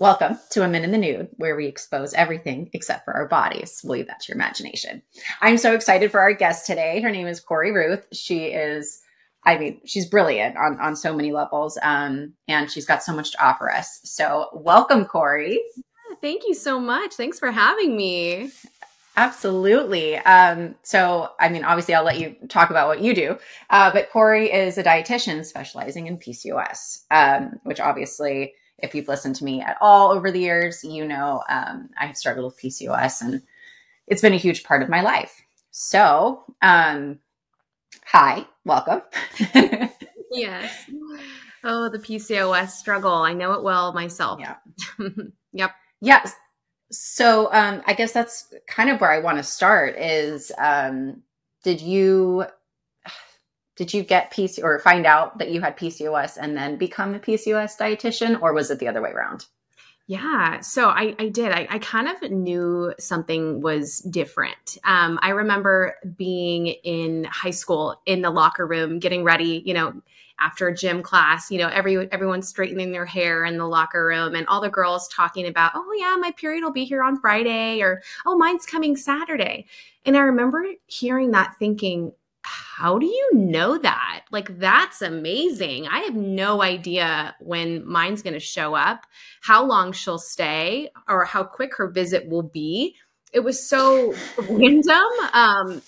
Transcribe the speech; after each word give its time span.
Welcome 0.00 0.40
to 0.50 0.58
Women 0.58 0.82
in 0.82 0.90
the 0.90 0.98
Nude, 0.98 1.28
where 1.36 1.54
we 1.54 1.68
expose 1.68 2.14
everything 2.14 2.68
except 2.72 3.04
for 3.04 3.14
our 3.14 3.28
bodies. 3.28 3.80
We'll 3.84 3.98
leave 3.98 4.08
that 4.08 4.18
to 4.22 4.32
your 4.32 4.34
imagination. 4.34 5.02
I'm 5.40 5.56
so 5.56 5.72
excited 5.72 6.10
for 6.10 6.18
our 6.18 6.32
guest 6.32 6.66
today. 6.66 7.00
Her 7.00 7.12
name 7.12 7.28
is 7.28 7.38
Cory 7.38 7.70
Ruth. 7.70 8.04
She 8.12 8.46
is, 8.46 9.00
I 9.44 9.56
mean, 9.56 9.80
she's 9.84 10.06
brilliant 10.06 10.56
on, 10.56 10.80
on 10.80 10.96
so 10.96 11.14
many 11.14 11.30
levels, 11.30 11.78
um, 11.80 12.32
and 12.48 12.68
she's 12.68 12.86
got 12.86 13.04
so 13.04 13.14
much 13.14 13.30
to 13.32 13.44
offer 13.46 13.70
us. 13.70 14.00
So, 14.02 14.48
welcome, 14.52 15.04
Cory. 15.04 15.62
Thank 16.20 16.42
you 16.48 16.54
so 16.54 16.80
much. 16.80 17.14
Thanks 17.14 17.38
for 17.38 17.52
having 17.52 17.96
me. 17.96 18.50
Absolutely. 19.16 20.16
Um, 20.16 20.74
so, 20.82 21.30
I 21.38 21.48
mean, 21.48 21.62
obviously, 21.62 21.94
I'll 21.94 22.02
let 22.02 22.18
you 22.18 22.34
talk 22.48 22.70
about 22.70 22.88
what 22.88 23.00
you 23.00 23.14
do, 23.14 23.38
uh, 23.70 23.92
but 23.92 24.10
Cory 24.10 24.52
is 24.52 24.76
a 24.76 24.82
dietitian 24.82 25.44
specializing 25.44 26.08
in 26.08 26.18
PCOS, 26.18 27.04
um, 27.12 27.60
which 27.62 27.78
obviously, 27.78 28.54
if 28.84 28.94
you've 28.94 29.08
listened 29.08 29.36
to 29.36 29.44
me 29.44 29.60
at 29.60 29.76
all 29.80 30.10
over 30.10 30.30
the 30.30 30.40
years, 30.40 30.84
you 30.84 31.06
know 31.06 31.42
um, 31.48 31.90
I 32.00 32.06
have 32.06 32.16
struggled 32.16 32.46
with 32.46 32.60
PCOS 32.60 33.22
and 33.22 33.42
it's 34.06 34.22
been 34.22 34.34
a 34.34 34.38
huge 34.38 34.64
part 34.64 34.82
of 34.82 34.88
my 34.88 35.00
life. 35.00 35.42
So, 35.70 36.44
um, 36.62 37.18
hi, 38.04 38.46
welcome. 38.64 39.02
yes. 40.30 40.88
Oh, 41.64 41.88
the 41.88 41.98
PCOS 41.98 42.70
struggle. 42.70 43.12
I 43.12 43.32
know 43.32 43.52
it 43.52 43.62
well 43.62 43.92
myself. 43.92 44.40
Yeah. 44.40 44.56
yep. 45.52 45.72
Yes. 46.00 46.34
So 46.90 47.52
um, 47.52 47.82
I 47.86 47.94
guess 47.94 48.12
that's 48.12 48.52
kind 48.68 48.90
of 48.90 49.00
where 49.00 49.10
I 49.10 49.18
want 49.20 49.38
to 49.38 49.42
start. 49.42 49.96
Is 49.98 50.52
um, 50.58 51.22
did 51.62 51.80
you 51.80 52.44
did 53.76 53.92
you 53.92 54.02
get 54.02 54.32
PC 54.32 54.62
or 54.62 54.78
find 54.78 55.06
out 55.06 55.38
that 55.38 55.50
you 55.50 55.60
had 55.60 55.76
PCOS 55.76 56.38
and 56.40 56.56
then 56.56 56.76
become 56.76 57.14
a 57.14 57.18
PCOS 57.18 57.76
dietitian, 57.78 58.40
or 58.40 58.52
was 58.52 58.70
it 58.70 58.78
the 58.78 58.88
other 58.88 59.02
way 59.02 59.10
around? 59.10 59.46
Yeah, 60.06 60.60
so 60.60 60.88
I, 60.90 61.14
I 61.18 61.30
did. 61.30 61.50
I, 61.50 61.66
I 61.70 61.78
kind 61.78 62.08
of 62.08 62.30
knew 62.30 62.92
something 62.98 63.62
was 63.62 64.00
different. 64.00 64.76
Um, 64.84 65.18
I 65.22 65.30
remember 65.30 65.96
being 66.18 66.66
in 66.66 67.24
high 67.24 67.50
school 67.50 68.02
in 68.04 68.20
the 68.20 68.30
locker 68.30 68.66
room, 68.66 68.98
getting 68.98 69.24
ready, 69.24 69.62
you 69.64 69.72
know, 69.72 69.94
after 70.40 70.70
gym 70.72 71.02
class, 71.02 71.50
you 71.50 71.58
know, 71.58 71.68
every 71.68 72.10
everyone's 72.12 72.48
straightening 72.48 72.92
their 72.92 73.06
hair 73.06 73.44
in 73.44 73.56
the 73.56 73.66
locker 73.66 74.04
room 74.04 74.34
and 74.34 74.46
all 74.48 74.60
the 74.60 74.68
girls 74.68 75.08
talking 75.08 75.46
about, 75.46 75.72
"Oh 75.74 75.92
yeah, 75.96 76.16
my 76.18 76.32
period 76.32 76.64
will 76.64 76.72
be 76.72 76.84
here 76.84 77.02
on 77.02 77.20
Friday," 77.20 77.80
or 77.80 78.02
"Oh, 78.26 78.36
mine's 78.36 78.66
coming 78.66 78.96
Saturday." 78.96 79.66
And 80.04 80.16
I 80.16 80.20
remember 80.20 80.66
hearing 80.86 81.30
that 81.30 81.54
thinking, 81.58 82.12
how 82.44 82.98
do 82.98 83.06
you 83.06 83.30
know 83.32 83.78
that? 83.78 84.24
Like, 84.30 84.58
that's 84.58 85.00
amazing. 85.00 85.88
I 85.88 86.00
have 86.00 86.14
no 86.14 86.62
idea 86.62 87.34
when 87.40 87.86
mine's 87.86 88.22
going 88.22 88.34
to 88.34 88.40
show 88.40 88.74
up, 88.74 89.06
how 89.40 89.64
long 89.64 89.92
she'll 89.92 90.18
stay, 90.18 90.90
or 91.08 91.24
how 91.24 91.42
quick 91.42 91.76
her 91.76 91.88
visit 91.88 92.28
will 92.28 92.42
be. 92.42 92.96
It 93.32 93.40
was 93.40 93.66
so 93.66 94.14
random. 94.38 95.08
Um, 95.32 95.82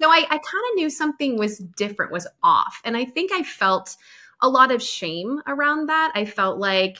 so 0.00 0.10
I, 0.10 0.26
I 0.28 0.38
kind 0.38 0.64
of 0.70 0.74
knew 0.74 0.90
something 0.90 1.38
was 1.38 1.58
different, 1.58 2.12
was 2.12 2.26
off. 2.42 2.80
And 2.84 2.96
I 2.96 3.04
think 3.04 3.30
I 3.32 3.42
felt 3.42 3.96
a 4.42 4.48
lot 4.48 4.72
of 4.72 4.82
shame 4.82 5.40
around 5.46 5.88
that. 5.88 6.12
I 6.14 6.24
felt 6.24 6.58
like, 6.58 6.98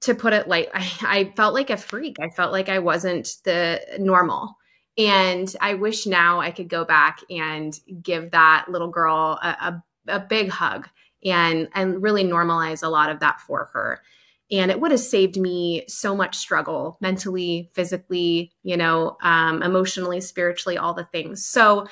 to 0.00 0.14
put 0.14 0.32
it 0.32 0.48
like, 0.48 0.70
I, 0.74 0.90
I 1.02 1.32
felt 1.36 1.54
like 1.54 1.70
a 1.70 1.76
freak. 1.76 2.16
I 2.20 2.30
felt 2.30 2.52
like 2.52 2.68
I 2.68 2.78
wasn't 2.78 3.36
the 3.44 3.80
normal. 3.98 4.56
And 4.98 5.54
I 5.60 5.74
wish 5.74 6.06
now 6.06 6.40
I 6.40 6.50
could 6.50 6.68
go 6.68 6.84
back 6.84 7.20
and 7.30 7.78
give 8.02 8.30
that 8.32 8.66
little 8.68 8.88
girl 8.88 9.38
a, 9.42 9.48
a, 9.48 9.82
a 10.08 10.20
big 10.20 10.50
hug 10.50 10.88
and 11.24 11.68
and 11.74 12.02
really 12.02 12.24
normalize 12.24 12.82
a 12.82 12.88
lot 12.88 13.10
of 13.10 13.20
that 13.20 13.40
for 13.40 13.70
her. 13.72 14.02
And 14.50 14.70
it 14.70 14.80
would 14.80 14.90
have 14.90 15.00
saved 15.00 15.38
me 15.38 15.84
so 15.88 16.14
much 16.14 16.36
struggle 16.36 16.98
mentally 17.00 17.70
physically 17.72 18.52
you 18.62 18.76
know 18.76 19.16
um, 19.22 19.62
emotionally 19.62 20.20
spiritually 20.20 20.76
all 20.76 20.94
the 20.94 21.04
things. 21.04 21.44
So 21.44 21.86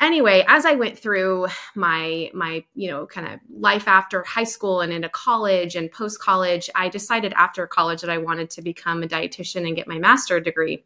anyway 0.00 0.44
as 0.48 0.64
i 0.66 0.74
went 0.74 0.98
through 0.98 1.46
my 1.74 2.30
my 2.34 2.64
you 2.74 2.90
know 2.90 3.06
kind 3.06 3.28
of 3.28 3.38
life 3.48 3.86
after 3.86 4.22
high 4.24 4.44
school 4.44 4.80
and 4.80 4.92
into 4.92 5.08
college 5.08 5.76
and 5.76 5.90
post 5.92 6.20
college 6.20 6.68
i 6.74 6.88
decided 6.88 7.32
after 7.34 7.66
college 7.66 8.00
that 8.00 8.10
i 8.10 8.18
wanted 8.18 8.50
to 8.50 8.60
become 8.60 9.02
a 9.02 9.06
dietitian 9.06 9.66
and 9.66 9.76
get 9.76 9.86
my 9.86 9.98
master 9.98 10.40
degree 10.40 10.84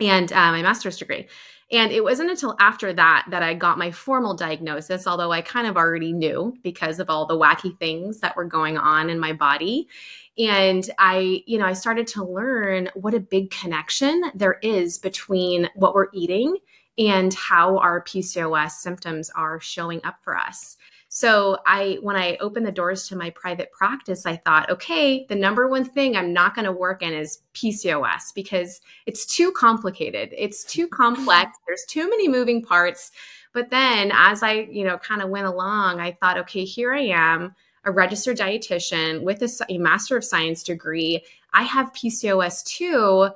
and 0.00 0.32
uh, 0.32 0.50
my 0.50 0.62
master's 0.62 0.98
degree 0.98 1.28
and 1.72 1.92
it 1.92 2.04
wasn't 2.04 2.30
until 2.30 2.54
after 2.60 2.92
that 2.92 3.26
that 3.30 3.42
I 3.42 3.54
got 3.54 3.78
my 3.78 3.90
formal 3.90 4.34
diagnosis, 4.34 5.06
although 5.06 5.32
I 5.32 5.40
kind 5.40 5.66
of 5.66 5.76
already 5.76 6.12
knew 6.12 6.54
because 6.62 7.00
of 7.00 7.08
all 7.08 7.26
the 7.26 7.38
wacky 7.38 7.76
things 7.78 8.20
that 8.20 8.36
were 8.36 8.44
going 8.44 8.76
on 8.76 9.10
in 9.10 9.18
my 9.18 9.32
body. 9.32 9.88
And 10.36 10.88
I, 10.98 11.42
you 11.46 11.58
know, 11.58 11.66
I 11.66 11.72
started 11.72 12.06
to 12.08 12.24
learn 12.24 12.90
what 12.94 13.14
a 13.14 13.20
big 13.20 13.50
connection 13.50 14.30
there 14.34 14.58
is 14.62 14.98
between 14.98 15.68
what 15.74 15.94
we're 15.94 16.08
eating 16.12 16.56
and 16.98 17.32
how 17.34 17.78
our 17.78 18.02
PCOS 18.04 18.72
symptoms 18.72 19.30
are 19.34 19.60
showing 19.60 20.00
up 20.04 20.18
for 20.22 20.36
us. 20.36 20.76
So 21.16 21.58
I 21.64 21.98
when 22.02 22.16
I 22.16 22.36
opened 22.38 22.66
the 22.66 22.72
doors 22.72 23.06
to 23.06 23.14
my 23.14 23.30
private 23.30 23.70
practice, 23.70 24.26
I 24.26 24.34
thought, 24.34 24.68
okay, 24.68 25.24
the 25.28 25.36
number 25.36 25.68
one 25.68 25.84
thing 25.84 26.16
I'm 26.16 26.32
not 26.32 26.56
going 26.56 26.64
to 26.64 26.72
work 26.72 27.02
in 27.04 27.12
is 27.14 27.38
PCOS 27.54 28.34
because 28.34 28.80
it's 29.06 29.24
too 29.24 29.52
complicated. 29.52 30.34
It's 30.36 30.64
too 30.64 30.88
complex. 30.88 31.56
There's 31.68 31.84
too 31.86 32.10
many 32.10 32.26
moving 32.26 32.64
parts. 32.64 33.12
But 33.52 33.70
then 33.70 34.10
as 34.12 34.42
I, 34.42 34.66
you 34.72 34.82
know, 34.82 34.98
kind 34.98 35.22
of 35.22 35.28
went 35.28 35.46
along, 35.46 36.00
I 36.00 36.18
thought, 36.20 36.36
okay, 36.38 36.64
here 36.64 36.92
I 36.92 37.02
am 37.02 37.54
a 37.84 37.92
registered 37.92 38.38
dietitian 38.38 39.22
with 39.22 39.40
a, 39.42 39.66
a 39.68 39.78
Master 39.78 40.16
of 40.16 40.24
Science 40.24 40.64
degree. 40.64 41.22
I 41.52 41.62
have 41.62 41.92
PCOS 41.92 42.64
too. 42.64 43.28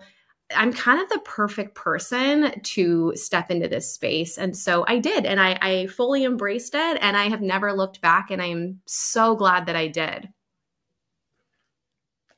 I'm 0.55 0.73
kind 0.73 1.01
of 1.01 1.09
the 1.11 1.21
perfect 1.21 1.75
person 1.75 2.61
to 2.61 3.13
step 3.15 3.51
into 3.51 3.69
this 3.69 3.93
space. 3.93 4.39
And 4.39 4.57
so 4.57 4.85
I 4.89 4.99
did, 4.99 5.27
and 5.27 5.41
I, 5.41 5.59
I 5.61 5.87
fully 5.89 6.25
embraced 6.25 6.75
it, 6.75 6.99
and 7.01 7.17
I 7.17 7.29
have 7.29 7.43
never 7.43 7.73
looked 7.73 8.01
back. 8.01 8.31
And 8.31 8.41
I 8.41 8.47
am 8.47 8.81
so 8.87 9.37
glad 9.37 9.67
that 9.67 9.77
I 9.77 9.89
did. 9.89 10.29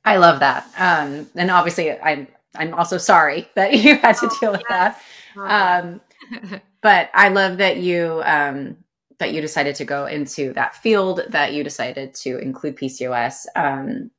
I 0.05 0.17
love 0.17 0.41
that. 0.41 0.65
Um, 0.77 1.29
and 1.37 1.51
obviously, 1.51 1.99
I'm 2.01 2.27
I'm 2.57 2.75
also 2.75 2.99
sorry 2.99 3.49
that 3.55 3.75
you 3.75 3.97
had 3.97 4.17
to 4.17 4.27
oh, 4.31 4.39
deal 4.41 4.53
with 4.53 4.63
yes. 4.69 4.97
that. 5.37 5.85
Um, 5.85 6.01
but 6.83 7.11
I 7.15 7.29
love 7.29 7.59
that 7.59 7.77
you 7.77 8.23
um, 8.25 8.77
that 9.19 9.33
you 9.33 9.41
decided 9.41 9.77
to 9.77 9.85
go 9.85 10.07
into 10.07 10.53
that 10.55 10.75
field, 10.75 11.21
that 11.29 11.53
you 11.53 11.63
decided 11.63 12.15
to 12.15 12.39
include 12.39 12.77
PCOS. 12.77 13.47
Um, 13.55 14.11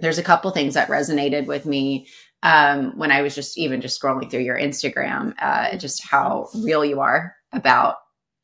there's 0.00 0.18
a 0.18 0.22
couple 0.22 0.50
things 0.50 0.74
that 0.74 0.88
resonated 0.88 1.46
with 1.46 1.64
me 1.64 2.08
um, 2.42 2.96
when 2.96 3.10
I 3.10 3.22
was 3.22 3.34
just 3.34 3.58
even 3.58 3.80
just 3.80 4.00
scrolling 4.00 4.30
through 4.30 4.40
your 4.40 4.58
Instagram, 4.58 5.34
uh, 5.38 5.76
just 5.76 6.06
how 6.06 6.48
real 6.54 6.84
you 6.84 7.00
are 7.00 7.36
about 7.52 7.96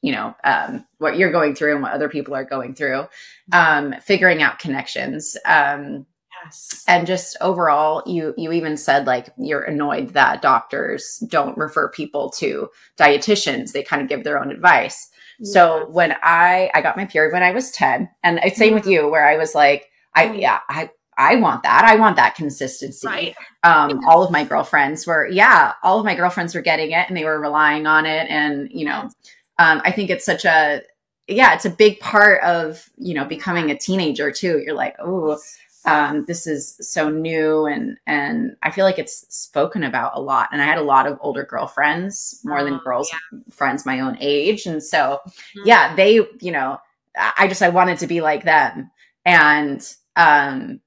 you 0.03 0.13
know 0.13 0.35
um, 0.45 0.87
what 0.99 1.17
you're 1.17 1.33
going 1.33 1.55
through 1.55 1.75
and 1.75 1.83
what 1.83 1.93
other 1.93 2.09
people 2.09 2.35
are 2.35 2.45
going 2.45 2.75
through, 2.75 3.07
um, 3.53 3.95
figuring 4.03 4.43
out 4.43 4.59
connections. 4.59 5.37
Um, 5.45 6.07
yes. 6.45 6.85
And 6.87 7.07
just 7.07 7.37
overall, 7.41 8.03
you 8.07 8.35
you 8.37 8.53
even 8.53 8.77
said 8.77 9.07
like 9.07 9.31
you're 9.37 9.63
annoyed 9.63 10.11
that 10.11 10.43
doctors 10.43 11.23
don't 11.29 11.59
refer 11.59 11.91
people 11.91 12.31
to 12.39 12.69
dietitians; 12.99 13.73
they 13.73 13.83
kind 13.83 14.03
of 14.03 14.09
give 14.09 14.25
their 14.25 14.41
own 14.41 14.51
advice. 14.51 15.11
So 15.43 15.87
when 15.91 16.17
I 16.23 16.71
I 16.75 16.81
got 16.81 16.97
my 16.97 17.05
period 17.05 17.33
when 17.33 17.45
I 17.45 17.53
was 17.53 17.71
10 17.71 18.09
and 18.25 18.41
it's 18.43 18.59
same 18.59 18.71
yeah. 18.71 18.75
with 18.75 18.87
you 18.89 19.09
where 19.09 19.25
I 19.25 19.37
was 19.37 19.55
like 19.55 19.87
I 20.15 20.33
yeah, 20.33 20.59
I 20.69 20.91
I 21.19 21.37
want 21.37 21.65
that. 21.65 21.85
I 21.85 21.97
want 21.97 22.17
that 22.17 22.37
consistency. 22.37 23.07
Right. 23.07 23.35
Um, 23.65 24.01
all 24.07 24.23
of 24.23 24.31
my 24.31 24.45
girlfriends 24.45 25.07
were, 25.07 25.27
yeah, 25.27 25.75
all 25.83 25.99
of 25.99 26.05
my 26.05 26.15
girlfriends 26.15 26.55
were 26.55 26.61
getting 26.61 26.93
it 26.93 27.09
and 27.09 27.17
they 27.17 27.25
were 27.25 27.41
relying 27.41 27.87
on 27.87 28.07
it. 28.07 28.31
And, 28.31 28.71
you 28.71 28.87
know, 28.87 29.11
um, 29.59 29.83
I 29.85 29.91
think 29.91 30.11
it's 30.11 30.25
such 30.25 30.45
a, 30.45 30.83
yeah, 31.27 31.55
it's 31.55 31.65
a 31.65 31.71
big 31.71 31.99
part 32.01 32.43
of, 32.43 32.89
you 32.97 33.15
know, 33.15 33.25
becoming 33.25 33.71
a 33.71 33.77
teenager 33.77 34.31
too. 34.31 34.63
You're 34.65 34.77
like, 34.77 34.95
oh, 35.01 35.39
um, 35.85 36.25
this 36.27 36.47
is 36.47 36.77
so 36.81 37.09
new 37.09 37.67
and 37.67 37.97
and 38.07 38.57
I 38.63 38.71
feel 38.71 38.85
like 38.85 38.99
it's 38.99 39.25
spoken 39.35 39.85
about 39.85 40.13
a 40.15 40.21
lot. 40.21 40.51
And 40.53 40.61
I 40.61 40.67
had 40.67 40.79
a 40.79 40.83
lot 40.83 41.07
of 41.07 41.19
older 41.21 41.45
girlfriends, 41.45 42.41
more 42.45 42.63
than 42.63 42.75
oh, 42.75 42.81
girls 42.85 43.11
yeah. 43.13 43.39
friends 43.51 43.87
my 43.87 44.01
own 44.01 44.17
age, 44.21 44.67
and 44.67 44.83
so 44.83 45.21
mm-hmm. 45.27 45.63
yeah, 45.65 45.95
they 45.95 46.15
you 46.15 46.53
know 46.53 46.79
I 47.17 47.49
just 47.49 47.63
I 47.63 47.71
wanted 47.71 47.99
to 47.99 48.07
be 48.07 48.21
like 48.21 48.45
them, 48.45 48.91
and 49.25 49.95
um, 50.17 50.81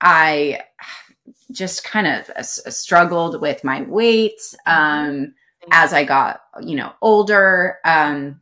I 0.00 0.62
just 1.52 1.84
kind 1.84 2.06
of 2.06 2.30
uh, 2.30 2.42
struggled 2.42 3.40
with 3.40 3.64
my 3.64 3.82
weight 3.82 4.40
um, 4.66 4.76
mm-hmm. 4.76 5.68
as 5.72 5.92
I 5.92 6.04
got 6.04 6.40
you 6.60 6.76
know 6.76 6.92
older. 7.02 7.78
Um, 7.84 8.40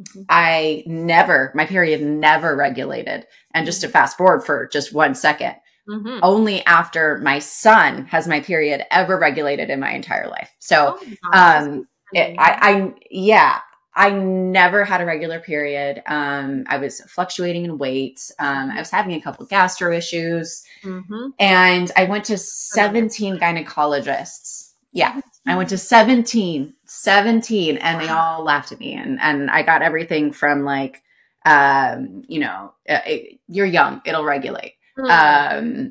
Mm-hmm. 0.00 0.22
I 0.28 0.84
never, 0.86 1.50
my 1.54 1.66
period 1.66 2.02
never 2.02 2.54
regulated. 2.54 3.26
And 3.54 3.66
just 3.66 3.80
to 3.80 3.88
mm-hmm. 3.88 3.94
fast 3.94 4.16
forward 4.16 4.44
for 4.44 4.68
just 4.68 4.94
one 4.94 5.14
second, 5.14 5.56
mm-hmm. 5.88 6.20
only 6.22 6.64
after 6.66 7.18
my 7.18 7.40
son 7.40 8.04
has 8.06 8.28
my 8.28 8.40
period 8.40 8.84
ever 8.90 9.18
regulated 9.18 9.70
in 9.70 9.80
my 9.80 9.90
entire 9.90 10.28
life. 10.28 10.54
So, 10.60 10.98
oh, 11.00 11.30
um, 11.32 11.88
it, 12.12 12.36
I, 12.38 12.58
I, 12.60 12.94
yeah, 13.10 13.58
I 13.98 14.10
never 14.10 14.84
had 14.84 15.00
a 15.00 15.04
regular 15.04 15.40
period. 15.40 16.04
Um, 16.06 16.62
I 16.68 16.78
was 16.78 17.00
fluctuating 17.00 17.64
in 17.64 17.78
weight. 17.78 18.30
Um, 18.38 18.70
I 18.70 18.78
was 18.78 18.90
having 18.90 19.14
a 19.14 19.20
couple 19.20 19.44
gastro 19.46 19.92
issues, 19.92 20.62
mm-hmm. 20.84 21.30
and 21.40 21.90
I 21.96 22.04
went 22.04 22.24
to 22.26 22.38
17 22.38 23.38
gynecologists. 23.38 24.74
Yeah, 24.92 25.20
I 25.46 25.56
went 25.56 25.68
to 25.70 25.78
17, 25.78 26.74
17, 26.84 27.76
and 27.78 28.00
they 28.00 28.08
all 28.08 28.44
laughed 28.44 28.70
at 28.70 28.78
me. 28.78 28.94
And 28.94 29.18
and 29.20 29.50
I 29.50 29.62
got 29.62 29.82
everything 29.82 30.32
from 30.32 30.64
like, 30.64 31.02
um, 31.44 32.22
you 32.28 32.38
know, 32.38 32.74
uh, 32.88 33.00
it, 33.04 33.40
you're 33.48 33.66
young, 33.66 34.00
it'll 34.04 34.24
regulate. 34.24 34.74
Mm-hmm. 34.96 35.88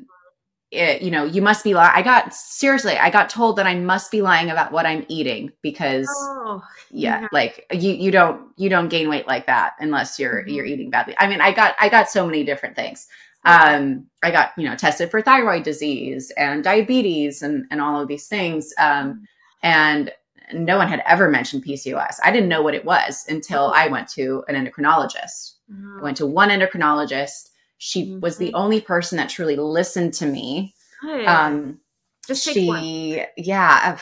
It, 0.70 1.00
you 1.00 1.10
know, 1.10 1.24
you 1.24 1.40
must 1.40 1.64
be 1.64 1.72
lying. 1.72 1.92
I 1.94 2.02
got 2.02 2.34
seriously, 2.34 2.98
I 2.98 3.08
got 3.08 3.30
told 3.30 3.56
that 3.56 3.66
I 3.66 3.74
must 3.74 4.10
be 4.10 4.20
lying 4.20 4.50
about 4.50 4.70
what 4.70 4.84
I'm 4.84 5.06
eating 5.08 5.50
because, 5.62 6.06
oh, 6.10 6.62
yeah, 6.90 7.22
yeah, 7.22 7.28
like 7.32 7.64
you 7.72 7.92
you 7.92 8.10
don't 8.10 8.52
you 8.56 8.68
don't 8.68 8.88
gain 8.88 9.08
weight 9.08 9.26
like 9.26 9.46
that 9.46 9.72
unless 9.80 10.18
you're 10.18 10.42
mm-hmm. 10.42 10.50
you're 10.50 10.66
eating 10.66 10.90
badly. 10.90 11.14
I 11.18 11.26
mean, 11.26 11.40
I 11.40 11.52
got 11.52 11.74
I 11.80 11.88
got 11.88 12.10
so 12.10 12.26
many 12.26 12.44
different 12.44 12.76
things. 12.76 13.08
Um, 13.44 14.06
I 14.22 14.30
got 14.30 14.50
you 14.58 14.68
know 14.68 14.76
tested 14.76 15.10
for 15.10 15.22
thyroid 15.22 15.62
disease 15.62 16.30
and 16.36 16.62
diabetes 16.62 17.40
and 17.40 17.64
and 17.70 17.80
all 17.80 18.00
of 18.00 18.08
these 18.08 18.26
things. 18.28 18.74
Um, 18.78 19.26
and 19.62 20.12
no 20.52 20.76
one 20.76 20.88
had 20.88 21.02
ever 21.06 21.30
mentioned 21.30 21.64
PCOS. 21.64 22.16
I 22.22 22.30
didn't 22.30 22.48
know 22.48 22.62
what 22.62 22.74
it 22.74 22.84
was 22.84 23.24
until 23.28 23.72
I 23.74 23.88
went 23.88 24.08
to 24.10 24.44
an 24.48 24.54
endocrinologist. 24.54 25.54
I 25.98 26.02
went 26.02 26.16
to 26.18 26.26
one 26.26 26.48
endocrinologist 26.48 27.47
she 27.78 28.04
mm-hmm. 28.04 28.20
was 28.20 28.36
the 28.36 28.52
only 28.54 28.80
person 28.80 29.16
that 29.16 29.28
truly 29.28 29.56
listened 29.56 30.12
to 30.14 30.26
me. 30.26 30.74
Good. 31.00 31.26
Um, 31.26 31.78
Just 32.26 32.44
she, 32.44 32.66
one. 32.66 33.26
yeah, 33.36 33.96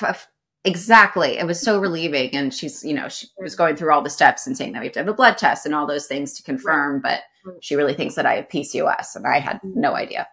exactly. 0.64 1.38
It 1.38 1.46
was 1.46 1.60
so 1.60 1.78
relieving. 1.78 2.34
And 2.34 2.52
she's, 2.52 2.82
you 2.82 2.94
know, 2.94 3.08
she 3.08 3.28
was 3.38 3.54
going 3.54 3.76
through 3.76 3.92
all 3.92 4.02
the 4.02 4.10
steps 4.10 4.46
and 4.46 4.56
saying 4.56 4.72
that 4.72 4.80
we 4.80 4.86
have 4.86 4.94
to 4.94 5.00
have 5.00 5.08
a 5.08 5.14
blood 5.14 5.38
test 5.38 5.66
and 5.66 5.74
all 5.74 5.86
those 5.86 6.06
things 6.06 6.32
to 6.34 6.42
confirm. 6.42 7.00
Right. 7.00 7.20
But 7.44 7.62
she 7.62 7.76
really 7.76 7.94
thinks 7.94 8.14
that 8.16 8.26
I 8.26 8.36
have 8.36 8.48
PCOS, 8.48 9.14
and 9.14 9.26
I 9.26 9.38
had 9.38 9.60
no 9.62 9.90
mm-hmm. 9.90 9.96
idea. 9.96 10.28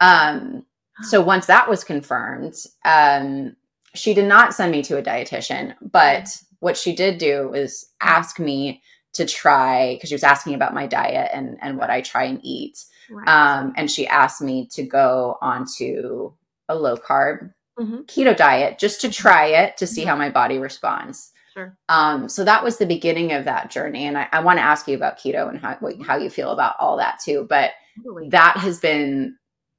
Um, 0.00 0.66
so 1.02 1.20
once 1.20 1.46
that 1.46 1.68
was 1.68 1.84
confirmed, 1.84 2.54
um, 2.84 3.56
she 3.94 4.14
did 4.14 4.26
not 4.26 4.54
send 4.54 4.72
me 4.72 4.82
to 4.82 4.98
a 4.98 5.02
dietitian, 5.02 5.74
but 5.80 6.28
what 6.60 6.76
she 6.76 6.94
did 6.94 7.18
do 7.18 7.48
was 7.48 7.86
ask 8.00 8.38
me 8.38 8.82
to 9.16 9.26
try 9.26 9.94
because 9.94 10.08
she 10.08 10.14
was 10.14 10.22
asking 10.22 10.54
about 10.54 10.74
my 10.74 10.86
diet 10.86 11.30
and 11.32 11.58
and 11.60 11.78
what 11.78 11.90
I 11.90 12.00
try 12.00 12.24
and 12.24 12.40
eat. 12.42 12.84
Right. 13.10 13.28
Um, 13.28 13.72
and 13.76 13.90
she 13.90 14.06
asked 14.06 14.42
me 14.42 14.66
to 14.72 14.82
go 14.82 15.38
onto 15.40 16.32
a 16.68 16.74
low 16.74 16.96
carb 16.96 17.52
mm-hmm. 17.78 18.00
keto 18.02 18.36
diet 18.36 18.78
just 18.78 19.00
to 19.02 19.10
try 19.10 19.46
it 19.46 19.76
to 19.76 19.86
see 19.86 20.02
mm-hmm. 20.02 20.10
how 20.10 20.16
my 20.16 20.30
body 20.30 20.58
responds. 20.58 21.32
Sure. 21.54 21.76
Um, 21.88 22.28
so 22.28 22.44
that 22.44 22.62
was 22.62 22.76
the 22.76 22.86
beginning 22.86 23.32
of 23.32 23.44
that 23.46 23.70
journey, 23.70 24.04
and 24.06 24.18
I, 24.18 24.28
I 24.32 24.40
want 24.40 24.58
to 24.58 24.64
ask 24.64 24.86
you 24.86 24.96
about 24.96 25.18
keto 25.18 25.48
and 25.48 25.58
how 25.58 25.78
how 26.04 26.16
you 26.16 26.30
feel 26.30 26.50
about 26.50 26.76
all 26.78 26.96
that 26.98 27.20
too. 27.24 27.46
But 27.48 27.72
totally. 28.04 28.28
that 28.30 28.56
has 28.58 28.78
been 28.78 29.36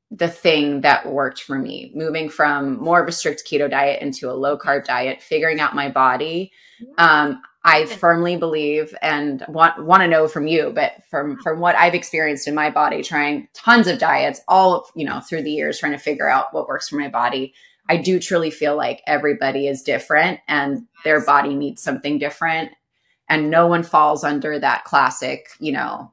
the 0.10 0.28
thing 0.28 0.82
that 0.82 1.06
worked 1.06 1.44
for 1.44 1.60
me 1.60 1.92
moving 1.94 2.30
from 2.30 2.82
more 2.82 3.02
of 3.02 3.08
a 3.08 3.12
strict 3.12 3.44
keto 3.46 3.70
diet 3.70 4.02
into 4.02 4.30
a 4.30 4.32
low 4.32 4.58
carb 4.58 4.86
diet 4.86 5.22
figuring 5.22 5.60
out 5.60 5.76
my 5.76 5.90
body 5.90 6.50
um, 6.98 7.42
I 7.68 7.86
firmly 7.86 8.38
believe 8.38 8.96
and 9.02 9.44
want 9.50 9.84
want 9.84 10.02
to 10.02 10.08
know 10.08 10.30
from 10.30 10.48
you, 10.48 10.72
but 10.74 11.04
from 11.10 11.38
from 11.42 11.60
what 11.60 11.76
I've 11.76 11.94
experienced 11.94 12.48
in 12.48 12.56
my 12.56 12.70
body, 12.70 13.04
trying 13.04 13.50
tons 13.54 13.88
of 13.88 14.00
diets, 14.00 14.40
all 14.48 14.90
you 14.96 15.06
know 15.06 15.20
through 15.20 15.44
the 15.44 15.52
years, 15.52 15.78
trying 15.78 15.92
to 15.92 15.98
figure 15.98 16.30
out 16.30 16.54
what 16.54 16.70
works 16.70 16.88
for 16.88 16.96
my 16.96 17.10
body. 17.10 17.54
I 17.90 17.98
do 17.98 18.20
truly 18.20 18.52
feel 18.52 18.78
like 18.78 19.02
everybody 19.06 19.68
is 19.68 19.82
different 19.82 20.40
and 20.48 20.88
their 21.04 21.24
body 21.24 21.56
needs 21.56 21.82
something 21.82 22.18
different, 22.18 22.72
and 23.28 23.50
no 23.50 23.68
one 23.68 23.84
falls 23.84 24.24
under 24.24 24.58
that 24.60 24.86
classic, 24.86 25.50
you 25.60 25.74
know, 25.74 26.12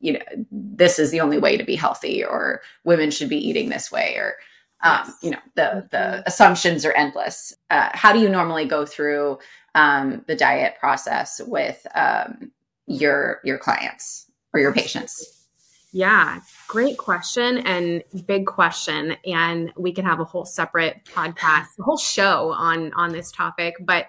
you 0.00 0.12
know, 0.12 0.20
this 0.52 1.00
is 1.00 1.10
the 1.10 1.20
only 1.20 1.38
way 1.38 1.56
to 1.56 1.64
be 1.64 1.74
healthy, 1.74 2.24
or 2.24 2.62
women 2.84 3.10
should 3.10 3.28
be 3.28 3.48
eating 3.48 3.70
this 3.70 3.90
way, 3.90 4.14
or 4.16 4.36
um, 4.84 5.12
you 5.20 5.30
know, 5.30 5.38
the 5.56 5.88
the 5.90 5.96
mm-hmm. 5.96 6.20
assumptions 6.26 6.84
are 6.84 6.92
endless. 6.92 7.54
Uh, 7.70 7.88
how 7.92 8.12
do 8.12 8.20
you 8.20 8.28
normally 8.28 8.66
go 8.66 8.86
through? 8.86 9.38
Um, 9.74 10.24
the 10.26 10.36
diet 10.36 10.74
process 10.78 11.40
with 11.46 11.86
um, 11.94 12.50
your 12.86 13.40
your 13.44 13.58
clients 13.58 14.30
or 14.52 14.60
your 14.60 14.72
patients? 14.72 15.46
Yeah, 15.92 16.40
great 16.66 16.98
question 16.98 17.58
and 17.58 18.02
big 18.26 18.46
question, 18.46 19.16
and 19.24 19.72
we 19.76 19.92
could 19.92 20.04
have 20.04 20.18
a 20.18 20.24
whole 20.24 20.44
separate 20.44 21.04
podcast, 21.04 21.66
a 21.78 21.82
whole 21.82 21.96
show 21.96 22.52
on 22.52 22.92
on 22.94 23.12
this 23.12 23.30
topic. 23.30 23.76
But 23.80 24.08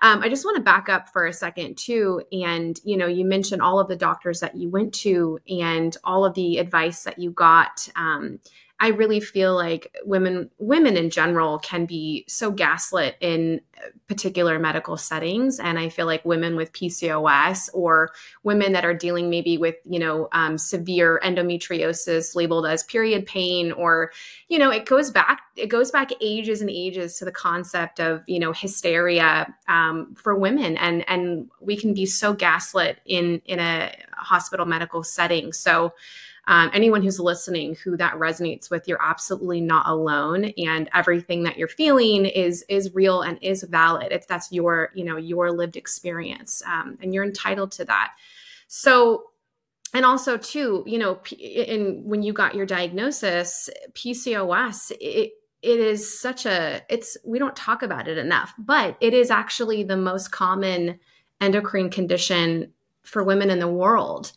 um, 0.00 0.22
I 0.22 0.28
just 0.28 0.44
want 0.44 0.56
to 0.58 0.62
back 0.62 0.88
up 0.88 1.08
for 1.08 1.26
a 1.26 1.32
second 1.32 1.76
too, 1.76 2.22
and 2.30 2.78
you 2.84 2.96
know, 2.96 3.06
you 3.06 3.24
mentioned 3.24 3.62
all 3.62 3.80
of 3.80 3.88
the 3.88 3.96
doctors 3.96 4.40
that 4.40 4.54
you 4.54 4.68
went 4.68 4.94
to 4.94 5.40
and 5.48 5.96
all 6.04 6.24
of 6.24 6.34
the 6.34 6.58
advice 6.58 7.02
that 7.04 7.18
you 7.18 7.32
got. 7.32 7.88
Um, 7.96 8.38
I 8.80 8.88
really 8.88 9.20
feel 9.20 9.54
like 9.54 9.94
women 10.04 10.50
women 10.58 10.96
in 10.96 11.08
general 11.08 11.58
can 11.60 11.86
be 11.86 12.24
so 12.26 12.50
gaslit 12.50 13.16
in 13.20 13.60
particular 14.08 14.58
medical 14.58 14.96
settings. 14.96 15.60
And 15.60 15.78
I 15.78 15.88
feel 15.88 16.06
like 16.06 16.24
women 16.24 16.56
with 16.56 16.72
PCOS 16.72 17.70
or 17.72 18.10
women 18.42 18.72
that 18.72 18.84
are 18.84 18.94
dealing 18.94 19.30
maybe 19.30 19.58
with 19.58 19.76
you 19.84 19.98
know 19.98 20.28
um, 20.32 20.58
severe 20.58 21.20
endometriosis 21.24 22.34
labeled 22.34 22.66
as 22.66 22.82
period 22.82 23.26
pain 23.26 23.70
or 23.72 24.10
you 24.48 24.58
know 24.58 24.70
it 24.70 24.86
goes 24.86 25.10
back 25.10 25.42
it 25.56 25.68
goes 25.68 25.90
back 25.90 26.10
ages 26.20 26.60
and 26.60 26.70
ages 26.70 27.16
to 27.18 27.24
the 27.24 27.32
concept 27.32 28.00
of 28.00 28.22
you 28.26 28.40
know 28.40 28.52
hysteria 28.52 29.54
um, 29.68 30.14
for 30.16 30.34
women. 30.34 30.76
And 30.78 31.08
and 31.08 31.48
we 31.60 31.76
can 31.76 31.94
be 31.94 32.06
so 32.06 32.34
gaslit 32.34 32.98
in 33.06 33.40
in 33.46 33.60
a 33.60 33.94
hospital 34.12 34.66
medical 34.66 35.04
setting. 35.04 35.52
So 35.52 35.94
um, 36.46 36.70
anyone 36.72 37.02
who's 37.02 37.18
listening 37.18 37.74
who 37.82 37.96
that 37.96 38.14
resonates 38.14 38.70
with 38.70 38.86
you're 38.86 39.02
absolutely 39.02 39.60
not 39.60 39.88
alone 39.88 40.46
and 40.58 40.90
everything 40.92 41.42
that 41.44 41.56
you're 41.56 41.68
feeling 41.68 42.26
is 42.26 42.64
is 42.68 42.94
real 42.94 43.22
and 43.22 43.38
is 43.42 43.62
valid 43.62 44.12
if 44.12 44.26
that's 44.26 44.52
your 44.52 44.90
you 44.94 45.04
know 45.04 45.16
your 45.16 45.52
lived 45.52 45.76
experience 45.76 46.62
um, 46.66 46.98
and 47.02 47.14
you're 47.14 47.24
entitled 47.24 47.72
to 47.72 47.84
that. 47.84 48.12
So 48.68 49.30
and 49.94 50.04
also 50.04 50.36
too 50.36 50.82
you 50.86 50.98
know 50.98 51.18
in 51.38 52.02
when 52.04 52.22
you 52.22 52.32
got 52.32 52.54
your 52.54 52.66
diagnosis 52.66 53.70
pcos 53.92 54.90
it 55.00 55.32
it 55.62 55.80
is 55.80 56.20
such 56.20 56.44
a 56.44 56.82
it's 56.90 57.16
we 57.24 57.38
don't 57.38 57.56
talk 57.56 57.82
about 57.82 58.08
it 58.08 58.18
enough 58.18 58.52
but 58.58 58.96
it 59.00 59.14
is 59.14 59.30
actually 59.30 59.82
the 59.82 59.96
most 59.96 60.30
common 60.30 60.98
endocrine 61.40 61.88
condition 61.88 62.70
for 63.02 63.22
women 63.22 63.50
in 63.50 63.60
the 63.60 63.68
world 63.68 64.32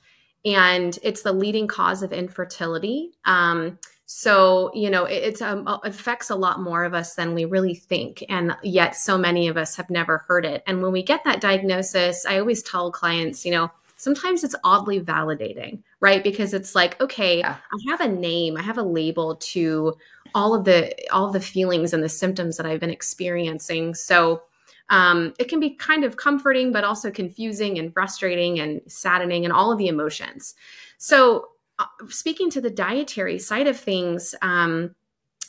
and 0.47 0.97
it's 1.03 1.21
the 1.21 1.33
leading 1.33 1.67
cause 1.67 2.03
of 2.03 2.13
infertility. 2.13 3.11
Um, 3.25 3.79
so 4.05 4.71
you 4.73 4.89
know 4.89 5.03
it, 5.05 5.15
it's 5.15 5.41
um, 5.41 5.67
affects 5.83 6.29
a 6.29 6.35
lot 6.35 6.61
more 6.61 6.85
of 6.85 6.93
us 6.93 7.15
than 7.15 7.33
we 7.33 7.45
really 7.45 7.75
think, 7.75 8.23
and 8.29 8.55
yet 8.63 8.95
so 8.95 9.17
many 9.17 9.47
of 9.47 9.57
us 9.57 9.75
have 9.75 9.89
never 9.89 10.19
heard 10.19 10.45
it. 10.45 10.63
And 10.65 10.81
when 10.81 10.91
we 10.91 11.03
get 11.03 11.23
that 11.25 11.41
diagnosis, 11.41 12.25
I 12.25 12.39
always 12.39 12.63
tell 12.63 12.91
clients, 12.91 13.45
you 13.45 13.51
know, 13.51 13.71
sometimes 13.97 14.43
it's 14.43 14.55
oddly 14.63 15.01
validating, 15.01 15.79
right? 15.99 16.23
Because 16.23 16.53
it's 16.53 16.73
like, 16.73 16.99
okay, 17.01 17.39
yeah. 17.39 17.57
I 17.71 17.91
have 17.91 18.01
a 18.01 18.07
name, 18.07 18.55
I 18.55 18.61
have 18.61 18.77
a 18.77 18.83
label 18.83 19.35
to 19.35 19.97
all 20.33 20.53
of 20.53 20.63
the 20.63 20.93
all 21.11 21.25
of 21.25 21.33
the 21.33 21.41
feelings 21.41 21.93
and 21.93 22.03
the 22.03 22.09
symptoms 22.09 22.57
that 22.57 22.65
I've 22.65 22.79
been 22.79 22.89
experiencing. 22.89 23.93
So 23.93 24.43
um, 24.89 25.33
it 25.37 25.49
can 25.49 25.59
be 25.59 25.71
kind 25.71 26.03
of 26.03 26.17
comforting, 26.17 26.71
but 26.71 26.83
also 26.83 27.11
confusing 27.11 27.77
and 27.77 27.93
frustrating 27.93 28.59
and 28.59 28.81
saddening 28.87 29.43
and 29.43 29.53
all 29.53 29.71
of 29.71 29.77
the 29.77 29.87
emotions. 29.87 30.55
So, 30.97 31.49
uh, 31.79 31.85
speaking 32.07 32.49
to 32.51 32.61
the 32.61 32.69
dietary 32.69 33.37
side 33.37 33.67
of 33.67 33.77
things, 33.77 34.33
um, 34.41 34.95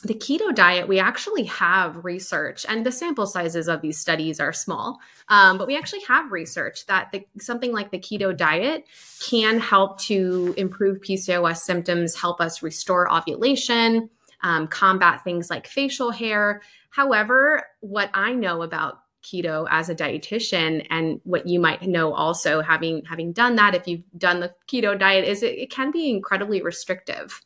the 0.03 0.13
keto 0.13 0.55
diet, 0.55 0.87
we 0.87 0.99
actually 0.99 1.43
have 1.45 2.05
research, 2.05 2.65
and 2.69 2.85
the 2.85 2.91
sample 2.91 3.25
sizes 3.25 3.67
of 3.67 3.81
these 3.81 3.97
studies 3.97 4.39
are 4.39 4.53
small, 4.53 4.99
um, 5.27 5.57
but 5.57 5.67
we 5.67 5.77
actually 5.77 6.01
have 6.01 6.31
research 6.31 6.85
that 6.85 7.11
the, 7.11 7.25
something 7.39 7.73
like 7.73 7.91
the 7.91 7.99
keto 7.99 8.35
diet 8.35 8.85
can 9.27 9.59
help 9.59 9.99
to 10.01 10.53
improve 10.55 11.01
PCOS 11.01 11.57
symptoms, 11.57 12.15
help 12.15 12.39
us 12.39 12.63
restore 12.63 13.11
ovulation, 13.11 14.09
um, 14.41 14.67
combat 14.67 15.21
things 15.23 15.49
like 15.49 15.67
facial 15.67 16.11
hair. 16.11 16.61
However, 16.91 17.63
what 17.81 18.09
I 18.13 18.31
know 18.31 18.61
about 18.61 18.99
keto 19.23 19.67
as 19.69 19.89
a 19.89 19.95
dietitian 19.95 20.85
and 20.89 21.19
what 21.23 21.47
you 21.47 21.59
might 21.59 21.81
know 21.81 22.13
also 22.13 22.61
having 22.61 23.03
having 23.05 23.31
done 23.31 23.55
that 23.55 23.75
if 23.75 23.87
you've 23.87 24.03
done 24.17 24.39
the 24.39 24.53
keto 24.67 24.97
diet 24.97 25.25
is 25.27 25.43
it, 25.43 25.57
it 25.57 25.69
can 25.69 25.91
be 25.91 26.09
incredibly 26.09 26.61
restrictive. 26.61 27.41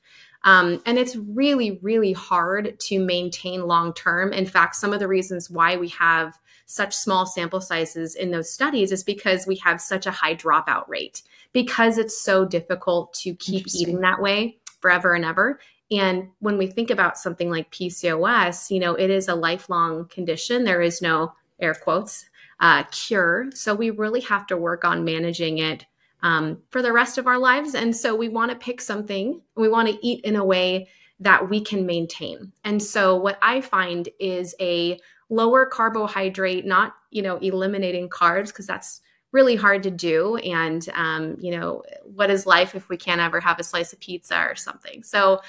Um, 0.45 0.81
and 0.85 0.97
it's 0.97 1.15
really 1.15 1.79
really 1.81 2.13
hard 2.13 2.79
to 2.81 2.99
maintain 2.99 3.67
long 3.67 3.93
term. 3.93 4.33
In 4.33 4.45
fact 4.45 4.75
some 4.75 4.93
of 4.93 4.99
the 4.99 5.07
reasons 5.07 5.49
why 5.49 5.77
we 5.77 5.89
have 5.89 6.37
such 6.65 6.95
small 6.95 7.25
sample 7.25 7.61
sizes 7.61 8.15
in 8.15 8.31
those 8.31 8.51
studies 8.51 8.91
is 8.91 9.03
because 9.03 9.45
we 9.45 9.55
have 9.57 9.81
such 9.81 10.05
a 10.05 10.11
high 10.11 10.35
dropout 10.35 10.87
rate 10.87 11.21
because 11.51 11.97
it's 11.97 12.19
so 12.19 12.45
difficult 12.45 13.13
to 13.13 13.35
keep 13.35 13.67
eating 13.75 14.01
that 14.01 14.21
way 14.21 14.57
forever 14.81 15.13
and 15.13 15.23
ever. 15.23 15.59
And 15.91 16.29
when 16.39 16.57
we 16.57 16.67
think 16.67 16.89
about 16.89 17.17
something 17.17 17.49
like 17.49 17.71
PCOS, 17.71 18.71
you 18.71 18.79
know, 18.79 18.95
it 18.95 19.09
is 19.09 19.27
a 19.27 19.35
lifelong 19.35 20.05
condition. 20.07 20.63
There 20.63 20.81
is 20.81 21.01
no 21.01 21.33
air 21.63 21.73
quotes 21.73 22.29
uh, 22.59 22.83
cure. 22.91 23.49
So 23.53 23.73
we 23.73 23.89
really 23.89 24.21
have 24.21 24.47
to 24.47 24.57
work 24.57 24.85
on 24.85 25.03
managing 25.03 25.57
it 25.57 25.85
um, 26.21 26.59
for 26.69 26.81
the 26.81 26.93
rest 26.93 27.17
of 27.17 27.27
our 27.27 27.37
lives. 27.37 27.75
And 27.75 27.95
so 27.95 28.15
we 28.15 28.29
want 28.29 28.51
to 28.51 28.57
pick 28.57 28.79
something, 28.79 29.41
we 29.55 29.67
want 29.67 29.89
to 29.89 30.05
eat 30.05 30.23
in 30.23 30.35
a 30.35 30.45
way 30.45 30.87
that 31.19 31.49
we 31.49 31.61
can 31.61 31.85
maintain. 31.85 32.51
And 32.63 32.81
so 32.81 33.15
what 33.15 33.37
I 33.41 33.61
find 33.61 34.07
is 34.19 34.55
a 34.59 34.99
lower 35.29 35.65
carbohydrate, 35.65 36.65
not, 36.65 36.95
you 37.11 37.21
know, 37.21 37.37
eliminating 37.37 38.09
carbs, 38.09 38.47
because 38.47 38.67
that's 38.67 39.01
really 39.31 39.55
hard 39.55 39.83
to 39.83 39.91
do. 39.91 40.37
And, 40.37 40.87
um, 40.93 41.35
you 41.39 41.51
know, 41.51 41.83
what 42.03 42.29
is 42.29 42.45
life 42.45 42.75
if 42.75 42.87
we 42.87 42.97
can't 42.97 43.21
ever 43.21 43.39
have 43.41 43.59
a 43.59 43.63
slice 43.63 43.91
of 43.91 43.99
pizza 43.99 44.37
or 44.39 44.55
something? 44.55 45.03
So, 45.03 45.41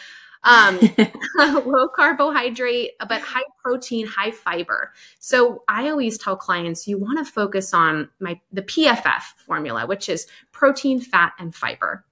um, 0.44 0.78
low 1.66 1.88
carbohydrate, 1.88 2.92
but 3.08 3.20
high 3.20 3.42
protein, 3.62 4.06
high 4.06 4.30
fiber. 4.30 4.92
So 5.18 5.64
I 5.68 5.88
always 5.90 6.18
tell 6.18 6.36
clients 6.36 6.86
you 6.86 6.98
want 6.98 7.18
to 7.18 7.30
focus 7.30 7.74
on 7.74 8.08
my 8.20 8.40
the 8.52 8.62
PFF 8.62 9.22
formula, 9.36 9.86
which 9.86 10.08
is 10.08 10.26
protein, 10.52 11.00
fat, 11.00 11.32
and 11.38 11.54
fiber 11.54 12.04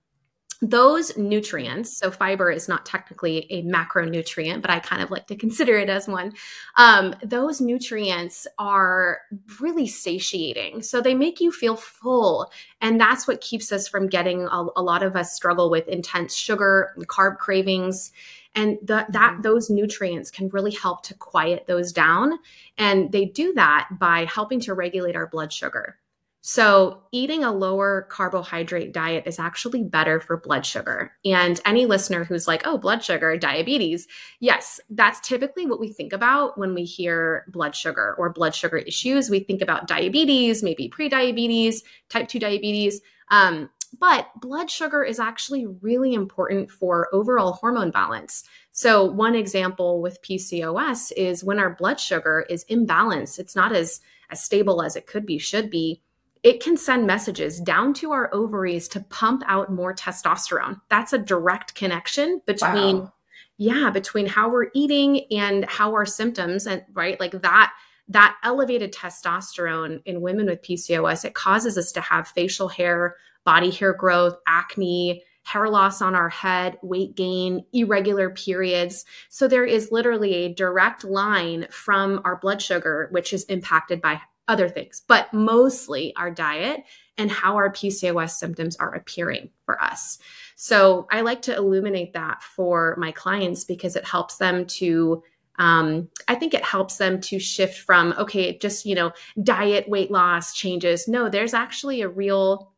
those 0.62 1.16
nutrients 1.18 1.98
so 1.98 2.10
fiber 2.10 2.50
is 2.50 2.68
not 2.68 2.86
technically 2.86 3.46
a 3.50 3.62
macronutrient 3.64 4.62
but 4.62 4.70
i 4.70 4.78
kind 4.78 5.02
of 5.02 5.10
like 5.10 5.26
to 5.26 5.36
consider 5.42 5.76
it 5.76 5.90
as 5.90 6.08
one 6.08 6.32
um, 6.76 7.14
those 7.22 7.60
nutrients 7.60 8.46
are 8.58 9.20
really 9.60 9.86
satiating. 9.86 10.82
So 10.82 11.00
they 11.00 11.14
make 11.14 11.40
you 11.40 11.52
feel 11.52 11.76
full 11.76 12.50
and 12.80 13.00
that's 13.00 13.26
what 13.26 13.40
keeps 13.40 13.72
us 13.72 13.88
from 13.88 14.08
getting 14.08 14.42
a, 14.42 14.66
a 14.76 14.82
lot 14.82 15.02
of 15.02 15.16
us 15.16 15.34
struggle 15.34 15.70
with 15.70 15.88
intense 15.88 16.34
sugar 16.34 16.92
and 16.96 17.08
carb 17.08 17.38
cravings. 17.38 18.12
And 18.54 18.78
the, 18.82 19.06
that 19.08 19.32
mm-hmm. 19.32 19.42
those 19.42 19.70
nutrients 19.70 20.30
can 20.30 20.48
really 20.50 20.72
help 20.72 21.02
to 21.04 21.14
quiet 21.14 21.66
those 21.66 21.92
down 21.92 22.38
and 22.76 23.10
they 23.10 23.24
do 23.24 23.54
that 23.54 23.88
by 23.98 24.26
helping 24.26 24.60
to 24.60 24.74
regulate 24.74 25.16
our 25.16 25.26
blood 25.26 25.52
sugar 25.52 25.96
so, 26.44 27.04
eating 27.12 27.44
a 27.44 27.52
lower 27.52 28.08
carbohydrate 28.10 28.92
diet 28.92 29.28
is 29.28 29.38
actually 29.38 29.84
better 29.84 30.18
for 30.18 30.36
blood 30.36 30.66
sugar. 30.66 31.12
And 31.24 31.60
any 31.64 31.86
listener 31.86 32.24
who's 32.24 32.48
like, 32.48 32.62
oh, 32.66 32.78
blood 32.78 33.04
sugar, 33.04 33.36
diabetes, 33.36 34.08
yes, 34.40 34.80
that's 34.90 35.20
typically 35.20 35.66
what 35.66 35.78
we 35.78 35.92
think 35.92 36.12
about 36.12 36.58
when 36.58 36.74
we 36.74 36.82
hear 36.82 37.44
blood 37.46 37.76
sugar 37.76 38.16
or 38.18 38.32
blood 38.32 38.56
sugar 38.56 38.78
issues. 38.78 39.30
We 39.30 39.38
think 39.38 39.62
about 39.62 39.86
diabetes, 39.86 40.64
maybe 40.64 40.88
prediabetes, 40.90 41.82
type 42.08 42.26
2 42.26 42.40
diabetes. 42.40 43.00
Um, 43.30 43.70
but 44.00 44.28
blood 44.40 44.68
sugar 44.68 45.04
is 45.04 45.20
actually 45.20 45.66
really 45.80 46.12
important 46.12 46.72
for 46.72 47.08
overall 47.12 47.52
hormone 47.52 47.92
balance. 47.92 48.42
So, 48.72 49.04
one 49.04 49.36
example 49.36 50.02
with 50.02 50.20
PCOS 50.22 51.12
is 51.16 51.44
when 51.44 51.60
our 51.60 51.70
blood 51.70 52.00
sugar 52.00 52.44
is 52.50 52.64
imbalanced, 52.64 53.38
it's 53.38 53.54
not 53.54 53.72
as, 53.72 54.00
as 54.28 54.42
stable 54.42 54.82
as 54.82 54.96
it 54.96 55.06
could 55.06 55.24
be, 55.24 55.38
should 55.38 55.70
be 55.70 56.02
it 56.42 56.62
can 56.62 56.76
send 56.76 57.06
messages 57.06 57.60
down 57.60 57.94
to 57.94 58.12
our 58.12 58.32
ovaries 58.34 58.88
to 58.88 59.00
pump 59.00 59.42
out 59.46 59.72
more 59.72 59.94
testosterone. 59.94 60.80
That's 60.88 61.12
a 61.12 61.18
direct 61.18 61.74
connection 61.74 62.40
between 62.46 62.98
wow. 62.98 63.12
yeah, 63.58 63.90
between 63.90 64.26
how 64.26 64.50
we're 64.50 64.70
eating 64.74 65.26
and 65.30 65.64
how 65.64 65.92
our 65.92 66.06
symptoms 66.06 66.66
and 66.66 66.82
right 66.92 67.18
like 67.20 67.42
that 67.42 67.72
that 68.08 68.36
elevated 68.42 68.92
testosterone 68.92 70.02
in 70.04 70.20
women 70.20 70.46
with 70.46 70.62
PCOS 70.62 71.24
it 71.24 71.34
causes 71.34 71.78
us 71.78 71.92
to 71.92 72.00
have 72.00 72.26
facial 72.26 72.68
hair, 72.68 73.16
body 73.44 73.70
hair 73.70 73.92
growth, 73.92 74.36
acne, 74.46 75.22
hair 75.44 75.68
loss 75.68 76.02
on 76.02 76.14
our 76.14 76.28
head, 76.28 76.76
weight 76.82 77.16
gain, 77.16 77.64
irregular 77.72 78.30
periods. 78.30 79.04
So 79.28 79.48
there 79.48 79.64
is 79.64 79.90
literally 79.90 80.34
a 80.34 80.54
direct 80.54 81.04
line 81.04 81.66
from 81.70 82.20
our 82.24 82.36
blood 82.36 82.60
sugar 82.60 83.08
which 83.12 83.32
is 83.32 83.44
impacted 83.44 84.00
by 84.00 84.20
other 84.48 84.68
things, 84.68 85.02
but 85.06 85.32
mostly 85.32 86.14
our 86.16 86.30
diet 86.30 86.84
and 87.18 87.30
how 87.30 87.54
our 87.56 87.70
PCOS 87.70 88.30
symptoms 88.30 88.76
are 88.76 88.94
appearing 88.94 89.50
for 89.64 89.80
us. 89.82 90.18
So 90.56 91.06
I 91.10 91.20
like 91.20 91.42
to 91.42 91.56
illuminate 91.56 92.14
that 92.14 92.42
for 92.42 92.96
my 92.98 93.12
clients 93.12 93.64
because 93.64 93.96
it 93.96 94.04
helps 94.04 94.36
them 94.36 94.66
to 94.66 95.22
um, 95.58 96.08
I 96.28 96.34
think 96.34 96.54
it 96.54 96.64
helps 96.64 96.96
them 96.96 97.20
to 97.20 97.38
shift 97.38 97.78
from, 97.78 98.14
okay, 98.18 98.56
just, 98.58 98.86
you 98.86 98.94
know, 98.94 99.12
diet, 99.42 99.88
weight 99.88 100.10
loss 100.10 100.54
changes. 100.54 101.06
No, 101.06 101.28
there's 101.28 101.52
actually 101.52 102.00
a 102.00 102.08
real, 102.08 102.72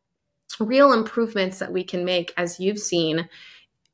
real 0.59 0.91
improvements 0.91 1.59
that 1.59 1.71
we 1.71 1.85
can 1.85 2.03
make, 2.03 2.33
as 2.35 2.59
you've 2.59 2.79
seen 2.79 3.29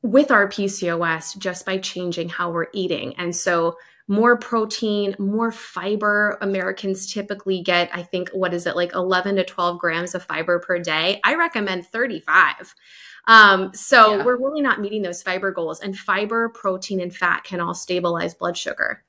with 0.02 0.32
our 0.32 0.48
PCOS 0.48 1.38
just 1.38 1.66
by 1.66 1.78
changing 1.78 2.30
how 2.30 2.50
we're 2.52 2.68
eating. 2.74 3.14
And 3.18 3.36
so 3.36 3.78
more 4.08 4.38
protein, 4.38 5.16
more 5.20 5.52
fiber. 5.52 6.38
Americans 6.42 7.12
typically 7.12 7.62
get, 7.62 7.90
I 7.94 8.04
think, 8.04 8.30
what 8.30 8.54
is 8.54 8.66
it, 8.66 8.76
like 8.76 8.94
11 8.94 9.38
to 9.38 9.44
12 9.44 9.80
grams 9.80 10.16
of 10.16 10.24
fiber 10.24 10.60
per 10.60 10.80
day. 10.80 11.20
I 11.24 11.36
recommend 11.36 11.88
35. 11.88 12.76
Um, 13.28 13.72
so 13.74 14.18
yeah. 14.18 14.26
we're 14.26 14.38
really 14.38 14.62
not 14.62 14.82
meeting 14.82 15.02
those 15.02 15.22
fiber 15.22 15.52
goals. 15.52 15.80
And 15.82 15.98
fiber, 15.98 16.50
protein, 16.50 17.00
and 17.00 17.16
fat 17.16 17.44
can 17.44 17.62
all 17.62 17.74
stabilize 17.74 18.34
blood 18.34 18.58
sugar 18.58 19.04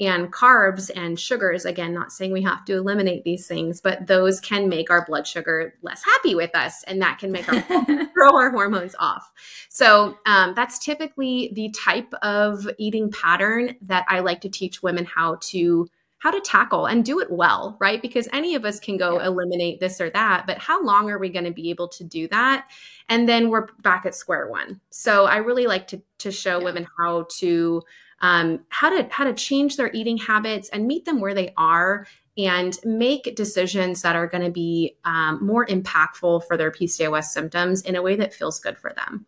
and 0.00 0.32
carbs 0.32 0.90
and 0.94 1.18
sugars. 1.18 1.64
Again 1.64 1.92
not 1.92 2.12
saying 2.12 2.32
we 2.32 2.42
have 2.42 2.64
to 2.66 2.74
eliminate 2.74 3.24
these 3.24 3.46
things 3.46 3.80
but 3.80 4.06
those 4.06 4.40
can 4.40 4.68
make 4.68 4.90
our 4.90 5.04
blood 5.04 5.26
sugar 5.26 5.74
less 5.82 6.04
happy 6.04 6.34
with 6.34 6.54
us 6.54 6.84
and 6.84 7.00
that 7.02 7.18
can 7.18 7.32
make 7.32 7.48
our 7.48 7.60
throw 8.14 8.36
our 8.36 8.50
hormones 8.50 8.94
off. 8.98 9.30
So 9.68 10.18
um, 10.26 10.54
that's 10.54 10.78
typically 10.78 11.52
the 11.54 11.70
type 11.70 12.12
of 12.22 12.68
eating 12.78 13.10
pattern 13.10 13.76
that 13.82 14.04
i 14.08 14.20
like 14.20 14.40
to 14.40 14.48
teach 14.48 14.82
women 14.82 15.04
how 15.04 15.38
to 15.40 15.88
how 16.18 16.32
to 16.32 16.40
tackle 16.40 16.86
and 16.86 17.04
do 17.04 17.20
it 17.20 17.30
well 17.30 17.76
right? 17.80 18.02
Because 18.02 18.28
any 18.32 18.56
of 18.56 18.64
us 18.64 18.80
can 18.80 18.96
go 18.96 19.18
yeah. 19.18 19.26
eliminate 19.26 19.80
this 19.80 20.00
or 20.00 20.10
that 20.10 20.46
but 20.46 20.58
how 20.58 20.82
long 20.82 21.10
are 21.10 21.18
we 21.18 21.28
going 21.28 21.44
to 21.44 21.52
be 21.52 21.70
able 21.70 21.88
to 21.88 22.04
do 22.04 22.26
that? 22.28 22.68
And 23.08 23.28
then 23.28 23.50
we're 23.50 23.66
back 23.82 24.04
at 24.04 24.14
square 24.14 24.48
one. 24.48 24.80
So 24.90 25.26
i 25.26 25.36
really 25.36 25.66
like 25.66 25.86
to 25.88 26.02
to 26.18 26.32
show 26.32 26.58
yeah. 26.58 26.64
women 26.64 26.86
how 26.98 27.26
to 27.38 27.82
um, 28.20 28.60
how 28.68 28.90
to 28.90 29.08
how 29.10 29.24
to 29.24 29.32
change 29.32 29.76
their 29.76 29.90
eating 29.92 30.18
habits 30.18 30.68
and 30.70 30.86
meet 30.86 31.04
them 31.04 31.20
where 31.20 31.34
they 31.34 31.52
are 31.56 32.06
and 32.36 32.78
make 32.84 33.34
decisions 33.34 34.02
that 34.02 34.14
are 34.14 34.28
going 34.28 34.44
to 34.44 34.50
be 34.50 34.96
um, 35.04 35.44
more 35.44 35.66
impactful 35.66 36.46
for 36.46 36.56
their 36.56 36.70
PCOS 36.70 37.24
symptoms 37.24 37.82
in 37.82 37.96
a 37.96 38.02
way 38.02 38.14
that 38.14 38.32
feels 38.32 38.60
good 38.60 38.78
for 38.78 38.92
them. 38.92 39.26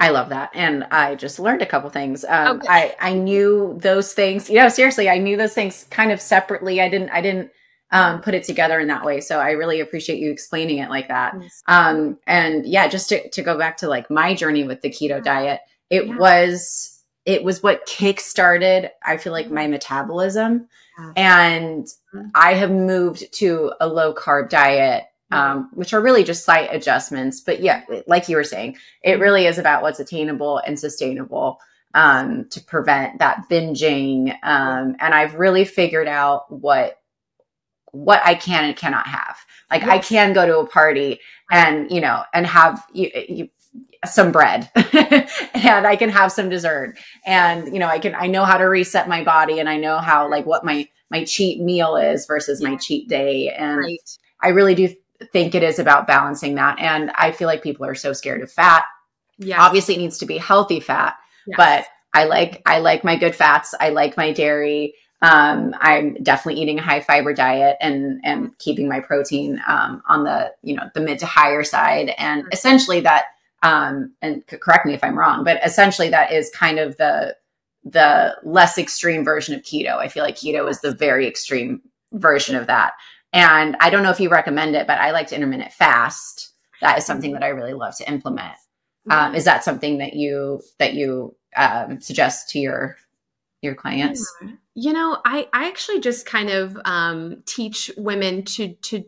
I 0.00 0.08
love 0.08 0.30
that. 0.30 0.50
And 0.54 0.84
I 0.84 1.14
just 1.14 1.38
learned 1.38 1.60
a 1.60 1.66
couple 1.66 1.90
things. 1.90 2.24
Um, 2.24 2.56
okay. 2.56 2.66
I, 2.68 2.96
I 2.98 3.12
knew 3.12 3.78
those 3.82 4.14
things, 4.14 4.48
you 4.48 4.56
know, 4.56 4.68
seriously, 4.68 5.10
I 5.10 5.18
knew 5.18 5.36
those 5.36 5.52
things 5.52 5.86
kind 5.90 6.10
of 6.10 6.20
separately. 6.20 6.80
I 6.80 6.88
didn't, 6.88 7.10
I 7.10 7.20
didn't 7.20 7.50
um, 7.92 8.22
put 8.22 8.34
it 8.34 8.44
together 8.44 8.80
in 8.80 8.88
that 8.88 9.04
way. 9.04 9.20
So 9.20 9.38
I 9.38 9.50
really 9.50 9.80
appreciate 9.80 10.18
you 10.18 10.30
explaining 10.30 10.78
it 10.78 10.88
like 10.88 11.08
that. 11.08 11.34
Um, 11.66 12.18
and 12.26 12.64
yeah, 12.66 12.88
just 12.88 13.10
to, 13.10 13.28
to 13.28 13.42
go 13.42 13.58
back 13.58 13.76
to 13.78 13.88
like 13.88 14.10
my 14.10 14.34
journey 14.34 14.64
with 14.64 14.80
the 14.80 14.90
keto 14.90 15.22
diet, 15.22 15.60
it 15.90 16.06
yeah. 16.06 16.16
was 16.16 17.00
it 17.26 17.42
was 17.44 17.62
what 17.62 17.84
kick 17.86 18.20
started 18.20 18.90
i 19.04 19.16
feel 19.16 19.32
like 19.32 19.50
my 19.50 19.66
metabolism 19.66 20.66
yeah. 20.98 21.12
and 21.16 21.84
mm-hmm. 22.14 22.28
i 22.34 22.54
have 22.54 22.70
moved 22.70 23.30
to 23.32 23.72
a 23.80 23.86
low 23.86 24.14
carb 24.14 24.48
diet 24.48 25.04
um, 25.32 25.70
which 25.74 25.94
are 25.94 26.00
really 26.00 26.24
just 26.24 26.44
slight 26.44 26.70
adjustments 26.72 27.40
but 27.40 27.60
yeah 27.60 27.84
like 28.06 28.28
you 28.28 28.36
were 28.36 28.44
saying 28.44 28.76
it 29.02 29.12
mm-hmm. 29.12 29.22
really 29.22 29.46
is 29.46 29.58
about 29.58 29.82
what's 29.82 30.00
attainable 30.00 30.58
and 30.58 30.78
sustainable 30.78 31.60
um, 31.94 32.48
to 32.50 32.60
prevent 32.60 33.18
that 33.18 33.44
binging 33.50 34.30
um, 34.42 34.96
and 34.98 35.14
i've 35.14 35.34
really 35.34 35.64
figured 35.64 36.08
out 36.08 36.50
what 36.50 36.98
what 37.92 38.20
i 38.24 38.34
can 38.34 38.64
and 38.64 38.76
cannot 38.76 39.06
have 39.06 39.36
like 39.70 39.82
yes. 39.82 39.90
i 39.90 39.98
can 39.98 40.32
go 40.32 40.46
to 40.46 40.58
a 40.58 40.66
party 40.66 41.20
and 41.50 41.90
you 41.90 42.00
know 42.00 42.22
and 42.32 42.46
have 42.46 42.84
you, 42.92 43.10
you 43.28 43.48
some 44.06 44.32
bread 44.32 44.70
and 44.74 45.86
I 45.86 45.96
can 45.96 46.08
have 46.08 46.32
some 46.32 46.48
dessert 46.48 46.96
and 47.26 47.72
you 47.72 47.78
know 47.78 47.86
I 47.86 47.98
can 47.98 48.14
I 48.14 48.28
know 48.28 48.44
how 48.44 48.56
to 48.56 48.64
reset 48.64 49.08
my 49.08 49.22
body 49.22 49.58
and 49.58 49.68
I 49.68 49.76
know 49.76 49.98
how 49.98 50.28
like 50.30 50.46
what 50.46 50.64
my 50.64 50.88
my 51.10 51.24
cheat 51.24 51.60
meal 51.60 51.96
is 51.96 52.26
versus 52.26 52.62
my 52.62 52.76
cheat 52.76 53.08
day 53.08 53.50
and 53.50 53.78
right. 53.78 54.18
I 54.40 54.48
really 54.48 54.74
do 54.74 54.94
think 55.32 55.54
it 55.54 55.62
is 55.62 55.78
about 55.78 56.06
balancing 56.06 56.54
that 56.54 56.78
and 56.78 57.10
I 57.10 57.32
feel 57.32 57.46
like 57.46 57.62
people 57.62 57.84
are 57.84 57.94
so 57.94 58.14
scared 58.14 58.40
of 58.40 58.50
fat. 58.50 58.84
Yeah. 59.36 59.62
Obviously 59.62 59.96
it 59.96 59.98
needs 59.98 60.18
to 60.18 60.26
be 60.26 60.38
healthy 60.38 60.80
fat, 60.80 61.16
yes. 61.46 61.56
but 61.58 61.86
I 62.14 62.24
like 62.24 62.62
I 62.64 62.78
like 62.78 63.04
my 63.04 63.16
good 63.16 63.34
fats. 63.34 63.74
I 63.78 63.90
like 63.90 64.16
my 64.16 64.32
dairy. 64.32 64.94
Um, 65.22 65.74
I'm 65.78 66.14
definitely 66.22 66.62
eating 66.62 66.78
a 66.78 66.82
high 66.82 67.00
fiber 67.00 67.34
diet 67.34 67.76
and 67.82 68.20
and 68.24 68.58
keeping 68.58 68.88
my 68.88 69.00
protein 69.00 69.60
um, 69.66 70.02
on 70.08 70.24
the 70.24 70.52
you 70.62 70.74
know 70.74 70.84
the 70.94 71.00
mid 71.00 71.18
to 71.18 71.26
higher 71.26 71.62
side. 71.62 72.14
And 72.16 72.44
essentially 72.52 73.00
that 73.00 73.26
um, 73.62 74.14
and 74.22 74.46
correct 74.46 74.86
me 74.86 74.94
if 74.94 75.04
I'm 75.04 75.18
wrong, 75.18 75.44
but 75.44 75.60
essentially 75.64 76.08
that 76.10 76.32
is 76.32 76.50
kind 76.50 76.78
of 76.78 76.96
the 76.96 77.36
the 77.82 78.36
less 78.42 78.76
extreme 78.76 79.24
version 79.24 79.54
of 79.54 79.62
keto. 79.62 79.96
I 79.96 80.08
feel 80.08 80.22
like 80.22 80.36
keto 80.36 80.68
is 80.68 80.80
the 80.80 80.94
very 80.94 81.26
extreme 81.26 81.80
version 82.12 82.56
of 82.56 82.66
that. 82.66 82.92
And 83.32 83.76
I 83.80 83.90
don't 83.90 84.02
know 84.02 84.10
if 84.10 84.20
you 84.20 84.28
recommend 84.28 84.74
it, 84.76 84.86
but 84.86 84.98
I 84.98 85.12
like 85.12 85.28
to 85.28 85.34
intermittent 85.34 85.72
fast. 85.72 86.52
That 86.80 86.98
is 86.98 87.06
something 87.06 87.32
that 87.32 87.42
I 87.42 87.48
really 87.48 87.72
love 87.72 87.96
to 87.96 88.10
implement. 88.10 88.54
Um, 89.08 89.34
is 89.34 89.44
that 89.44 89.64
something 89.64 89.98
that 89.98 90.14
you 90.14 90.60
that 90.78 90.94
you 90.94 91.34
um, 91.56 92.00
suggest 92.00 92.50
to 92.50 92.58
your 92.58 92.96
your 93.62 93.74
clients? 93.74 94.26
You 94.74 94.92
know, 94.92 95.18
I, 95.24 95.48
I 95.52 95.68
actually 95.68 96.00
just 96.00 96.26
kind 96.26 96.50
of 96.50 96.76
um, 96.84 97.42
teach 97.46 97.90
women 97.96 98.44
to 98.44 98.74
to 98.74 99.04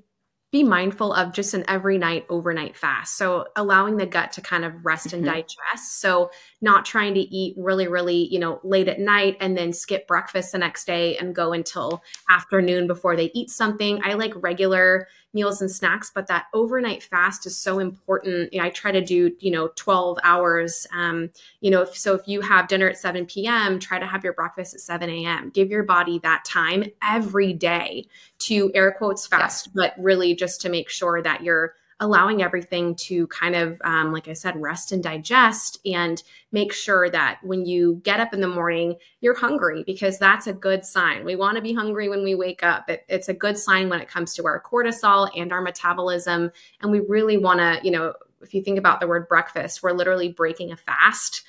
be 0.53 0.63
mindful 0.63 1.15
of 1.15 1.33
just 1.33 1.55
an 1.55 1.65
every 1.67 1.97
night 1.97 2.27
overnight 2.29 2.77
fast. 2.77 3.17
So 3.17 3.47
allowing 3.57 3.97
the 3.97 4.05
gut 4.05 4.33
to 4.33 4.43
kind 4.43 4.67
of 4.67 4.85
rest 4.85 5.09
mm-hmm. 5.09 5.17
and 5.17 5.25
digest. 5.25 6.01
So 6.01 6.31
not 6.61 6.85
trying 6.85 7.15
to 7.15 7.21
eat 7.21 7.55
really 7.57 7.89
really 7.89 8.29
you 8.33 8.39
know 8.39 8.61
late 8.63 8.87
at 8.87 9.01
night 9.01 9.39
and 9.41 9.57
then 9.57 9.73
skip 9.73 10.07
breakfast 10.07 10.53
the 10.53 10.59
next 10.59 10.87
day 10.87 11.17
and 11.17 11.35
go 11.35 11.53
until 11.53 12.03
afternoon 12.29 12.87
before 12.87 13.17
they 13.17 13.31
eat 13.35 13.51
something. 13.51 14.01
I 14.05 14.13
like 14.15 14.33
regular 14.37 15.09
meals 15.35 15.61
and 15.61 15.71
snacks 15.71 16.11
but 16.15 16.27
that 16.27 16.47
overnight 16.53 17.03
fast 17.03 17.47
is 17.47 17.57
so 17.57 17.79
important. 17.79 18.53
You 18.53 18.61
know, 18.61 18.67
i 18.67 18.71
try 18.71 18.93
to 18.93 19.01
do 19.01 19.33
you 19.41 19.51
know 19.51 19.71
12 19.77 20.19
hours 20.23 20.87
um, 20.93 21.31
you 21.61 21.71
know 21.71 21.83
if, 21.83 21.97
so 21.97 22.15
if 22.15 22.27
you 22.27 22.41
have 22.41 22.69
dinner 22.69 22.89
at 22.89 22.99
7 22.99 23.27
p.m 23.27 23.79
try 23.79 23.99
to 23.99 24.07
have 24.07 24.25
your 24.25 24.33
breakfast 24.33 24.75
at 24.75 24.81
7 24.81 25.09
a.m 25.09 25.51
give 25.51 25.71
your 25.71 25.83
body 25.83 26.19
that 26.21 26.45
time 26.45 26.85
every 27.03 27.53
day 27.53 28.07
to 28.39 28.71
air 28.75 28.93
quotes 28.93 29.27
fast 29.27 29.71
but 29.75 29.95
really 29.99 30.35
just 30.35 30.61
to 30.63 30.69
make 30.69 30.89
sure 30.89 31.23
that 31.23 31.43
you're 31.43 31.75
allowing 32.01 32.43
everything 32.43 32.95
to 32.97 33.27
kind 33.29 33.55
of, 33.55 33.81
um, 33.85 34.13
like 34.13 34.29
I 34.29 34.33
said, 34.33 34.61
rest 34.61 34.93
and 34.93 35.03
digest 35.03 35.79
and 35.87 36.23
make 36.51 36.73
sure 36.73 37.09
that 37.11 37.39
when 37.43 37.65
you 37.65 38.01
get 38.03 38.21
up 38.21 38.35
in 38.35 38.41
the 38.41 38.49
morning, 38.49 38.97
you're 39.21 39.39
hungry 39.39 39.85
because 39.87 40.19
that's 40.19 40.47
a 40.47 40.53
good 40.53 40.85
sign. 40.85 41.25
We 41.25 41.37
want 41.37 41.57
to 41.57 41.63
be 41.63 41.73
hungry 41.73 42.09
when 42.09 42.23
we 42.25 42.35
wake 42.35 42.63
up. 42.63 42.89
It, 42.91 43.05
it's 43.09 43.29
a 43.29 43.35
good 43.35 43.57
sign 43.57 43.89
when 43.89 44.01
it 44.01 44.09
comes 44.09 44.35
to 44.35 44.47
our 44.47 44.63
cortisol 44.63 45.31
and 45.37 45.53
our 45.53 45.61
metabolism. 45.61 46.51
And 46.81 46.91
we 46.91 47.01
really 47.01 47.37
want 47.37 47.61
to, 47.61 47.81
you 47.85 47.91
know, 47.91 48.15
if 48.41 48.53
you 48.55 48.63
think 48.63 48.79
about 48.79 49.01
the 49.01 49.07
word 49.07 49.29
breakfast, 49.29 49.83
we're 49.83 49.93
literally 49.93 50.29
breaking 50.29 50.73
a 50.73 50.77
fast 50.77 51.45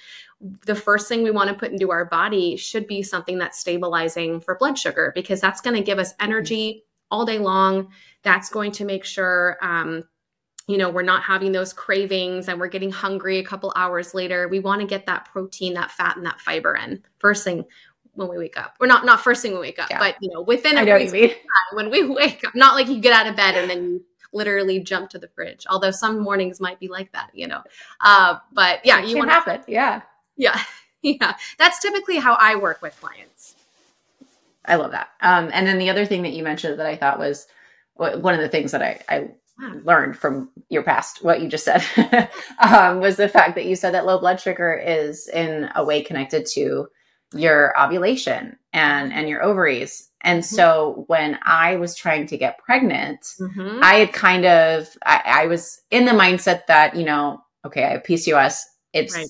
the 0.65 0.75
first 0.75 1.07
thing 1.07 1.23
we 1.23 1.31
want 1.31 1.49
to 1.49 1.55
put 1.55 1.71
into 1.71 1.91
our 1.91 2.05
body 2.05 2.57
should 2.57 2.87
be 2.87 3.01
something 3.01 3.37
that's 3.37 3.59
stabilizing 3.59 4.41
for 4.41 4.55
blood 4.55 4.77
sugar 4.77 5.11
because 5.15 5.39
that's 5.39 5.61
going 5.61 5.75
to 5.75 5.81
give 5.81 5.99
us 5.99 6.13
energy 6.19 6.83
all 7.09 7.25
day 7.25 7.39
long. 7.39 7.89
That's 8.23 8.49
going 8.49 8.71
to 8.73 8.85
make 8.85 9.05
sure 9.05 9.57
um, 9.61 10.03
you 10.67 10.77
know, 10.77 10.89
we're 10.89 11.01
not 11.01 11.23
having 11.23 11.51
those 11.51 11.73
cravings 11.73 12.47
and 12.47 12.59
we're 12.59 12.67
getting 12.67 12.91
hungry 12.91 13.39
a 13.39 13.43
couple 13.43 13.73
hours 13.75 14.13
later. 14.13 14.47
We 14.47 14.59
want 14.59 14.81
to 14.81 14.87
get 14.87 15.05
that 15.07 15.25
protein, 15.25 15.73
that 15.73 15.91
fat, 15.91 16.15
and 16.15 16.25
that 16.25 16.39
fiber 16.39 16.75
in 16.75 17.03
first 17.19 17.43
thing 17.43 17.65
when 18.13 18.29
we 18.29 18.37
wake 18.37 18.57
up. 18.57 18.75
We're 18.79 18.87
not 18.87 19.05
not 19.05 19.21
first 19.21 19.41
thing 19.41 19.51
when 19.51 19.61
we 19.61 19.67
wake 19.67 19.79
up, 19.79 19.89
yeah. 19.89 19.99
but 19.99 20.15
you 20.21 20.29
know, 20.31 20.41
within 20.41 20.77
a 20.77 20.85
time 20.85 21.35
when 21.73 21.89
we 21.89 22.07
wake 22.07 22.45
up. 22.45 22.55
Not 22.55 22.75
like 22.75 22.87
you 22.87 22.99
get 22.99 23.13
out 23.13 23.27
of 23.27 23.35
bed 23.35 23.55
and 23.55 23.69
then 23.69 23.83
you 23.83 24.05
literally 24.31 24.79
jump 24.79 25.09
to 25.11 25.19
the 25.19 25.27
fridge. 25.27 25.65
Although 25.69 25.91
some 25.91 26.19
mornings 26.19 26.61
might 26.61 26.79
be 26.79 26.87
like 26.87 27.11
that, 27.11 27.29
you 27.33 27.47
know. 27.47 27.61
Uh, 27.99 28.37
but 28.53 28.85
yeah, 28.85 29.01
it 29.01 29.09
you 29.09 29.17
want 29.17 29.29
to 29.29 29.33
happen. 29.33 29.61
Yeah, 29.67 30.01
yeah, 30.37 30.61
yeah. 31.01 31.35
That's 31.57 31.79
typically 31.79 32.17
how 32.17 32.37
I 32.39 32.55
work 32.55 32.81
with 32.81 32.99
clients. 33.01 33.55
I 34.65 34.75
love 34.75 34.91
that. 34.91 35.09
Um, 35.19 35.49
and 35.51 35.67
then 35.67 35.77
the 35.77 35.89
other 35.89 36.05
thing 36.05 36.21
that 36.23 36.31
you 36.31 36.41
mentioned 36.41 36.79
that 36.79 36.85
I 36.85 36.95
thought 36.95 37.19
was 37.19 37.47
one 37.95 38.33
of 38.33 38.39
the 38.39 38.47
things 38.47 38.71
that 38.71 38.81
I, 38.81 38.99
I 39.09 39.29
learned 39.59 40.17
from 40.17 40.49
your 40.69 40.83
past, 40.83 41.23
what 41.23 41.41
you 41.41 41.47
just 41.47 41.65
said, 41.65 41.83
um, 42.59 42.99
was 42.99 43.17
the 43.17 43.29
fact 43.29 43.55
that 43.55 43.65
you 43.65 43.75
said 43.75 43.93
that 43.93 44.05
low 44.05 44.19
blood 44.19 44.39
sugar 44.39 44.73
is 44.73 45.27
in 45.27 45.69
a 45.75 45.83
way 45.83 46.01
connected 46.01 46.45
to 46.53 46.87
your 47.33 47.79
ovulation 47.79 48.57
and 48.73 49.13
and 49.13 49.29
your 49.29 49.43
ovaries. 49.43 50.09
And 50.21 50.41
mm-hmm. 50.41 50.55
so 50.55 51.03
when 51.07 51.37
I 51.43 51.75
was 51.75 51.95
trying 51.95 52.27
to 52.27 52.37
get 52.37 52.59
pregnant, 52.59 53.21
mm-hmm. 53.39 53.79
I 53.83 53.95
had 53.95 54.13
kind 54.13 54.45
of 54.45 54.87
I, 55.05 55.21
I, 55.25 55.47
was 55.47 55.81
in 55.91 56.05
the 56.05 56.11
mindset 56.11 56.67
that 56.67 56.95
you 56.95 57.03
know, 57.03 57.41
okay, 57.65 57.83
I 57.83 57.89
have 57.91 58.03
PCOS. 58.03 58.61
It's 58.93 59.15
right. 59.15 59.27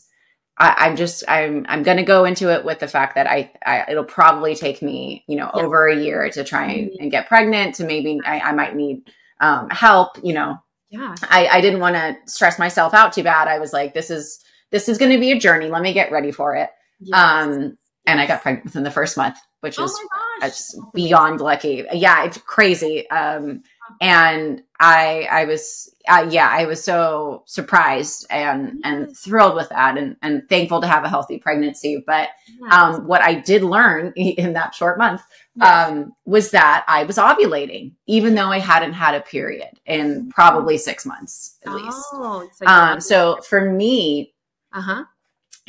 I, 0.57 0.87
am 0.87 0.95
just 0.95 1.23
I'm 1.27 1.65
I'm 1.67 1.83
gonna 1.83 2.03
go 2.03 2.25
into 2.25 2.53
it 2.53 2.63
with 2.63 2.79
the 2.79 2.87
fact 2.87 3.15
that 3.15 3.27
I, 3.27 3.51
I 3.65 3.85
it'll 3.89 4.03
probably 4.03 4.55
take 4.55 4.81
me 4.81 5.23
you 5.27 5.35
know 5.35 5.49
yeah. 5.55 5.63
over 5.63 5.87
a 5.87 5.95
year 5.95 6.29
to 6.29 6.43
try 6.43 6.65
and, 6.65 6.87
mm-hmm. 6.89 7.03
and 7.03 7.11
get 7.11 7.27
pregnant. 7.27 7.75
To 7.75 7.85
maybe 7.85 8.19
I, 8.25 8.39
I 8.39 8.51
might 8.51 8.75
need 8.75 9.09
um, 9.43 9.69
help, 9.69 10.17
you 10.23 10.33
know, 10.33 10.57
yeah, 10.89 11.15
I, 11.23 11.47
I 11.47 11.61
didn't 11.61 11.79
want 11.79 11.95
to 11.95 12.15
stress 12.25 12.57
myself 12.57 12.93
out 12.93 13.13
too 13.13 13.23
bad. 13.23 13.47
I 13.47 13.59
was 13.59 13.73
like, 13.73 13.93
this 13.93 14.09
is, 14.09 14.39
this 14.71 14.87
is 14.87 14.97
going 14.97 15.11
to 15.11 15.19
be 15.19 15.31
a 15.31 15.39
journey. 15.39 15.69
Let 15.69 15.81
me 15.81 15.91
get 15.91 16.11
ready 16.11 16.31
for 16.31 16.55
it. 16.55 16.69
Yes. 16.99 17.19
Um, 17.19 17.77
and 18.05 18.19
I 18.21 18.27
got 18.27 18.41
pregnant 18.41 18.65
within 18.65 18.83
the 18.83 18.91
first 18.91 19.17
month, 19.17 19.37
which 19.61 19.75
oh 19.79 19.89
is 20.43 20.79
beyond 20.93 21.41
lucky. 21.41 21.85
Yeah, 21.91 22.25
it's 22.25 22.37
crazy. 22.37 23.09
Um, 23.09 23.63
and 24.01 24.61
I, 24.83 25.29
I 25.31 25.45
was, 25.45 25.95
uh, 26.09 26.27
yeah, 26.29 26.49
I 26.51 26.65
was 26.65 26.83
so 26.83 27.43
surprised 27.45 28.27
and 28.29 28.81
and 28.83 29.15
thrilled 29.17 29.55
with 29.55 29.69
that, 29.69 29.97
and 29.97 30.17
and 30.21 30.47
thankful 30.49 30.81
to 30.81 30.87
have 30.87 31.05
a 31.05 31.09
healthy 31.09 31.39
pregnancy. 31.39 32.03
But 32.05 32.29
um, 32.69 33.07
what 33.07 33.21
I 33.21 33.35
did 33.35 33.63
learn 33.63 34.11
in 34.17 34.51
that 34.53 34.75
short 34.75 34.97
month 34.97 35.21
um, 35.61 36.11
was 36.25 36.51
that 36.51 36.83
I 36.89 37.05
was 37.05 37.15
ovulating, 37.15 37.93
even 38.07 38.35
though 38.35 38.49
I 38.49 38.59
hadn't 38.59 38.91
had 38.91 39.15
a 39.15 39.21
period 39.21 39.69
in 39.85 40.29
probably 40.29 40.77
six 40.77 41.05
months 41.05 41.57
at 41.65 41.73
least. 41.73 42.05
Oh, 42.11 42.49
so, 42.53 42.65
um, 42.65 42.99
so 42.99 43.39
for 43.47 43.71
me, 43.71 44.33
uh 44.73 44.81
huh. 44.81 45.03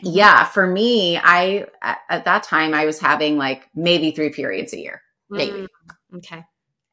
Yeah, 0.03 0.45
for 0.45 0.67
me, 0.67 1.19
I 1.19 1.67
at, 1.81 1.99
at, 2.11 2.25
that 2.25 2.43
time 2.43 2.75
I 2.75 2.85
was 2.85 2.99
having 2.99 3.39
like 3.39 3.69
maybe 3.77 4.11
three 4.11 4.31
periods 4.31 4.73
a 4.73 4.81
year, 4.81 5.03
maybe. 5.31 5.53
Mm, 5.53 6.17
okay. 6.17 6.45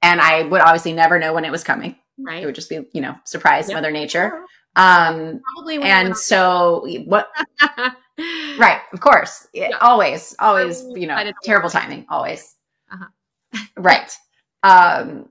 And 0.03 0.21
I 0.21 0.43
would 0.43 0.61
obviously 0.61 0.93
never 0.93 1.17
know 1.17 1.33
when 1.33 1.43
it 1.43 1.51
was 1.51 1.63
coming. 1.63 1.95
Right. 2.17 2.43
It 2.43 2.45
would 2.45 2.55
just 2.55 2.69
be, 2.69 2.85
you 2.93 3.01
know, 3.01 3.15
surprise 3.25 3.67
yep. 3.67 3.77
Mother 3.77 3.91
Nature. 3.91 4.43
Um, 4.75 5.41
Probably. 5.55 5.81
And 5.81 6.15
so 6.15 6.87
what? 7.05 7.29
right. 8.57 8.81
Of 8.93 8.99
course. 8.99 9.47
Yeah. 9.53 9.77
Always, 9.81 10.35
always, 10.39 10.83
you 10.95 11.07
know, 11.07 11.17
terrible 11.43 11.69
timing. 11.69 12.05
Always. 12.09 12.55
Uh-huh. 12.91 13.61
right. 13.77 14.11
Um, 14.63 15.29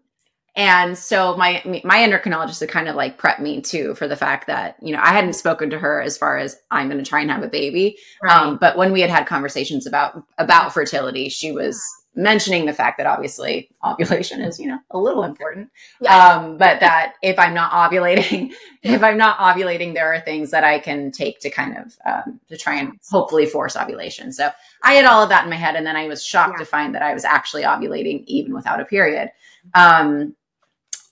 and 0.57 0.99
so 0.99 1.37
my 1.37 1.63
my 1.85 1.99
endocrinologist 1.99 2.61
had 2.61 2.69
kind 2.69 2.89
of 2.89 2.97
like 2.97 3.21
prepped 3.21 3.41
me 3.41 3.61
too 3.61 3.95
for 3.95 4.09
the 4.09 4.17
fact 4.17 4.49
that 4.49 4.77
you 4.83 4.93
know 4.93 5.01
I 5.01 5.13
hadn't 5.13 5.35
spoken 5.35 5.71
to 5.71 5.79
her 5.79 6.03
as 6.03 6.19
far 6.19 6.39
as 6.39 6.57
I'm 6.71 6.89
going 6.89 7.03
to 7.03 7.09
try 7.09 7.21
and 7.21 7.31
have 7.31 7.45
a 7.45 7.49
baby. 7.49 7.97
Right. 8.23 8.33
Um, 8.37 8.59
but 8.61 8.77
when 8.77 8.93
we 8.93 9.01
had 9.01 9.11
had 9.11 9.27
conversations 9.27 9.87
about 9.87 10.23
about 10.39 10.75
fertility, 10.75 11.29
she 11.29 11.53
was 11.53 11.81
mentioning 12.15 12.67
the 12.67 12.73
fact 12.73 12.99
that 12.99 13.07
obviously 13.07 13.71
ovulation 13.85 14.41
is 14.41 14.59
you 14.59 14.67
know 14.67 14.79
a 14.91 14.99
little 14.99 15.23
important 15.23 15.71
yeah. 16.01 16.35
um, 16.35 16.59
but 16.59 16.81
that 16.81 17.15
if 17.23 17.39
i'm 17.39 17.55
not 17.55 17.71
ovulating 17.71 18.53
if 18.83 19.03
i'm 19.03 19.17
not 19.17 19.39
ovulating 19.39 19.95
there 19.95 20.13
are 20.13 20.21
things 20.21 20.51
that 20.51 20.65
i 20.65 20.79
can 20.79 21.11
take 21.13 21.39
to 21.39 21.49
kind 21.51 21.77
of 21.77 21.97
um, 22.07 22.41
to 22.49 22.57
try 22.57 22.75
and 22.75 22.99
hopefully 23.09 23.47
force 23.47 23.77
ovulation 23.77 24.33
so 24.33 24.51
i 24.83 24.95
had 24.95 25.05
all 25.05 25.23
of 25.23 25.29
that 25.29 25.45
in 25.45 25.51
my 25.51 25.57
head 25.57 25.77
and 25.77 25.87
then 25.87 25.97
i 25.97 26.09
was 26.09 26.25
shocked 26.25 26.55
yeah. 26.55 26.59
to 26.59 26.65
find 26.65 26.95
that 26.95 27.03
i 27.03 27.15
was 27.15 27.25
actually 27.25 27.63
ovulating 27.63 28.25
even 28.27 28.53
without 28.53 28.81
a 28.81 28.85
period 28.85 29.31
um, 29.75 30.35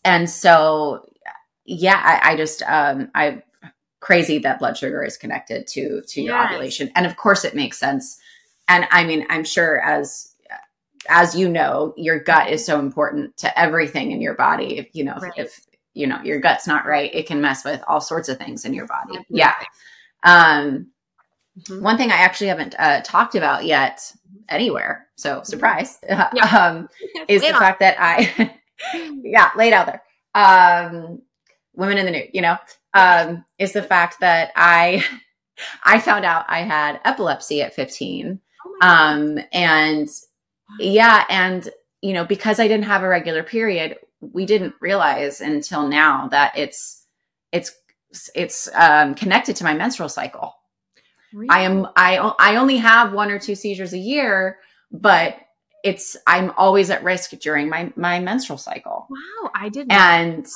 and 0.04 0.28
so 0.28 1.08
yeah 1.64 2.00
i, 2.04 2.32
I 2.32 2.36
just 2.36 2.62
um, 2.62 3.10
i 3.14 3.42
crazy 4.00 4.38
that 4.38 4.58
blood 4.58 4.76
sugar 4.76 5.04
is 5.04 5.16
connected 5.16 5.66
to 5.68 6.02
to 6.08 6.22
your 6.22 6.34
yes. 6.34 6.46
ovulation 6.46 6.90
and 6.96 7.06
of 7.06 7.16
course 7.16 7.44
it 7.44 7.54
makes 7.54 7.78
sense 7.78 8.18
and 8.68 8.86
i 8.90 9.04
mean 9.04 9.26
i'm 9.28 9.44
sure 9.44 9.80
as 9.80 10.27
as 11.08 11.34
you 11.34 11.48
know, 11.48 11.94
your 11.96 12.18
gut 12.20 12.50
is 12.50 12.64
so 12.64 12.78
important 12.78 13.36
to 13.38 13.58
everything 13.58 14.12
in 14.12 14.20
your 14.20 14.34
body. 14.34 14.78
If 14.78 14.88
you 14.92 15.04
know, 15.04 15.16
right. 15.16 15.32
if, 15.36 15.60
you 15.94 16.06
know 16.06 16.20
your 16.22 16.38
gut's 16.38 16.66
not 16.66 16.86
right, 16.86 17.12
it 17.14 17.26
can 17.26 17.40
mess 17.40 17.64
with 17.64 17.82
all 17.88 18.00
sorts 18.00 18.28
of 18.28 18.38
things 18.38 18.64
in 18.64 18.72
your 18.72 18.86
body. 18.86 19.18
Yeah. 19.28 19.54
Um, 20.22 20.88
mm-hmm. 21.58 21.82
One 21.82 21.96
thing 21.96 22.10
I 22.10 22.16
actually 22.16 22.48
haven't 22.48 22.74
uh, 22.78 23.00
talked 23.02 23.34
about 23.34 23.64
yet 23.64 24.12
anywhere, 24.48 25.08
so 25.16 25.36
mm-hmm. 25.36 25.44
surprise, 25.44 25.98
yeah. 26.08 26.24
um, 26.56 26.88
is 27.28 27.42
the 27.42 27.52
on. 27.52 27.60
fact 27.60 27.80
that 27.80 27.96
I, 27.98 28.54
yeah, 29.22 29.50
laid 29.56 29.72
out 29.72 29.86
there. 29.86 30.02
Um, 30.34 31.22
women 31.74 31.98
in 31.98 32.06
the 32.06 32.12
nude, 32.12 32.30
you 32.32 32.42
know, 32.42 32.56
um, 32.94 33.44
is 33.58 33.72
the 33.72 33.82
fact 33.82 34.20
that 34.20 34.52
I, 34.56 35.04
I 35.84 36.00
found 36.00 36.24
out 36.24 36.44
I 36.48 36.60
had 36.60 37.00
epilepsy 37.04 37.62
at 37.62 37.74
15. 37.74 38.40
Oh 38.66 38.86
um, 38.86 39.38
and 39.52 40.08
yeah. 40.78 41.24
And, 41.28 41.68
you 42.02 42.12
know, 42.12 42.24
because 42.24 42.60
I 42.60 42.68
didn't 42.68 42.86
have 42.86 43.02
a 43.02 43.08
regular 43.08 43.42
period, 43.42 43.96
we 44.20 44.46
didn't 44.46 44.74
realize 44.80 45.40
until 45.40 45.88
now 45.88 46.28
that 46.28 46.56
it's, 46.56 47.06
it's, 47.52 47.72
it's 48.34 48.68
um, 48.74 49.14
connected 49.14 49.56
to 49.56 49.64
my 49.64 49.74
menstrual 49.74 50.08
cycle. 50.08 50.54
Really? 51.32 51.48
I 51.50 51.60
am, 51.60 51.86
I, 51.96 52.16
I 52.38 52.56
only 52.56 52.78
have 52.78 53.12
one 53.12 53.30
or 53.30 53.38
two 53.38 53.54
seizures 53.54 53.92
a 53.92 53.98
year, 53.98 54.58
but 54.90 55.36
it's, 55.84 56.16
I'm 56.26 56.52
always 56.56 56.90
at 56.90 57.04
risk 57.04 57.30
during 57.38 57.68
my, 57.68 57.92
my 57.96 58.18
menstrual 58.18 58.58
cycle. 58.58 59.06
Wow. 59.10 59.50
I 59.54 59.68
did. 59.68 59.86
And, 59.90 60.46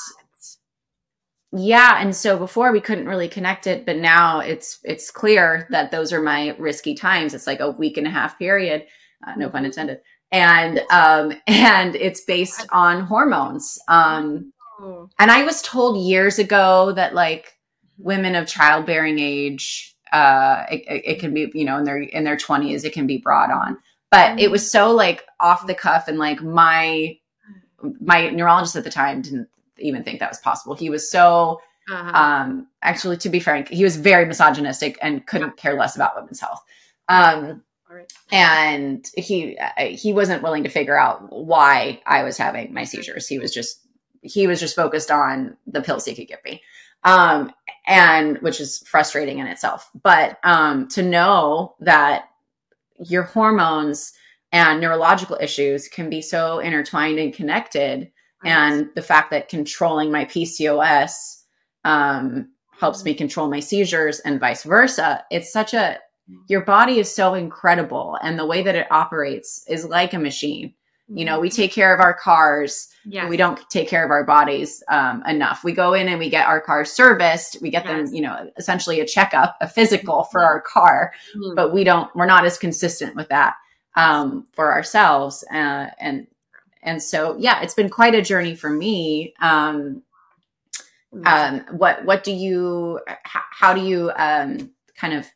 yeah 1.54 1.98
and 2.00 2.16
so 2.16 2.38
before 2.38 2.72
we 2.72 2.80
couldn't 2.80 3.06
really 3.06 3.28
connect 3.28 3.66
it 3.66 3.84
but 3.84 3.96
now 3.96 4.40
it's 4.40 4.78
it's 4.84 5.10
clear 5.10 5.66
that 5.70 5.90
those 5.90 6.12
are 6.12 6.22
my 6.22 6.56
risky 6.58 6.94
times 6.94 7.34
it's 7.34 7.46
like 7.46 7.60
a 7.60 7.70
week 7.70 7.98
and 7.98 8.06
a 8.06 8.10
half 8.10 8.38
period 8.38 8.86
uh, 9.26 9.34
no 9.36 9.48
pun 9.48 9.64
intended. 9.64 10.00
And 10.30 10.80
um, 10.90 11.32
and 11.46 11.94
it's 11.96 12.22
based 12.22 12.66
on 12.70 13.02
hormones. 13.02 13.78
Um, 13.88 14.52
oh. 14.80 15.08
and 15.18 15.30
I 15.30 15.44
was 15.44 15.62
told 15.62 16.04
years 16.04 16.38
ago 16.38 16.92
that 16.92 17.14
like 17.14 17.58
women 17.98 18.34
of 18.34 18.46
childbearing 18.46 19.18
age, 19.18 19.94
uh, 20.12 20.64
it, 20.70 21.02
it, 21.04 21.20
can 21.20 21.32
be 21.32 21.50
you 21.54 21.64
know 21.64 21.78
in 21.78 21.84
their 21.84 22.00
in 22.00 22.24
their 22.24 22.36
twenties, 22.36 22.84
it 22.84 22.92
can 22.92 23.06
be 23.06 23.18
brought 23.18 23.50
on. 23.50 23.78
but 24.10 24.38
it 24.38 24.50
was 24.50 24.70
so 24.70 24.90
like 24.90 25.24
off 25.40 25.66
the 25.66 25.74
cuff 25.74 26.08
and 26.08 26.18
like 26.18 26.42
my 26.42 27.16
my 28.00 28.30
neurologist 28.30 28.76
at 28.76 28.84
the 28.84 28.90
time 28.90 29.22
didn't 29.22 29.48
even 29.78 30.02
think 30.02 30.20
that 30.20 30.30
was 30.30 30.38
possible. 30.38 30.74
He 30.74 30.90
was 30.90 31.10
so 31.10 31.60
uh-huh. 31.90 32.12
um 32.16 32.68
actually 32.82 33.16
to 33.18 33.28
be 33.28 33.40
frank, 33.40 33.68
he 33.68 33.84
was 33.84 33.96
very 33.96 34.24
misogynistic 34.24 34.98
and 35.02 35.26
couldn't 35.26 35.56
care 35.56 35.74
less 35.74 35.96
about 35.96 36.16
women's 36.16 36.40
health. 36.40 36.62
Um 37.08 37.62
and 38.30 39.06
he 39.16 39.58
uh, 39.58 39.84
he 39.84 40.12
wasn't 40.12 40.42
willing 40.42 40.64
to 40.64 40.70
figure 40.70 40.98
out 40.98 41.26
why 41.30 42.00
I 42.06 42.22
was 42.22 42.36
having 42.38 42.72
my 42.72 42.84
seizures. 42.84 43.26
He 43.26 43.38
was 43.38 43.52
just 43.52 43.80
he 44.22 44.46
was 44.46 44.60
just 44.60 44.76
focused 44.76 45.10
on 45.10 45.56
the 45.66 45.82
pills 45.82 46.04
he 46.04 46.14
could 46.14 46.28
give 46.28 46.44
me. 46.44 46.62
Um 47.04 47.52
and 47.86 48.38
which 48.38 48.60
is 48.60 48.82
frustrating 48.86 49.38
in 49.38 49.46
itself. 49.46 49.90
But 50.02 50.38
um 50.44 50.88
to 50.88 51.02
know 51.02 51.74
that 51.80 52.28
your 52.98 53.24
hormones 53.24 54.12
and 54.52 54.80
neurological 54.80 55.38
issues 55.40 55.88
can 55.88 56.10
be 56.10 56.20
so 56.20 56.58
intertwined 56.58 57.18
and 57.18 57.32
connected. 57.32 58.12
And 58.44 58.90
the 58.94 59.02
fact 59.02 59.30
that 59.30 59.48
controlling 59.48 60.10
my 60.10 60.26
PCOS 60.26 61.42
um, 61.84 62.50
helps 62.78 63.04
me 63.04 63.14
control 63.14 63.48
my 63.48 63.60
seizures 63.60 64.20
and 64.20 64.40
vice 64.40 64.64
versa. 64.64 65.24
It's 65.30 65.52
such 65.52 65.72
a, 65.72 65.98
your 66.48 66.62
body 66.62 66.98
is 66.98 67.14
so 67.14 67.34
incredible. 67.34 68.18
And 68.22 68.38
the 68.38 68.46
way 68.46 68.62
that 68.62 68.74
it 68.74 68.90
operates 68.90 69.64
is 69.68 69.84
like 69.84 70.14
a 70.14 70.18
machine. 70.18 70.74
You 71.14 71.26
know, 71.26 71.40
we 71.40 71.48
mm-hmm. 71.48 71.56
take 71.56 71.72
care 71.72 71.92
of 71.92 72.00
our 72.00 72.14
cars. 72.14 72.88
Yes. 73.04 73.28
We 73.28 73.36
don't 73.36 73.58
take 73.68 73.86
care 73.86 74.02
of 74.02 74.10
our 74.10 74.24
bodies 74.24 74.82
um, 74.88 75.22
enough. 75.26 75.62
We 75.62 75.72
go 75.72 75.92
in 75.92 76.08
and 76.08 76.18
we 76.18 76.30
get 76.30 76.46
our 76.46 76.60
cars 76.60 76.90
serviced. 76.90 77.60
We 77.60 77.70
get 77.70 77.84
yes. 77.84 78.06
them, 78.06 78.14
you 78.14 78.22
know, 78.22 78.50
essentially 78.56 79.00
a 79.00 79.06
checkup, 79.06 79.56
a 79.60 79.68
physical 79.68 80.24
for 80.24 80.42
our 80.42 80.60
car, 80.62 81.12
mm-hmm. 81.36 81.54
but 81.54 81.74
we 81.74 81.84
don't, 81.84 82.14
we're 82.16 82.24
not 82.24 82.46
as 82.46 82.56
consistent 82.56 83.14
with 83.14 83.28
that 83.28 83.56
um, 83.94 84.46
for 84.54 84.72
ourselves. 84.72 85.44
Uh, 85.52 85.88
and, 86.00 86.28
and 86.82 87.02
so, 87.02 87.36
yeah, 87.38 87.60
it's 87.60 87.74
been 87.74 87.90
quite 87.90 88.14
a 88.14 88.22
journey 88.22 88.54
for 88.54 88.70
me. 88.70 89.34
Um, 89.40 90.02
um, 91.24 91.66
what, 91.72 92.06
what 92.06 92.24
do 92.24 92.32
you, 92.32 93.00
how, 93.24 93.42
how 93.50 93.74
do 93.74 93.82
you 93.82 94.12
um, 94.16 94.70
kind 94.96 95.12
of 95.12 95.26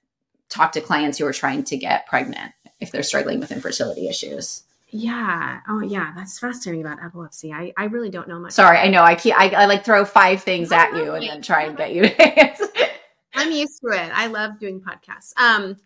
talk 0.48 0.72
to 0.72 0.80
clients 0.80 1.18
who 1.18 1.26
are 1.26 1.32
trying 1.32 1.64
to 1.64 1.76
get 1.76 2.06
pregnant 2.06 2.52
if 2.80 2.90
they're 2.90 3.02
struggling 3.02 3.40
with 3.40 3.52
infertility 3.52 4.08
issues? 4.08 4.62
Yeah. 4.88 5.60
Oh, 5.68 5.80
yeah. 5.80 6.12
That's 6.16 6.38
fascinating 6.38 6.80
about 6.80 7.02
epilepsy. 7.04 7.52
I, 7.52 7.72
I 7.76 7.84
really 7.84 8.10
don't 8.10 8.28
know 8.28 8.38
much. 8.38 8.52
Sorry, 8.52 8.78
I 8.78 8.88
know. 8.88 9.02
I 9.02 9.14
keep 9.14 9.34
I, 9.36 9.48
I 9.50 9.66
like 9.66 9.84
throw 9.84 10.04
five 10.04 10.42
things 10.42 10.70
at 10.72 10.94
you 10.96 11.12
and 11.12 11.28
then 11.28 11.42
try 11.42 11.64
and 11.64 11.76
get 11.76 11.92
you 11.92 12.02
to 12.02 12.40
answer. 12.40 12.66
I'm 13.34 13.52
used 13.52 13.80
to 13.82 13.88
it. 13.88 14.10
I 14.14 14.28
love 14.28 14.58
doing 14.58 14.80
podcasts. 14.80 15.36
Um, 15.36 15.76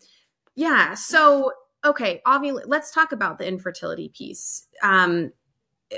yeah. 0.54 0.94
So 0.94 1.52
okay, 1.84 2.20
obviously, 2.26 2.64
let's 2.66 2.90
talk 2.90 3.12
about 3.12 3.38
the 3.38 3.48
infertility 3.48 4.10
piece. 4.10 4.66
Um, 4.82 5.32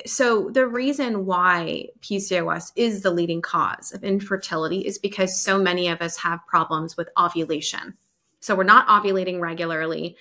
so 0.07 0.49
the 0.51 0.67
reason 0.67 1.27
why 1.27 1.89
PCOS 2.01 2.73
is 2.77 3.03
the 3.03 3.11
leading 3.11 3.43
cause 3.43 3.93
of 3.93 4.05
infertility 4.05 4.81
is 4.81 4.99
because 4.99 5.39
so 5.39 5.59
many 5.59 5.89
of 5.89 6.01
us 6.01 6.17
have 6.19 6.47
problems 6.47 6.97
with 6.97 7.11
ovulation. 7.19 7.99
So 8.43 8.55
we're 8.55 8.65
not 8.65 8.89
ovulating 8.89 9.41
regularly. 9.41 10.17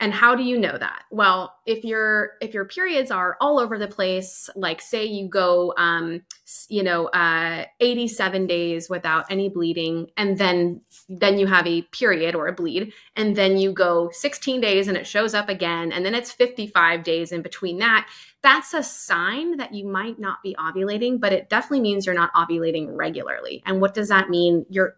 And 0.00 0.12
how 0.12 0.34
do 0.34 0.42
you 0.42 0.58
know 0.58 0.76
that? 0.76 1.04
Well, 1.10 1.54
if 1.66 1.84
your 1.84 2.32
if 2.40 2.52
your 2.52 2.64
periods 2.64 3.12
are 3.12 3.36
all 3.40 3.60
over 3.60 3.78
the 3.78 3.86
place, 3.86 4.50
like 4.56 4.80
say 4.80 5.04
you 5.04 5.28
go, 5.28 5.72
um, 5.76 6.22
you 6.68 6.82
know, 6.82 7.06
uh, 7.06 7.64
87 7.78 8.48
days 8.48 8.90
without 8.90 9.30
any 9.30 9.48
bleeding, 9.48 10.08
and 10.16 10.36
then 10.36 10.80
then 11.08 11.38
you 11.38 11.46
have 11.46 11.66
a 11.68 11.82
period 11.82 12.34
or 12.34 12.48
a 12.48 12.52
bleed, 12.52 12.92
and 13.14 13.36
then 13.36 13.56
you 13.56 13.72
go 13.72 14.10
16 14.12 14.60
days 14.60 14.88
and 14.88 14.96
it 14.96 15.06
shows 15.06 15.32
up 15.32 15.48
again, 15.48 15.92
and 15.92 16.04
then 16.04 16.14
it's 16.14 16.32
55 16.32 17.04
days 17.04 17.30
in 17.30 17.42
between 17.42 17.78
that. 17.78 18.08
That's 18.42 18.74
a 18.74 18.82
sign 18.82 19.58
that 19.58 19.72
you 19.72 19.86
might 19.86 20.18
not 20.18 20.42
be 20.42 20.56
ovulating, 20.58 21.20
but 21.20 21.32
it 21.32 21.48
definitely 21.48 21.80
means 21.80 22.04
you're 22.04 22.16
not 22.16 22.34
ovulating 22.34 22.88
regularly. 22.90 23.62
And 23.64 23.80
what 23.80 23.94
does 23.94 24.08
that 24.08 24.28
mean? 24.28 24.66
You're 24.68 24.96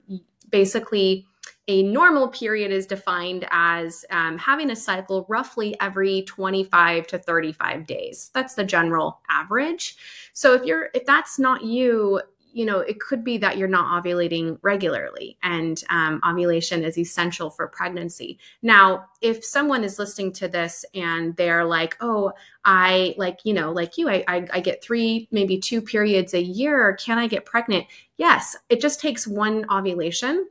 basically 0.51 1.27
a 1.69 1.83
normal 1.83 2.29
period 2.29 2.71
is 2.71 2.87
defined 2.87 3.47
as 3.51 4.05
um, 4.11 4.39
having 4.39 4.71
a 4.71 4.77
cycle 4.77 5.27
roughly 5.29 5.77
every 5.81 6.23
25 6.23 7.07
to 7.09 7.19
35 7.19 7.87
days. 7.87 8.31
That's 8.35 8.55
the 8.55 8.65
general 8.65 9.21
average. 9.29 9.97
So 10.33 10.55
if 10.55 10.65
you're 10.65 10.91
if 10.95 11.05
that's 11.07 11.39
not 11.39 11.65
you 11.65 12.21
you 12.53 12.65
know 12.65 12.79
it 12.81 13.01
could 13.01 13.23
be 13.23 13.37
that 13.37 13.59
you're 13.59 13.69
not 13.69 14.03
ovulating 14.03 14.59
regularly 14.63 15.37
and 15.43 15.83
um, 15.91 16.21
ovulation 16.27 16.85
is 16.85 16.97
essential 16.97 17.51
for 17.51 17.67
pregnancy. 17.67 18.39
Now 18.63 19.07
if 19.21 19.45
someone 19.45 19.83
is 19.83 19.99
listening 19.99 20.33
to 20.35 20.49
this 20.49 20.85
and 20.95 21.37
they're 21.37 21.65
like 21.65 21.97
oh 22.01 22.33
i 22.65 23.15
like 23.19 23.41
you 23.45 23.53
know 23.53 23.73
like 23.73 23.99
you 23.99 24.09
I, 24.09 24.25
I, 24.29 24.47
I 24.55 24.61
get 24.61 24.83
three 24.83 25.29
maybe 25.33 25.59
two 25.59 25.83
periods 25.83 26.33
a 26.33 26.43
year. 26.43 26.95
Can 26.95 27.19
i 27.19 27.27
get 27.27 27.45
pregnant? 27.45 27.87
Yes 28.17 28.57
it 28.69 28.81
just 28.81 29.01
takes 29.01 29.27
one 29.27 29.67
ovulation 29.71 30.47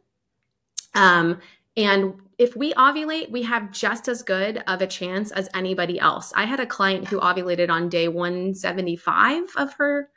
um, 0.96 1.40
and 1.78 2.16
if 2.38 2.56
we 2.56 2.74
ovulate, 2.74 3.32
we 3.32 3.44
have 3.44 3.72
just 3.72 4.08
as 4.08 4.22
good 4.22 4.64
of 4.68 4.82
a 4.82 4.88
chance 4.88 5.32
as 5.32 5.50
anybody 5.54 6.00
else. 6.00 6.34
I 6.36 6.46
had 6.46 6.60
a 6.60 6.66
client 6.66 7.08
who 7.08 7.20
ovulated 7.20 7.70
on 7.70 7.88
day 7.88 8.08
175 8.08 9.44
of 9.56 9.74
her 9.74 10.10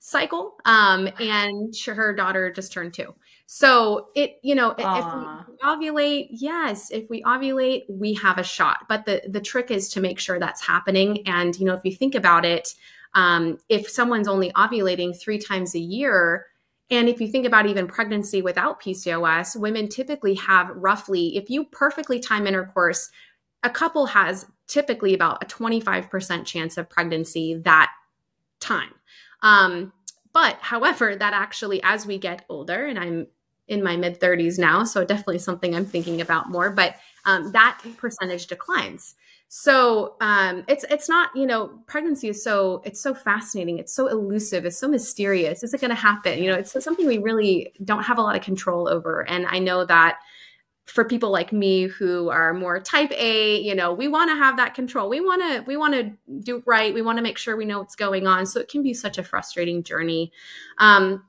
cycle, 0.00 0.56
um, 0.64 1.08
and 1.20 1.74
her 1.86 2.14
daughter 2.14 2.50
just 2.50 2.72
turned 2.72 2.92
two. 2.92 3.14
So 3.46 4.08
it, 4.14 4.38
you 4.42 4.54
know, 4.54 4.72
Aww. 4.72 5.42
if 5.42 5.48
we 5.48 5.56
ovulate, 5.64 6.28
yes, 6.30 6.90
if 6.90 7.08
we 7.08 7.22
ovulate, 7.22 7.82
we 7.88 8.14
have 8.14 8.38
a 8.38 8.42
shot. 8.42 8.86
But 8.88 9.06
the 9.06 9.22
the 9.28 9.40
trick 9.40 9.70
is 9.70 9.88
to 9.90 10.00
make 10.00 10.18
sure 10.18 10.38
that's 10.38 10.66
happening. 10.66 11.26
And 11.26 11.58
you 11.58 11.66
know, 11.66 11.74
if 11.74 11.84
you 11.84 11.92
think 11.92 12.14
about 12.14 12.44
it, 12.44 12.74
um, 13.14 13.58
if 13.68 13.88
someone's 13.88 14.28
only 14.28 14.50
ovulating 14.52 15.18
three 15.18 15.38
times 15.38 15.74
a 15.74 15.78
year, 15.78 16.46
and 16.92 17.08
if 17.08 17.22
you 17.22 17.26
think 17.26 17.46
about 17.46 17.66
even 17.66 17.86
pregnancy 17.86 18.42
without 18.42 18.82
PCOS, 18.82 19.56
women 19.56 19.88
typically 19.88 20.34
have 20.34 20.68
roughly, 20.76 21.38
if 21.38 21.48
you 21.48 21.64
perfectly 21.64 22.20
time 22.20 22.46
intercourse, 22.46 23.10
a 23.62 23.70
couple 23.70 24.04
has 24.04 24.44
typically 24.66 25.14
about 25.14 25.42
a 25.42 25.46
25% 25.46 26.44
chance 26.44 26.76
of 26.76 26.90
pregnancy 26.90 27.54
that 27.64 27.90
time. 28.60 28.92
Um, 29.42 29.94
but 30.34 30.58
however, 30.60 31.16
that 31.16 31.32
actually, 31.32 31.82
as 31.82 32.06
we 32.06 32.18
get 32.18 32.44
older, 32.50 32.84
and 32.84 32.98
I'm 32.98 33.26
in 33.68 33.82
my 33.82 33.96
mid 33.96 34.20
30s 34.20 34.58
now, 34.58 34.84
so 34.84 35.02
definitely 35.02 35.38
something 35.38 35.74
I'm 35.74 35.86
thinking 35.86 36.20
about 36.20 36.50
more, 36.50 36.70
but 36.70 36.96
um, 37.24 37.52
that 37.52 37.80
percentage 37.96 38.48
declines. 38.48 39.14
So 39.54 40.16
um, 40.22 40.64
it's 40.66 40.82
it's 40.88 41.10
not 41.10 41.28
you 41.36 41.44
know 41.44 41.78
pregnancy 41.86 42.30
is 42.30 42.42
so 42.42 42.80
it's 42.86 43.02
so 43.02 43.12
fascinating. 43.12 43.78
It's 43.78 43.94
so 43.94 44.06
elusive. 44.06 44.64
It's 44.64 44.78
so 44.78 44.88
mysterious. 44.88 45.62
Is 45.62 45.74
it 45.74 45.80
going 45.82 45.90
to 45.90 45.94
happen? 45.94 46.42
You 46.42 46.50
know, 46.50 46.56
it's 46.56 46.72
something 46.82 47.06
we 47.06 47.18
really 47.18 47.74
don't 47.84 48.02
have 48.02 48.16
a 48.16 48.22
lot 48.22 48.34
of 48.34 48.40
control 48.40 48.88
over. 48.88 49.28
And 49.28 49.46
I 49.46 49.58
know 49.58 49.84
that 49.84 50.20
for 50.86 51.04
people 51.04 51.30
like 51.30 51.52
me 51.52 51.82
who 51.82 52.30
are 52.30 52.54
more 52.54 52.80
type 52.80 53.12
A, 53.12 53.60
you 53.60 53.74
know, 53.74 53.92
we 53.92 54.08
want 54.08 54.30
to 54.30 54.36
have 54.36 54.56
that 54.56 54.72
control. 54.72 55.10
We 55.10 55.20
want 55.20 55.42
to 55.42 55.62
we 55.66 55.76
want 55.76 55.92
to 55.92 56.12
do 56.40 56.62
right. 56.64 56.94
We 56.94 57.02
want 57.02 57.18
to 57.18 57.22
make 57.22 57.36
sure 57.36 57.54
we 57.54 57.66
know 57.66 57.78
what's 57.78 57.94
going 57.94 58.26
on. 58.26 58.46
So 58.46 58.58
it 58.58 58.70
can 58.70 58.82
be 58.82 58.94
such 58.94 59.18
a 59.18 59.22
frustrating 59.22 59.82
journey. 59.82 60.32
Um, 60.78 61.24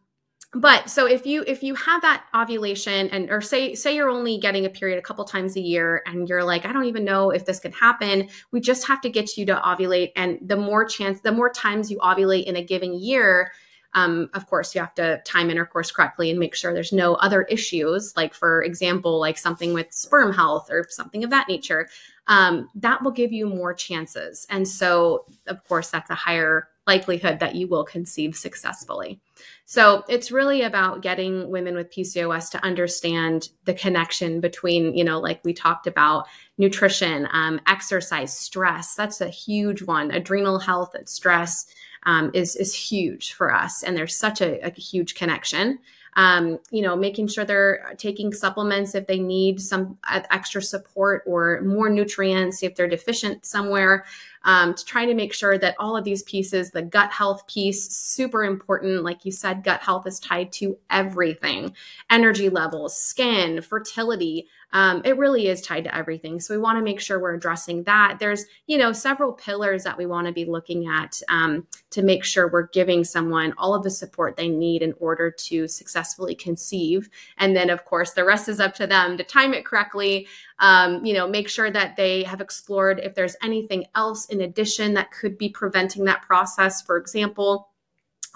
but 0.54 0.90
so 0.90 1.06
if 1.06 1.26
you 1.26 1.44
if 1.48 1.64
you 1.64 1.76
have 1.76 2.02
that 2.02 2.26
ovulation 2.36 3.10
and 3.10 3.30
or 3.30 3.42
say 3.42 3.74
say 3.76 3.96
you're 3.96 4.10
only 4.10 4.38
getting 4.38 4.66
a 4.66 4.70
period 4.70 5.00
a 5.00 5.02
couple 5.02 5.26
times 5.26 5.56
a 5.56 5.60
year 5.60 6.04
and 6.06 6.30
you're 6.30 6.44
like 6.44 6.66
i 6.66 6.72
don't 6.72 6.86
even 6.86 7.04
know 7.04 7.32
if 7.32 7.46
this 7.46 7.60
could 7.60 7.74
happen 7.74 8.28
we 8.52 8.60
just 8.60 8.88
have 8.88 9.02
to 9.02 9.10
get 9.10 9.38
you 9.38 9.46
to 9.46 9.56
ovulate. 9.56 10.12
And 10.16 10.38
the 10.42 10.56
more 10.56 10.86
chance 10.86 11.22
the 11.22 11.32
more 11.32 11.50
times 11.50 11.90
you 11.90 11.98
ovulate 12.00 12.44
in 12.44 12.56
a 12.56 12.64
given 12.64 12.94
year 12.94 13.52
um, 13.96 14.30
of 14.34 14.48
course 14.48 14.74
you 14.74 14.82
have 14.82 14.96
to 14.96 15.22
time 15.24 15.50
intercourse 15.50 15.92
correctly 15.92 16.32
and 16.32 16.40
make 16.40 16.56
sure 16.56 16.74
there's 16.74 16.94
no 16.94 17.16
other 17.16 17.44
issues 17.44 18.16
like 18.16 18.34
for 18.34 18.64
example 18.64 19.20
like 19.20 19.38
something 19.38 19.74
with 19.74 19.92
sperm 19.92 20.34
health 20.34 20.70
or 20.72 20.86
something 20.90 21.24
of 21.24 21.30
that 21.30 21.48
nature 21.48 21.88
um, 22.28 22.70
that 22.76 23.04
will 23.04 23.12
give 23.12 23.32
you 23.32 23.48
more 23.48 23.74
chances. 23.74 24.48
And 24.50 24.68
so 24.68 25.26
of 25.48 25.64
course 25.68 25.90
that's 25.90 26.10
a 26.10 26.16
higher 26.16 26.70
likelihood 26.86 27.40
that 27.40 27.56
you 27.56 27.68
will 27.68 27.84
conceive 27.84 28.36
successfully. 28.36 29.20
So 29.66 30.04
it's 30.10 30.32
really 30.32 30.64
about 30.64 31.02
getting 31.02 31.50
women 31.50 31.76
with 31.76 31.92
PCOS 31.92 32.52
to 32.52 32.64
understand 32.64 33.50
the 33.66 33.74
connection 33.74 34.42
between, 34.42 34.96
you 34.96 35.04
know, 35.04 35.20
like 35.20 35.40
we 35.44 35.54
talked 35.54 35.88
about 35.88 36.28
nutrition, 36.58 37.28
um, 37.32 37.62
exercise, 37.68 38.38
stress. 38.38 38.96
That's 38.96 39.22
a 39.22 39.30
huge 39.30 39.82
one. 39.82 40.12
Adrenal 40.12 40.60
health 40.60 40.94
and 40.94 41.08
stress 41.08 41.66
um, 42.06 42.32
is 42.34 42.56
is 42.58 42.76
huge 42.76 43.34
for 43.34 43.54
us, 43.54 43.82
and 43.82 43.96
there's 43.96 44.16
such 44.16 44.42
a, 44.42 44.60
a 44.66 44.72
huge 44.72 45.16
connection 45.16 45.80
um, 46.16 46.60
you 46.72 46.82
know, 46.82 46.96
making 46.96 47.28
sure 47.28 47.46
they're 47.46 47.94
taking 47.98 48.34
supplements 48.34 48.96
if 48.96 49.08
they 49.08 49.20
need 49.20 49.62
some 49.62 49.98
extra 50.32 50.62
support 50.62 51.24
or 51.26 51.62
more 51.62 51.90
nutrients 51.90 52.64
if 52.64 52.76
they're 52.76 52.88
deficient 52.88 53.46
somewhere. 53.46 54.06
Um, 54.46 54.74
to 54.74 54.84
try 54.84 55.06
to 55.06 55.14
make 55.14 55.34
sure 55.34 55.58
that 55.58 55.76
all 55.80 55.96
of 55.96 56.04
these 56.04 56.22
pieces, 56.24 56.72
the 56.72 56.82
gut 56.82 57.12
health 57.12 57.48
piece, 57.48 57.90
super 57.90 58.44
important. 58.44 59.04
Like 59.04 59.24
you 59.24 59.32
said, 59.32 59.64
gut 59.64 59.82
health 59.82 60.06
is 60.06 60.20
tied 60.20 60.52
to 60.54 60.78
everything 60.90 61.74
energy 62.10 62.50
levels, 62.50 62.98
skin, 62.98 63.62
fertility, 63.62 64.48
um, 64.74 65.04
it 65.06 65.18
really 65.18 65.48
is 65.48 65.62
tied 65.62 65.84
to 65.86 65.96
everything. 65.96 66.40
So 66.40 66.54
we 66.54 66.60
want 66.60 66.80
to 66.80 66.84
make 66.84 67.00
sure 67.00 67.20
we're 67.20 67.36
addressing 67.36 67.84
that. 67.84 68.18
There's, 68.20 68.46
you 68.66 68.78
know, 68.78 68.92
several 68.92 69.32
pillars 69.32 69.84
that 69.84 69.98
we 69.98 70.08
want 70.08 70.28
to 70.28 70.34
be 70.34 70.46
looking 70.46 70.88
at 70.88 71.22
um, 71.30 71.68
to 71.92 72.02
make 72.02 72.24
sure 72.24 72.50
we're 72.50 72.68
giving 72.70 73.04
someone 73.04 73.54
all 73.58 73.76
of 73.76 73.84
the 73.84 73.92
support 73.92 74.36
they 74.36 74.50
need 74.50 74.82
in 74.82 74.94
order 75.00 75.30
to 75.30 75.68
successfully 75.68 76.34
conceive. 76.34 77.10
And 77.38 77.56
then, 77.56 77.70
of 77.70 77.86
course, 77.86 78.12
the 78.12 78.26
rest 78.26 78.50
is 78.50 78.60
up 78.60 78.74
to 78.76 78.88
them 78.88 79.16
to 79.18 79.24
time 79.24 79.54
it 79.54 79.64
correctly. 79.64 80.28
Um, 80.60 81.06
you 81.06 81.14
know, 81.14 81.28
make 81.28 81.50
sure 81.50 81.70
that 81.70 81.96
they 81.96 82.24
have 82.24 82.42
explored 82.42 83.00
if 83.00 83.14
there's 83.14 83.36
anything 83.44 83.86
else 83.96 84.26
in 84.26 84.42
addition 84.42 84.96
that 84.96 85.12
could 85.12 85.38
be 85.38 85.50
preventing 85.50 86.06
that 86.06 86.24
process. 86.24 86.82
For 86.82 86.98
example, 86.98 87.70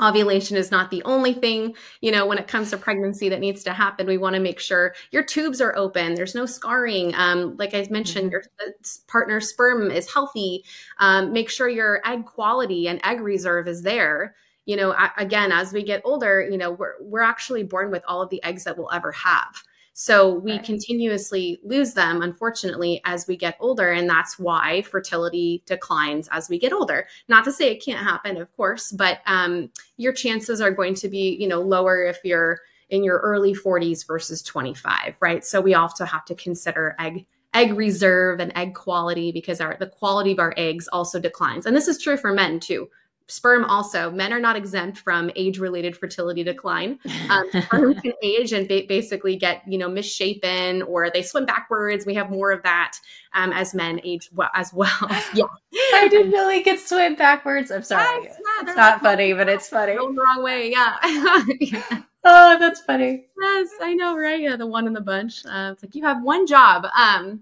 ovulation 0.02 0.58
is 0.58 0.70
not 0.70 0.92
the 0.92 1.02
only 1.04 1.34
thing 1.34 1.76
you 2.02 2.12
know 2.12 2.26
when 2.26 2.38
it 2.38 2.48
comes 2.48 2.70
to 2.70 2.78
pregnancy 2.78 3.30
that 3.30 3.40
needs 3.40 3.64
to 3.64 3.74
happen 3.74 4.06
we 4.06 4.18
want 4.18 4.36
to 4.36 4.40
make 4.40 4.60
sure 4.60 4.94
your 5.12 5.24
tubes 5.24 5.60
are 5.60 5.76
open 5.76 6.14
there's 6.14 6.36
no 6.36 6.46
scarring 6.46 7.14
um, 7.16 7.56
like 7.58 7.74
i 7.74 7.88
mentioned 7.90 8.32
mm-hmm. 8.32 8.68
your 8.68 8.74
partner 9.08 9.40
sperm 9.40 9.90
is 9.90 10.12
healthy 10.12 10.64
um, 11.00 11.34
make 11.34 11.50
sure 11.50 11.68
your 11.68 12.02
egg 12.06 12.26
quality 12.26 12.88
and 12.88 13.04
egg 13.04 13.22
reserve 13.22 13.68
is 13.68 13.82
there 13.82 14.36
you 14.66 14.76
know 14.76 14.96
again 15.18 15.52
as 15.52 15.74
we 15.74 15.82
get 15.82 16.02
older 16.06 16.48
you 16.48 16.58
know 16.58 16.72
we're, 16.72 16.94
we're 17.02 17.22
actually 17.22 17.64
born 17.64 17.90
with 17.90 18.04
all 18.08 18.22
of 18.22 18.30
the 18.30 18.44
eggs 18.44 18.66
that 18.66 18.78
we'll 18.78 18.92
ever 18.92 19.12
have 19.12 19.64
so 20.00 20.32
we 20.32 20.52
right. 20.52 20.64
continuously 20.64 21.60
lose 21.64 21.96
them, 21.96 22.22
unfortunately, 22.22 23.02
as 23.04 23.26
we 23.28 23.36
get 23.36 23.58
older. 23.60 23.94
And 23.94 24.08
that's 24.08 24.38
why 24.38 24.84
fertility 24.84 25.64
declines 25.66 26.30
as 26.32 26.50
we 26.50 26.60
get 26.60 26.72
older. 26.72 27.08
Not 27.28 27.44
to 27.46 27.52
say 27.52 27.72
it 27.72 27.84
can't 27.84 28.06
happen, 28.06 28.38
of 28.38 28.56
course, 28.56 28.92
but 28.92 29.22
um, 29.26 29.72
your 29.98 30.14
chances 30.14 30.62
are 30.62 30.70
going 30.70 30.94
to 30.94 31.10
be, 31.10 31.36
you 31.40 31.48
know, 31.48 31.62
lower 31.62 32.04
if 32.04 32.20
you're 32.24 32.60
in 32.92 33.04
your 33.04 33.18
early 33.18 33.56
40s 33.56 34.06
versus 34.06 34.44
25, 34.44 35.16
right? 35.20 35.44
So 35.44 35.62
we 35.62 35.74
also 35.74 36.06
have 36.06 36.26
to 36.26 36.36
consider 36.36 36.96
egg 37.00 37.26
egg 37.56 37.74
reserve 37.74 38.40
and 38.40 38.56
egg 38.56 38.76
quality 38.76 39.32
because 39.32 39.60
our 39.60 39.78
the 39.80 39.88
quality 39.88 40.32
of 40.32 40.38
our 40.38 40.54
eggs 40.58 40.88
also 40.90 41.20
declines. 41.20 41.66
And 41.66 41.76
this 41.76 41.88
is 41.88 42.00
true 42.00 42.18
for 42.18 42.32
men 42.32 42.60
too 42.60 42.88
sperm 43.28 43.66
also 43.66 44.10
men 44.10 44.32
are 44.32 44.40
not 44.40 44.56
exempt 44.56 44.98
from 44.98 45.30
age 45.36 45.60
related 45.60 45.96
fertility 45.96 46.44
decline. 46.44 47.00
Um, 47.30 47.50
sperm 47.52 47.94
can 47.96 48.14
age 48.24 48.54
and 48.54 48.68
ba- 48.70 48.86
basically 48.88 49.36
get 49.36 49.62
you 49.68 49.78
know 49.78 49.90
misshapen 49.90 50.82
or 50.84 51.10
they 51.10 51.22
swim 51.22 51.46
backwards. 51.46 52.06
We 52.06 52.14
have 52.14 52.30
more 52.30 52.52
of 52.52 52.64
that 52.64 52.94
um, 53.34 53.52
as 53.52 53.74
men 53.74 54.00
age 54.04 54.30
well 54.34 54.50
as 54.54 54.74
well. 54.74 54.88
Yeah. 55.34 55.46
I 55.94 56.08
didn't 56.08 56.32
know 56.32 56.50
he 56.50 56.64
could 56.64 56.80
swim 56.80 57.16
backwards. 57.16 57.70
I'm 57.70 57.84
sorry. 57.84 58.24
Yeah, 58.24 58.34
it's, 58.62 58.78
not 58.78 59.02
funny 59.02 59.34
but 59.34 59.50
it's 59.50 59.68
funny. 59.68 59.96
Going 59.96 60.16
the 60.16 60.22
wrong 60.22 60.44
way 60.44 60.72
yeah. 60.72 60.98
yeah. 61.60 62.02
oh 62.24 62.58
that's 62.60 62.82
funny. 62.82 63.26
Yes 63.42 63.70
i 63.82 63.94
know 63.94 64.18
right? 64.18 64.40
Yeah 64.40 64.56
the 64.56 64.68
one 64.68 64.88
in 64.88 64.94
the 64.94 65.02
bunch. 65.02 65.46
Uh, 65.46 65.72
it's 65.74 65.84
like 65.84 65.96
you 65.96 66.04
have 66.04 66.24
one 66.24 66.48
job. 66.48 66.86
Um 66.98 67.42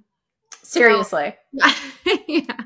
seriously. 0.64 1.36
So, 1.60 2.18
yeah 2.28 2.58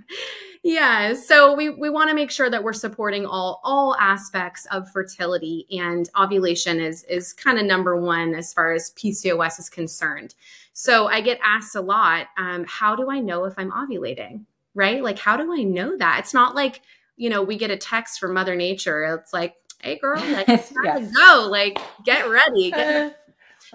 yeah 0.64 1.14
so 1.14 1.56
we 1.56 1.70
we 1.70 1.90
want 1.90 2.10
to 2.10 2.16
make 2.16 2.32
sure 2.32 2.50
that 2.50 2.64
we're 2.64 2.74
supporting 2.74 3.26
all 3.26 3.62
all 3.64 3.96
aspects 3.96 4.66
of 4.72 4.90
fertility 4.92 5.66
and 5.72 6.10
ovulation 6.20 6.80
is 6.80 7.04
is 7.06 7.34
kind 7.34 7.58
of 7.58 7.66
number 7.66 8.00
one 8.00 8.36
as 8.36 8.54
far 8.54 8.72
as 8.74 8.92
pcos 8.92 9.60
is 9.60 9.70
concerned. 9.70 10.36
So 10.74 11.08
i 11.08 11.22
get 11.22 11.40
asked 11.44 11.76
a 11.76 11.82
lot 11.82 12.28
um, 12.38 12.66
how 12.68 12.96
do 12.96 13.10
i 13.10 13.20
know 13.20 13.46
if 13.46 13.54
i'm 13.58 13.72
ovulating 13.72 14.46
right? 14.76 15.04
Like 15.04 15.20
how 15.20 15.36
do 15.36 15.54
i 15.54 15.64
know 15.64 15.98
that? 15.98 16.20
It's 16.20 16.34
not 16.34 16.56
like 16.56 16.82
you 17.20 17.30
know 17.30 17.44
we 17.44 17.58
get 17.58 17.70
a 17.70 17.78
text 17.78 18.20
from 18.20 18.34
mother 18.34 18.56
nature 18.56 19.20
it's 19.22 19.34
like 19.34 19.56
hey 19.82 20.00
girl 20.00 20.20
like 20.32 20.50
it's 20.50 20.74
time 20.74 21.06
to 21.06 21.14
go 21.14 21.48
like 21.52 21.78
get 22.04 22.28
ready 22.28 22.72
get 22.72 23.19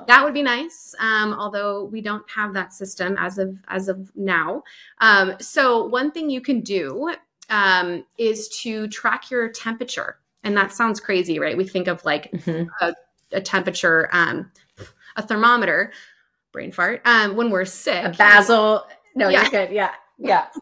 that 0.07 0.25
would 0.25 0.35
be 0.35 0.43
nice 0.43 0.95
um, 0.99 1.35
although 1.35 1.85
we 1.85 2.01
don't 2.01 2.29
have 2.31 2.55
that 2.55 2.73
system 2.73 3.17
as 3.19 3.39
of 3.39 3.57
as 3.69 3.89
of 3.89 4.11
now. 4.17 4.63
Um, 4.99 5.35
so 5.41 5.87
one 5.87 6.11
thing 6.11 6.31
you 6.31 6.41
can 6.41 6.61
do 6.61 7.15
um, 7.51 8.05
is 8.19 8.49
to 8.63 8.89
track 8.89 9.31
your 9.31 9.49
temperature 9.49 10.19
and 10.43 10.57
that 10.57 10.73
sounds 10.73 11.01
crazy 11.01 11.39
right? 11.39 11.57
We 11.57 11.67
think 11.67 11.89
of 11.89 12.05
like 12.05 12.31
mm-hmm. 12.33 12.69
a, 12.81 12.95
a, 13.33 13.41
temperature 13.41 14.09
um, 14.13 14.51
a 15.17 15.23
thermometer 15.23 15.93
brain 16.53 16.73
fart 16.73 17.03
um, 17.05 17.37
when 17.37 17.51
we're 17.51 17.65
sick. 17.65 18.05
A 18.05 18.11
basal 18.11 18.87
no 19.15 19.29
yeah. 19.29 19.43
you're 19.43 19.51
good 19.51 19.71
yeah 19.73 19.93
yeah. 20.19 20.47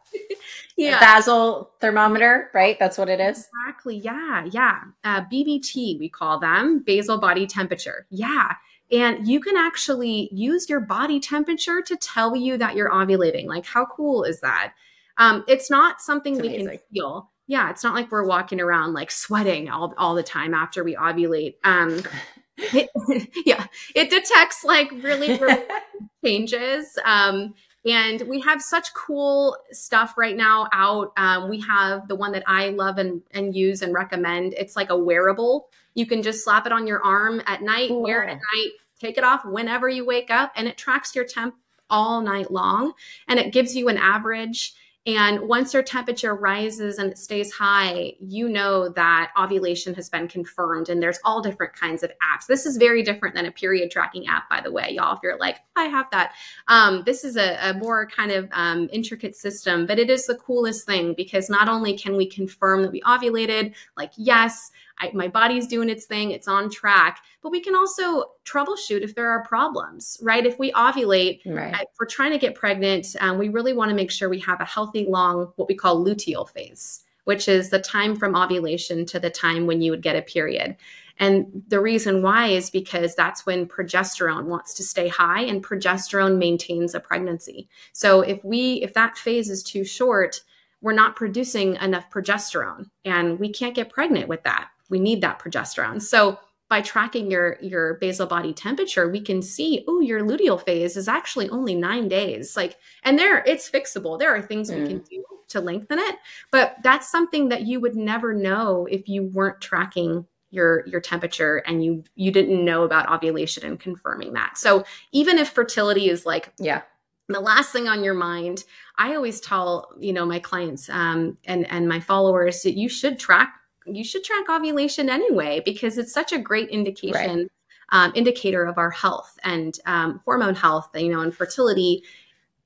Yeah. 0.75 0.99
Basal 0.99 1.71
thermometer 1.81 2.51
right? 2.55 2.79
That's 2.79 2.97
what 2.97 3.11
it 3.11 3.21
is. 3.21 3.47
Exactly 3.67 3.97
yeah 3.97 4.47
yeah. 4.51 4.81
Uh, 5.05 5.21
bbt 5.21 5.99
we 5.99 6.09
call 6.09 6.41
them 6.41 6.83
basal 6.85 7.19
body 7.19 7.47
temperature 7.47 8.07
yeah 8.11 8.55
and 8.93 9.27
you 9.27 9.41
can 9.41 9.57
actually 9.57 10.29
use 10.31 10.69
your 10.69 10.81
body 10.81 11.19
temperature 11.19 11.81
to 11.81 11.97
tell 11.97 12.37
you 12.37 12.59
that 12.59 12.77
you're 12.77 12.91
ovulating. 12.91 13.47
Like, 13.47 13.65
how 13.65 13.87
cool 13.87 14.23
is 14.25 14.41
that? 14.41 14.75
Um, 15.17 15.45
it's 15.49 15.71
not 15.71 16.01
something 16.01 16.35
it's 16.35 16.43
we 16.43 16.57
can 16.59 16.79
feel. 16.93 17.31
Yeah, 17.47 17.71
it's 17.71 17.83
not 17.83 17.95
like 17.95 18.13
we're 18.13 18.27
walking 18.27 18.61
around 18.61 18.93
like 18.93 19.11
sweating 19.11 19.71
all, 19.71 19.95
all 19.97 20.15
the 20.15 20.23
time 20.23 20.55
after 20.55 20.85
we 20.85 20.95
ovulate. 20.95 21.55
Um, 21.65 22.03
it, 22.59 22.91
yeah, 23.47 23.67
it 23.95 24.11
detects 24.11 24.63
like 24.63 24.91
really, 24.91 25.39
really 25.39 25.65
changes. 26.25 26.99
Um, 27.05 27.55
and 27.85 28.23
we 28.29 28.41
have 28.41 28.63
such 28.63 28.95
cool 28.95 29.57
stuff 29.73 30.17
right 30.17 30.37
now 30.37 30.69
out. 30.73 31.13
Um, 31.17 31.49
we 31.49 31.61
have 31.63 32.07
the 32.09 32.15
one 32.15 32.33
that 32.33 32.45
I 32.47 32.69
love 32.69 32.99
and, 32.99 33.23
and 33.33 33.57
use 33.57 33.83
and 33.83 33.93
recommend. 33.93 34.55
It's 34.55 34.77
like 34.77 34.91
a 34.91 34.97
wearable. 34.97 35.69
You 35.95 36.07
can 36.07 36.23
just 36.23 36.45
slap 36.45 36.65
it 36.67 36.73
on 36.73 36.87
your 36.87 37.03
arm 37.03 37.43
at 37.47 37.61
night, 37.61 37.91
wear 37.91 38.23
it 38.23 38.31
at 38.31 38.39
night, 38.55 38.71
take 39.03 39.19
it 39.19 39.25
off 39.25 39.45
whenever 39.45 39.89
you 39.89 40.05
wake 40.05 40.31
up, 40.31 40.53
and 40.57 40.69
it 40.69 40.79
tracks 40.79 41.15
your 41.15 41.25
temp 41.25 41.55
all 41.91 42.21
night 42.23 42.51
long. 42.51 42.93
And 43.29 43.39
it 43.39 43.53
gives 43.53 43.77
you 43.77 43.89
an 43.89 43.99
average 43.99 44.75
and 45.05 45.41
once 45.41 45.75
your 45.75 45.83
temperature 45.83 46.33
rises 46.33 46.99
and 46.99 47.11
it 47.11 47.19
stays 47.19 47.53
high, 47.53 48.15
you 48.21 48.49
know 48.49 48.89
that 48.91 49.33
ovulation 49.37 49.95
has 49.95 50.09
been 50.09 50.29
confirmed. 50.29 50.89
And 50.89 51.03
there's 51.03 51.19
all 51.25 51.43
different 51.43 51.73
kinds 51.73 52.05
of 52.05 52.13
apps. 52.23 52.47
This 52.47 52.67
is 52.67 52.77
very 52.77 53.03
different 53.03 53.35
than 53.35 53.47
a 53.47 53.51
period 53.51 53.91
tracking 53.91 54.29
app, 54.29 54.49
by 54.49 54.61
the 54.61 54.71
way, 54.71 54.91
y'all. 54.93 55.17
If 55.17 55.21
you're 55.25 55.39
like, 55.39 55.59
I 55.75 55.85
have 55.87 56.07
that, 56.13 56.35
um, 56.69 57.03
this 57.05 57.25
is 57.25 57.37
a, 57.37 57.71
a, 57.71 57.75
more 57.75 58.07
kind 58.07 58.31
of 58.31 58.49
um, 58.53 58.89
intricate 58.93 59.35
system, 59.35 59.87
but 59.87 59.99
it 59.99 60.09
is 60.09 60.27
the 60.27 60.37
coolest 60.37 60.87
thing 60.87 61.15
because 61.17 61.51
not 61.51 61.69
only 61.69 61.99
can 61.99 62.17
we 62.17 62.27
confirm 62.27 62.83
that 62.83 62.93
we 62.93 63.01
ovulated, 63.01 63.75
like, 63.97 64.13
yes, 64.17 64.71
I, 64.99 65.11
my 65.13 65.29
body's 65.29 65.67
doing 65.67 65.89
its 65.89 66.07
thing, 66.07 66.31
it's 66.31 66.49
on 66.49 66.71
track. 66.71 67.21
But 67.43 67.51
we 67.51 67.61
can 67.61 67.75
also 67.75 68.25
troubleshoot 68.45 69.03
if 69.03 69.15
there 69.15 69.31
are 69.31 69.45
problems, 69.45 70.19
right? 70.23 70.47
If 70.47 70.59
we 70.59 70.73
ovulate, 70.73 71.41
right. 71.47 71.75
if 71.75 71.89
we're 71.99 72.07
trying 72.07 72.33
to 72.33 72.39
get 72.39 72.55
pregnant, 72.55 73.07
um, 73.21 73.39
we 73.39 73.49
really 73.49 73.73
want 73.73 73.89
to 73.91 73.97
make 73.97 74.11
sure 74.11 74.29
we 74.29 74.41
have 74.41 74.61
a 74.61 74.65
healthy, 74.65 75.07
long, 75.09 75.53
what 75.57 75.69
we 75.69 75.75
call 75.75 76.05
luteal 76.05 76.49
phase, 76.49 77.03
which 77.25 77.49
is 77.49 77.71
the 77.71 77.81
time 77.81 78.17
from 78.17 78.37
ovulation 78.37 79.05
to 79.07 79.19
the 79.19 79.31
time 79.31 79.67
when 79.67 79.83
you 79.83 79.91
would 79.91 80.03
get 80.03 80.17
a 80.17 80.23
period. 80.23 80.77
And 81.19 81.63
the 81.69 81.81
reason 81.81 82.23
why 82.23 82.49
is 82.49 82.71
because 82.71 83.15
that's 83.15 83.47
when 83.47 83.67
progesterone 83.67 84.47
wants 84.47 84.75
to 84.75 84.83
stay 84.83 85.09
high 85.09 85.43
and 85.43 85.65
progesterone 85.65 86.39
maintains 86.39 86.95
a 86.95 87.01
pregnancy. 87.01 87.69
So 87.93 88.23
if 88.23 88.45
we 88.45 88.83
if 88.83 88.95
that 88.95 89.17
phase 89.17 89.51
is 89.51 89.63
too 89.63 89.85
short, 89.85 90.43
we're 90.81 90.93
not 90.93 91.17
producing 91.17 91.77
enough 91.77 92.11
progesterone 92.11 92.91
and 93.05 93.39
we 93.39 93.53
can't 93.53 93.75
get 93.75 93.91
pregnant 93.91 94.29
with 94.29 94.43
that 94.43 94.69
we 94.93 95.01
need 95.01 95.23
that 95.23 95.41
progesterone. 95.41 96.01
So 96.01 96.39
by 96.69 96.83
tracking 96.83 97.31
your 97.31 97.57
your 97.61 97.95
basal 97.95 98.27
body 98.27 98.53
temperature, 98.53 99.11
we 99.11 99.21
can 99.21 99.43
see, 99.43 99.85
oh, 99.89 100.01
your 100.01 100.21
luteal 100.21 100.63
phase 100.63 100.97
is 100.97 101.09
actually 101.09 101.49
only 101.49 101.75
nine 101.75 102.09
days. 102.09 102.57
Like, 102.57 102.77
and 103.03 103.19
there 103.19 103.43
it's 103.45 103.69
fixable. 103.69 104.19
There 104.19 104.35
are 104.35 104.43
things 104.43 104.71
mm. 104.71 104.81
we 104.81 104.87
can 104.87 105.01
mm. 105.01 105.09
do 105.09 105.25
to 105.49 105.61
lengthen 105.61 105.99
it, 105.99 106.17
but 106.51 106.77
that's 106.83 107.11
something 107.11 107.49
that 107.49 107.63
you 107.63 107.81
would 107.81 107.97
never 107.97 108.33
know 108.33 108.87
if 108.91 109.09
you 109.09 109.25
weren't 109.25 109.61
tracking 109.61 110.27
your 110.51 110.87
your 110.87 111.01
temperature 111.01 111.57
and 111.67 111.83
you 111.85 112.05
you 112.15 112.31
didn't 112.31 112.65
know 112.65 112.85
about 112.85 113.11
ovulation 113.11 113.65
and 113.65 113.81
confirming 113.81 114.35
that. 114.35 114.57
So 114.57 114.85
even 115.11 115.39
if 115.39 115.49
fertility 115.49 116.09
is 116.09 116.27
like 116.27 116.53
yeah 116.59 116.83
the 117.29 117.41
last 117.41 117.73
thing 117.73 117.89
on 117.89 118.03
your 118.03 118.15
mind 118.15 118.65
i 118.99 119.15
always 119.15 119.41
tell 119.41 119.93
you 119.99 120.13
know 120.13 120.27
my 120.27 120.41
clients 120.41 120.91
um, 120.91 121.39
and 121.47 121.71
and 121.71 121.89
my 121.89 122.01
followers 122.01 122.63
that 122.63 122.77
you 122.77 122.89
should 122.89 123.19
track 123.19 123.62
you 123.87 124.05
should 124.05 124.25
track 124.25 124.49
ovulation 124.49 125.09
anyway 125.09 125.61
because 125.65 125.99
it's 125.99 126.13
such 126.13 126.33
a 126.33 126.39
great 126.39 126.69
indication 126.69 127.39
right. 127.39 127.49
um, 127.91 128.13
indicator 128.15 128.65
of 128.65 128.79
our 128.79 128.91
health 128.91 129.39
and 129.45 129.79
um, 129.87 130.21
hormone 130.25 130.55
health 130.55 130.91
you 130.95 131.11
know 131.11 131.21
and 131.21 131.35
fertility 131.35 132.03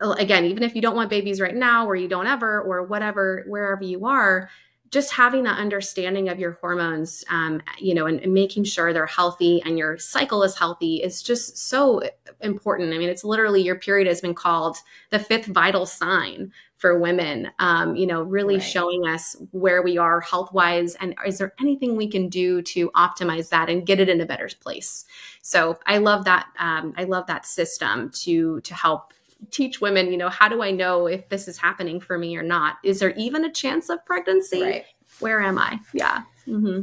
again 0.00 0.44
even 0.44 0.62
if 0.62 0.74
you 0.74 0.82
don't 0.82 0.96
want 0.96 1.10
babies 1.10 1.40
right 1.40 1.54
now 1.54 1.86
or 1.86 1.96
you 1.96 2.08
don't 2.08 2.26
ever 2.26 2.60
or 2.62 2.82
whatever 2.84 3.44
wherever 3.48 3.82
you 3.82 4.06
are 4.06 4.50
just 4.90 5.12
having 5.12 5.42
that 5.42 5.58
understanding 5.58 6.28
of 6.28 6.38
your 6.38 6.52
hormones 6.60 7.24
um, 7.30 7.60
you 7.78 7.94
know 7.94 8.06
and, 8.06 8.20
and, 8.20 8.32
making 8.32 8.64
sure 8.64 8.92
they're 8.92 9.06
healthy 9.06 9.62
and 9.64 9.78
your 9.78 9.98
cycle 9.98 10.42
is 10.42 10.56
healthy 10.56 11.02
is 11.02 11.22
just 11.22 11.56
so 11.56 12.02
important 12.42 12.92
i 12.92 12.98
mean 12.98 13.08
it's 13.08 13.24
literally 13.24 13.62
your 13.62 13.76
period 13.76 14.06
has 14.06 14.20
been 14.20 14.34
called 14.34 14.76
the 15.10 15.18
fifth 15.18 15.46
vital 15.46 15.86
sign 15.86 16.52
for 16.76 16.98
women 16.98 17.50
um, 17.58 17.96
you 17.96 18.06
know 18.06 18.22
really 18.22 18.56
right. 18.56 18.62
showing 18.62 19.06
us 19.06 19.36
where 19.50 19.82
we 19.82 19.98
are 19.98 20.20
health 20.20 20.52
wise 20.52 20.94
and 20.96 21.14
is 21.26 21.38
there 21.38 21.52
anything 21.60 21.96
we 21.96 22.08
can 22.08 22.28
do 22.28 22.62
to 22.62 22.90
optimize 22.90 23.48
that 23.48 23.68
and 23.68 23.86
get 23.86 24.00
it 24.00 24.08
in 24.08 24.20
a 24.20 24.26
better 24.26 24.48
place 24.60 25.04
so 25.42 25.78
i 25.86 25.98
love 25.98 26.24
that 26.24 26.46
um, 26.58 26.92
i 26.96 27.04
love 27.04 27.26
that 27.26 27.46
system 27.46 28.10
to 28.10 28.60
to 28.60 28.74
help 28.74 29.12
teach 29.50 29.80
women, 29.82 30.10
you 30.10 30.16
know, 30.16 30.30
how 30.30 30.48
do 30.48 30.62
I 30.62 30.70
know 30.70 31.06
if 31.06 31.28
this 31.28 31.46
is 31.46 31.58
happening 31.58 32.00
for 32.00 32.16
me 32.16 32.36
or 32.36 32.42
not? 32.42 32.76
Is 32.82 33.00
there 33.00 33.12
even 33.16 33.44
a 33.44 33.52
chance 33.52 33.90
of 33.90 34.04
pregnancy? 34.06 34.62
Right. 34.62 34.84
Where 35.20 35.42
am 35.42 35.58
I? 35.58 35.78
Yeah. 35.92 36.22
Mm-hmm. 36.46 36.80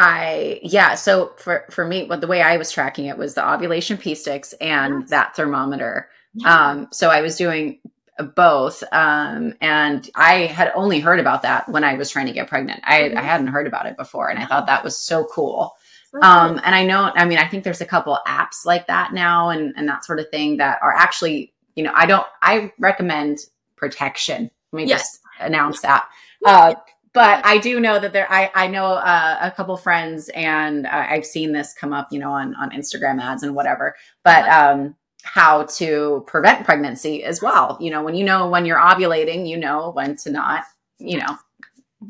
I 0.00 0.60
yeah. 0.62 0.94
So 0.94 1.32
for 1.36 1.66
for 1.70 1.86
me, 1.86 2.06
what 2.06 2.22
the 2.22 2.26
way 2.26 2.40
I 2.40 2.56
was 2.56 2.72
tracking 2.72 3.04
it 3.04 3.18
was 3.18 3.34
the 3.34 3.46
ovulation 3.46 3.98
pee 3.98 4.14
sticks 4.14 4.54
and 4.54 5.00
yes. 5.00 5.10
that 5.10 5.36
thermometer. 5.36 6.08
Yeah. 6.32 6.68
Um, 6.68 6.88
so 6.90 7.10
I 7.10 7.20
was 7.20 7.36
doing 7.36 7.80
both, 8.22 8.82
um, 8.92 9.54
and 9.60 10.08
I 10.14 10.46
had 10.46 10.72
only 10.74 11.00
heard 11.00 11.20
about 11.20 11.42
that 11.42 11.68
when 11.68 11.84
I 11.84 11.94
was 11.94 12.10
trying 12.10 12.26
to 12.26 12.32
get 12.32 12.48
pregnant. 12.48 12.80
I, 12.84 13.00
mm-hmm. 13.00 13.18
I 13.18 13.22
hadn't 13.22 13.48
heard 13.48 13.66
about 13.66 13.86
it 13.86 13.96
before, 13.96 14.28
and 14.28 14.38
I 14.38 14.46
thought 14.46 14.66
that 14.66 14.84
was 14.84 14.98
so 14.98 15.24
cool. 15.24 15.74
Um, 16.22 16.60
and 16.64 16.74
I 16.74 16.84
know, 16.84 17.12
I 17.14 17.24
mean, 17.24 17.38
I 17.38 17.46
think 17.46 17.62
there's 17.62 17.80
a 17.80 17.86
couple 17.86 18.18
apps 18.26 18.66
like 18.66 18.86
that 18.88 19.12
now, 19.12 19.50
and 19.50 19.72
and 19.76 19.88
that 19.88 20.04
sort 20.04 20.18
of 20.18 20.28
thing 20.30 20.56
that 20.56 20.78
are 20.82 20.92
actually, 20.92 21.52
you 21.76 21.84
know, 21.84 21.92
I 21.94 22.06
don't. 22.06 22.26
I 22.42 22.72
recommend 22.78 23.38
protection. 23.76 24.50
Let 24.72 24.76
me 24.76 24.88
yes. 24.88 25.00
just 25.00 25.20
announce 25.40 25.80
that. 25.82 26.08
Uh, 26.44 26.74
but 27.12 27.44
I 27.44 27.58
do 27.58 27.80
know 27.80 27.98
that 27.98 28.12
there, 28.12 28.30
I, 28.30 28.50
I 28.54 28.66
know 28.68 28.86
uh, 28.86 29.38
a 29.42 29.50
couple 29.50 29.76
friends 29.76 30.28
and 30.28 30.86
uh, 30.86 31.06
I've 31.08 31.26
seen 31.26 31.52
this 31.52 31.74
come 31.74 31.92
up, 31.92 32.08
you 32.12 32.20
know, 32.20 32.30
on, 32.30 32.54
on 32.54 32.70
Instagram 32.70 33.20
ads 33.20 33.42
and 33.42 33.54
whatever, 33.54 33.96
but, 34.22 34.48
um, 34.48 34.94
how 35.22 35.64
to 35.64 36.24
prevent 36.26 36.64
pregnancy 36.64 37.24
as 37.24 37.42
well. 37.42 37.76
You 37.80 37.90
know, 37.90 38.02
when 38.02 38.14
you 38.14 38.24
know 38.24 38.48
when 38.48 38.64
you're 38.64 38.78
ovulating, 38.78 39.48
you 39.48 39.56
know 39.56 39.90
when 39.90 40.16
to 40.18 40.30
not, 40.30 40.64
you 40.98 41.18
know, 41.18 41.36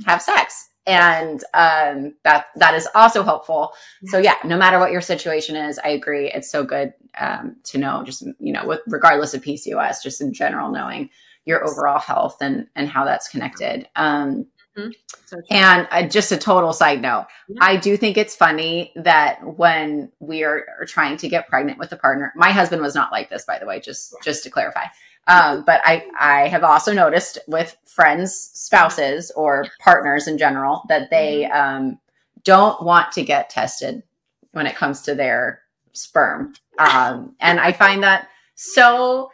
have 0.06 0.22
sex. 0.22 0.68
And 0.86 1.44
um, 1.54 2.14
that 2.24 2.46
that 2.56 2.74
is 2.74 2.88
also 2.94 3.22
helpful. 3.22 3.72
So 4.06 4.18
yeah, 4.18 4.36
no 4.44 4.56
matter 4.56 4.78
what 4.78 4.92
your 4.92 5.02
situation 5.02 5.54
is, 5.54 5.78
I 5.78 5.88
agree. 5.90 6.30
It's 6.32 6.50
so 6.50 6.64
good 6.64 6.94
um, 7.18 7.56
to 7.64 7.78
know, 7.78 8.02
just 8.02 8.22
you 8.38 8.52
know, 8.52 8.66
with 8.66 8.80
regardless 8.86 9.34
of 9.34 9.42
PCOS, 9.42 10.02
just 10.02 10.20
in 10.20 10.32
general, 10.32 10.70
knowing 10.70 11.10
your 11.44 11.66
overall 11.68 12.00
health 12.00 12.38
and 12.40 12.66
and 12.74 12.88
how 12.88 13.04
that's 13.04 13.28
connected. 13.28 13.88
Um, 13.94 14.46
Mm-hmm. 14.76 14.90
So 15.26 15.40
and 15.50 15.88
uh, 15.90 16.02
just 16.06 16.30
a 16.30 16.36
total 16.36 16.72
side 16.72 17.02
note, 17.02 17.26
yeah. 17.48 17.58
I 17.60 17.76
do 17.76 17.96
think 17.96 18.16
it's 18.16 18.36
funny 18.36 18.92
that 18.94 19.40
when 19.42 20.12
we 20.20 20.44
are, 20.44 20.64
are, 20.78 20.86
trying 20.86 21.16
to 21.18 21.28
get 21.28 21.48
pregnant 21.48 21.78
with 21.78 21.92
a 21.92 21.96
partner, 21.96 22.32
my 22.36 22.52
husband 22.52 22.80
was 22.80 22.94
not 22.94 23.10
like 23.10 23.30
this, 23.30 23.44
by 23.44 23.58
the 23.58 23.66
way, 23.66 23.80
just 23.80 24.14
just 24.22 24.44
to 24.44 24.50
clarify. 24.50 24.84
Um, 25.26 25.64
but 25.64 25.80
I 25.84 26.04
I 26.18 26.48
have 26.48 26.62
also 26.62 26.92
noticed 26.92 27.38
with 27.48 27.76
friends, 27.84 28.34
spouses, 28.54 29.32
or 29.32 29.66
partners 29.80 30.28
in 30.28 30.38
general 30.38 30.84
that 30.88 31.10
they 31.10 31.48
mm-hmm. 31.50 31.86
um, 31.86 31.98
don't 32.44 32.82
want 32.82 33.12
to 33.12 33.22
get 33.22 33.50
tested 33.50 34.04
when 34.52 34.66
it 34.66 34.76
comes 34.76 35.02
to 35.02 35.16
their 35.16 35.62
sperm, 35.92 36.54
um, 36.78 37.34
and 37.40 37.58
I 37.58 37.72
find 37.72 38.04
that 38.04 38.28
so 38.54 39.30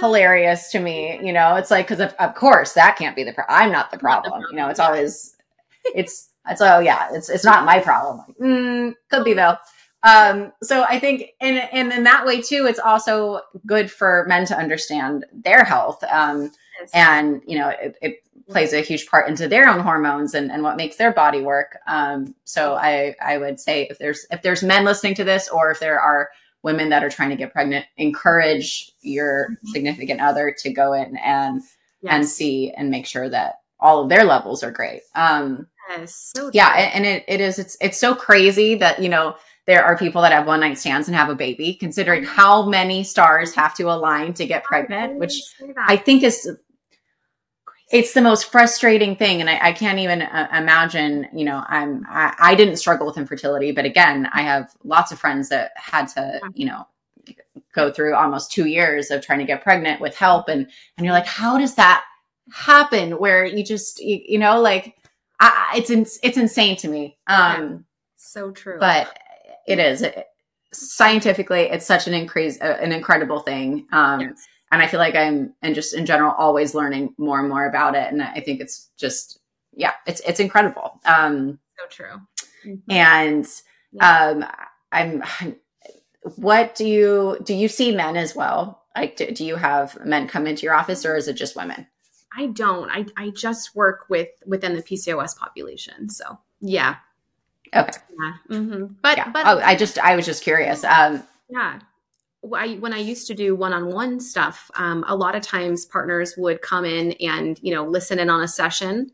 hilarious 0.00 0.70
to 0.72 0.80
me. 0.80 1.18
You 1.22 1.32
know, 1.32 1.56
it's 1.56 1.70
like 1.70 1.86
because 1.86 2.00
of, 2.00 2.14
of 2.18 2.34
course 2.34 2.72
that 2.74 2.96
can't 2.96 3.16
be 3.16 3.24
the 3.24 3.32
problem. 3.32 3.56
I'm 3.58 3.72
not 3.72 3.90
the 3.90 3.98
problem. 3.98 4.44
You 4.50 4.56
know, 4.56 4.68
it's 4.68 4.80
always 4.80 5.36
it's 5.94 6.30
it's 6.48 6.60
oh 6.60 6.80
yeah, 6.80 7.08
it's 7.12 7.28
it's 7.28 7.44
not 7.44 7.64
my 7.64 7.80
problem. 7.80 8.18
Like, 8.26 8.36
mm, 8.38 8.94
could 9.10 9.24
be 9.24 9.34
though. 9.34 9.56
Um, 10.02 10.52
so 10.62 10.84
I 10.84 10.98
think 10.98 11.30
and 11.40 11.58
and 11.72 11.92
in 11.92 12.04
that 12.04 12.24
way 12.26 12.40
too, 12.40 12.66
it's 12.66 12.78
also 12.78 13.40
good 13.66 13.90
for 13.90 14.24
men 14.28 14.46
to 14.46 14.56
understand 14.56 15.26
their 15.32 15.64
health. 15.64 16.02
Um, 16.04 16.50
yes. 16.80 16.90
and 16.94 17.42
you 17.46 17.58
know, 17.58 17.68
it, 17.68 17.96
it 18.00 18.22
plays 18.50 18.72
a 18.72 18.80
huge 18.80 19.06
part 19.06 19.28
into 19.28 19.48
their 19.48 19.68
own 19.68 19.80
hormones 19.80 20.34
and, 20.34 20.50
and 20.50 20.62
what 20.62 20.76
makes 20.76 20.96
their 20.96 21.12
body 21.12 21.40
work. 21.40 21.78
Um, 21.86 22.34
so 22.44 22.74
I, 22.74 23.14
I 23.22 23.38
would 23.38 23.60
say 23.60 23.86
if 23.90 23.98
there's 23.98 24.26
if 24.30 24.42
there's 24.42 24.62
men 24.62 24.84
listening 24.84 25.14
to 25.16 25.24
this 25.24 25.48
or 25.48 25.70
if 25.70 25.80
there 25.80 26.00
are 26.00 26.30
women 26.62 26.90
that 26.90 27.02
are 27.02 27.10
trying 27.10 27.30
to 27.30 27.36
get 27.36 27.52
pregnant, 27.52 27.86
encourage 27.96 28.92
your 29.00 29.50
mm-hmm. 29.50 29.68
significant 29.68 30.20
other 30.20 30.54
to 30.58 30.72
go 30.72 30.92
in 30.92 31.16
and 31.16 31.62
yes. 32.02 32.12
and 32.12 32.28
see 32.28 32.72
and 32.72 32.90
make 32.90 33.06
sure 33.06 33.28
that 33.28 33.60
all 33.78 34.02
of 34.02 34.08
their 34.08 34.24
levels 34.24 34.62
are 34.62 34.70
great. 34.70 35.02
Um, 35.14 35.66
yes, 35.88 36.32
so 36.36 36.50
yeah, 36.52 36.90
and 36.94 37.06
it, 37.06 37.24
it 37.28 37.40
is 37.40 37.58
it's 37.58 37.76
it's 37.80 37.98
so 37.98 38.14
crazy 38.14 38.74
that 38.76 39.00
you 39.02 39.08
know 39.08 39.36
there 39.66 39.84
are 39.84 39.96
people 39.96 40.22
that 40.22 40.32
have 40.32 40.46
one 40.46 40.60
night 40.60 40.78
stands 40.78 41.08
and 41.08 41.16
have 41.16 41.28
a 41.28 41.34
baby, 41.34 41.74
considering 41.74 42.24
how 42.24 42.68
many 42.68 43.04
stars 43.04 43.54
have 43.54 43.74
to 43.76 43.84
align 43.84 44.34
to 44.34 44.46
get 44.46 44.64
pregnant, 44.64 45.18
which 45.18 45.40
I 45.78 45.96
think 45.96 46.22
is 46.22 46.48
it's 47.90 48.14
the 48.14 48.22
most 48.22 48.50
frustrating 48.50 49.16
thing 49.16 49.40
and 49.40 49.50
i, 49.50 49.58
I 49.60 49.72
can't 49.72 49.98
even 49.98 50.22
uh, 50.22 50.48
imagine 50.52 51.28
you 51.32 51.44
know 51.44 51.64
i'm 51.68 52.06
I, 52.08 52.34
I, 52.38 52.54
didn't 52.54 52.76
struggle 52.76 53.06
with 53.06 53.18
infertility 53.18 53.72
but 53.72 53.84
again 53.84 54.28
i 54.32 54.42
have 54.42 54.70
lots 54.84 55.12
of 55.12 55.18
friends 55.18 55.48
that 55.48 55.72
had 55.76 56.06
to 56.08 56.40
you 56.54 56.66
know 56.66 56.86
go 57.74 57.92
through 57.92 58.14
almost 58.14 58.52
two 58.52 58.66
years 58.66 59.10
of 59.10 59.24
trying 59.24 59.38
to 59.38 59.44
get 59.44 59.62
pregnant 59.62 60.00
with 60.00 60.16
help 60.16 60.48
and 60.48 60.68
and 60.96 61.04
you're 61.04 61.14
like 61.14 61.26
how 61.26 61.58
does 61.58 61.74
that 61.74 62.04
happen 62.52 63.12
where 63.12 63.44
you 63.44 63.64
just 63.64 64.00
you, 64.00 64.20
you 64.24 64.38
know 64.38 64.60
like 64.60 64.96
I, 65.40 65.74
it's 65.76 65.88
in, 65.88 66.00
it's 66.22 66.36
insane 66.36 66.76
to 66.76 66.88
me. 66.88 67.16
Um 67.26 67.86
so 68.16 68.50
true. 68.50 68.78
but 68.78 69.18
it 69.66 69.78
is 69.78 70.02
it, 70.02 70.26
scientifically 70.72 71.62
it's 71.62 71.86
such 71.86 72.06
an 72.06 72.14
increase 72.14 72.60
uh, 72.60 72.76
an 72.80 72.92
incredible 72.92 73.40
thing. 73.40 73.86
Um 73.92 74.20
yes 74.20 74.46
and 74.70 74.82
I 74.82 74.86
feel 74.86 75.00
like 75.00 75.14
I'm 75.14 75.54
and 75.62 75.74
just 75.74 75.94
in 75.94 76.06
general 76.06 76.34
always 76.36 76.74
learning 76.74 77.14
more 77.18 77.40
and 77.40 77.48
more 77.48 77.66
about 77.66 77.94
it. 77.94 78.12
And 78.12 78.22
I 78.22 78.40
think 78.40 78.60
it's 78.60 78.88
just 78.96 79.40
yeah, 79.74 79.92
it's 80.06 80.20
it's 80.20 80.40
incredible. 80.40 81.00
Um, 81.04 81.58
so 81.78 81.86
true. 81.88 82.20
Mm-hmm. 82.64 82.90
And 82.90 83.46
um, 84.00 84.44
I'm. 84.92 85.22
What 86.36 86.74
do 86.74 86.86
you 86.86 87.38
do? 87.44 87.54
You 87.54 87.66
see 87.66 87.96
men 87.96 88.14
as 88.18 88.36
well? 88.36 88.82
Like, 88.94 89.16
do, 89.16 89.30
do 89.30 89.42
you 89.42 89.56
have 89.56 90.04
men 90.04 90.28
come 90.28 90.46
into 90.46 90.64
your 90.64 90.74
office, 90.74 91.06
or 91.06 91.16
is 91.16 91.28
it 91.28 91.32
just 91.32 91.56
women? 91.56 91.86
I 92.36 92.48
don't. 92.48 92.90
I 92.90 93.06
I 93.16 93.30
just 93.30 93.74
work 93.74 94.04
with 94.10 94.28
within 94.46 94.76
the 94.76 94.82
PCOS 94.82 95.38
population. 95.38 96.10
So 96.10 96.38
yeah. 96.60 96.96
Okay. 97.74 97.92
Yeah. 98.20 98.56
Mm-hmm. 98.56 98.94
But 99.00 99.16
yeah. 99.16 99.30
but 99.30 99.46
oh, 99.46 99.60
I 99.60 99.76
just 99.76 99.98
I 99.98 100.14
was 100.14 100.26
just 100.26 100.42
curious. 100.42 100.84
Um, 100.84 101.22
yeah. 101.48 101.80
I, 102.54 102.74
when 102.76 102.92
I 102.92 102.98
used 102.98 103.26
to 103.26 103.34
do 103.34 103.54
one-on-one 103.54 104.20
stuff, 104.20 104.70
um, 104.74 105.04
a 105.06 105.14
lot 105.14 105.34
of 105.34 105.42
times 105.42 105.84
partners 105.84 106.34
would 106.38 106.62
come 106.62 106.84
in 106.84 107.12
and 107.12 107.58
you 107.62 107.74
know 107.74 107.84
listen 107.84 108.18
in 108.18 108.30
on 108.30 108.42
a 108.42 108.48
session, 108.48 109.10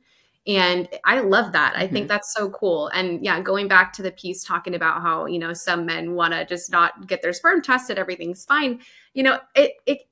and 0.46 0.88
I 1.04 1.20
love 1.20 1.52
that. 1.52 1.74
I 1.76 1.84
mm-hmm. 1.84 1.92
think 1.92 2.08
that's 2.08 2.32
so 2.32 2.50
cool. 2.50 2.88
And 2.88 3.24
yeah, 3.24 3.40
going 3.40 3.66
back 3.66 3.92
to 3.94 4.02
the 4.02 4.12
piece 4.12 4.44
talking 4.44 4.74
about 4.74 5.02
how 5.02 5.26
you 5.26 5.38
know 5.38 5.52
some 5.52 5.86
men 5.86 6.14
want 6.14 6.34
to 6.34 6.44
just 6.46 6.70
not 6.70 7.06
get 7.08 7.22
their 7.22 7.32
sperm 7.32 7.62
tested, 7.62 7.98
everything's 7.98 8.44
fine. 8.44 8.80
You 9.12 9.24
know, 9.24 9.40
it 9.54 9.72
it 9.86 10.02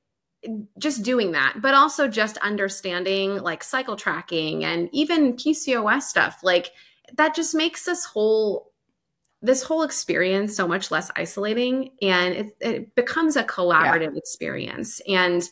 just 0.78 1.02
doing 1.02 1.32
that, 1.32 1.56
but 1.60 1.74
also 1.74 2.08
just 2.08 2.36
understanding 2.38 3.36
like 3.42 3.64
cycle 3.64 3.96
tracking 3.96 4.64
and 4.64 4.88
even 4.92 5.34
PCOS 5.34 6.02
stuff. 6.02 6.40
Like 6.42 6.72
that 7.16 7.34
just 7.34 7.54
makes 7.54 7.84
this 7.84 8.04
whole 8.04 8.72
this 9.44 9.62
whole 9.62 9.82
experience 9.82 10.56
so 10.56 10.66
much 10.66 10.90
less 10.90 11.10
isolating 11.16 11.90
and 12.00 12.34
it, 12.34 12.56
it 12.60 12.94
becomes 12.94 13.36
a 13.36 13.44
collaborative 13.44 14.12
yeah. 14.12 14.18
experience 14.18 15.02
and 15.06 15.50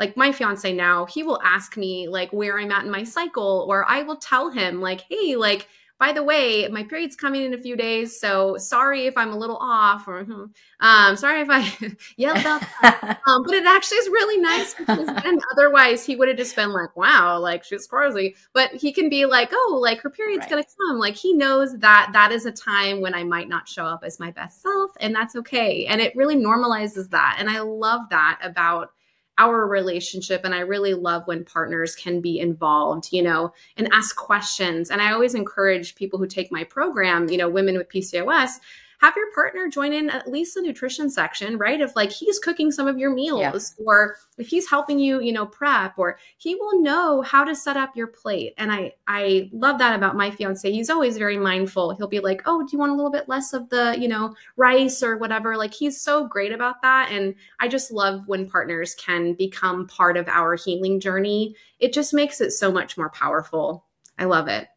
like 0.00 0.16
my 0.16 0.32
fiance 0.32 0.72
now 0.72 1.04
he 1.04 1.22
will 1.22 1.38
ask 1.44 1.76
me 1.76 2.08
like 2.08 2.32
where 2.32 2.58
i'm 2.58 2.72
at 2.72 2.86
in 2.86 2.90
my 2.90 3.04
cycle 3.04 3.66
or 3.68 3.84
i 3.86 4.02
will 4.02 4.16
tell 4.16 4.50
him 4.50 4.80
like 4.80 5.02
hey 5.10 5.36
like 5.36 5.68
by 5.98 6.12
the 6.12 6.22
way, 6.22 6.66
my 6.68 6.82
period's 6.82 7.14
coming 7.14 7.42
in 7.42 7.54
a 7.54 7.58
few 7.58 7.76
days, 7.76 8.18
so 8.18 8.56
sorry 8.56 9.06
if 9.06 9.16
I'm 9.16 9.32
a 9.32 9.36
little 9.36 9.58
off, 9.60 10.08
or 10.08 10.24
hmm, 10.24 10.44
um, 10.80 11.16
sorry 11.16 11.40
if 11.40 11.48
I 11.48 11.96
yelled 12.16 12.38
about 12.38 12.62
that. 12.82 13.20
um, 13.28 13.44
but 13.44 13.54
it 13.54 13.64
actually 13.64 13.98
is 13.98 14.08
really 14.08 14.42
nice 14.42 14.74
because 14.74 15.06
then 15.06 15.38
otherwise 15.52 16.04
he 16.04 16.16
would 16.16 16.26
have 16.26 16.36
just 16.36 16.56
been 16.56 16.72
like, 16.72 16.96
wow, 16.96 17.38
like 17.38 17.62
she's 17.62 17.86
crazy. 17.86 18.34
But 18.52 18.72
he 18.72 18.92
can 18.92 19.08
be 19.08 19.24
like, 19.24 19.50
oh, 19.52 19.78
like 19.80 20.00
her 20.00 20.10
period's 20.10 20.42
right. 20.42 20.50
gonna 20.50 20.64
come. 20.80 20.98
Like 20.98 21.14
he 21.14 21.32
knows 21.32 21.78
that 21.78 22.10
that 22.12 22.32
is 22.32 22.44
a 22.44 22.52
time 22.52 23.00
when 23.00 23.14
I 23.14 23.22
might 23.22 23.48
not 23.48 23.68
show 23.68 23.84
up 23.84 24.02
as 24.04 24.18
my 24.18 24.32
best 24.32 24.62
self, 24.62 24.90
and 24.98 25.14
that's 25.14 25.36
okay. 25.36 25.86
And 25.86 26.00
it 26.00 26.16
really 26.16 26.36
normalizes 26.36 27.08
that, 27.10 27.36
and 27.38 27.48
I 27.48 27.60
love 27.60 28.02
that 28.10 28.40
about 28.42 28.90
our 29.38 29.66
relationship 29.66 30.42
and 30.44 30.54
i 30.54 30.60
really 30.60 30.94
love 30.94 31.26
when 31.26 31.44
partners 31.44 31.94
can 31.96 32.20
be 32.20 32.38
involved 32.38 33.08
you 33.12 33.22
know 33.22 33.52
and 33.76 33.88
ask 33.92 34.16
questions. 34.16 34.90
And 34.90 35.02
i 35.02 35.12
always 35.12 35.34
encourage 35.34 35.94
people 35.94 36.18
who 36.18 36.26
take 36.26 36.52
my 36.52 36.64
program 36.64 37.28
you 37.28 37.36
know 37.36 37.48
women 37.48 37.76
with 37.76 37.88
pcos 37.88 38.60
have 39.00 39.14
your 39.16 39.32
partner 39.32 39.68
join 39.68 39.92
in 39.92 40.10
at 40.10 40.30
least 40.30 40.54
the 40.54 40.62
nutrition 40.62 41.10
section, 41.10 41.56
right? 41.58 41.80
If 41.80 41.96
like 41.96 42.10
he's 42.10 42.38
cooking 42.38 42.70
some 42.70 42.86
of 42.86 42.98
your 42.98 43.12
meals 43.12 43.40
yeah. 43.40 43.84
or 43.84 44.16
if 44.38 44.48
he's 44.48 44.68
helping 44.68 44.98
you, 44.98 45.20
you 45.20 45.32
know, 45.32 45.46
prep 45.46 45.98
or 45.98 46.18
he 46.38 46.54
will 46.54 46.82
know 46.82 47.22
how 47.22 47.44
to 47.44 47.54
set 47.54 47.76
up 47.76 47.96
your 47.96 48.06
plate. 48.06 48.54
And 48.58 48.72
I 48.72 48.92
I 49.06 49.50
love 49.52 49.78
that 49.78 49.94
about 49.94 50.16
my 50.16 50.30
fiance. 50.30 50.70
He's 50.70 50.90
always 50.90 51.18
very 51.18 51.38
mindful. 51.38 51.94
He'll 51.96 52.08
be 52.08 52.20
like, 52.20 52.42
"Oh, 52.46 52.62
do 52.62 52.68
you 52.72 52.78
want 52.78 52.92
a 52.92 52.94
little 52.94 53.12
bit 53.12 53.28
less 53.28 53.52
of 53.52 53.68
the, 53.70 53.96
you 53.98 54.08
know, 54.08 54.34
rice 54.56 55.02
or 55.02 55.16
whatever?" 55.16 55.56
Like 55.56 55.74
he's 55.74 56.00
so 56.00 56.26
great 56.26 56.52
about 56.52 56.82
that 56.82 57.10
and 57.12 57.34
I 57.60 57.68
just 57.68 57.92
love 57.92 58.28
when 58.28 58.48
partners 58.48 58.94
can 58.94 59.34
become 59.34 59.86
part 59.86 60.16
of 60.16 60.28
our 60.28 60.54
healing 60.54 61.00
journey. 61.00 61.56
It 61.78 61.92
just 61.92 62.14
makes 62.14 62.40
it 62.40 62.52
so 62.52 62.72
much 62.72 62.96
more 62.96 63.10
powerful. 63.10 63.84
I 64.18 64.24
love 64.24 64.48
it. 64.48 64.68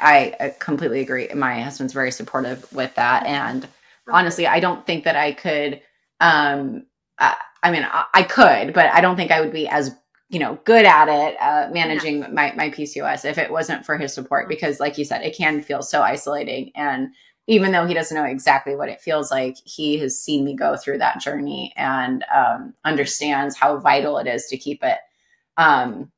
I 0.00 0.54
completely 0.58 1.00
agree. 1.00 1.28
My 1.34 1.60
husband's 1.60 1.92
very 1.92 2.12
supportive 2.12 2.70
with 2.72 2.94
that. 2.94 3.26
And 3.26 3.66
honestly, 4.10 4.46
I 4.46 4.60
don't 4.60 4.86
think 4.86 5.04
that 5.04 5.16
I 5.16 5.32
could, 5.32 5.80
um, 6.20 6.86
I, 7.18 7.36
I 7.62 7.70
mean, 7.70 7.84
I, 7.84 8.04
I, 8.14 8.22
could, 8.22 8.74
but 8.74 8.86
I 8.86 9.00
don't 9.00 9.16
think 9.16 9.30
I 9.30 9.40
would 9.40 9.52
be 9.52 9.68
as 9.68 9.90
you 10.28 10.38
know 10.38 10.58
good 10.64 10.86
at 10.86 11.08
it 11.08 11.36
uh, 11.40 11.68
managing 11.72 12.20
yeah. 12.20 12.28
my 12.28 12.54
my 12.56 12.70
PCOS 12.70 13.26
if 13.26 13.36
it 13.36 13.50
wasn't 13.50 13.84
for 13.84 13.98
his 13.98 14.14
support. 14.14 14.44
Mm-hmm. 14.44 14.50
Because, 14.50 14.80
like 14.80 14.98
you 14.98 15.04
said, 15.04 15.22
it 15.22 15.36
can 15.36 15.62
feel 15.62 15.82
so 15.82 16.02
isolating. 16.02 16.70
And 16.74 17.08
even 17.48 17.72
though 17.72 17.86
he 17.86 17.94
doesn't 17.94 18.16
know 18.16 18.24
exactly 18.24 18.76
what 18.76 18.88
it 18.88 19.00
feels 19.00 19.30
like, 19.30 19.56
he 19.64 19.98
has 19.98 20.18
seen 20.18 20.44
me 20.44 20.54
go 20.54 20.76
through 20.76 20.98
that 20.98 21.20
journey 21.20 21.72
and 21.76 22.24
um, 22.34 22.72
understands 22.84 23.56
how 23.56 23.78
vital 23.78 24.18
it 24.18 24.28
is 24.28 24.46
to 24.46 24.56
keep 24.56 24.82
it 24.84 24.98
um, 25.56 26.10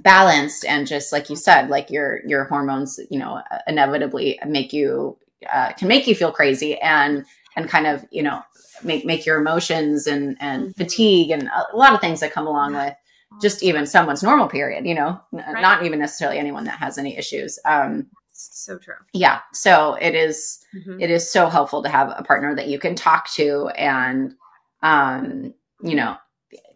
balanced 0.00 0.64
and 0.64 0.86
just 0.86 1.12
like 1.12 1.28
you 1.28 1.36
said 1.36 1.68
like 1.68 1.90
your 1.90 2.20
your 2.26 2.44
hormones 2.44 2.98
you 3.10 3.18
know 3.18 3.40
inevitably 3.66 4.38
make 4.46 4.72
you 4.72 5.16
uh, 5.52 5.72
can 5.72 5.88
make 5.88 6.06
you 6.06 6.14
feel 6.14 6.32
crazy 6.32 6.78
and 6.80 7.24
and 7.56 7.68
kind 7.68 7.86
of 7.86 8.04
you 8.10 8.22
know 8.22 8.42
make 8.84 9.04
make 9.04 9.26
your 9.26 9.40
emotions 9.40 10.06
and 10.06 10.36
and 10.40 10.62
mm-hmm. 10.62 10.72
fatigue 10.72 11.30
and 11.30 11.48
a 11.72 11.76
lot 11.76 11.94
of 11.94 12.00
things 12.00 12.20
that 12.20 12.32
come 12.32 12.46
along 12.46 12.74
with 12.74 12.94
just 13.40 13.62
even 13.62 13.86
someone's 13.86 14.22
normal 14.22 14.48
period 14.48 14.86
you 14.86 14.94
know 14.94 15.20
right. 15.32 15.60
not 15.60 15.84
even 15.84 15.98
necessarily 15.98 16.38
anyone 16.38 16.64
that 16.64 16.78
has 16.78 16.98
any 16.98 17.16
issues 17.16 17.58
um 17.64 18.06
so 18.32 18.78
true 18.78 18.94
yeah 19.12 19.40
so 19.52 19.94
it 20.00 20.14
is, 20.14 20.64
mm-hmm. 20.74 21.00
it 21.00 21.10
is 21.10 21.30
so 21.30 21.48
helpful 21.48 21.82
to 21.82 21.88
have 21.88 22.12
a 22.16 22.24
partner 22.24 22.54
that 22.54 22.68
you 22.68 22.78
can 22.78 22.94
talk 22.94 23.30
to 23.30 23.68
and 23.76 24.34
um 24.82 25.54
you 25.82 25.94
know 25.94 26.16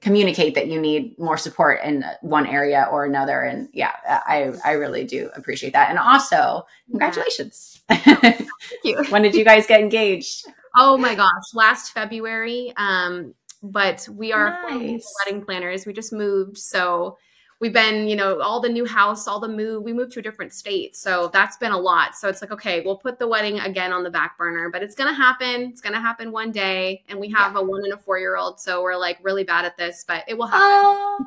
communicate 0.00 0.54
that 0.54 0.68
you 0.68 0.80
need 0.80 1.18
more 1.18 1.36
support 1.36 1.80
in 1.82 2.04
one 2.22 2.46
area 2.46 2.88
or 2.90 3.04
another. 3.04 3.42
And 3.42 3.68
yeah 3.72 3.92
i 4.06 4.52
i 4.64 4.72
really 4.72 5.04
do 5.04 5.30
appreciate 5.34 5.72
that. 5.72 5.90
And 5.90 5.98
also 5.98 6.66
congratulations. 6.90 7.82
Thank 7.88 8.46
you. 8.84 9.02
when 9.08 9.22
did 9.22 9.34
you 9.34 9.44
guys 9.44 9.66
get 9.66 9.80
engaged? 9.80 10.46
Oh 10.76 10.96
my 10.96 11.14
gosh 11.14 11.54
last 11.54 11.92
february. 11.92 12.72
Um 12.76 13.34
but 13.62 14.08
we 14.12 14.32
are 14.32 14.62
nice. 14.70 15.12
wedding 15.18 15.44
planners. 15.44 15.86
We 15.86 15.92
just 15.92 16.12
moved. 16.12 16.58
So 16.58 17.18
we've 17.60 17.72
been, 17.72 18.06
you 18.06 18.16
know, 18.16 18.40
all 18.40 18.60
the 18.60 18.68
new 18.68 18.84
house, 18.84 19.26
all 19.26 19.40
the 19.40 19.48
move, 19.48 19.82
we 19.82 19.92
moved 19.92 20.12
to 20.12 20.20
a 20.20 20.22
different 20.22 20.52
state. 20.52 20.96
So 20.96 21.30
that's 21.32 21.56
been 21.56 21.72
a 21.72 21.78
lot. 21.78 22.16
So 22.16 22.28
it's 22.28 22.42
like, 22.42 22.50
okay, 22.52 22.82
we'll 22.84 22.98
put 22.98 23.18
the 23.18 23.26
wedding 23.26 23.58
again 23.60 23.92
on 23.92 24.02
the 24.02 24.10
back 24.10 24.36
burner, 24.36 24.70
but 24.70 24.82
it's 24.82 24.94
going 24.94 25.08
to 25.08 25.14
happen. 25.14 25.62
It's 25.62 25.80
going 25.80 25.94
to 25.94 26.00
happen 26.00 26.32
one 26.32 26.52
day. 26.52 27.02
And 27.08 27.18
we 27.18 27.30
have 27.30 27.54
yeah. 27.54 27.60
a 27.60 27.62
one 27.62 27.84
and 27.84 27.92
a 27.92 27.98
four 27.98 28.18
year 28.18 28.36
old. 28.36 28.60
So 28.60 28.82
we're 28.82 28.96
like 28.96 29.18
really 29.22 29.44
bad 29.44 29.64
at 29.64 29.76
this, 29.76 30.04
but 30.06 30.24
it 30.28 30.36
will 30.36 30.46
happen. 30.46 30.68
Oh, 30.68 31.26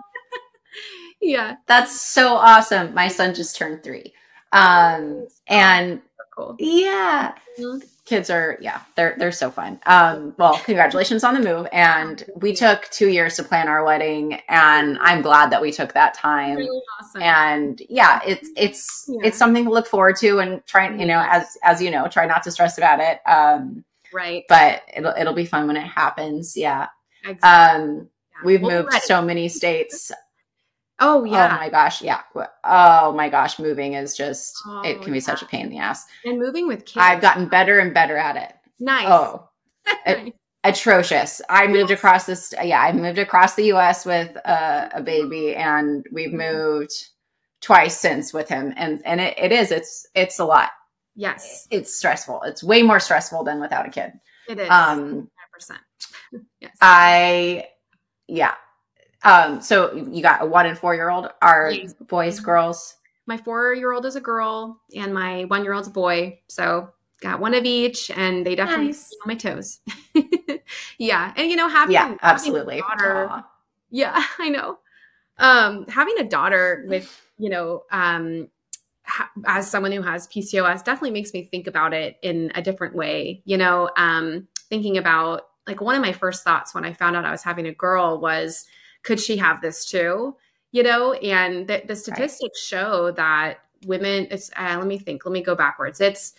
yeah. 1.22 1.56
That's 1.66 2.00
so 2.00 2.36
awesome. 2.36 2.94
My 2.94 3.08
son 3.08 3.34
just 3.34 3.56
turned 3.56 3.84
three. 3.84 4.14
Um, 4.52 5.28
and 5.48 6.02
cool. 6.36 6.56
yeah. 6.60 7.34
Mm-hmm 7.60 7.80
kids 8.10 8.32
are 8.32 8.58
yeah 8.60 8.82
they're 8.96 9.16
they're 9.20 9.32
so 9.32 9.52
fun. 9.52 9.80
Um 9.86 10.34
well 10.38 10.58
congratulations 10.66 11.24
on 11.24 11.36
the 11.36 11.40
move. 11.40 11.68
And 11.72 12.24
we 12.36 12.54
took 12.54 12.90
two 12.90 13.10
years 13.10 13.36
to 13.36 13.44
plan 13.44 13.68
our 13.68 13.86
wedding 13.86 14.42
and 14.50 14.98
i'm 15.00 15.22
glad 15.22 15.52
that 15.52 15.62
we 15.62 15.72
took 15.72 15.94
that 15.94 16.16
time. 16.16 16.58
Really 16.58 16.82
awesome. 17.00 17.22
and 17.22 17.82
yeah 17.88 18.20
it's 18.26 18.50
it's 18.58 19.06
yeah. 19.08 19.28
it's 19.28 19.38
something 19.38 19.66
to 19.66 19.70
look 19.70 19.88
forward 19.88 20.16
to 20.18 20.40
and 20.40 20.66
trying 20.66 21.00
you 21.00 21.06
know 21.06 21.24
as 21.30 21.56
as 21.64 21.82
you 21.82 21.92
know 21.92 22.08
try 22.08 22.26
not 22.26 22.42
to 22.44 22.52
stress 22.52 22.78
about 22.80 23.00
it. 23.00 23.20
Um 23.28 23.86
right. 24.12 24.44
but 24.50 24.82
it'll 24.96 25.14
it'll 25.16 25.34
be 25.34 25.46
fun 25.46 25.68
when 25.68 25.78
it 25.78 25.88
happens. 25.88 26.58
Yeah. 26.58 26.88
Exactly. 27.24 27.50
um 27.50 28.10
we've 28.44 28.62
we'll 28.62 28.84
moved 28.84 28.94
so 29.04 29.22
many 29.22 29.50
states 29.50 30.12
Oh 31.00 31.24
yeah. 31.24 31.54
Oh 31.54 31.58
my 31.58 31.70
gosh, 31.70 32.02
yeah. 32.02 32.22
Oh 32.64 33.14
my 33.14 33.30
gosh, 33.30 33.58
moving 33.60 33.94
is 33.94 34.16
just 34.16 34.58
oh, 34.66 34.82
it 34.84 35.02
can 35.02 35.14
be 35.14 35.20
yeah. 35.20 35.24
such 35.24 35.42
a 35.42 35.46
pain 35.46 35.66
in 35.66 35.70
the 35.70 35.78
ass. 35.78 36.06
And 36.26 36.40
moving 36.40 36.68
with 36.68 36.86
kids. 36.86 36.98
I've 36.98 37.22
gotten 37.22 37.48
better 37.48 37.80
and 37.80 37.94
better 37.94 38.18
at 38.18 38.36
it. 38.36 38.54
Nice. 38.80 39.08
Oh. 39.08 39.50
nice. 40.06 40.32
atrocious. 40.64 41.42
I 41.50 41.68
moved 41.68 41.92
across 41.92 42.26
this 42.26 42.54
yeah, 42.62 42.82
I 42.82 42.92
moved 42.92 43.18
across 43.18 43.56
the 43.56 43.72
US 43.74 44.06
with 44.06 44.36
a, 44.38 44.90
a 44.96 45.02
baby 45.02 45.56
and 45.56 46.06
we've 46.12 46.30
mm-hmm. 46.30 46.56
moved 46.56 46.94
twice 47.62 47.98
since 47.98 48.34
with 48.34 48.50
him 48.50 48.74
and 48.76 49.02
and 49.06 49.22
it, 49.22 49.38
it 49.38 49.52
is 49.52 49.72
it's 49.72 50.08
it's 50.16 50.40
a 50.40 50.46
lot. 50.46 50.72
Yes. 51.16 51.68
It's 51.72 51.96
stressful. 51.96 52.44
It's 52.44 52.64
way 52.64 52.84
more 52.84 53.00
stressful 53.00 53.44
than 53.44 53.62
without 53.62 53.88
a 53.88 53.90
kid. 53.90 54.12
It 54.50 54.60
is. 54.60 54.70
Um 54.70 55.30
100%. 55.60 56.42
yes. 56.60 56.76
I 56.82 57.68
yeah, 58.28 58.56
um, 59.24 59.62
so 59.62 59.94
you 60.12 60.22
got 60.22 60.42
a 60.42 60.46
one 60.46 60.66
and 60.66 60.78
four 60.78 60.96
year 60.96 61.10
old. 61.10 61.30
Are 61.42 61.72
yes. 61.72 61.94
boys, 61.94 62.38
mm-hmm. 62.38 62.46
girls? 62.46 62.96
My 63.26 63.38
four 63.38 63.74
year 63.74 63.92
old 63.92 64.06
is 64.06 64.16
a 64.16 64.22
girl, 64.22 64.80
and 64.96 65.14
my 65.14 65.44
one 65.46 65.64
year 65.64 65.74
old's 65.74 65.88
a 65.88 65.92
boy. 65.92 66.40
So 66.48 66.90
got 67.22 67.40
one 67.40 67.54
of 67.54 67.66
each, 67.66 68.10
and 68.12 68.46
they 68.46 68.56
definitely 68.56 68.88
nice. 68.88 69.12
on 69.24 69.28
my 69.28 69.36
toes. 69.36 69.80
yeah, 70.98 71.34
and 71.36 71.50
you 71.50 71.56
know, 71.56 71.68
having 71.68 71.94
yeah, 71.94 72.16
absolutely. 72.22 72.82
Having 72.82 73.08
daughter, 73.08 73.44
yeah, 73.90 74.24
I 74.40 74.50
know. 74.50 74.80
Um, 75.38 75.86
having 75.88 76.18
a 76.20 76.24
daughter 76.24 76.86
with 76.88 77.22
you 77.38 77.50
know, 77.50 77.84
um, 77.92 78.48
ha- 79.04 79.32
as 79.46 79.70
someone 79.70 79.92
who 79.92 80.02
has 80.02 80.28
PCOS, 80.28 80.84
definitely 80.84 81.12
makes 81.12 81.34
me 81.34 81.44
think 81.44 81.68
about 81.68 81.94
it 81.94 82.18
in 82.22 82.52
a 82.56 82.62
different 82.62 82.96
way. 82.96 83.42
You 83.46 83.58
know, 83.58 83.90
um, 83.98 84.48
thinking 84.70 84.98
about 84.98 85.44
like 85.68 85.82
one 85.82 85.96
of 85.96 86.02
my 86.02 86.14
first 86.14 86.44
thoughts 86.44 86.74
when 86.74 86.86
I 86.86 86.94
found 86.94 87.16
out 87.16 87.26
I 87.26 87.32
was 87.32 87.44
having 87.44 87.68
a 87.68 87.74
girl 87.74 88.20
was 88.20 88.66
could 89.04 89.20
she 89.20 89.38
have 89.38 89.62
this 89.62 89.86
too? 89.86 90.36
You 90.72 90.84
know, 90.84 91.14
and 91.14 91.68
the, 91.68 91.82
the 91.86 91.96
statistics 91.96 92.42
right. 92.72 92.80
show 92.80 93.12
that 93.12 93.60
women, 93.86 94.28
it's, 94.30 94.52
uh, 94.56 94.76
let 94.78 94.88
me 94.88 95.00
think, 95.00 95.26
let 95.26 95.32
me 95.32 95.42
go 95.42 95.56
backwards. 95.56 96.00
It's 96.00 96.34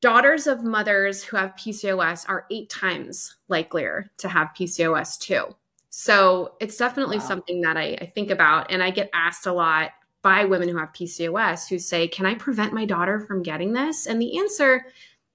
daughters 0.00 0.46
of 0.46 0.64
mothers 0.64 1.22
who 1.22 1.36
have 1.36 1.54
PCOS 1.56 2.28
are 2.28 2.46
eight 2.50 2.68
times 2.68 3.36
likelier 3.48 4.10
to 4.18 4.28
have 4.28 4.48
PCOS 4.58 5.18
too. 5.18 5.44
So 5.90 6.54
it's 6.60 6.76
definitely 6.76 7.18
wow. 7.18 7.24
something 7.24 7.60
that 7.62 7.76
I, 7.76 7.98
I 8.00 8.06
think 8.06 8.30
about. 8.30 8.70
And 8.70 8.82
I 8.82 8.90
get 8.90 9.10
asked 9.12 9.46
a 9.46 9.52
lot 9.52 9.90
by 10.22 10.44
women 10.44 10.68
who 10.68 10.76
have 10.76 10.92
PCOS 10.92 11.68
who 11.68 11.78
say, 11.78 12.06
Can 12.06 12.26
I 12.26 12.34
prevent 12.34 12.72
my 12.72 12.84
daughter 12.84 13.20
from 13.20 13.42
getting 13.42 13.72
this? 13.72 14.06
And 14.06 14.20
the 14.20 14.38
answer 14.38 14.86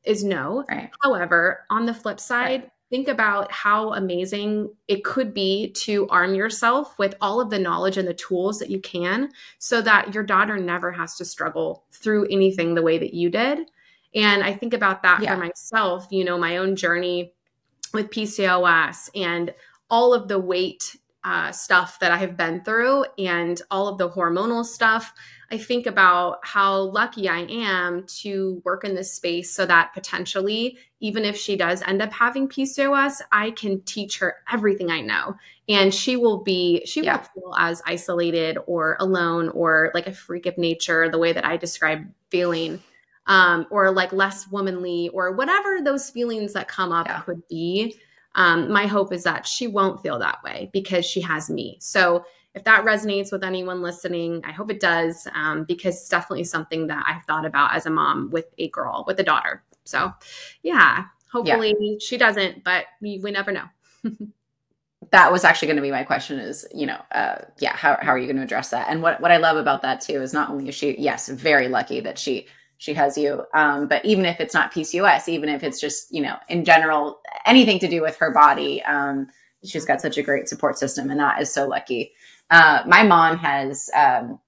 is 0.04 0.24
no. 0.24 0.64
Right. 0.70 0.90
However, 1.04 1.66
on 1.70 1.86
the 1.86 1.94
flip 1.94 2.20
side, 2.20 2.62
right 2.62 2.72
think 2.90 3.08
about 3.08 3.52
how 3.52 3.94
amazing 3.94 4.70
it 4.88 5.04
could 5.04 5.34
be 5.34 5.72
to 5.72 6.08
arm 6.10 6.36
yourself 6.36 6.98
with 7.00 7.16
all 7.20 7.42
of 7.42 7.50
the 7.50 7.60
knowledge 7.60 7.98
and 7.98 8.08
the 8.08 8.14
tools 8.14 8.60
that 8.60 8.70
you 8.70 8.80
can 8.80 9.30
so 9.58 9.82
that 9.82 10.14
your 10.14 10.24
daughter 10.24 10.58
never 10.58 10.92
has 10.92 11.16
to 11.16 11.26
struggle 11.26 11.86
through 11.92 12.28
anything 12.28 12.76
the 12.76 12.82
way 12.82 12.98
that 12.98 13.14
you 13.14 13.30
did. 13.30 13.60
And 14.14 14.44
I 14.44 14.54
think 14.54 14.74
about 14.74 15.04
that 15.04 15.22
yeah. 15.22 15.34
for 15.34 15.42
myself, 15.42 16.08
you 16.12 16.24
know, 16.24 16.38
my 16.38 16.58
own 16.58 16.76
journey 16.76 17.34
with 17.94 18.12
PCOS 18.12 19.10
and 19.16 19.54
all 19.90 20.14
of 20.14 20.28
the 20.28 20.40
weight 20.40 20.96
uh, 21.24 21.52
stuff 21.52 22.00
that 22.00 22.12
I 22.12 22.18
have 22.18 22.38
been 22.38 22.64
through 22.64 23.06
and 23.18 23.60
all 23.72 23.88
of 23.88 23.98
the 23.98 24.10
hormonal 24.10 24.64
stuff. 24.64 25.12
I 25.52 25.58
think 25.58 25.86
about 25.86 26.40
how 26.44 26.82
lucky 26.82 27.30
I 27.30 27.40
am 27.42 28.04
to 28.22 28.62
work 28.66 28.84
in 28.84 28.96
this 28.96 29.14
space 29.14 29.52
so 29.52 29.66
that 29.66 29.94
potentially, 29.94 30.78
even 31.00 31.24
if 31.24 31.38
she 31.38 31.56
does 31.56 31.82
end 31.84 32.02
up 32.02 32.12
having 32.12 32.48
PCOS, 32.48 33.22
I 33.32 33.52
can 33.52 33.82
teach 33.82 34.20
her 34.20 34.38
everything 34.52 34.90
I 34.90 35.02
know. 35.02 35.36
And 35.68 35.94
she 35.94 36.16
will 36.16 36.44
be, 36.44 36.84
she 36.86 37.04
yeah. 37.04 37.18
won't 37.18 37.28
feel 37.34 37.54
as 37.58 37.82
isolated 37.86 38.58
or 38.66 38.98
alone 39.00 39.50
or 39.50 39.92
like 39.94 40.08
a 40.08 40.14
freak 40.14 40.46
of 40.46 40.58
nature, 40.58 41.10
the 41.10 41.18
way 41.18 41.34
that 41.34 41.46
I 41.46 41.58
describe 41.58 42.06
feeling, 42.30 42.82
um, 43.28 43.66
or 43.70 43.92
like 43.92 44.14
less 44.14 44.48
womanly 44.48 45.10
or 45.10 45.32
whatever 45.32 45.82
those 45.82 46.10
feelings 46.10 46.54
that 46.54 46.68
come 46.68 46.92
up 46.92 47.08
yeah. 47.08 47.22
could 47.22 47.48
be. 47.48 48.00
Um, 48.36 48.72
my 48.72 48.86
hope 48.86 49.12
is 49.12 49.24
that 49.24 49.48
she 49.48 49.68
won't 49.68 50.02
feel 50.02 50.20
that 50.20 50.44
way 50.44 50.70
because 50.74 51.06
she 51.06 51.22
has 51.22 51.50
me. 51.50 51.78
So 51.80 52.26
if 52.54 52.64
that 52.64 52.86
resonates 52.86 53.32
with 53.32 53.44
anyone 53.44 53.82
listening, 53.82 54.42
I 54.46 54.52
hope 54.52 54.72
it 54.72 54.80
does 54.80 55.28
um, 55.34 55.66
because 55.66 55.96
it's 55.96 56.10
definitely 56.10 56.46
something 56.46 56.88
that 56.88 57.04
I've 57.08 57.26
thought 57.26 57.46
about 57.46 57.76
as 57.76 57.86
a 57.86 57.90
mom 57.90 58.30
with 58.32 58.46
a 58.58 58.70
girl, 58.70 59.04
with 59.08 59.20
a 59.20 59.24
daughter. 59.24 59.64
So, 59.84 60.12
yeah, 60.64 61.06
hopefully 61.32 61.76
yeah. 61.80 61.98
she 62.00 62.18
doesn't, 62.18 62.64
but 62.64 62.86
we, 63.02 63.20
we 63.20 63.32
never 63.32 63.52
know. 63.52 63.66
that 65.12 65.32
was 65.32 65.44
actually 65.44 65.68
going 65.68 65.76
to 65.76 65.82
be 65.82 65.92
my 65.92 66.04
question 66.04 66.40
is, 66.40 66.66
you 66.74 66.86
know, 66.86 67.00
uh, 67.12 67.40
yeah, 67.60 67.76
how, 67.76 67.98
how 68.02 68.12
are 68.12 68.18
you 68.18 68.26
going 68.26 68.38
to 68.38 68.44
address 68.44 68.70
that? 68.70 68.88
And 68.90 69.02
what, 69.02 69.20
what 69.22 69.32
I 69.32 69.38
love 69.38 69.58
about 69.58 69.82
that 69.82 70.02
too 70.02 70.22
is 70.22 70.34
not 70.34 70.50
only 70.50 70.70
is 70.70 70.76
she, 70.76 70.96
yes, 70.98 71.28
very 71.28 71.68
lucky 71.68 72.00
that 72.00 72.18
she, 72.18 72.48
she 72.78 72.94
has 72.94 73.18
you. 73.18 73.44
Um, 73.54 73.88
but 73.88 74.04
even 74.06 74.26
if 74.26 74.40
it's 74.40 74.54
not 74.54 74.74
PCOS, 74.74 75.28
even 75.30 75.50
if 75.50 75.64
it's 75.64 75.80
just, 75.80 76.14
you 76.14 76.22
know, 76.22 76.38
in 76.50 76.66
general, 76.66 77.20
anything 77.46 77.80
to 77.80 77.88
do 77.88 78.02
with 78.02 78.18
her 78.18 78.32
body, 78.32 78.84
um, 78.84 79.28
she's 79.64 79.86
got 79.86 80.02
such 80.02 80.18
a 80.18 80.24
great 80.24 80.48
support 80.48 80.78
system 80.78 81.10
and 81.10 81.20
that 81.20 81.42
is 81.42 81.52
so 81.52 81.68
lucky. 81.68 82.12
Uh, 82.50 82.84
my 82.86 83.04
mom 83.04 83.38
has 83.38 83.90
um, 83.96 84.40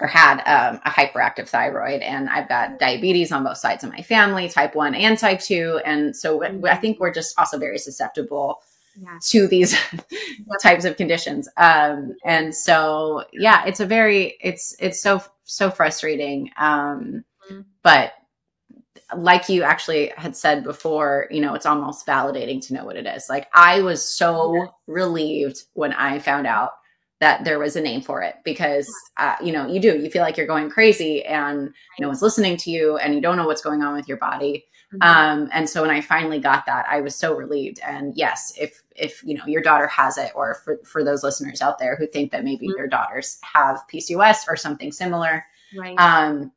or 0.00 0.06
had 0.06 0.40
um, 0.46 0.80
a 0.84 0.90
hyperactive 0.90 1.48
thyroid, 1.48 2.00
and 2.00 2.28
I've 2.28 2.48
got 2.48 2.78
diabetes 2.78 3.32
on 3.32 3.44
both 3.44 3.58
sides 3.58 3.84
of 3.84 3.90
my 3.90 4.02
family, 4.02 4.48
type 4.48 4.74
one 4.74 4.94
and 4.94 5.18
type 5.18 5.40
two, 5.40 5.80
and 5.84 6.16
so 6.16 6.42
I 6.66 6.76
think 6.76 6.98
we're 6.98 7.12
just 7.12 7.38
also 7.38 7.58
very 7.58 7.78
susceptible 7.78 8.62
yeah. 9.00 9.18
to 9.22 9.46
these 9.46 9.76
types 10.62 10.84
of 10.84 10.96
conditions. 10.96 11.48
Um, 11.56 12.16
and 12.24 12.54
so, 12.54 13.24
yeah, 13.32 13.64
it's 13.66 13.80
a 13.80 13.86
very 13.86 14.36
it's 14.40 14.74
it's 14.80 15.00
so 15.00 15.22
so 15.44 15.70
frustrating. 15.70 16.50
Um. 16.56 17.24
But 17.82 18.12
like 19.16 19.48
you 19.48 19.62
actually 19.62 20.12
had 20.16 20.36
said 20.36 20.62
before, 20.62 21.26
you 21.30 21.40
know, 21.40 21.54
it's 21.54 21.66
almost 21.66 22.06
validating 22.06 22.64
to 22.66 22.74
know 22.74 22.84
what 22.84 22.96
it 22.96 23.06
is. 23.06 23.28
Like 23.28 23.48
I 23.54 23.80
was 23.80 24.06
so 24.06 24.68
relieved 24.86 25.64
when 25.72 25.92
I 25.92 26.18
found 26.18 26.46
out 26.46 26.72
that 27.20 27.44
there 27.44 27.58
was 27.58 27.76
a 27.76 27.80
name 27.80 28.00
for 28.00 28.22
it 28.22 28.36
because 28.44 28.90
uh, 29.18 29.36
you 29.42 29.52
know 29.52 29.66
you 29.66 29.78
do 29.78 29.98
you 29.98 30.10
feel 30.10 30.22
like 30.22 30.36
you're 30.36 30.46
going 30.46 30.68
crazy 30.68 31.24
and 31.24 31.72
no 31.98 32.08
one's 32.08 32.22
listening 32.22 32.56
to 32.56 32.70
you 32.70 32.96
and 32.96 33.14
you 33.14 33.20
don't 33.20 33.36
know 33.36 33.46
what's 33.46 33.62
going 33.62 33.82
on 33.82 33.94
with 33.94 34.08
your 34.08 34.16
body 34.16 34.64
mm-hmm. 34.92 35.02
um, 35.02 35.48
and 35.52 35.68
so 35.68 35.82
when 35.82 35.90
i 35.90 36.00
finally 36.00 36.40
got 36.40 36.64
that 36.66 36.86
i 36.88 37.00
was 37.00 37.14
so 37.14 37.36
relieved 37.36 37.78
and 37.84 38.14
yes 38.16 38.54
if 38.58 38.82
if 38.96 39.22
you 39.22 39.36
know 39.36 39.46
your 39.46 39.62
daughter 39.62 39.86
has 39.86 40.16
it 40.18 40.32
or 40.34 40.54
for, 40.64 40.78
for 40.84 41.04
those 41.04 41.22
listeners 41.22 41.60
out 41.60 41.78
there 41.78 41.94
who 41.94 42.06
think 42.06 42.32
that 42.32 42.42
maybe 42.42 42.66
mm-hmm. 42.66 42.76
their 42.76 42.88
daughters 42.88 43.38
have 43.42 43.82
pcos 43.92 44.48
or 44.48 44.56
something 44.56 44.90
similar 44.90 45.44
right. 45.78 45.98
um. 45.98 46.50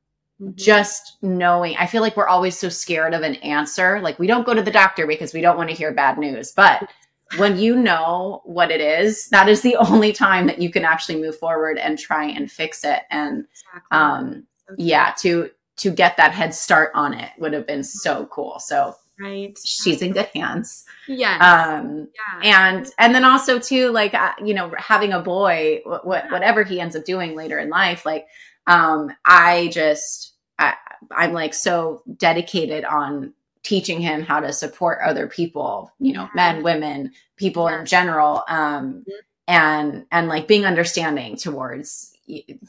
Just 0.56 1.18
knowing 1.22 1.76
i 1.78 1.86
feel 1.86 2.02
like 2.02 2.18
we're 2.18 2.28
always 2.28 2.58
so 2.58 2.70
scared 2.70 3.14
of 3.14 3.22
an 3.22 3.36
answer 3.36 4.00
like 4.02 4.18
we 4.20 4.28
don't 4.28 4.46
go 4.46 4.54
to 4.54 4.62
the 4.62 4.72
doctor 4.72 5.06
because 5.08 5.34
we 5.34 5.42
don't 5.42 5.58
want 5.58 5.70
to 5.70 5.76
hear 5.76 5.94
bad 5.94 6.18
news 6.18 6.52
but 6.52 6.90
when 7.38 7.58
you 7.58 7.76
know 7.76 8.42
what 8.46 8.72
it 8.72 8.82
is, 8.82 9.30
that 9.30 9.50
is 9.50 9.62
the 9.62 9.76
only 9.92 10.14
time 10.14 10.48
that 10.48 10.62
you 10.62 10.70
can 10.70 10.86
actually 10.86 11.22
move 11.22 11.38
forward 11.38 11.78
and 11.78 11.98
try 11.98 12.26
and 12.26 12.52
fix 12.52 12.84
it. 12.84 13.02
And 13.10 13.46
exactly. 13.52 13.98
um, 13.98 14.48
yeah, 14.78 15.14
to 15.20 15.50
to 15.76 15.90
get 15.90 16.18
that 16.18 16.32
head 16.32 16.54
start 16.54 16.92
on 16.94 17.14
it 17.16 17.32
would 17.40 17.52
have 17.54 17.66
been 17.66 17.84
so 17.84 18.28
cool. 18.28 18.60
So 18.60 18.96
right, 19.20 19.58
she's 19.64 20.02
in 20.02 20.12
good 20.12 20.30
hands. 20.34 20.86
Yeah. 21.08 21.38
Um, 21.82 22.08
yeah. 22.44 22.70
and 22.70 22.88
and 23.00 23.16
then 23.16 23.26
also 23.26 23.60
too, 23.60 23.90
like 23.90 24.14
uh, 24.14 24.34
you 24.44 24.54
know, 24.54 24.72
having 24.78 25.14
a 25.14 25.20
boy, 25.20 25.82
what, 25.84 26.06
what 26.06 26.32
whatever 26.32 26.64
he 26.64 26.80
ends 26.80 26.96
up 26.96 27.06
doing 27.06 27.36
later 27.36 27.60
in 27.60 27.70
life, 27.70 28.06
like 28.06 28.28
um, 28.68 29.12
I 29.26 29.70
just 29.74 30.33
I, 30.60 30.76
I'm 31.12 31.34
like 31.34 31.54
so 31.54 32.02
dedicated 32.18 32.86
on 32.86 33.34
teaching 33.64 34.02
him 34.02 34.22
how 34.24 34.42
to 34.42 34.52
support 34.52 35.00
other 35.04 35.28
people, 35.28 35.92
you 36.00 36.14
know, 36.14 36.30
men, 36.36 36.64
women, 36.64 37.12
people 37.38 37.68
in 37.68 37.86
general, 37.86 38.44
um, 38.48 39.06
mm-hmm. 39.08 39.12
and 39.48 40.06
and 40.12 40.28
like 40.28 40.48
being 40.48 40.66
understanding 40.66 41.38
towards 41.38 42.14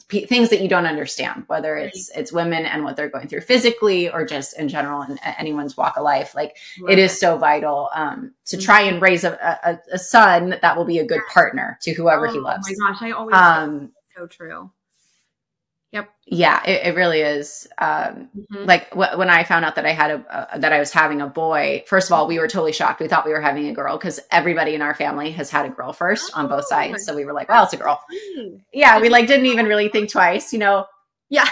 p- 0.07 0.25
things 0.25 0.49
that 0.49 0.61
you 0.61 0.67
don't 0.67 0.85
understand, 0.85 1.43
whether 1.47 1.75
it's 1.75 2.09
it's 2.15 2.31
women 2.31 2.65
and 2.65 2.83
what 2.83 2.95
they're 2.95 3.09
going 3.09 3.27
through 3.27 3.41
physically 3.41 4.09
or 4.09 4.25
just 4.25 4.57
in 4.57 4.67
general 4.67 5.01
in 5.01 5.17
anyone's 5.23 5.77
walk 5.77 5.97
of 5.97 6.03
life. 6.03 6.35
Like 6.35 6.57
right. 6.81 6.93
it 6.93 6.99
is 6.99 7.19
so 7.19 7.37
vital 7.37 7.89
um, 7.93 8.33
to 8.45 8.57
try 8.57 8.81
and 8.81 9.01
raise 9.01 9.23
a, 9.23 9.33
a, 9.63 9.79
a, 9.93 9.97
son 9.97 10.55
that 10.61 10.77
will 10.77 10.85
be 10.85 10.99
a 10.99 11.05
good 11.05 11.21
partner 11.31 11.77
to 11.83 11.93
whoever 11.93 12.27
oh, 12.27 12.31
he 12.31 12.39
loves. 12.39 12.67
Oh 12.69 12.83
my 12.83 12.91
gosh, 12.91 13.01
I 13.01 13.11
always 13.11 13.35
um, 13.35 13.91
so 14.15 14.27
true. 14.27 14.71
Yep. 15.95 16.09
Yeah, 16.27 16.61
it, 16.65 16.87
it 16.87 16.95
really 16.95 17.21
is. 17.21 17.69
Um, 17.77 18.29
mm-hmm. 18.37 18.65
Like 18.65 18.89
w- 18.89 19.17
when 19.17 19.29
I 19.29 19.45
found 19.45 19.63
out 19.63 19.75
that 19.75 19.85
I 19.85 19.93
had 19.93 20.11
a 20.11 20.59
that 20.59 20.73
I 20.73 20.79
was 20.79 20.91
having 20.91 21.21
a 21.21 21.27
boy. 21.27 21.85
First 21.87 22.09
of 22.09 22.11
all, 22.11 22.27
we 22.27 22.37
were 22.37 22.49
totally 22.49 22.73
shocked. 22.73 22.99
We 22.99 23.07
thought 23.07 23.25
we 23.25 23.31
were 23.31 23.39
having 23.39 23.67
a 23.67 23.73
girl 23.73 23.97
because 23.97 24.19
everybody 24.29 24.75
in 24.75 24.81
our 24.81 24.93
family 24.93 25.31
has 25.31 25.49
had 25.49 25.65
a 25.65 25.69
girl 25.69 25.93
first 25.93 26.31
oh, 26.35 26.41
on 26.41 26.49
both 26.49 26.65
oh, 26.65 26.69
sides. 26.69 27.05
So 27.05 27.15
we 27.15 27.23
were 27.23 27.31
like, 27.31 27.47
"Well, 27.47 27.63
it's 27.63 27.71
a 27.71 27.77
girl." 27.77 28.01
Yeah, 28.73 28.99
we 28.99 29.07
like 29.07 29.27
didn't 29.27 29.45
even 29.45 29.67
really 29.67 29.87
think 29.87 30.11
twice. 30.11 30.51
You 30.51 30.59
know. 30.59 30.85
Yeah. 31.29 31.47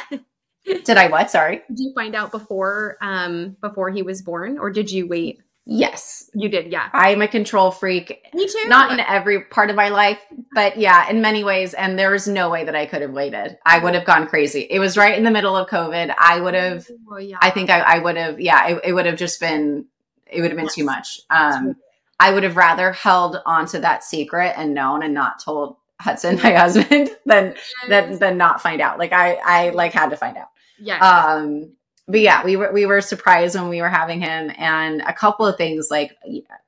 did 0.66 0.98
I 0.98 1.08
what? 1.08 1.32
Sorry. 1.32 1.62
Did 1.70 1.80
you 1.80 1.94
find 1.96 2.14
out 2.14 2.32
before 2.32 2.98
um 3.00 3.56
before 3.62 3.92
he 3.92 4.02
was 4.02 4.22
born, 4.22 4.58
or 4.58 4.72
did 4.72 4.92
you 4.92 5.08
wait? 5.08 5.40
Yes. 5.66 6.30
You 6.34 6.50
did, 6.50 6.72
yeah. 6.72 6.90
I'm 6.92 7.22
a 7.22 7.28
control 7.28 7.72
freak. 7.72 8.28
Me 8.34 8.48
too. 8.48 8.68
Not 8.68 8.92
in 8.92 9.00
every 9.00 9.44
part 9.46 9.70
of 9.70 9.76
my 9.76 9.90
life, 9.90 10.20
but 10.54 10.78
yeah, 10.78 11.10
in 11.10 11.22
many 11.22 11.44
ways. 11.44 11.74
And 11.74 11.98
there 11.98 12.12
was 12.12 12.28
no 12.28 12.50
way 12.50 12.66
that 12.66 12.76
I 12.76 12.86
could 12.86 13.02
have 13.02 13.12
waited. 13.12 13.58
I 13.66 13.80
would 13.80 13.96
have 13.96 14.04
gone 14.04 14.28
crazy. 14.28 14.62
It 14.70 14.80
was 14.80 14.98
right 14.98 15.18
in 15.18 15.24
the 15.24 15.32
middle 15.32 15.56
of 15.56 15.70
COVID. 15.70 16.14
I 16.18 16.42
would 16.42 16.54
have, 16.54 16.88
oh, 17.10 17.18
yeah. 17.18 17.38
I 17.42 17.50
think 17.50 17.70
I, 17.70 17.80
I, 17.80 18.00
would 18.00 18.18
have, 18.18 18.42
yeah, 18.42 18.68
it, 18.68 18.82
it, 18.84 18.94
would 18.94 19.06
have 19.06 19.16
just 19.16 19.40
been, 19.40 19.86
it 20.28 20.42
would 20.42 20.52
have 20.52 20.58
been 20.58 20.66
yes. 20.66 20.76
too 20.76 20.84
much. 20.84 21.22
Um, 21.30 21.78
I 22.20 22.34
would 22.34 22.44
have 22.44 22.58
rather 22.58 22.92
held 22.92 23.38
onto 23.46 23.80
that 23.80 24.04
secret 24.04 24.54
and 24.58 24.74
known 24.74 25.02
and 25.02 25.14
not 25.14 25.42
told 25.42 25.78
Hudson, 26.02 26.36
my 26.44 26.54
husband, 26.54 27.10
than, 27.26 27.56
yes. 27.56 27.56
than, 27.88 28.20
than 28.20 28.38
not 28.38 28.62
find 28.62 28.82
out. 28.82 29.00
Like 29.00 29.14
I, 29.14 29.36
I 29.46 29.70
like 29.70 29.94
had 29.94 30.10
to 30.10 30.18
find 30.18 30.36
out. 30.36 30.50
Yeah. 30.78 30.98
Um, 31.00 31.74
but 32.08 32.20
yeah, 32.20 32.44
we 32.44 32.56
were 32.56 32.72
we 32.72 32.86
were 32.86 33.02
surprised 33.02 33.56
when 33.56 33.70
we 33.70 33.82
were 33.82 33.90
having 33.90 34.20
him, 34.20 34.52
and 34.58 35.02
a 35.02 35.14
couple 35.14 35.46
of 35.46 35.56
things 35.56 35.88
like 35.90 36.18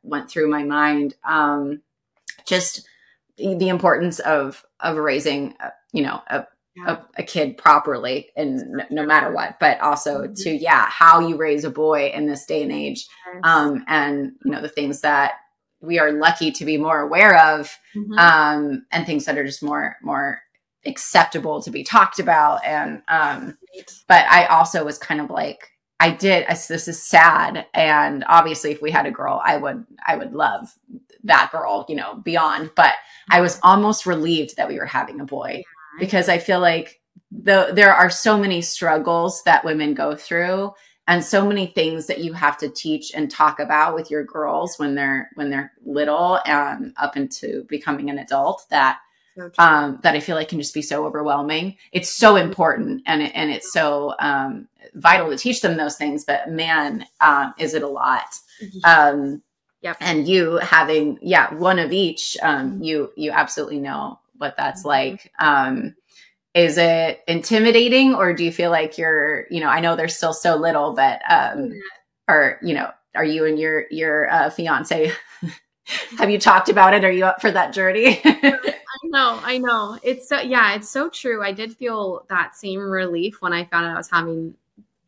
went 0.02 0.30
through 0.30 0.50
my 0.50 0.64
mind. 0.64 1.16
Um, 1.28 1.82
just 2.46 2.88
the 3.38 3.68
importance 3.68 4.20
of 4.20 4.64
of 4.80 4.98
raising, 4.98 5.56
uh, 5.60 5.72
you 5.92 6.04
know, 6.04 6.22
a, 6.28 6.46
yeah. 6.78 6.98
a, 7.18 7.22
a, 7.22 7.24
kid 7.24 7.58
properly, 7.58 8.30
and 8.38 8.84
no, 8.90 9.06
matter 9.06 9.32
what. 9.34 9.60
But 9.60 9.82
also 9.82 10.22
mm-hmm. 10.22 10.34
to 10.36 10.52
yeah, 10.52 10.86
how 10.90 11.20
you 11.20 11.36
raise 11.36 11.66
a 11.66 11.70
boy 11.70 12.12
in 12.14 12.28
this 12.28 12.46
day 12.46 12.64
and 12.64 12.72
age, 12.72 13.06
um, 13.44 13.84
and 13.88 14.34
you 14.46 14.52
know 14.52 14.62
the 14.62 14.70
things 14.70 15.02
that 15.02 15.34
we 15.82 16.00
are 16.00 16.14
lucky 16.14 16.52
to 16.52 16.66
be 16.66 16.78
more 16.78 17.02
aware 17.02 17.38
of, 17.38 17.78
mm-hmm. 17.94 18.18
um, 18.18 18.86
and 18.92 19.06
things 19.06 19.26
that 19.26 19.38
are 19.38 19.46
just 19.46 19.64
more 19.64 19.98
more 20.02 20.40
acceptable 20.86 21.62
to 21.62 21.72
be 21.72 21.84
talked 21.84 22.20
about. 22.20 22.64
And 22.66 23.02
um 23.08 23.58
but 24.08 24.26
i 24.30 24.46
also 24.46 24.86
was 24.86 24.98
kind 24.98 25.20
of 25.20 25.30
like 25.30 25.72
i 26.00 26.10
did 26.10 26.46
I, 26.48 26.54
this 26.54 26.88
is 26.88 27.02
sad. 27.02 27.66
And 27.74 28.24
obviously 28.28 28.72
if 28.72 28.82
we 28.82 28.92
had 28.92 29.06
a 29.06 29.12
girl 29.12 29.42
i 29.44 29.58
would 29.58 29.86
i 30.06 30.16
would 30.16 30.34
love 30.34 30.74
that 31.24 31.50
girl 31.52 31.86
you 31.90 31.96
know 31.96 32.16
beyond. 32.16 32.72
But 32.76 32.94
i 33.30 33.42
was 33.42 33.60
almost 33.64 34.06
relieved 34.06 34.58
that 34.58 34.68
we 34.68 34.80
were 34.80 34.86
having 34.86 35.20
a 35.20 35.26
boy 35.26 35.64
because 36.00 36.30
i 36.30 36.38
feel 36.38 36.60
like 36.60 37.02
the, 37.32 37.72
there 37.74 37.94
are 37.94 38.10
so 38.10 38.38
many 38.38 38.62
struggles 38.62 39.44
that 39.44 39.66
women 39.66 39.94
go 39.94 40.16
through 40.16 40.74
and 41.08 41.24
so 41.24 41.46
many 41.46 41.68
things 41.68 42.08
that 42.08 42.20
you 42.20 42.34
have 42.34 42.58
to 42.58 42.70
teach 42.70 43.14
and 43.14 43.30
talk 43.30 43.60
about 43.60 43.94
with 43.94 44.10
your 44.10 44.24
girls 44.24 44.78
when 44.78 44.96
they're 44.96 45.30
when 45.36 45.50
they're 45.50 45.72
little 45.86 46.40
and 46.46 46.94
up 46.98 47.16
into 47.16 47.64
becoming 47.70 48.10
an 48.10 48.18
adult 48.18 48.66
that 48.70 49.00
um, 49.58 50.00
that 50.04 50.16
I 50.16 50.20
feel 50.20 50.36
like 50.36 50.50
can 50.50 50.60
just 50.60 50.74
be 50.74 50.82
so 50.82 51.06
overwhelming. 51.06 51.78
It's 51.92 52.10
so 52.10 52.36
mm-hmm. 52.36 52.48
important 52.48 53.04
and 53.06 53.22
it, 53.22 53.32
and 53.36 53.52
it's 53.52 53.72
so 53.72 54.14
um, 54.20 54.68
vital 54.94 55.30
to 55.30 55.38
teach 55.38 55.62
them 55.62 55.78
those 55.78 55.98
things. 55.98 56.26
But 56.26 56.50
man, 56.50 57.06
um, 57.22 57.54
is 57.58 57.74
it 57.74 57.84
a 57.84 57.88
lot? 57.88 58.40
Um, 58.84 59.42
yep. 59.82 59.98
And 60.00 60.28
you 60.28 60.58
having 60.58 61.20
yeah 61.22 61.54
one 61.54 61.80
of 61.80 61.92
each, 61.92 62.38
um, 62.42 62.74
mm-hmm. 62.74 62.84
you 62.84 63.12
you 63.16 63.32
absolutely 63.32 63.80
know 63.80 64.20
what 64.38 64.56
that's 64.58 64.82
mm-hmm. 64.82 64.90
like. 64.90 65.32
Um, 65.40 65.96
is 66.54 66.78
it 66.78 67.22
intimidating, 67.28 68.16
or 68.16 68.34
do 68.34 68.46
you 68.46 68.52
feel 68.52 68.72
like 68.72 68.98
you're 68.98 69.46
you 69.50 69.60
know 69.60 69.68
I 69.68 69.82
know 69.82 69.96
they're 69.96 70.08
still 70.08 70.34
so 70.34 70.56
little, 70.56 70.94
but 70.94 71.22
um, 71.30 71.74
or 72.30 72.60
you 72.64 72.74
know 72.74 72.90
are 73.16 73.26
you 73.26 73.46
and 73.46 73.60
your 73.60 73.86
your 73.92 74.30
uh, 74.30 74.50
fiance? 74.50 75.12
have 76.18 76.30
you 76.30 76.40
talked 76.40 76.70
about 76.70 76.94
it? 76.94 77.04
Are 77.04 77.12
you 77.12 77.26
up 77.26 77.42
for 77.42 77.52
that 77.52 77.74
journey? 77.74 78.22
know, 79.16 79.40
I 79.44 79.58
know. 79.58 79.98
It's 80.04 80.30
so 80.30 80.40
yeah, 80.42 80.76
it's 80.76 80.90
so 80.90 81.10
true. 81.10 81.44
I 81.44 81.52
did 81.52 81.76
feel 81.76 82.26
that 82.30 82.56
same 82.56 82.80
relief 82.80 83.42
when 83.42 83.54
I 83.54 83.66
found 83.66 83.86
out 83.86 83.94
I 83.94 83.98
was 83.98 84.10
having 84.10 84.56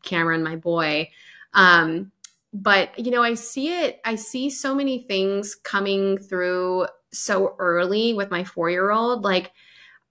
Cameron, 0.02 0.42
my 0.42 0.56
boy. 0.56 1.10
Um, 1.54 2.10
but 2.52 2.98
you 2.98 3.10
know, 3.10 3.22
I 3.22 3.34
see 3.34 3.68
it, 3.68 4.00
I 4.04 4.14
see 4.16 4.50
so 4.50 4.74
many 4.74 5.00
things 5.00 5.54
coming 5.54 6.18
through 6.18 6.86
so 7.12 7.54
early 7.58 8.14
with 8.14 8.30
my 8.30 8.44
four 8.44 8.70
year 8.70 8.90
old. 8.90 9.22
Like 9.22 9.52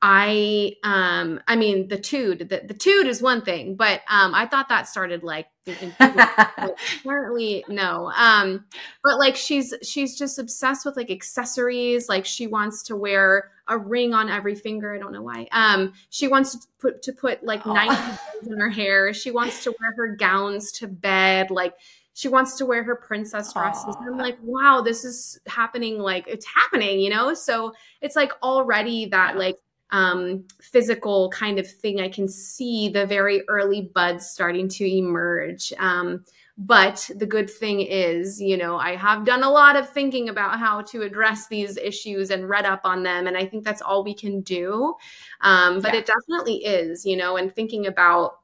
I 0.02 0.74
um 0.84 1.42
I 1.48 1.56
mean 1.56 1.88
the 1.88 1.98
toot 1.98 2.40
the, 2.40 2.62
the 2.66 2.74
toot 2.74 3.08
is 3.08 3.22
one 3.22 3.42
thing, 3.42 3.76
but 3.76 4.02
um 4.10 4.36
I 4.36 4.46
thought 4.46 4.70
that 4.70 4.88
started 4.88 5.24
like 5.24 5.48
apparently 5.68 7.66
no. 7.68 8.12
Um 8.16 8.66
but 9.04 9.18
like 9.18 9.36
she's 9.36 9.74
she's 9.82 10.18
just 10.18 10.38
obsessed 10.38 10.86
with 10.86 10.98
like 10.98 11.10
accessories, 11.10 12.08
like 12.08 12.26
she 12.26 12.46
wants 12.46 12.84
to 12.84 12.96
wear 12.96 13.52
a 13.68 13.78
ring 13.78 14.14
on 14.14 14.30
every 14.30 14.56
finger. 14.56 14.94
I 14.94 15.00
don't 15.00 15.14
know 15.14 15.24
why. 15.24 15.48
Um 15.52 15.94
she 16.10 16.28
wants 16.28 16.52
to 16.52 16.68
put 16.80 17.02
to 17.04 17.12
put 17.12 17.44
like 17.44 17.66
oh. 17.66 17.74
90 17.74 18.52
in 18.52 18.60
her 18.60 18.70
hair. 18.70 19.14
She 19.14 19.32
wants 19.32 19.64
to 19.64 19.74
wear 19.80 19.94
her 19.98 20.16
gowns 20.16 20.72
to 20.74 20.88
bed 20.88 21.50
like 21.50 21.74
she 22.14 22.30
wants 22.30 22.56
to 22.56 22.66
wear 22.66 22.84
her 22.84 22.96
princess 22.96 23.54
dresses. 23.54 23.96
And 24.00 24.10
I'm 24.10 24.18
like, 24.18 24.40
wow, 24.42 24.82
this 24.82 25.06
is 25.06 25.40
happening. 25.46 26.00
Like 26.00 26.28
it's 26.28 26.48
happening, 26.48 27.00
you 27.00 27.12
know? 27.12 27.36
So 27.36 27.74
it's 28.02 28.16
like 28.16 28.32
already 28.42 29.06
that 29.08 29.38
like 29.38 29.58
um, 29.92 30.46
physical 30.62 31.30
kind 31.30 31.60
of 31.60 31.70
thing. 31.70 32.02
I 32.02 32.10
can 32.10 32.28
see 32.28 32.90
the 32.90 33.06
very 33.06 33.48
early 33.48 33.90
buds 33.94 34.28
starting 34.30 34.68
to 34.70 34.86
emerge. 34.86 35.74
Um, 35.80 36.24
but 36.58 37.08
the 37.16 37.26
good 37.28 37.50
thing 37.50 37.82
is, 37.82 38.42
you 38.42 38.58
know, 38.58 38.78
I 38.78 38.96
have 38.96 39.26
done 39.26 39.44
a 39.44 39.50
lot 39.50 39.76
of 39.76 39.88
thinking 39.88 40.30
about 40.30 40.58
how 40.58 40.82
to 40.84 41.04
address 41.04 41.48
these 41.48 41.78
issues 41.78 42.32
and 42.32 42.50
read 42.50 42.66
up 42.66 42.82
on 42.84 43.04
them. 43.04 43.28
And 43.28 43.38
I 43.38 43.46
think 43.46 43.64
that's 43.64 43.82
all 43.82 44.04
we 44.04 44.16
can 44.16 44.42
do. 44.42 44.96
Um, 45.42 45.82
but 45.82 45.94
yeah. 45.94 46.00
it 46.00 46.08
definitely 46.08 46.66
is, 46.66 47.06
you 47.06 47.16
know, 47.16 47.38
and 47.38 47.54
thinking 47.54 47.86
about 47.86 48.40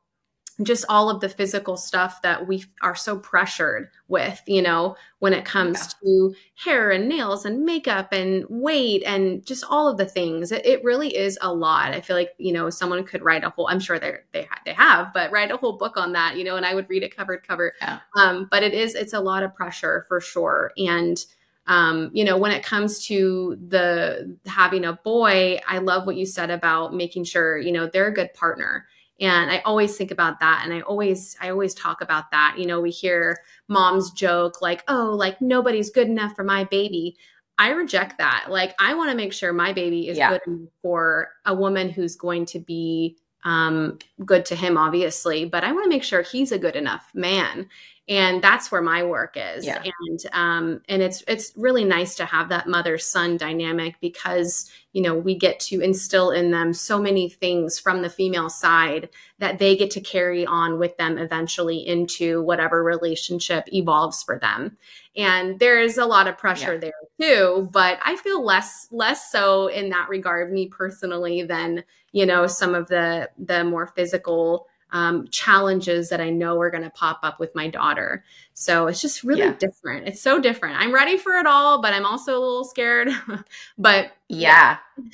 just 0.61 0.85
all 0.87 1.09
of 1.09 1.19
the 1.19 1.29
physical 1.29 1.75
stuff 1.75 2.21
that 2.21 2.47
we 2.47 2.63
are 2.81 2.93
so 2.93 3.17
pressured 3.17 3.89
with, 4.07 4.39
you 4.45 4.61
know, 4.61 4.95
when 5.17 5.33
it 5.33 5.45
comes 5.45 5.95
yeah. 6.03 6.07
to 6.07 6.35
hair 6.63 6.91
and 6.91 7.09
nails 7.09 7.43
and 7.43 7.65
makeup 7.65 8.11
and 8.11 8.45
weight 8.49 9.01
and 9.03 9.43
just 9.45 9.63
all 9.67 9.87
of 9.87 9.97
the 9.97 10.05
things. 10.05 10.51
It, 10.51 10.63
it, 10.65 10.83
really 10.83 11.15
is 11.15 11.39
a 11.41 11.51
lot. 11.51 11.93
I 11.93 12.01
feel 12.01 12.15
like, 12.15 12.33
you 12.37 12.53
know, 12.53 12.69
someone 12.69 13.03
could 13.03 13.23
write 13.23 13.43
a 13.43 13.49
whole, 13.49 13.67
I'm 13.67 13.79
sure 13.79 13.97
they 13.97 14.17
they, 14.31 14.43
ha- 14.43 14.61
they 14.63 14.73
have, 14.73 15.11
but 15.13 15.31
write 15.31 15.49
a 15.49 15.57
whole 15.57 15.77
book 15.77 15.97
on 15.97 16.13
that, 16.13 16.37
you 16.37 16.43
know, 16.43 16.55
and 16.55 16.65
I 16.65 16.75
would 16.75 16.89
read 16.89 17.01
it 17.01 17.15
cover 17.15 17.37
to 17.37 17.47
cover. 17.47 17.73
Yeah. 17.81 17.99
Um, 18.15 18.47
but 18.51 18.61
it 18.61 18.73
is, 18.73 18.93
it's 18.93 19.13
a 19.13 19.19
lot 19.19 19.41
of 19.41 19.55
pressure 19.55 20.05
for 20.07 20.21
sure. 20.21 20.71
And, 20.77 21.17
um, 21.65 22.11
you 22.13 22.25
know, 22.25 22.37
when 22.37 22.51
it 22.51 22.63
comes 22.63 23.05
to 23.07 23.57
the 23.69 24.37
having 24.45 24.85
a 24.85 24.93
boy, 24.93 25.59
I 25.67 25.79
love 25.79 26.05
what 26.05 26.17
you 26.17 26.25
said 26.25 26.51
about 26.51 26.93
making 26.93 27.23
sure, 27.23 27.57
you 27.57 27.71
know, 27.71 27.87
they're 27.87 28.09
a 28.09 28.13
good 28.13 28.33
partner 28.33 28.85
and 29.23 29.51
i 29.51 29.59
always 29.59 29.95
think 29.97 30.11
about 30.11 30.39
that 30.39 30.61
and 30.63 30.73
i 30.73 30.81
always 30.81 31.35
i 31.41 31.49
always 31.49 31.73
talk 31.73 32.01
about 32.01 32.29
that. 32.31 32.55
You 32.57 32.65
know 32.65 32.81
we 32.81 32.91
hear 32.91 33.39
moms 33.67 34.11
joke 34.11 34.61
like 34.61 34.83
oh 34.87 35.13
like 35.17 35.41
nobody's 35.41 35.89
good 35.89 36.07
enough 36.07 36.35
for 36.35 36.43
my 36.43 36.63
baby. 36.65 37.17
I 37.57 37.69
reject 37.69 38.17
that. 38.17 38.47
Like 38.49 38.75
i 38.79 38.93
want 38.93 39.11
to 39.11 39.17
make 39.17 39.33
sure 39.33 39.53
my 39.53 39.73
baby 39.73 40.07
is 40.07 40.17
yeah. 40.17 40.37
good 40.45 40.67
for 40.81 41.29
a 41.45 41.53
woman 41.53 41.89
who's 41.89 42.15
going 42.15 42.45
to 42.47 42.59
be 42.59 43.17
um, 43.45 43.99
good 44.25 44.45
to 44.45 44.55
him 44.55 44.77
obviously 44.77 45.43
but 45.43 45.65
i 45.65 45.73
want 45.73 45.83
to 45.83 45.89
make 45.89 46.03
sure 46.03 46.21
he's 46.21 46.53
a 46.53 46.57
good 46.57 46.77
enough 46.77 47.11
man 47.13 47.67
and 48.09 48.41
that's 48.41 48.69
where 48.69 48.81
my 48.81 49.01
work 49.01 49.37
is 49.37 49.65
yeah. 49.65 49.81
and 49.81 50.19
um 50.33 50.81
and 50.89 51.01
it's 51.01 51.23
it's 51.27 51.53
really 51.55 51.85
nice 51.85 52.15
to 52.15 52.25
have 52.25 52.49
that 52.49 52.67
mother 52.67 52.97
son 52.97 53.37
dynamic 53.37 53.95
because 54.01 54.69
you 54.91 55.01
know 55.01 55.15
we 55.15 55.35
get 55.35 55.57
to 55.57 55.79
instill 55.79 56.29
in 56.31 56.51
them 56.51 56.73
so 56.73 56.99
many 56.99 57.29
things 57.29 57.79
from 57.79 58.01
the 58.01 58.09
female 58.09 58.49
side 58.49 59.07
that 59.39 59.57
they 59.57 59.77
get 59.77 59.89
to 59.89 60.01
carry 60.01 60.45
on 60.45 60.79
with 60.79 60.97
them 60.97 61.17
eventually 61.17 61.77
into 61.77 62.41
whatever 62.41 62.83
relationship 62.83 63.63
evolves 63.71 64.21
for 64.21 64.37
them 64.37 64.77
and 65.15 65.59
there 65.59 65.79
is 65.79 65.97
a 65.97 66.05
lot 66.05 66.27
of 66.27 66.37
pressure 66.37 66.73
yeah. 66.73 66.79
there 66.79 66.93
too 67.21 67.69
but 67.71 67.99
i 68.03 68.17
feel 68.17 68.43
less 68.43 68.87
less 68.91 69.31
so 69.31 69.67
in 69.67 69.89
that 69.89 70.09
regard 70.09 70.51
me 70.51 70.67
personally 70.67 71.41
than 71.41 71.81
you 72.11 72.25
know 72.25 72.47
some 72.47 72.75
of 72.75 72.89
the 72.89 73.29
the 73.37 73.63
more 73.63 73.87
physical 73.87 74.67
um, 74.93 75.27
challenges 75.29 76.09
that 76.09 76.21
I 76.21 76.29
know 76.29 76.61
are 76.61 76.69
going 76.69 76.83
to 76.83 76.89
pop 76.91 77.19
up 77.23 77.39
with 77.39 77.53
my 77.55 77.67
daughter. 77.67 78.23
So 78.53 78.87
it's 78.87 79.01
just 79.01 79.23
really 79.23 79.41
yeah. 79.41 79.53
different. 79.53 80.07
It's 80.07 80.21
so 80.21 80.39
different. 80.39 80.79
I'm 80.79 80.93
ready 80.93 81.17
for 81.17 81.33
it 81.33 81.47
all, 81.47 81.81
but 81.81 81.93
I'm 81.93 82.05
also 82.05 82.33
a 82.33 82.39
little 82.39 82.63
scared. 82.63 83.09
but 83.77 84.11
yeah. 84.29 84.77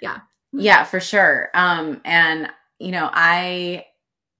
yeah. 0.00 0.20
Yeah, 0.52 0.84
for 0.84 1.00
sure. 1.00 1.50
Um, 1.52 2.00
and 2.04 2.48
you 2.78 2.92
know, 2.92 3.10
I 3.12 3.86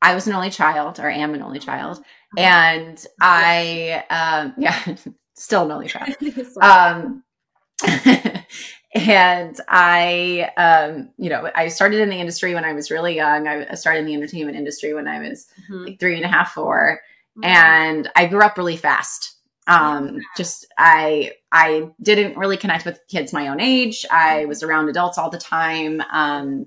I 0.01 0.15
was 0.15 0.29
an 0.29 0.35
only 0.35 0.51
child 0.51 1.01
or 1.01 1.11
am 1.11 1.35
an 1.35 1.43
only 1.43 1.59
child. 1.59 1.99
Uh-huh. 1.99 2.41
And 2.41 3.07
I 3.21 4.05
um 4.09 4.55
yeah, 4.59 4.97
still 5.35 5.65
an 5.65 5.73
only 5.73 5.89
child. 5.89 6.17
um 6.63 7.25
and 8.97 9.61
I, 9.69 10.51
um, 10.57 11.11
you 11.19 11.29
know, 11.29 11.51
I 11.55 11.69
started 11.69 12.01
in 12.01 12.09
the 12.09 12.19
industry 12.19 12.55
when 12.55 12.65
I 12.65 12.73
was 12.73 12.91
really 12.91 13.15
young. 13.15 13.47
I 13.47 13.75
started 13.75 14.01
in 14.01 14.07
the 14.07 14.15
entertainment 14.15 14.57
industry 14.57 14.95
when 14.95 15.07
I 15.07 15.21
was 15.21 15.47
mm-hmm. 15.63 15.85
like 15.85 16.01
three 16.01 16.17
and 16.17 16.25
a 16.25 16.29
half, 16.29 16.53
four, 16.53 17.01
mm-hmm. 17.37 17.45
and 17.45 18.11
I 18.17 18.27
grew 18.27 18.43
up 18.43 18.57
really 18.57 18.77
fast. 18.77 19.35
Um, 19.67 20.21
just 20.37 20.67
I, 20.79 21.33
I 21.53 21.91
didn't 22.01 22.39
really 22.39 22.57
connect 22.57 22.87
with 22.87 23.01
kids 23.09 23.33
my 23.33 23.49
own 23.49 23.61
age. 23.61 24.07
I 24.11 24.47
was 24.47 24.63
around 24.63 24.89
adults 24.89 25.19
all 25.19 25.29
the 25.29 25.39
time. 25.39 26.01
Um, 26.13 26.67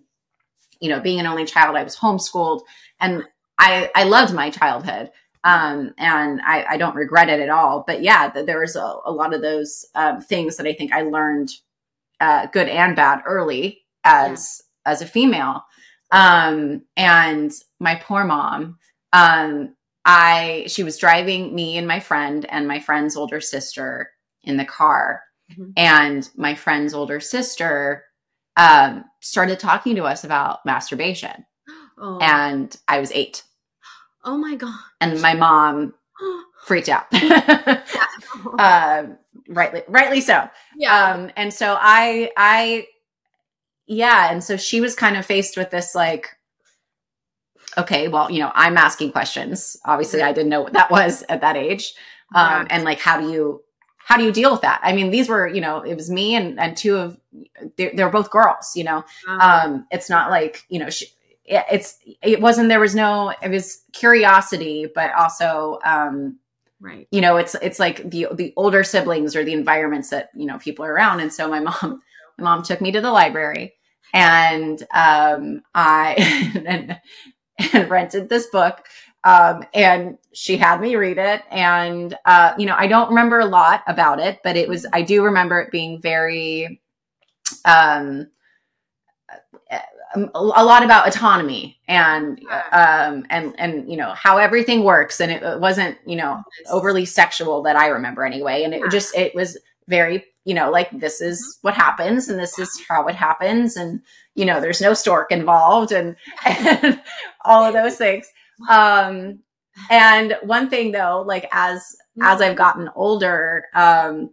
you 0.80 0.90
know, 0.90 1.00
being 1.00 1.20
an 1.20 1.26
only 1.26 1.46
child, 1.46 1.76
I 1.76 1.84
was 1.84 1.96
homeschooled, 1.98 2.62
and 3.00 3.24
I, 3.58 3.90
I 3.96 4.04
loved 4.04 4.34
my 4.34 4.50
childhood. 4.50 5.12
Um, 5.46 5.94
and 5.98 6.42
I, 6.42 6.66
I 6.72 6.78
don't 6.78 6.96
regret 6.96 7.30
it 7.30 7.40
at 7.40 7.50
all. 7.50 7.86
But 7.88 8.04
yeah, 8.04 8.30
there 8.30 8.60
was 8.60 8.76
a, 8.76 8.96
a 9.06 9.12
lot 9.12 9.34
of 9.34 9.42
those 9.42 9.86
um, 9.96 10.20
things 10.20 10.58
that 10.58 10.68
I 10.68 10.74
think 10.74 10.92
I 10.92 11.04
learned 11.04 11.50
uh, 12.20 12.48
good 12.48 12.68
and 12.68 12.96
bad 12.96 13.22
early 13.26 13.82
as 14.04 14.62
yeah. 14.86 14.92
as 14.92 15.02
a 15.02 15.08
female. 15.08 15.64
Um, 16.12 16.84
and 16.98 17.52
my 17.80 17.96
poor 17.96 18.24
mom, 18.24 18.78
um, 19.14 19.76
I 20.06 20.66
she 20.68 20.84
was 20.84 20.98
driving 20.98 21.54
me 21.54 21.78
and 21.78 21.88
my 21.88 22.00
friend 22.00 22.46
and 22.50 22.68
my 22.68 22.80
friend's 22.80 23.16
older 23.16 23.42
sister 23.42 24.12
in 24.44 24.58
the 24.58 24.66
car, 24.66 25.22
mm-hmm. 25.52 25.72
and 25.78 26.30
my 26.36 26.56
friend's 26.56 26.94
older 26.94 27.20
sister 27.20 28.06
um, 28.58 29.06
started 29.20 29.60
talking 29.60 29.96
to 29.96 30.04
us 30.04 30.24
about 30.24 30.66
masturbation, 30.66 31.46
oh. 31.98 32.18
and 32.22 32.76
I 32.88 33.00
was 33.00 33.12
eight. 33.12 33.44
Oh 34.24 34.38
my 34.38 34.56
god! 34.56 34.80
And 35.00 35.22
my 35.22 35.34
mom 35.36 35.94
freaked 36.66 36.90
out. 36.90 37.06
uh, 38.58 39.04
rightly, 39.48 39.84
rightly 39.88 40.22
so. 40.22 40.50
Yeah. 40.78 41.14
Um, 41.14 41.32
and 41.36 41.54
so 41.54 41.78
I, 41.80 42.32
I, 42.38 42.88
yeah, 43.88 44.32
and 44.32 44.44
so 44.44 44.56
she 44.58 44.82
was 44.82 44.96
kind 44.96 45.18
of 45.18 45.26
faced 45.26 45.58
with 45.58 45.72
this 45.72 45.96
like, 45.96 46.28
okay, 47.78 48.08
well, 48.08 48.30
you 48.30 48.40
know, 48.40 48.52
I'm 48.54 48.78
asking 48.78 49.12
questions. 49.12 49.78
Obviously, 49.86 50.22
I 50.22 50.32
didn't 50.32 50.50
know 50.50 50.62
what 50.62 50.74
that 50.74 50.92
was 50.92 51.24
at 51.30 51.42
that 51.42 51.58
age, 51.58 51.94
um, 52.36 52.68
and 52.70 52.84
like, 52.84 53.00
how 53.00 53.20
do 53.20 53.32
you, 53.32 53.64
how 53.98 54.18
do 54.18 54.24
you 54.24 54.32
deal 54.32 54.52
with 54.52 54.62
that? 54.62 54.80
I 54.84 54.94
mean, 54.94 55.10
these 55.10 55.28
were, 55.28 55.48
you 55.48 55.62
know, 55.62 55.82
it 55.82 55.96
was 55.96 56.10
me 56.10 56.36
and 56.36 56.60
and 56.60 56.78
two 56.78 56.98
of, 56.98 57.20
they're, 57.78 57.92
they're 57.96 58.10
both 58.10 58.30
girls. 58.30 58.74
You 58.76 58.84
know, 58.84 59.04
um, 59.28 59.88
it's 59.92 60.10
not 60.10 60.30
like 60.30 60.66
you 60.70 60.80
know. 60.80 60.90
She, 60.90 61.08
it's 61.52 61.98
it 62.22 62.40
wasn't 62.40 62.70
there 62.70 62.80
was 62.80 62.94
no 62.94 63.34
it 63.42 63.50
was 63.50 63.84
curiosity 63.92 64.86
but 64.94 65.12
also 65.16 65.80
um 65.84 66.38
right. 66.82 67.08
You 67.12 67.22
know 67.22 67.38
it's 67.38 67.56
it's 67.62 67.80
like 67.80 68.10
the 68.10 68.28
the 68.34 68.54
older 68.56 68.84
siblings 68.84 69.36
or 69.36 69.44
the 69.44 69.54
environments 69.54 70.10
that 70.10 70.30
you 70.36 70.46
know 70.46 70.58
people 70.60 70.86
are 70.86 70.94
around. 70.94 71.20
And 71.22 71.34
so 71.34 71.48
my 71.48 71.60
mom 71.60 72.02
my 72.38 72.44
mom 72.44 72.64
took 72.64 72.82
me 72.82 72.92
to 72.92 73.02
the 73.02 73.12
library 73.12 73.74
and 74.14 74.82
um 74.94 75.62
i 75.76 76.16
and, 76.66 77.00
and 77.74 77.90
rented 77.90 78.30
this 78.30 78.48
book 78.48 78.86
um 79.24 79.64
and 79.74 80.18
she 80.34 80.58
had 80.58 80.82
me 80.82 80.96
read 80.96 81.18
it. 81.18 81.44
And 81.52 82.18
uh 82.26 82.54
you 82.58 82.66
know 82.66 82.76
i 82.78 82.88
don't 82.88 83.10
remember 83.10 83.40
a 83.40 83.46
lot 83.46 83.84
about 83.88 84.20
it 84.20 84.40
but 84.44 84.58
it 84.58 84.68
was 84.70 84.86
i 84.94 85.02
do 85.02 85.24
remember 85.24 85.60
it 85.60 85.72
being 85.72 86.02
very 86.02 86.82
um 87.66 88.10
um, 88.10 88.28
a 90.16 90.64
lot 90.64 90.84
about 90.84 91.08
autonomy 91.08 91.80
and 91.88 92.40
um 92.72 93.26
and 93.30 93.54
and 93.60 93.90
you 93.90 93.96
know 93.96 94.14
how 94.14 94.38
everything 94.38 94.84
works. 94.84 95.20
And 95.20 95.32
it, 95.32 95.60
wasn't 95.60 95.98
you 96.06 96.16
know 96.16 96.44
overly 96.70 97.06
sexual 97.06 97.62
that 97.64 97.76
i 97.76 97.88
remember 97.88 98.26
anyway. 98.26 98.64
And 98.64 98.74
it 98.74 98.82
just 98.90 99.16
it 99.16 99.36
was 99.36 99.58
very 99.88 100.26
you 100.46 100.54
know 100.54 100.72
like 100.72 100.90
this 101.00 101.22
is 101.22 101.40
mm-hmm. 101.40 101.68
what 101.68 101.74
happens 101.76 102.30
and 102.30 102.40
this 102.40 102.58
is 102.58 102.82
how 102.88 103.08
it 103.08 103.16
happens. 103.16 103.78
And 103.78 104.02
you 104.36 104.46
know 104.46 104.60
there's 104.60 104.82
no 104.82 104.94
stork 104.94 105.32
involved 105.32 105.92
and, 105.92 106.16
and 106.46 107.02
all 107.46 107.64
of 107.64 107.74
those 107.74 107.98
things. 107.98 108.28
Um 108.70 109.40
and 109.90 110.38
one 110.44 110.70
thing 110.70 110.92
though 110.92 111.24
like 111.26 111.48
as 111.52 111.96
as 112.22 112.42
i've 112.42 112.58
gotten 112.58 112.90
older 112.96 113.66
um 113.76 114.30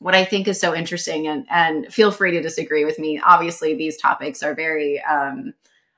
what 0.00 0.14
I 0.14 0.24
think 0.24 0.48
is 0.48 0.60
so 0.60 0.74
interesting, 0.74 1.26
and 1.26 1.46
and 1.50 1.92
feel 1.92 2.12
free 2.12 2.32
to 2.32 2.42
disagree 2.42 2.84
with 2.84 2.98
me. 2.98 3.20
Obviously, 3.24 3.74
these 3.74 3.96
topics 3.96 4.42
are 4.42 4.54
very 4.54 5.02
um, 5.02 5.54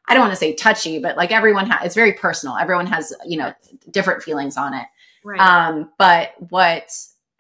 I 0.09 0.15
don't 0.15 0.23
want 0.23 0.33
to 0.33 0.37
say 0.37 0.55
touchy, 0.55 0.99
but 0.99 1.17
like 1.17 1.31
everyone 1.31 1.71
has, 1.71 1.87
it's 1.87 1.95
very 1.95 2.13
personal. 2.13 2.57
Everyone 2.57 2.87
has 2.87 3.15
you 3.25 3.39
know 3.39 3.53
different 3.91 4.23
feelings 4.23 4.57
on 4.57 4.75
it. 4.75 4.87
Right. 5.25 5.41
Um, 5.41 5.91
but 5.99 6.33
what 6.51 6.93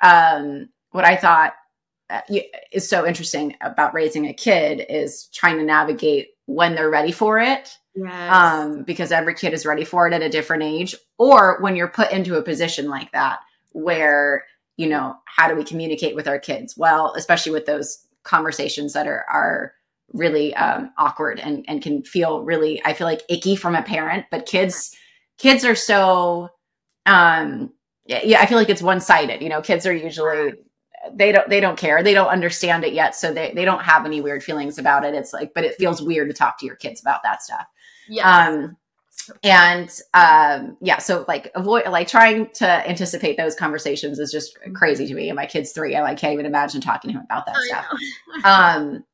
um, 0.03 0.69
what 0.93 1.05
I 1.05 1.17
thought 1.17 1.55
uh, 2.11 2.21
is 2.73 2.89
so 2.89 3.07
interesting 3.07 3.57
about 3.61 3.95
raising 3.95 4.27
a 4.27 4.33
kid 4.33 4.85
is 4.89 5.29
trying 5.33 5.59
to 5.59 5.65
navigate 5.65 6.29
when 6.47 6.75
they're 6.75 6.91
ready 6.91 7.13
for 7.13 7.39
it. 7.39 7.77
Yes. 7.95 8.33
Um, 8.33 8.85
because 8.85 9.11
every 9.11 9.35
kid 9.35 9.53
is 9.53 9.67
ready 9.67 9.85
for 9.85 10.07
it 10.07 10.15
at 10.15 10.23
a 10.23 10.29
different 10.29 10.63
age, 10.63 10.95
or 11.19 11.59
when 11.61 11.75
you're 11.75 11.89
put 11.89 12.13
into 12.13 12.37
a 12.37 12.43
position 12.43 12.89
like 12.89 13.11
that 13.13 13.41
where 13.73 14.45
you 14.81 14.89
know, 14.89 15.14
how 15.26 15.47
do 15.47 15.55
we 15.55 15.62
communicate 15.62 16.16
with 16.16 16.26
our 16.26 16.39
kids? 16.39 16.74
Well, 16.74 17.12
especially 17.14 17.53
with 17.53 17.66
those 17.66 18.03
conversations 18.22 18.95
that 18.95 19.07
are 19.07 19.26
are 19.31 19.74
really 20.14 20.55
um, 20.57 20.91
awkward 20.97 21.39
and 21.39 21.66
and 21.68 21.83
can 21.83 22.03
feel 22.03 22.43
really, 22.43 22.81
I 22.83 22.95
feel 22.95 23.07
like 23.07 23.20
icky 23.28 23.57
from 23.57 23.74
a 23.74 23.83
parent. 23.83 24.24
But 24.31 24.47
kids, 24.47 24.97
kids 25.37 25.66
are 25.66 25.74
so, 25.74 26.49
um, 27.05 27.74
yeah, 28.07 28.41
I 28.41 28.47
feel 28.47 28.57
like 28.57 28.70
it's 28.70 28.81
one 28.81 29.03
sided. 29.03 29.43
You 29.43 29.51
know, 29.51 29.61
kids 29.61 29.85
are 29.85 29.93
usually 29.93 30.55
they 31.12 31.31
don't 31.31 31.49
they 31.51 31.61
don't 31.61 31.78
care 31.78 32.03
they 32.03 32.12
don't 32.12 32.28
understand 32.28 32.85
it 32.85 32.93
yet 32.93 33.14
so 33.14 33.33
they, 33.33 33.53
they 33.55 33.64
don't 33.64 33.81
have 33.81 34.05
any 34.05 34.20
weird 34.20 34.45
feelings 34.45 34.76
about 34.76 35.03
it 35.03 35.14
it's 35.14 35.33
like 35.33 35.51
but 35.55 35.64
it 35.64 35.74
feels 35.76 36.03
weird 36.03 36.28
to 36.28 36.35
talk 36.35 36.59
to 36.59 36.66
your 36.66 36.76
kids 36.76 37.01
about 37.01 37.22
that 37.22 37.43
stuff 37.43 37.64
yeah 38.07 38.49
um 38.49 38.76
and 39.43 40.01
um 40.14 40.77
yeah 40.81 40.99
so 40.99 41.25
like 41.29 41.51
avoid 41.55 41.87
like 41.89 42.09
trying 42.09 42.49
to 42.51 42.66
anticipate 42.89 43.37
those 43.37 43.55
conversations 43.55 44.18
is 44.18 44.33
just 44.33 44.59
crazy 44.75 45.07
to 45.07 45.14
me 45.14 45.29
and 45.29 45.37
my 45.37 45.47
kid's 45.47 45.73
three 45.73 45.95
and 45.95 46.07
i 46.07 46.14
can't 46.14 46.33
even 46.33 46.47
imagine 46.47 46.81
talking 46.81 47.11
to 47.11 47.18
him 47.18 47.25
about 47.25 47.47
that 47.47 47.57
stuff 47.57 47.87
um 48.45 49.05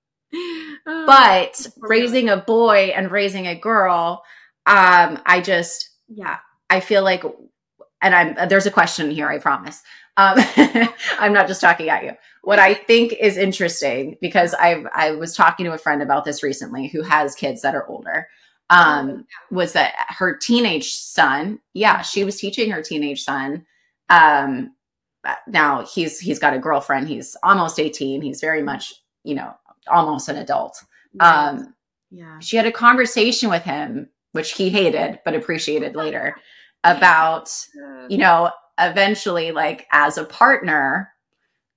oh, 0.87 1.05
but 1.07 1.67
raising 1.79 2.29
a 2.29 2.37
boy 2.37 2.93
and 2.95 3.11
raising 3.11 3.47
a 3.47 3.55
girl 3.55 4.23
Um, 4.67 5.21
I 5.27 5.41
just 5.43 5.91
yeah, 6.09 6.39
I 6.71 6.81
feel 6.81 7.03
like, 7.05 7.25
and 8.03 8.15
I'm 8.15 8.49
there's 8.49 8.67
a 8.67 8.71
question 8.71 9.11
here. 9.11 9.29
I 9.29 9.39
promise. 9.39 9.83
Um, 10.17 10.37
I'm 11.21 11.33
not 11.33 11.47
just 11.47 11.61
talking 11.61 11.89
at 11.89 12.05
you. 12.05 12.13
What 12.43 12.59
I 12.59 12.75
think 12.75 13.13
is 13.13 13.37
interesting 13.37 14.17
because 14.21 14.55
I 14.59 14.85
I 14.95 15.13
was 15.13 15.37
talking 15.37 15.67
to 15.67 15.73
a 15.73 15.79
friend 15.79 16.03
about 16.03 16.25
this 16.25 16.43
recently 16.43 16.89
who 16.89 17.03
has 17.03 17.37
kids 17.37 17.63
that 17.63 17.77
are 17.77 17.87
older. 17.89 18.29
Um, 18.71 19.27
oh, 19.29 19.55
was 19.55 19.73
that 19.75 19.95
her 20.09 20.37
teenage 20.37 20.93
son? 20.95 21.61
Yeah, 21.73 22.03
she 22.03 22.25
was 22.25 22.39
teaching 22.39 22.71
her 22.71 22.83
teenage 22.83 23.23
son. 23.23 23.65
Um, 24.09 24.73
now 25.47 25.85
he's 25.85 26.19
he's 26.21 26.39
got 26.39 26.55
a 26.55 26.59
girlfriend. 26.59 27.09
He's 27.09 27.37
almost 27.43 27.81
18. 27.81 28.23
He's 28.23 28.41
very 28.41 28.63
much 28.63 28.95
you 29.25 29.35
know 29.35 29.55
almost 29.89 30.29
an 30.29 30.37
adult. 30.37 30.83
Right. 31.15 31.49
Um, 31.49 31.75
yeah. 32.11 32.39
She 32.41 32.57
had 32.57 32.67
a 32.67 32.73
conversation 32.73 33.51
with 33.51 33.63
him, 33.63 34.09
which 34.33 34.53
he 34.53 34.69
hated 34.69 35.21
but 35.25 35.35
appreciated 35.35 35.95
later, 35.97 36.37
about 36.85 37.51
you 38.09 38.19
know 38.19 38.51
eventually 38.79 39.53
like 39.53 39.87
as 39.91 40.19
a 40.19 40.25
partner 40.25 41.11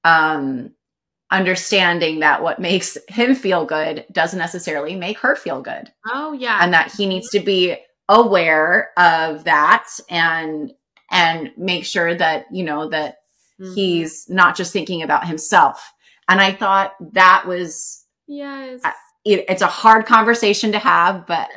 um 0.03 0.71
understanding 1.32 2.19
that 2.19 2.41
what 2.41 2.59
makes 2.59 2.97
him 3.07 3.36
feel 3.36 3.65
good 3.65 4.05
doesn't 4.11 4.39
necessarily 4.39 4.95
make 4.95 5.19
her 5.19 5.36
feel 5.36 5.61
good. 5.61 5.91
Oh 6.07 6.34
yeah. 6.34 6.59
And 6.61 6.73
that 6.73 6.91
he 6.91 7.05
needs 7.05 7.30
to 7.30 7.39
be 7.39 7.77
aware 8.07 8.89
of 8.97 9.43
that 9.43 9.88
and 10.09 10.73
and 11.11 11.51
make 11.57 11.86
sure 11.86 12.15
that 12.15 12.45
you 12.51 12.63
know 12.63 12.89
that 12.89 13.17
mm-hmm. 13.59 13.73
he's 13.73 14.27
not 14.30 14.55
just 14.55 14.73
thinking 14.73 15.03
about 15.03 15.27
himself. 15.27 15.91
And 16.27 16.41
I 16.41 16.51
thought 16.51 16.93
that 17.13 17.45
was 17.47 18.05
yes. 18.27 18.82
It, 19.25 19.45
it's 19.49 19.61
a 19.61 19.67
hard 19.67 20.05
conversation 20.05 20.71
to 20.71 20.80
have, 20.80 21.27
but 21.27 21.49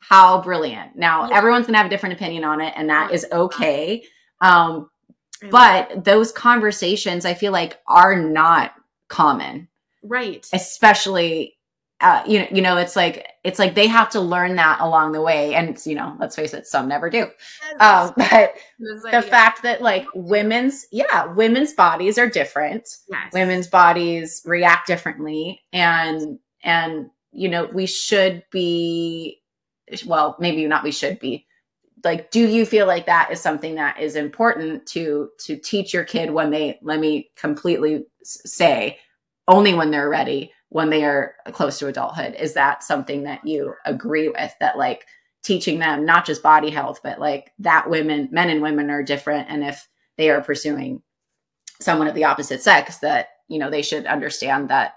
how 0.00 0.42
brilliant. 0.42 0.96
Now 0.96 1.28
yeah. 1.28 1.36
everyone's 1.36 1.66
going 1.66 1.74
to 1.74 1.78
have 1.78 1.86
a 1.86 1.90
different 1.90 2.14
opinion 2.14 2.42
on 2.42 2.60
it 2.60 2.72
and 2.76 2.90
that 2.90 3.12
is 3.12 3.26
okay. 3.30 4.02
Um 4.40 4.90
but 5.50 6.04
those 6.04 6.32
conversations 6.32 7.24
I 7.24 7.34
feel 7.34 7.52
like 7.52 7.78
are 7.86 8.20
not 8.20 8.72
common. 9.10 9.68
Right. 10.02 10.48
Especially 10.54 11.58
uh, 12.00 12.22
you 12.26 12.38
know, 12.38 12.46
you 12.50 12.62
know, 12.62 12.78
it's 12.78 12.96
like 12.96 13.26
it's 13.44 13.58
like 13.58 13.74
they 13.74 13.86
have 13.86 14.08
to 14.08 14.20
learn 14.20 14.56
that 14.56 14.80
along 14.80 15.12
the 15.12 15.20
way, 15.20 15.54
and 15.54 15.78
you 15.84 15.94
know, 15.94 16.16
let's 16.18 16.34
face 16.34 16.54
it, 16.54 16.66
some 16.66 16.88
never 16.88 17.10
do. 17.10 17.24
Um, 17.78 18.12
but 18.16 18.54
like, 18.80 19.12
the 19.12 19.22
fact 19.22 19.62
that 19.64 19.82
like 19.82 20.06
women's, 20.14 20.86
yeah, 20.90 21.26
women's 21.26 21.74
bodies 21.74 22.16
are 22.16 22.28
different. 22.28 22.88
Yes. 23.10 23.32
Women's 23.34 23.66
bodies 23.66 24.40
react 24.46 24.86
differently, 24.86 25.60
and 25.74 26.38
and 26.62 27.10
you 27.32 27.50
know, 27.50 27.66
we 27.66 27.84
should 27.84 28.44
be, 28.50 29.42
well, 30.06 30.36
maybe 30.40 30.66
not. 30.66 30.82
We 30.82 30.92
should 30.92 31.18
be 31.18 31.46
like 32.02 32.30
do 32.30 32.48
you 32.48 32.64
feel 32.64 32.86
like 32.86 33.04
that 33.04 33.30
is 33.30 33.42
something 33.42 33.74
that 33.74 34.00
is 34.00 34.16
important 34.16 34.86
to 34.86 35.28
to 35.38 35.56
teach 35.56 35.92
your 35.92 36.04
kid 36.04 36.30
when 36.30 36.50
they 36.50 36.78
let 36.82 36.98
me 36.98 37.30
completely 37.36 38.06
say 38.24 38.98
only 39.48 39.74
when 39.74 39.90
they're 39.90 40.08
ready 40.08 40.52
when 40.68 40.90
they 40.90 41.04
are 41.04 41.34
close 41.52 41.78
to 41.78 41.88
adulthood 41.88 42.34
is 42.34 42.54
that 42.54 42.82
something 42.82 43.24
that 43.24 43.44
you 43.44 43.74
agree 43.84 44.28
with 44.28 44.54
that 44.60 44.78
like 44.78 45.06
teaching 45.42 45.78
them 45.78 46.04
not 46.04 46.24
just 46.24 46.42
body 46.42 46.70
health 46.70 47.00
but 47.02 47.18
like 47.18 47.52
that 47.58 47.88
women 47.88 48.28
men 48.30 48.50
and 48.50 48.62
women 48.62 48.90
are 48.90 49.02
different 49.02 49.48
and 49.50 49.64
if 49.64 49.88
they 50.16 50.30
are 50.30 50.42
pursuing 50.42 51.02
someone 51.80 52.06
of 52.06 52.14
the 52.14 52.24
opposite 52.24 52.62
sex 52.62 52.98
that 52.98 53.28
you 53.48 53.58
know 53.58 53.70
they 53.70 53.82
should 53.82 54.06
understand 54.06 54.68
that 54.68 54.94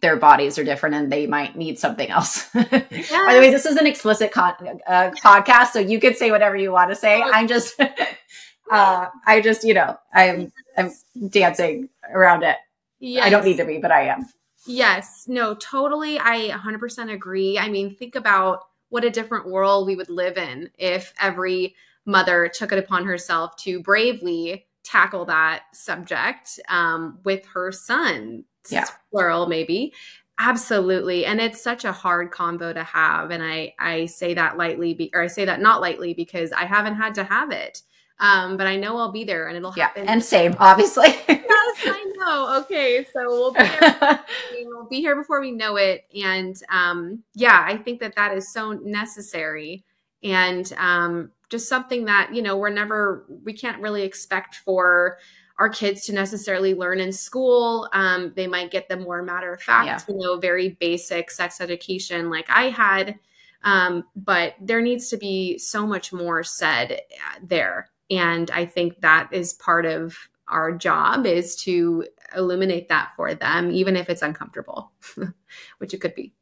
their 0.00 0.16
bodies 0.16 0.58
are 0.58 0.64
different 0.64 0.94
and 0.94 1.10
they 1.10 1.26
might 1.26 1.56
need 1.56 1.78
something 1.78 2.08
else. 2.08 2.48
Yes. 2.54 3.10
By 3.10 3.34
the 3.34 3.40
way, 3.40 3.50
this 3.50 3.66
is 3.66 3.76
an 3.76 3.86
explicit 3.86 4.32
con- 4.32 4.80
uh, 4.86 5.10
podcast, 5.24 5.68
so 5.68 5.80
you 5.80 5.98
could 6.00 6.16
say 6.16 6.30
whatever 6.30 6.56
you 6.56 6.72
want 6.72 6.90
to 6.90 6.96
say. 6.96 7.20
Oh. 7.22 7.30
I'm 7.32 7.48
just, 7.48 7.80
uh, 8.70 9.06
I 9.26 9.40
just, 9.40 9.64
you 9.64 9.74
know, 9.74 9.98
I'm, 10.12 10.52
I'm 10.76 10.90
dancing 11.28 11.88
around 12.12 12.42
it. 12.42 12.56
Yes. 13.00 13.24
I 13.24 13.30
don't 13.30 13.44
need 13.44 13.56
to 13.58 13.64
be, 13.64 13.78
but 13.78 13.90
I 13.90 14.08
am. 14.08 14.26
Yes, 14.66 15.24
no, 15.28 15.54
totally. 15.54 16.18
I 16.18 16.50
100% 16.50 17.12
agree. 17.12 17.58
I 17.58 17.68
mean, 17.68 17.94
think 17.94 18.14
about 18.14 18.64
what 18.90 19.04
a 19.04 19.10
different 19.10 19.48
world 19.48 19.86
we 19.86 19.96
would 19.96 20.10
live 20.10 20.36
in 20.36 20.70
if 20.78 21.12
every 21.20 21.74
mother 22.04 22.50
took 22.52 22.72
it 22.72 22.78
upon 22.78 23.04
herself 23.04 23.54
to 23.56 23.80
bravely 23.82 24.66
tackle 24.82 25.26
that 25.26 25.64
subject 25.72 26.58
um, 26.68 27.18
with 27.24 27.44
her 27.46 27.70
son 27.70 28.44
yeah. 28.70 28.86
plural 29.10 29.46
maybe 29.46 29.92
absolutely 30.38 31.26
and 31.26 31.40
it's 31.40 31.60
such 31.60 31.84
a 31.84 31.92
hard 31.92 32.30
combo 32.30 32.72
to 32.72 32.82
have 32.82 33.30
and 33.30 33.42
i 33.42 33.72
i 33.78 34.06
say 34.06 34.34
that 34.34 34.56
lightly 34.56 34.94
be, 34.94 35.10
or 35.14 35.22
i 35.22 35.26
say 35.26 35.44
that 35.44 35.60
not 35.60 35.80
lightly 35.80 36.14
because 36.14 36.52
i 36.52 36.64
haven't 36.64 36.94
had 36.94 37.14
to 37.14 37.24
have 37.24 37.50
it 37.50 37.82
um 38.20 38.56
but 38.56 38.66
i 38.66 38.76
know 38.76 38.96
i'll 38.96 39.12
be 39.12 39.24
there 39.24 39.48
and 39.48 39.56
it'll 39.56 39.72
yeah, 39.76 39.86
happen 39.86 40.08
and 40.08 40.22
same 40.22 40.54
obviously 40.58 41.08
yes 41.28 41.78
i 41.86 42.12
know 42.16 42.58
okay 42.58 43.04
so 43.12 43.28
we'll 43.28 43.52
be 43.52 43.64
here 43.64 44.20
we'll 44.66 44.88
be 44.88 45.00
here 45.00 45.16
before 45.16 45.40
we 45.40 45.50
know 45.50 45.76
it 45.76 46.04
and 46.24 46.62
um 46.70 47.22
yeah 47.34 47.64
i 47.66 47.76
think 47.76 48.00
that 48.00 48.14
that 48.16 48.36
is 48.36 48.52
so 48.52 48.72
necessary 48.72 49.84
and 50.22 50.72
um 50.78 51.30
just 51.48 51.68
something 51.68 52.04
that 52.04 52.30
you 52.34 52.42
know 52.42 52.56
we're 52.56 52.70
never 52.70 53.24
we 53.44 53.52
can't 53.52 53.80
really 53.80 54.02
expect 54.02 54.56
for 54.56 55.18
our 55.58 55.68
kids 55.68 56.06
to 56.06 56.12
necessarily 56.12 56.74
learn 56.74 57.00
in 57.00 57.12
school. 57.12 57.88
Um, 57.92 58.32
they 58.36 58.46
might 58.46 58.70
get 58.70 58.88
the 58.88 58.96
more 58.96 59.22
matter 59.22 59.52
of 59.52 59.60
fact, 59.60 59.86
yeah. 60.08 60.14
you 60.14 60.20
know, 60.20 60.38
very 60.38 60.70
basic 60.80 61.30
sex 61.30 61.60
education 61.60 62.30
like 62.30 62.48
I 62.48 62.70
had. 62.70 63.18
Um, 63.64 64.04
but 64.14 64.54
there 64.60 64.80
needs 64.80 65.08
to 65.10 65.16
be 65.16 65.58
so 65.58 65.84
much 65.84 66.12
more 66.12 66.44
said 66.44 66.92
uh, 66.92 67.38
there. 67.42 67.90
And 68.10 68.50
I 68.50 68.66
think 68.66 69.00
that 69.00 69.28
is 69.32 69.52
part 69.52 69.86
of 69.86 70.16
our 70.48 70.72
job 70.72 71.26
is 71.26 71.56
to 71.56 72.06
illuminate 72.36 72.88
that 72.88 73.12
for 73.16 73.34
them, 73.34 73.70
even 73.70 73.96
if 73.96 74.08
it's 74.08 74.22
uncomfortable, 74.22 74.92
which 75.78 75.94
it 75.94 76.00
could 76.00 76.14
be. 76.14 76.32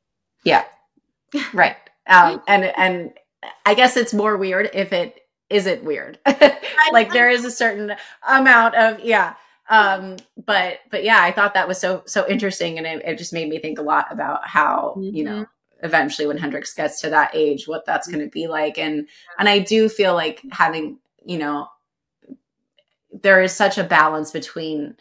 Yeah. 0.45 0.65
Right. 1.53 1.77
Um, 2.07 2.41
and, 2.47 2.65
and 2.77 3.13
I 3.67 3.75
guess 3.75 3.97
it's 3.97 4.15
more 4.15 4.37
weird 4.37 4.71
if 4.73 4.93
it 4.93 5.27
isn't 5.51 5.85
weird. 5.85 6.19
like 6.93 7.13
there 7.13 7.29
is 7.29 7.45
a 7.45 7.51
certain 7.51 7.95
amount 8.27 8.75
of 8.75 9.01
yeah. 9.01 9.35
Um, 9.69 10.17
but 10.45 10.79
but 10.91 11.05
yeah, 11.05 11.21
I 11.21 11.33
thought 11.33 11.55
that 11.55 11.69
was 11.69 11.81
so 11.81 12.03
so 12.07 12.27
interesting, 12.29 12.79
and 12.79 12.87
it, 12.87 13.03
it 13.05 13.19
just 13.19 13.33
made 13.33 13.49
me 13.49 13.59
think 13.59 13.79
a 13.79 13.83
lot 13.83 14.07
about 14.11 14.47
how 14.47 14.95
mm-hmm. 14.97 15.17
you 15.17 15.25
know 15.25 15.43
mm-hmm. 15.43 15.87
eventually 15.87 16.27
when 16.27 16.39
Hendrix 16.39 16.73
gets 16.73 17.01
to 17.01 17.11
that 17.11 17.33
age, 17.35 17.67
what 17.67 17.85
that's 17.85 18.07
going 18.09 18.25
to 18.25 18.31
be 18.31 18.47
like, 18.47 18.79
and 18.79 19.09
and 19.39 19.49
I 19.49 19.59
do 19.59 19.89
feel 19.89 20.15
like 20.15 20.41
having 20.53 20.99
you 21.27 21.39
know 21.39 21.69
there 23.23 23.43
is 23.43 23.53
such 23.53 23.79
a 23.79 23.85
balance 23.85 24.31
between 24.31 24.97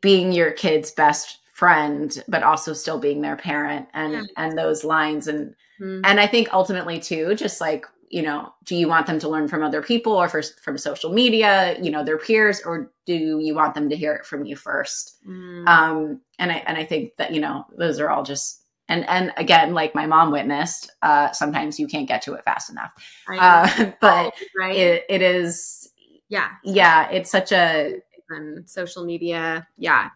being 0.00 0.32
your 0.32 0.52
kid's 0.52 0.90
best 0.92 1.38
friend 1.52 2.22
but 2.28 2.42
also 2.42 2.72
still 2.72 2.98
being 2.98 3.20
their 3.20 3.36
parent 3.36 3.86
and 3.94 4.12
yeah. 4.12 4.22
and 4.36 4.56
those 4.56 4.84
lines 4.84 5.28
and 5.28 5.54
mm-hmm. 5.80 6.00
and 6.04 6.18
i 6.18 6.26
think 6.26 6.48
ultimately 6.52 6.98
too 6.98 7.34
just 7.34 7.60
like 7.60 7.86
you 8.12 8.20
know, 8.20 8.52
do 8.64 8.76
you 8.76 8.88
want 8.88 9.06
them 9.06 9.18
to 9.18 9.28
learn 9.28 9.48
from 9.48 9.62
other 9.62 9.80
people 9.80 10.12
or 10.12 10.28
for, 10.28 10.42
from 10.42 10.76
social 10.76 11.10
media, 11.10 11.78
you 11.80 11.90
know, 11.90 12.04
their 12.04 12.18
peers, 12.18 12.60
or 12.60 12.92
do 13.06 13.40
you 13.40 13.54
want 13.54 13.74
them 13.74 13.88
to 13.88 13.96
hear 13.96 14.12
it 14.12 14.26
from 14.26 14.44
you 14.44 14.54
first? 14.54 15.16
Mm. 15.26 15.66
Um, 15.66 16.20
and 16.38 16.52
I 16.52 16.56
and 16.66 16.76
I 16.76 16.84
think 16.84 17.16
that 17.16 17.32
you 17.32 17.40
know 17.40 17.64
those 17.76 17.98
are 17.98 18.10
all 18.10 18.22
just 18.22 18.61
and 18.88 19.08
and 19.08 19.32
again, 19.36 19.74
like 19.74 19.94
my 19.94 20.06
mom 20.06 20.32
witnessed, 20.32 20.90
uh, 21.02 21.30
sometimes 21.32 21.78
you 21.78 21.86
can't 21.86 22.08
get 22.08 22.22
to 22.22 22.34
it 22.34 22.44
fast 22.44 22.70
enough. 22.70 22.92
Uh, 23.28 23.92
but 24.00 24.34
right. 24.58 24.76
it, 24.76 25.04
it 25.08 25.22
is, 25.22 25.90
yeah, 26.28 26.50
yeah, 26.64 27.08
it's 27.10 27.30
such 27.30 27.52
a 27.52 28.00
and 28.30 28.68
social 28.68 29.04
media, 29.04 29.66
yeah, 29.76 30.10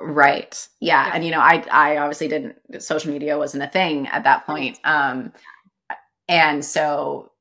right, 0.00 0.68
yeah. 0.80 1.06
yeah. 1.06 1.12
and 1.14 1.24
you 1.24 1.30
know, 1.30 1.40
I 1.40 1.64
I 1.70 1.96
obviously 1.96 2.28
didn't 2.28 2.56
social 2.82 3.12
media 3.12 3.38
wasn't 3.38 3.64
a 3.64 3.68
thing 3.68 4.06
at 4.08 4.24
that 4.24 4.46
point. 4.46 4.78
Um, 4.84 5.32
and 6.28 6.64
so, 6.64 7.32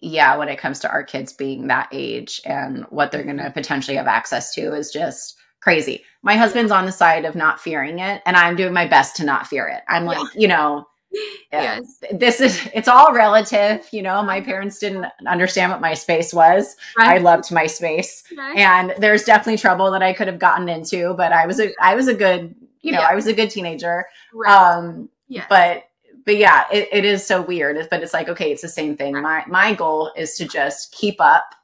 yeah, 0.00 0.36
when 0.36 0.48
it 0.48 0.58
comes 0.58 0.78
to 0.80 0.90
our 0.90 1.02
kids 1.02 1.32
being 1.32 1.66
that 1.66 1.88
age 1.92 2.40
and 2.44 2.84
what 2.90 3.12
they're 3.12 3.22
going 3.22 3.36
to 3.36 3.50
potentially 3.50 3.96
have 3.96 4.06
access 4.06 4.54
to 4.54 4.74
is 4.74 4.90
just 4.90 5.36
crazy. 5.60 6.04
My 6.22 6.36
husband's 6.36 6.72
on 6.72 6.86
the 6.86 6.92
side 6.92 7.24
of 7.24 7.34
not 7.34 7.60
fearing 7.60 7.98
it, 7.98 8.22
and 8.26 8.36
I'm 8.36 8.56
doing 8.56 8.72
my 8.72 8.86
best 8.86 9.16
to 9.16 9.24
not 9.24 9.46
fear 9.46 9.68
it. 9.68 9.82
I'm 9.88 10.04
like, 10.04 10.18
yeah. 10.18 10.40
you 10.40 10.48
know, 10.48 10.86
yes. 11.52 12.02
this 12.12 12.40
is 12.40 12.68
it's 12.74 12.88
all 12.88 13.12
relative. 13.12 13.88
You 13.92 14.02
know, 14.02 14.22
my 14.22 14.40
parents 14.40 14.78
didn't 14.78 15.06
understand 15.26 15.72
what 15.72 15.80
MySpace 15.80 16.34
was. 16.34 16.76
Right. 16.98 17.16
I 17.16 17.18
loved 17.18 17.44
MySpace, 17.50 18.22
right. 18.36 18.56
and 18.56 18.94
there's 18.98 19.24
definitely 19.24 19.58
trouble 19.58 19.90
that 19.90 20.02
I 20.02 20.12
could 20.12 20.26
have 20.26 20.38
gotten 20.38 20.68
into, 20.68 21.14
but 21.14 21.32
I 21.32 21.46
was 21.46 21.60
a 21.60 21.72
I 21.80 21.94
was 21.94 22.08
a 22.08 22.14
good 22.14 22.54
you 22.80 22.92
know 22.92 23.00
yeah. 23.00 23.08
I 23.08 23.14
was 23.14 23.26
a 23.26 23.32
good 23.32 23.50
teenager. 23.50 24.06
Right. 24.34 24.52
Um, 24.52 25.08
yes. 25.28 25.46
but 25.48 25.84
but 26.26 26.36
yeah, 26.36 26.64
it, 26.72 26.88
it 26.92 27.04
is 27.04 27.26
so 27.26 27.42
weird. 27.42 27.88
But 27.90 28.02
it's 28.02 28.14
like, 28.14 28.28
okay, 28.28 28.52
it's 28.52 28.62
the 28.62 28.68
same 28.68 28.96
thing. 28.96 29.20
My 29.20 29.42
my 29.46 29.74
goal 29.74 30.12
is 30.16 30.36
to 30.36 30.46
just 30.46 30.92
keep 30.92 31.20
up 31.20 31.54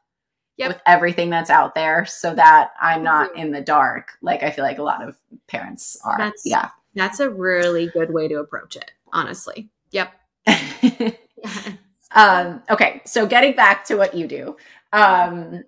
yep. 0.56 0.68
with 0.68 0.80
everything 0.86 1.30
that's 1.30 1.50
out 1.50 1.74
there 1.74 2.06
so 2.06 2.34
that 2.34 2.70
I'm 2.80 3.02
not 3.02 3.36
in 3.36 3.52
the 3.52 3.60
dark. 3.60 4.12
Like 4.22 4.42
I 4.42 4.50
feel 4.50 4.64
like 4.64 4.78
a 4.78 4.82
lot 4.82 5.06
of 5.06 5.16
parents 5.46 5.98
are. 6.04 6.18
That's, 6.18 6.42
yeah. 6.44 6.70
That's 6.94 7.20
a 7.20 7.30
really 7.30 7.88
good 7.88 8.12
way 8.12 8.28
to 8.28 8.36
approach 8.36 8.76
it, 8.76 8.90
honestly. 9.12 9.68
Yep. 9.90 10.12
yeah. 10.46 11.10
Um, 12.14 12.62
okay, 12.70 13.02
so 13.04 13.26
getting 13.26 13.54
back 13.54 13.84
to 13.86 13.96
what 13.96 14.14
you 14.14 14.26
do, 14.26 14.56
um, 14.92 15.62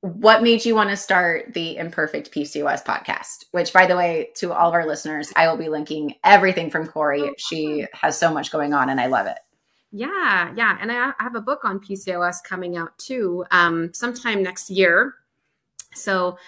what 0.00 0.42
made 0.42 0.64
you 0.64 0.74
want 0.74 0.90
to 0.90 0.96
start 0.96 1.52
the 1.54 1.76
Imperfect 1.76 2.30
PCOS 2.30 2.84
podcast? 2.84 3.46
Which, 3.50 3.72
by 3.72 3.86
the 3.86 3.96
way, 3.96 4.30
to 4.36 4.52
all 4.52 4.68
of 4.68 4.74
our 4.74 4.86
listeners, 4.86 5.32
I 5.34 5.48
will 5.48 5.56
be 5.56 5.68
linking 5.68 6.14
everything 6.22 6.70
from 6.70 6.86
Cory. 6.86 7.22
Oh, 7.22 7.34
she 7.38 7.86
has 7.92 8.16
so 8.16 8.32
much 8.32 8.52
going 8.52 8.72
on, 8.72 8.90
and 8.90 9.00
I 9.00 9.06
love 9.06 9.26
it. 9.26 9.38
Yeah, 9.90 10.52
yeah, 10.56 10.76
and 10.80 10.92
I 10.92 11.12
have 11.18 11.34
a 11.34 11.40
book 11.40 11.64
on 11.64 11.80
PCOS 11.80 12.44
coming 12.44 12.76
out 12.76 12.96
too, 12.98 13.44
um, 13.50 13.92
sometime 13.94 14.42
next 14.42 14.70
year. 14.70 15.14
So 15.94 16.38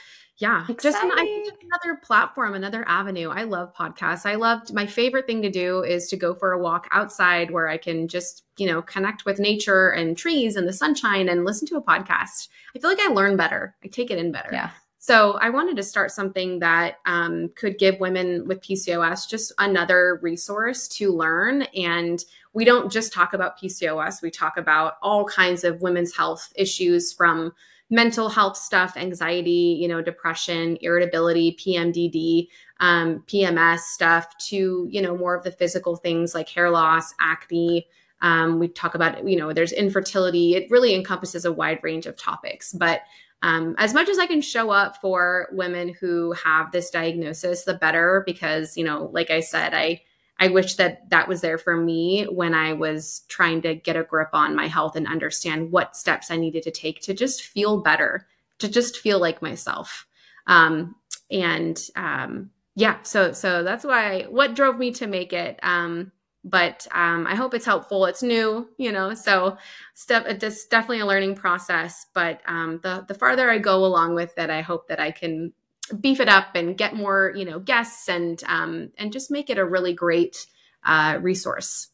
yeah 0.40 0.64
Exciting. 0.68 1.10
just 1.10 1.18
an, 1.18 1.58
another 1.70 2.00
platform 2.02 2.54
another 2.54 2.84
avenue. 2.88 3.28
I 3.28 3.44
love 3.44 3.74
podcasts. 3.74 4.26
I 4.26 4.34
loved 4.34 4.72
my 4.72 4.86
favorite 4.86 5.26
thing 5.26 5.42
to 5.42 5.50
do 5.50 5.82
is 5.82 6.08
to 6.08 6.16
go 6.16 6.34
for 6.34 6.52
a 6.52 6.58
walk 6.58 6.88
outside 6.90 7.50
where 7.50 7.68
i 7.68 7.76
can 7.76 8.08
just 8.08 8.44
you 8.56 8.66
know 8.66 8.82
connect 8.82 9.24
with 9.24 9.38
nature 9.38 9.90
and 9.90 10.16
trees 10.16 10.56
and 10.56 10.66
the 10.66 10.72
sunshine 10.72 11.28
and 11.28 11.44
listen 11.44 11.68
to 11.68 11.76
a 11.76 11.82
podcast. 11.82 12.48
I 12.74 12.78
feel 12.78 12.90
like 12.90 13.00
i 13.00 13.12
learn 13.12 13.36
better. 13.36 13.76
I 13.84 13.88
take 13.88 14.10
it 14.10 14.18
in 14.18 14.32
better. 14.32 14.50
Yeah. 14.52 14.70
So 14.98 15.32
i 15.40 15.50
wanted 15.50 15.76
to 15.76 15.82
start 15.82 16.10
something 16.10 16.58
that 16.60 16.96
um, 17.04 17.50
could 17.54 17.78
give 17.78 18.00
women 18.00 18.46
with 18.48 18.62
pcos 18.62 19.28
just 19.28 19.52
another 19.58 20.18
resource 20.22 20.88
to 20.88 21.12
learn 21.12 21.62
and 21.74 22.24
we 22.52 22.64
don't 22.64 22.90
just 22.90 23.12
talk 23.12 23.32
about 23.32 23.58
pcos 23.58 24.22
we 24.22 24.30
talk 24.30 24.56
about 24.56 24.94
all 25.02 25.24
kinds 25.24 25.64
of 25.64 25.80
women's 25.82 26.14
health 26.14 26.52
issues 26.56 27.12
from 27.12 27.52
mental 27.90 28.28
health 28.28 28.56
stuff, 28.56 28.96
anxiety, 28.96 29.76
you 29.80 29.88
know, 29.88 30.00
depression, 30.00 30.78
irritability, 30.80 31.56
PMDD, 31.60 32.46
um, 32.78 33.22
PMS 33.26 33.80
stuff 33.80 34.36
to, 34.38 34.86
you 34.88 35.02
know, 35.02 35.16
more 35.16 35.34
of 35.34 35.42
the 35.42 35.50
physical 35.50 35.96
things 35.96 36.34
like 36.34 36.48
hair 36.48 36.70
loss, 36.70 37.12
acne. 37.20 37.86
Um, 38.22 38.58
we 38.58 38.68
talk 38.68 38.94
about, 38.94 39.26
you 39.26 39.36
know, 39.36 39.52
there's 39.52 39.72
infertility. 39.72 40.54
It 40.54 40.70
really 40.70 40.94
encompasses 40.94 41.44
a 41.44 41.52
wide 41.52 41.80
range 41.82 42.06
of 42.06 42.16
topics. 42.16 42.72
But 42.72 43.00
um, 43.42 43.74
as 43.78 43.92
much 43.92 44.08
as 44.08 44.18
I 44.18 44.26
can 44.26 44.42
show 44.42 44.70
up 44.70 44.98
for 44.98 45.48
women 45.52 45.94
who 46.00 46.32
have 46.32 46.70
this 46.70 46.90
diagnosis, 46.90 47.64
the 47.64 47.74
better, 47.74 48.22
because, 48.24 48.76
you 48.76 48.84
know, 48.84 49.10
like 49.12 49.30
I 49.30 49.40
said, 49.40 49.74
I, 49.74 50.02
I 50.40 50.48
wish 50.48 50.76
that 50.76 51.10
that 51.10 51.28
was 51.28 51.42
there 51.42 51.58
for 51.58 51.76
me 51.76 52.24
when 52.24 52.54
I 52.54 52.72
was 52.72 53.22
trying 53.28 53.60
to 53.62 53.74
get 53.74 53.96
a 53.96 54.02
grip 54.02 54.30
on 54.32 54.56
my 54.56 54.68
health 54.68 54.96
and 54.96 55.06
understand 55.06 55.70
what 55.70 55.94
steps 55.94 56.30
I 56.30 56.36
needed 56.36 56.62
to 56.62 56.70
take 56.70 57.02
to 57.02 57.14
just 57.14 57.42
feel 57.42 57.82
better, 57.82 58.26
to 58.58 58.68
just 58.68 58.98
feel 58.98 59.20
like 59.20 59.42
myself. 59.42 60.06
Um, 60.46 60.96
and 61.30 61.78
um, 61.94 62.50
yeah, 62.74 63.02
so 63.02 63.32
so 63.32 63.62
that's 63.62 63.84
why 63.84 64.22
what 64.30 64.54
drove 64.54 64.78
me 64.78 64.92
to 64.92 65.06
make 65.06 65.34
it. 65.34 65.60
Um, 65.62 66.10
but 66.42 66.86
um, 66.92 67.26
I 67.26 67.34
hope 67.34 67.52
it's 67.52 67.66
helpful. 67.66 68.06
It's 68.06 68.22
new, 68.22 68.66
you 68.78 68.92
know, 68.92 69.12
so 69.12 69.58
step 69.92 70.24
it's 70.26 70.64
definitely 70.64 71.00
a 71.00 71.06
learning 71.06 71.34
process. 71.34 72.06
But 72.14 72.40
um, 72.46 72.80
the 72.82 73.04
the 73.06 73.14
farther 73.14 73.50
I 73.50 73.58
go 73.58 73.84
along 73.84 74.14
with 74.14 74.38
it, 74.38 74.48
I 74.48 74.62
hope 74.62 74.88
that 74.88 75.00
I 75.00 75.10
can 75.10 75.52
beef 76.00 76.20
it 76.20 76.28
up 76.28 76.54
and 76.54 76.76
get 76.76 76.94
more 76.94 77.32
you 77.34 77.44
know 77.44 77.58
guests 77.58 78.08
and 78.08 78.42
um, 78.46 78.90
and 78.98 79.12
just 79.12 79.30
make 79.30 79.50
it 79.50 79.58
a 79.58 79.64
really 79.64 79.92
great 79.92 80.46
uh, 80.84 81.18
resource 81.20 81.88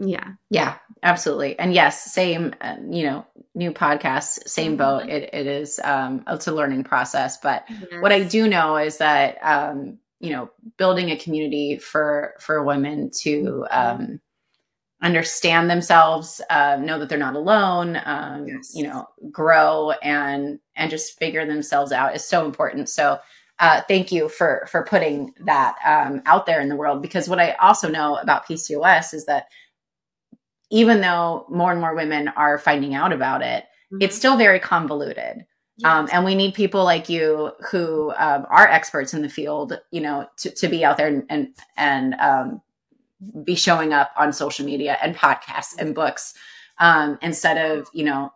yeah 0.00 0.28
yeah 0.48 0.76
absolutely 1.02 1.58
and 1.58 1.74
yes 1.74 2.12
same 2.12 2.54
uh, 2.62 2.76
you 2.88 3.04
know 3.04 3.26
new 3.54 3.70
podcasts 3.70 4.48
same 4.48 4.76
boat 4.76 5.02
mm-hmm. 5.02 5.10
it, 5.10 5.30
it 5.34 5.46
is 5.46 5.78
um 5.84 6.24
it's 6.26 6.46
a 6.46 6.52
learning 6.52 6.82
process 6.82 7.36
but 7.36 7.64
yes. 7.68 8.00
what 8.00 8.10
i 8.10 8.22
do 8.22 8.48
know 8.48 8.76
is 8.76 8.96
that 8.96 9.36
um 9.42 9.98
you 10.18 10.30
know 10.30 10.50
building 10.78 11.10
a 11.10 11.16
community 11.16 11.76
for 11.76 12.32
for 12.40 12.64
women 12.64 13.10
to 13.10 13.66
mm-hmm. 13.70 14.00
um 14.00 14.20
understand 15.02 15.70
themselves, 15.70 16.40
uh, 16.50 16.76
know 16.76 16.98
that 16.98 17.08
they're 17.08 17.18
not 17.18 17.36
alone, 17.36 18.00
um, 18.04 18.46
yes. 18.46 18.72
you 18.74 18.84
know, 18.84 19.06
grow 19.30 19.92
and 20.02 20.58
and 20.76 20.90
just 20.90 21.18
figure 21.18 21.46
themselves 21.46 21.92
out 21.92 22.14
is 22.14 22.24
so 22.24 22.44
important. 22.44 22.88
So 22.88 23.18
uh, 23.58 23.82
thank 23.88 24.12
you 24.12 24.28
for 24.28 24.66
for 24.70 24.84
putting 24.84 25.32
that 25.44 25.76
um, 25.86 26.22
out 26.26 26.46
there 26.46 26.60
in 26.60 26.68
the 26.68 26.76
world 26.76 27.02
because 27.02 27.28
what 27.28 27.40
I 27.40 27.52
also 27.52 27.88
know 27.88 28.16
about 28.16 28.46
PCOS 28.46 29.14
is 29.14 29.26
that 29.26 29.46
even 30.70 31.00
though 31.00 31.46
more 31.48 31.72
and 31.72 31.80
more 31.80 31.94
women 31.94 32.28
are 32.28 32.58
finding 32.58 32.94
out 32.94 33.12
about 33.12 33.42
it, 33.42 33.64
mm-hmm. 33.92 34.02
it's 34.02 34.16
still 34.16 34.36
very 34.36 34.60
convoluted. 34.60 35.44
Yes. 35.78 35.90
Um, 35.90 36.08
and 36.12 36.24
we 36.24 36.34
need 36.34 36.52
people 36.52 36.84
like 36.84 37.08
you 37.08 37.52
who 37.70 38.12
um, 38.18 38.46
are 38.50 38.68
experts 38.68 39.14
in 39.14 39.22
the 39.22 39.30
field, 39.30 39.78
you 39.90 40.02
know, 40.02 40.26
to, 40.38 40.50
to 40.50 40.68
be 40.68 40.84
out 40.84 40.98
there 40.98 41.08
and 41.08 41.24
and, 41.30 41.48
and 41.76 42.14
um, 42.14 42.62
be 43.44 43.54
showing 43.54 43.92
up 43.92 44.12
on 44.16 44.32
social 44.32 44.64
media 44.64 44.96
and 45.02 45.16
podcasts 45.16 45.76
and 45.78 45.94
books 45.94 46.34
um, 46.78 47.18
instead 47.22 47.58
of 47.58 47.88
you 47.92 48.04
know 48.04 48.32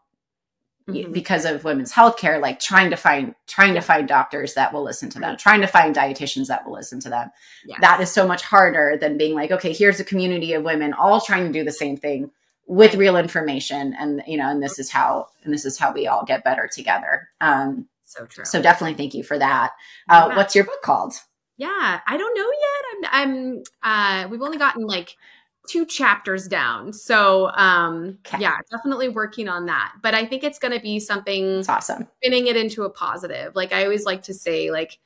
mm-hmm. 0.89 1.11
because 1.13 1.45
of 1.45 1.65
women's 1.65 1.93
healthcare 1.93 2.41
like 2.41 2.61
trying 2.61 2.91
to 2.91 2.97
find 2.97 3.35
trying 3.47 3.75
to 3.75 3.81
find 3.81 4.07
doctors 4.07 4.55
that 4.55 4.73
will 4.73 4.83
listen 4.83 5.09
to 5.11 5.19
them 5.19 5.37
trying 5.37 5.61
to 5.61 5.67
find 5.67 5.95
dietitians 5.95 6.49
that 6.49 6.67
will 6.67 6.75
listen 6.75 7.01
to 7.01 7.09
them 7.09 7.31
yes. 7.65 7.79
that 7.81 8.01
is 8.01 8.11
so 8.11 8.27
much 8.27 8.43
harder 8.43 8.99
than 9.01 9.17
being 9.17 9.35
like 9.35 9.51
okay 9.51 9.73
here's 9.73 10.01
a 10.01 10.05
community 10.05 10.53
of 10.53 10.63
women 10.63 10.93
all 10.93 11.21
trying 11.21 11.47
to 11.47 11.53
do 11.53 11.65
the 11.65 11.73
same 11.73 11.97
thing 11.97 12.31
with 12.67 12.93
right. 12.93 13.01
real 13.01 13.17
information 13.17 13.95
and 13.99 14.23
you 14.27 14.37
know 14.37 14.51
and 14.51 14.63
this 14.63 14.79
is 14.79 14.91
how 14.91 15.27
and 15.45 15.53
this 15.53 15.65
is 15.65 15.79
how 15.79 15.93
we 15.93 16.07
all 16.07 16.25
get 16.25 16.45
better 16.45 16.69
together 16.71 17.29
um 17.41 17.87
so 18.05 18.27
true 18.27 18.45
so 18.45 18.61
definitely 18.61 18.95
thank 18.95 19.15
you 19.15 19.23
for 19.23 19.39
that 19.39 19.73
uh, 20.11 20.27
yeah. 20.29 20.37
what's 20.37 20.55
your 20.55 20.65
book 20.65 20.83
called 20.83 21.15
yeah, 21.57 22.01
I 22.07 22.17
don't 22.17 22.37
know 22.37 22.51
yet. 22.51 22.74
I'm, 23.11 23.63
uh, 23.83 24.29
we've 24.31 24.43
only 24.43 24.59
gotten 24.59 24.87
like 24.87 25.17
two 25.69 25.87
chapters 25.87 26.47
down. 26.47 26.93
So, 26.93 27.51
um, 27.55 28.19
okay. 28.27 28.39
yeah, 28.41 28.59
definitely 28.71 29.09
working 29.09 29.49
on 29.49 29.67
that. 29.67 29.93
But 30.03 30.15
I 30.15 30.27
think 30.27 30.45
it's 30.45 30.59
going 30.59 30.75
to 30.75 30.81
be 30.81 31.01
something 31.01 31.57
That's 31.57 31.69
awesome. 31.69 32.09
Spinning 32.23 32.47
it 32.47 32.57
into 32.57 32.85
a 32.85 32.91
positive. 32.91 33.55
Like 33.55 33.73
I 33.73 33.85
always 33.85 34.05
like 34.05 34.23
to 34.25 34.35
say, 34.35 34.71
like 34.71 34.99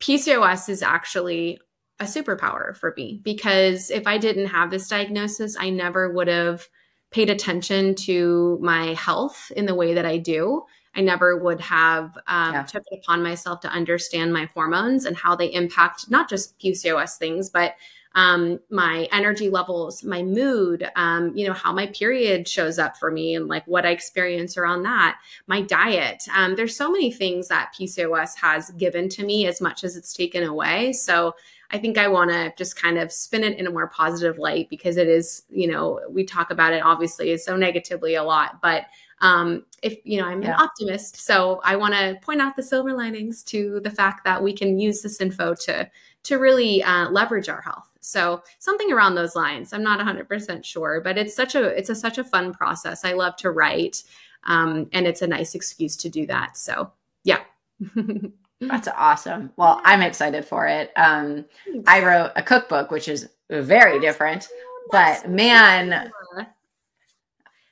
PCOS 0.00 0.68
is 0.68 0.82
actually 0.82 1.58
a 1.98 2.04
superpower 2.04 2.76
for 2.76 2.92
me 2.96 3.20
because 3.24 3.90
if 3.90 4.06
I 4.06 4.18
didn't 4.18 4.48
have 4.48 4.70
this 4.70 4.88
diagnosis, 4.88 5.56
I 5.58 5.70
never 5.70 6.12
would 6.12 6.28
have 6.28 6.68
paid 7.10 7.30
attention 7.30 7.94
to 7.94 8.58
my 8.60 8.92
health 8.94 9.50
in 9.56 9.64
the 9.64 9.74
way 9.74 9.94
that 9.94 10.04
I 10.04 10.18
do. 10.18 10.64
I 10.96 11.02
never 11.02 11.36
would 11.36 11.60
have 11.60 12.16
um, 12.26 12.54
yeah. 12.54 12.62
took 12.62 12.82
it 12.90 13.00
upon 13.02 13.22
myself 13.22 13.60
to 13.60 13.68
understand 13.68 14.32
my 14.32 14.46
hormones 14.54 15.04
and 15.04 15.16
how 15.16 15.36
they 15.36 15.52
impact 15.52 16.10
not 16.10 16.28
just 16.28 16.58
PCOS 16.58 17.18
things, 17.18 17.50
but 17.50 17.76
um, 18.16 18.58
my 18.70 19.06
energy 19.12 19.50
levels, 19.50 20.02
my 20.02 20.22
mood, 20.22 20.90
um, 20.96 21.36
you 21.36 21.46
know, 21.46 21.52
how 21.52 21.70
my 21.70 21.86
period 21.88 22.48
shows 22.48 22.78
up 22.78 22.96
for 22.96 23.10
me 23.10 23.34
and 23.34 23.46
like 23.46 23.66
what 23.66 23.84
I 23.84 23.90
experience 23.90 24.56
around 24.56 24.84
that, 24.84 25.18
my 25.46 25.60
diet. 25.60 26.24
Um, 26.34 26.56
there's 26.56 26.74
so 26.74 26.90
many 26.90 27.12
things 27.12 27.48
that 27.48 27.74
PCOS 27.78 28.38
has 28.40 28.70
given 28.70 29.10
to 29.10 29.24
me 29.24 29.46
as 29.46 29.60
much 29.60 29.84
as 29.84 29.96
it's 29.96 30.14
taken 30.14 30.44
away. 30.44 30.94
So 30.94 31.34
I 31.70 31.78
think 31.78 31.98
I 31.98 32.08
want 32.08 32.30
to 32.30 32.54
just 32.56 32.80
kind 32.80 32.96
of 32.96 33.12
spin 33.12 33.44
it 33.44 33.58
in 33.58 33.66
a 33.66 33.70
more 33.70 33.88
positive 33.88 34.38
light 34.38 34.70
because 34.70 34.96
it 34.96 35.08
is, 35.08 35.42
you 35.50 35.66
know, 35.66 36.00
we 36.08 36.24
talk 36.24 36.50
about 36.50 36.72
it 36.72 36.82
obviously 36.82 37.36
so 37.36 37.54
negatively 37.54 38.14
a 38.14 38.24
lot, 38.24 38.62
but 38.62 38.86
um, 39.20 39.64
if 39.82 39.98
you 40.04 40.20
know 40.20 40.26
i'm 40.26 40.42
yeah. 40.42 40.54
an 40.54 40.60
optimist 40.60 41.16
so 41.16 41.60
i 41.64 41.74
want 41.76 41.94
to 41.94 42.18
point 42.22 42.40
out 42.40 42.56
the 42.56 42.62
silver 42.62 42.92
linings 42.92 43.42
to 43.42 43.80
the 43.80 43.90
fact 43.90 44.24
that 44.24 44.42
we 44.42 44.52
can 44.52 44.78
use 44.78 45.02
this 45.02 45.20
info 45.20 45.54
to 45.54 45.88
to 46.22 46.38
really 46.38 46.82
uh, 46.82 47.08
leverage 47.10 47.48
our 47.48 47.60
health. 47.60 47.86
So 48.00 48.42
something 48.58 48.92
around 48.92 49.14
those 49.14 49.36
lines 49.36 49.72
i'm 49.72 49.82
not 49.82 50.00
100% 50.00 50.64
sure 50.64 51.00
but 51.00 51.18
it's 51.18 51.34
such 51.34 51.54
a 51.54 51.64
it's 51.78 51.90
a 51.90 51.94
such 51.94 52.18
a 52.18 52.24
fun 52.24 52.52
process. 52.52 53.04
I 53.04 53.12
love 53.12 53.36
to 53.36 53.50
write 53.50 54.02
um, 54.44 54.88
and 54.92 55.06
it's 55.06 55.22
a 55.22 55.26
nice 55.26 55.54
excuse 55.54 55.96
to 55.96 56.08
do 56.08 56.26
that 56.26 56.56
so 56.56 56.92
yeah. 57.24 57.40
That's 58.60 58.88
awesome. 58.88 59.52
Well, 59.56 59.80
I'm 59.84 60.00
excited 60.00 60.44
for 60.44 60.66
it. 60.66 60.90
Um, 60.96 61.44
I 61.86 62.02
wrote 62.02 62.32
a 62.36 62.42
cookbook, 62.42 62.90
which 62.90 63.08
is 63.08 63.28
very 63.50 64.00
different, 64.00 64.48
but 64.90 65.28
man, 65.28 66.10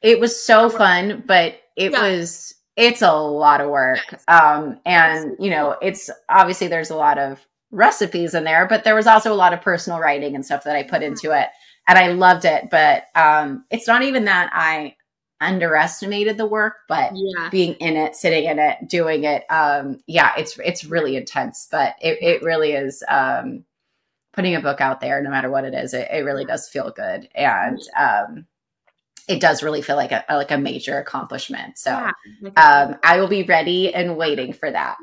it 0.05 0.20
was 0.20 0.38
so 0.38 0.68
fun, 0.68 1.24
but 1.26 1.62
it 1.76 1.92
yeah. 1.92 2.02
was 2.02 2.55
it's 2.76 3.00
a 3.00 3.12
lot 3.12 3.62
of 3.62 3.70
work. 3.70 4.00
Um, 4.28 4.78
and 4.84 5.34
you 5.40 5.48
know, 5.48 5.76
it's 5.80 6.11
obviously 6.28 6.68
there's 6.68 6.90
a 6.90 6.96
lot 6.96 7.18
of 7.18 7.44
recipes 7.70 8.34
in 8.34 8.44
there, 8.44 8.66
but 8.68 8.84
there 8.84 8.94
was 8.94 9.07
also 9.07 9.32
a 9.32 9.34
lot 9.34 9.55
of 9.55 9.62
personal 9.62 9.98
writing 9.98 10.34
and 10.34 10.44
stuff 10.44 10.64
that 10.64 10.76
I 10.76 10.82
put 10.82 11.02
into 11.02 11.32
it. 11.32 11.48
And 11.88 11.98
I 11.98 12.09
loved 12.09 12.44
it. 12.44 12.68
But 12.70 13.05
um, 13.14 13.64
it's 13.70 13.88
not 13.88 14.02
even 14.02 14.26
that 14.26 14.50
I 14.52 14.96
underestimated 15.40 16.36
the 16.36 16.46
work, 16.46 16.74
but 16.86 17.12
yeah. 17.14 17.48
being 17.48 17.72
in 17.74 17.96
it, 17.96 18.14
sitting 18.14 18.44
in 18.44 18.59
it, 18.59 18.86
doing 18.86 19.24
it, 19.24 19.44
um, 19.50 20.00
yeah, 20.07 20.32
it's 20.36 20.59
it's 20.59 20.84
really 20.84 21.16
intense. 21.16 21.66
But 21.70 21.94
it, 22.02 22.18
it 22.22 22.42
really 22.42 22.72
is 22.72 23.02
um 23.09 23.64
putting 24.34 24.55
a 24.55 24.61
book 24.61 24.82
out 24.82 25.00
there, 25.00 25.22
no 25.22 25.30
matter 25.30 25.48
what 25.48 25.64
it 25.64 25.72
is, 25.72 25.94
it, 25.94 26.09
it 26.12 26.24
really 26.26 26.44
does 26.44 26.68
feel 26.68 26.90
good. 26.90 27.28
And 27.34 27.80
um 27.98 28.46
it 29.29 29.41
does 29.41 29.62
really 29.62 29.83
feel 29.83 29.97
like 29.97 30.12
a 30.12 30.25
like 30.29 30.51
a 30.51 30.59
major 30.59 30.99
accomplishment. 30.99 31.79
So 31.79 31.91
yeah, 31.91 32.12
um, 32.57 32.97
I 33.03 33.20
will 33.20 33.29
be 33.29 33.43
ready 33.43 33.95
and 33.95 34.16
waiting 34.16 34.53
for 34.53 34.70
that. 34.70 34.97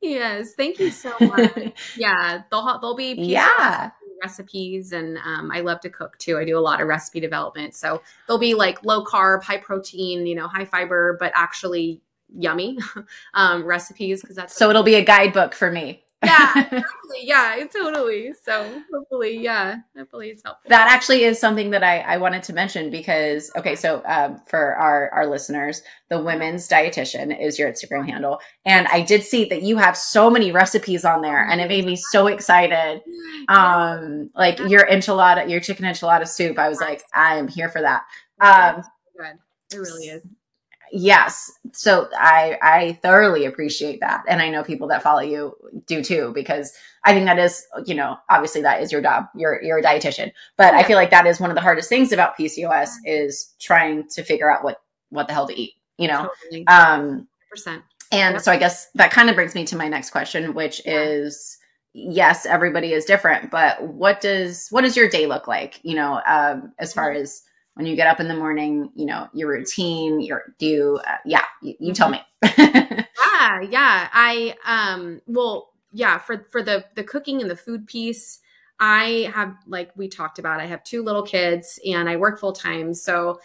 Yes, 0.00 0.54
thank 0.56 0.78
you 0.78 0.90
so 0.90 1.12
much. 1.20 1.72
yeah, 1.96 2.42
they'll 2.50 2.78
they'll 2.80 2.96
be 2.96 3.14
yeah 3.14 3.90
recipes 4.22 4.92
and 4.92 5.16
um, 5.18 5.50
I 5.52 5.60
love 5.60 5.80
to 5.80 5.90
cook 5.90 6.18
too. 6.18 6.38
I 6.38 6.44
do 6.44 6.58
a 6.58 6.60
lot 6.60 6.80
of 6.80 6.88
recipe 6.88 7.20
development. 7.20 7.74
So 7.74 8.02
they'll 8.26 8.38
be 8.38 8.54
like 8.54 8.84
low 8.84 9.04
carb, 9.04 9.44
high 9.44 9.58
protein, 9.58 10.26
you 10.26 10.34
know, 10.34 10.48
high 10.48 10.64
fiber, 10.64 11.16
but 11.20 11.32
actually 11.34 12.02
yummy 12.36 12.78
um, 13.34 13.64
recipes 13.64 14.20
because 14.20 14.36
that's 14.36 14.54
so 14.54 14.68
it'll 14.70 14.82
be 14.82 14.96
a 14.96 15.04
guidebook 15.04 15.54
for 15.54 15.70
me 15.70 16.02
yeah, 16.24 16.52
totally. 16.70 16.84
Yeah, 17.22 17.64
totally. 17.72 18.32
So 18.42 18.82
hopefully, 18.92 19.38
yeah, 19.38 19.76
hopefully 19.96 20.30
it's 20.30 20.42
helpful. 20.44 20.68
That 20.68 20.90
actually 20.90 21.24
is 21.24 21.38
something 21.38 21.70
that 21.70 21.84
I, 21.84 22.00
I 22.00 22.16
wanted 22.16 22.42
to 22.44 22.52
mention 22.52 22.90
because 22.90 23.50
okay, 23.56 23.76
so 23.76 24.02
um, 24.06 24.40
for 24.46 24.74
our 24.74 25.10
our 25.10 25.26
listeners, 25.26 25.82
the 26.10 26.20
women's 26.20 26.68
dietitian 26.68 27.38
is 27.40 27.58
your 27.58 27.70
Instagram 27.70 28.08
handle, 28.08 28.40
and 28.64 28.88
I 28.88 29.02
did 29.02 29.22
see 29.22 29.44
that 29.46 29.62
you 29.62 29.76
have 29.76 29.96
so 29.96 30.28
many 30.28 30.50
recipes 30.50 31.04
on 31.04 31.22
there, 31.22 31.48
and 31.48 31.60
it 31.60 31.68
made 31.68 31.84
me 31.84 31.96
so 31.96 32.26
excited. 32.26 33.00
Um, 33.48 34.30
like 34.34 34.58
your 34.58 34.86
enchilada, 34.86 35.48
your 35.48 35.60
chicken 35.60 35.86
enchilada 35.86 36.28
soup. 36.28 36.58
I 36.58 36.68
was 36.68 36.80
like, 36.80 37.02
I'm 37.14 37.48
here 37.48 37.70
for 37.70 37.80
that. 37.80 38.02
Um, 38.40 38.82
good. 39.16 39.38
It 39.72 39.78
really 39.78 40.06
is 40.08 40.22
yes 40.92 41.50
so 41.72 42.08
i 42.18 42.58
i 42.62 42.98
thoroughly 43.02 43.44
appreciate 43.44 44.00
that 44.00 44.22
and 44.28 44.40
i 44.40 44.48
know 44.48 44.62
people 44.62 44.88
that 44.88 45.02
follow 45.02 45.20
you 45.20 45.54
do 45.86 46.02
too 46.02 46.32
because 46.34 46.72
i 47.04 47.12
think 47.12 47.26
that 47.26 47.38
is 47.38 47.66
you 47.86 47.94
know 47.94 48.16
obviously 48.30 48.62
that 48.62 48.82
is 48.82 48.90
your 48.90 49.02
job 49.02 49.26
you're 49.34 49.62
you're 49.62 49.78
a 49.78 49.82
dietitian 49.82 50.32
but 50.56 50.72
yeah. 50.72 50.78
i 50.78 50.82
feel 50.82 50.96
like 50.96 51.10
that 51.10 51.26
is 51.26 51.40
one 51.40 51.50
of 51.50 51.54
the 51.54 51.60
hardest 51.60 51.88
things 51.88 52.12
about 52.12 52.36
pcos 52.36 52.90
is 53.04 53.54
trying 53.58 54.06
to 54.08 54.22
figure 54.22 54.50
out 54.50 54.64
what 54.64 54.82
what 55.10 55.26
the 55.26 55.34
hell 55.34 55.46
to 55.46 55.58
eat 55.58 55.72
you 55.98 56.08
know 56.08 56.28
totally. 56.42 56.66
um 56.68 57.26
percent 57.50 57.82
and 58.12 58.34
yep. 58.34 58.42
so 58.42 58.52
i 58.52 58.56
guess 58.56 58.88
that 58.94 59.10
kind 59.10 59.28
of 59.28 59.34
brings 59.34 59.54
me 59.54 59.64
to 59.64 59.76
my 59.76 59.88
next 59.88 60.10
question 60.10 60.54
which 60.54 60.82
yeah. 60.84 61.00
is 61.00 61.58
yes 61.94 62.46
everybody 62.46 62.92
is 62.92 63.04
different 63.04 63.50
but 63.50 63.82
what 63.82 64.20
does 64.20 64.68
what 64.70 64.82
does 64.82 64.96
your 64.96 65.08
day 65.08 65.26
look 65.26 65.48
like 65.48 65.80
you 65.82 65.94
know 65.94 66.20
um 66.26 66.72
as 66.78 66.92
far 66.92 67.10
mm-hmm. 67.10 67.22
as 67.22 67.42
when 67.78 67.86
you 67.86 67.94
get 67.94 68.08
up 68.08 68.18
in 68.18 68.26
the 68.26 68.34
morning, 68.34 68.90
you 68.96 69.06
know, 69.06 69.28
your 69.32 69.50
routine, 69.50 70.20
your 70.20 70.52
do, 70.58 70.98
uh, 71.06 71.18
yeah, 71.24 71.44
you, 71.62 71.74
you 71.78 71.94
tell 71.94 72.08
me. 72.08 72.20
yeah, 72.58 73.04
yeah. 73.60 74.08
I, 74.12 74.56
um, 74.66 75.20
well, 75.28 75.70
yeah, 75.92 76.18
for, 76.18 76.48
for 76.50 76.60
the, 76.60 76.84
the 76.96 77.04
cooking 77.04 77.40
and 77.40 77.48
the 77.48 77.54
food 77.54 77.86
piece, 77.86 78.40
I 78.80 79.30
have, 79.32 79.54
like 79.68 79.92
we 79.96 80.08
talked 80.08 80.40
about, 80.40 80.58
I 80.58 80.66
have 80.66 80.82
two 80.82 81.04
little 81.04 81.22
kids 81.22 81.78
and 81.86 82.08
I 82.08 82.16
work 82.16 82.40
full 82.40 82.52
time. 82.52 82.94
So 82.94 83.38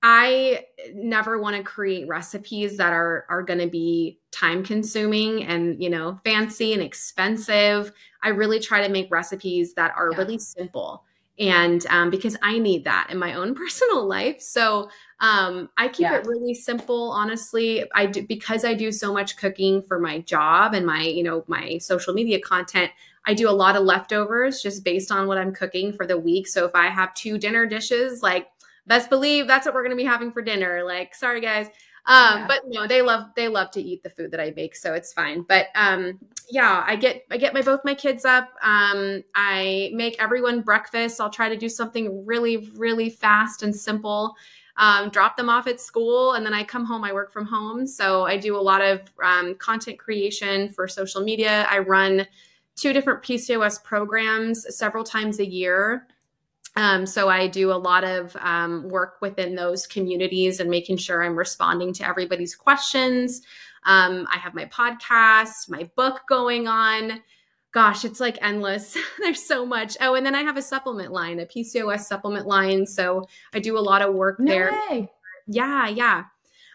I 0.00 0.66
never 0.94 1.40
want 1.40 1.56
to 1.56 1.64
create 1.64 2.06
recipes 2.06 2.76
that 2.76 2.92
are 2.92 3.24
are 3.28 3.42
going 3.42 3.60
to 3.60 3.68
be 3.68 4.18
time 4.32 4.64
consuming 4.64 5.44
and 5.44 5.80
you 5.80 5.88
know 5.88 6.18
fancy 6.24 6.72
and 6.72 6.82
expensive. 6.82 7.92
I 8.20 8.30
really 8.30 8.58
try 8.58 8.84
to 8.84 8.92
make 8.92 9.12
recipes 9.12 9.74
that 9.74 9.92
are 9.96 10.10
yeah. 10.10 10.18
really 10.18 10.38
simple 10.40 11.04
and 11.38 11.84
um, 11.86 12.10
because 12.10 12.36
I 12.42 12.58
need 12.58 12.84
that 12.84 13.08
in 13.10 13.18
my 13.18 13.34
own 13.34 13.54
personal 13.56 14.06
life. 14.06 14.40
So 14.40 14.90
um, 15.20 15.70
I 15.76 15.88
keep 15.88 16.00
yeah. 16.04 16.18
it 16.18 16.26
really 16.26 16.54
simple. 16.54 17.10
Honestly, 17.10 17.84
I 17.94 18.06
do 18.06 18.26
because 18.26 18.64
I 18.64 18.74
do 18.74 18.92
so 18.92 19.12
much 19.12 19.36
cooking 19.36 19.82
for 19.82 19.98
my 19.98 20.20
job 20.20 20.74
and 20.74 20.86
my 20.86 21.02
you 21.02 21.22
know 21.22 21.44
my 21.46 21.78
social 21.78 22.14
media 22.14 22.40
content. 22.40 22.90
I 23.24 23.34
do 23.34 23.48
a 23.48 23.52
lot 23.52 23.76
of 23.76 23.84
leftovers 23.84 24.62
just 24.62 24.84
based 24.84 25.12
on 25.12 25.28
what 25.28 25.38
I'm 25.38 25.54
cooking 25.54 25.92
for 25.92 26.06
the 26.06 26.18
week. 26.18 26.48
So 26.48 26.64
if 26.64 26.74
I 26.74 26.88
have 26.88 27.14
two 27.14 27.38
dinner 27.38 27.66
dishes, 27.66 28.20
like 28.20 28.48
best 28.86 29.10
believe 29.10 29.46
that's 29.46 29.64
what 29.64 29.74
we're 29.74 29.84
going 29.84 29.96
to 29.96 30.02
be 30.02 30.04
having 30.04 30.32
for 30.32 30.42
dinner. 30.42 30.82
Like, 30.84 31.14
sorry 31.14 31.40
guys. 31.40 31.68
Um, 32.06 32.40
yeah. 32.40 32.46
but 32.48 32.62
no, 32.66 32.86
they 32.88 33.00
love 33.00 33.26
they 33.36 33.46
love 33.48 33.70
to 33.72 33.80
eat 33.80 34.02
the 34.02 34.10
food 34.10 34.32
that 34.32 34.40
I 34.40 34.52
make, 34.56 34.74
so 34.74 34.92
it's 34.92 35.12
fine. 35.12 35.42
But 35.42 35.68
um, 35.74 36.18
yeah, 36.50 36.82
I 36.86 36.96
get 36.96 37.24
I 37.30 37.36
get 37.36 37.54
my 37.54 37.62
both 37.62 37.80
my 37.84 37.94
kids 37.94 38.24
up. 38.24 38.50
Um, 38.60 39.22
I 39.36 39.90
make 39.94 40.20
everyone 40.20 40.62
breakfast. 40.62 41.20
I'll 41.20 41.30
try 41.30 41.48
to 41.48 41.56
do 41.56 41.68
something 41.68 42.26
really 42.26 42.70
really 42.76 43.08
fast 43.08 43.62
and 43.62 43.74
simple. 43.74 44.34
Um, 44.78 45.10
drop 45.10 45.36
them 45.36 45.48
off 45.48 45.66
at 45.68 45.80
school, 45.80 46.32
and 46.32 46.44
then 46.44 46.54
I 46.54 46.64
come 46.64 46.84
home. 46.84 47.04
I 47.04 47.12
work 47.12 47.32
from 47.32 47.46
home, 47.46 47.86
so 47.86 48.24
I 48.24 48.36
do 48.36 48.56
a 48.56 48.60
lot 48.60 48.80
of 48.80 49.02
um, 49.22 49.54
content 49.56 49.98
creation 49.98 50.70
for 50.70 50.88
social 50.88 51.22
media. 51.22 51.66
I 51.70 51.78
run 51.80 52.26
two 52.74 52.92
different 52.92 53.22
PCOS 53.22 53.84
programs 53.84 54.74
several 54.76 55.04
times 55.04 55.38
a 55.38 55.46
year. 55.46 56.08
Um, 56.74 57.04
so 57.06 57.28
I 57.28 57.48
do 57.48 57.70
a 57.70 57.74
lot 57.74 58.04
of 58.04 58.34
um, 58.36 58.88
work 58.88 59.18
within 59.20 59.54
those 59.54 59.86
communities 59.86 60.58
and 60.58 60.70
making 60.70 60.96
sure 60.96 61.22
I'm 61.22 61.36
responding 61.36 61.92
to 61.94 62.06
everybody's 62.06 62.54
questions. 62.54 63.42
Um, 63.84 64.26
I 64.32 64.38
have 64.38 64.54
my 64.54 64.66
podcast, 64.66 65.68
my 65.68 65.90
book 65.96 66.22
going 66.28 66.68
on. 66.68 67.20
Gosh, 67.72 68.04
it's 68.04 68.20
like 68.20 68.38
endless. 68.40 68.96
There's 69.18 69.42
so 69.42 69.66
much. 69.66 69.96
Oh, 70.00 70.14
and 70.14 70.24
then 70.24 70.34
I 70.34 70.42
have 70.42 70.56
a 70.56 70.62
supplement 70.62 71.12
line, 71.12 71.40
a 71.40 71.46
PCOS 71.46 72.00
supplement 72.00 72.46
line. 72.46 72.86
So 72.86 73.26
I 73.52 73.58
do 73.58 73.78
a 73.78 73.80
lot 73.80 74.02
of 74.02 74.14
work 74.14 74.38
no 74.38 74.52
there. 74.52 74.72
Way. 74.90 75.10
Yeah, 75.46 75.88
yeah. 75.88 76.24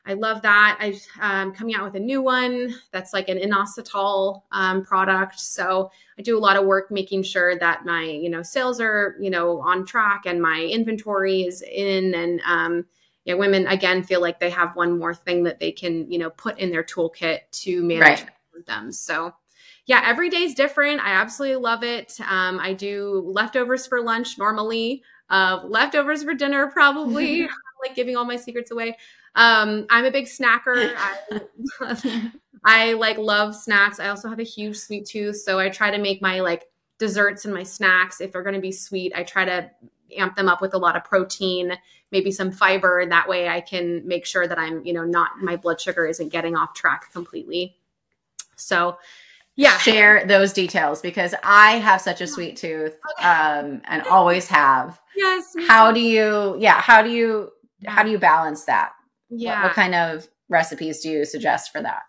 I 0.08 0.14
love 0.14 0.41
that. 0.43 0.78
I'm 0.80 0.93
um, 1.20 1.53
coming 1.53 1.76
out 1.76 1.84
with 1.84 1.95
a 1.95 2.03
new 2.03 2.22
one 2.22 2.74
that's 2.91 3.12
like 3.12 3.28
an 3.28 3.38
inositol 3.38 4.43
um, 4.53 4.84
product. 4.86 5.38
So 5.38 5.91
I 6.18 6.22
do 6.22 6.38
a 6.38 6.39
lot 6.39 6.55
of 6.55 6.66
work 6.66 6.89
making 6.89 7.24
sure 7.24 7.60
that 7.60 7.86
my 7.86 8.03
you 8.03 8.30
know 8.30 8.41
sales 8.41 8.80
are 8.80 9.18
you 9.20 9.30
know 9.30 9.60
on 9.60 9.86
track 9.86 10.24
and 10.26 10.41
my 10.41 10.62
inventory 10.62 11.41
is 11.41 11.62
in 11.62 12.16
and 12.16 12.41
um, 12.45 12.86
yeah, 13.26 13.34
women 13.34 13.68
again 13.68 14.01
feel 14.01 14.22
like 14.22 14.39
they 14.39 14.49
have 14.49 14.78
one 14.78 14.97
more 14.97 15.14
thing 15.14 15.43
that 15.43 15.60
they 15.60 15.74
can 15.74 16.10
you 16.10 16.18
know 16.18 16.30
put 16.30 16.58
in 16.58 16.72
their 16.72 16.84
toolkit 16.84 17.39
to 17.64 17.84
manage 17.84 18.22
right. 18.22 18.66
them. 18.66 18.93
So 18.93 19.34
yeah, 19.88 20.03
every 20.05 20.30
day 20.30 20.43
is 20.43 20.53
different. 20.53 21.01
I 21.01 21.12
absolutely 21.12 21.58
love 21.58 21.84
it. 21.84 22.18
Um, 22.22 22.60
I 22.60 22.74
do 22.74 23.24
leftovers 23.26 23.86
for 23.86 24.01
lunch 24.01 24.38
normally, 24.38 25.03
uh, 25.30 25.64
leftovers 25.66 26.24
for 26.24 26.34
dinner 26.34 26.68
probably. 26.68 27.49
like 27.86 27.95
giving 27.95 28.16
all 28.16 28.26
my 28.26 28.36
secrets 28.36 28.72
away. 28.72 28.97
Um, 29.38 29.85
I'm 29.89 30.03
a 30.03 30.11
big 30.11 30.25
snacker. 30.25 30.93
I, 31.81 32.31
I 32.65 32.93
like 32.93 33.17
love 33.17 33.55
snacks. 33.55 33.99
I 33.99 34.09
also 34.09 34.27
have 34.27 34.39
a 34.39 34.43
huge 34.43 34.75
sweet 34.75 35.05
tooth, 35.05 35.38
so 35.38 35.59
I 35.59 35.69
try 35.69 35.91
to 35.91 35.99
make 35.99 36.21
my 36.21 36.41
like 36.41 36.65
desserts 36.97 37.45
and 37.45 37.53
my 37.53 37.63
snacks 37.63 38.19
if 38.19 38.31
they're 38.31 38.43
going 38.43 38.55
to 38.55 38.61
be 38.61 38.71
sweet. 38.71 39.13
I 39.15 39.23
try 39.23 39.45
to 39.45 39.69
amp 40.17 40.35
them 40.35 40.49
up 40.49 40.59
with 40.59 40.73
a 40.73 40.77
lot 40.77 40.95
of 40.95 41.03
protein, 41.03 41.73
maybe 42.11 42.31
some 42.31 42.51
fiber. 42.51 43.05
That 43.05 43.29
way, 43.29 43.47
I 43.47 43.61
can 43.61 44.05
make 44.07 44.25
sure 44.25 44.47
that 44.47 44.57
I'm, 44.57 44.83
you 44.83 44.91
know, 44.91 45.03
not 45.03 45.39
my 45.39 45.55
blood 45.55 45.79
sugar 45.79 46.07
isn't 46.07 46.29
getting 46.29 46.55
off 46.55 46.73
track 46.73 47.11
completely. 47.13 47.77
So, 48.55 48.97
yeah, 49.55 49.77
share 49.77 50.25
those 50.25 50.51
details 50.51 50.99
because 50.99 51.35
I 51.43 51.73
have 51.73 52.01
such 52.01 52.21
a 52.21 52.27
sweet 52.27 52.57
tooth, 52.57 52.97
um, 53.19 53.81
and 53.85 54.01
always 54.09 54.47
have. 54.47 54.99
Yes. 55.15 55.53
How 55.67 55.91
do 55.91 55.99
you? 55.99 56.57
Yeah. 56.59 56.81
How 56.81 57.03
do 57.03 57.09
you? 57.11 57.51
How 57.85 58.01
do 58.01 58.09
you 58.09 58.17
balance 58.17 58.65
that? 58.65 58.93
Yeah. 59.30 59.61
What, 59.61 59.69
what 59.69 59.75
kind 59.75 59.95
of 59.95 60.28
recipes 60.49 61.01
do 61.01 61.09
you 61.09 61.25
suggest 61.25 61.71
for 61.71 61.82
that? 61.82 62.03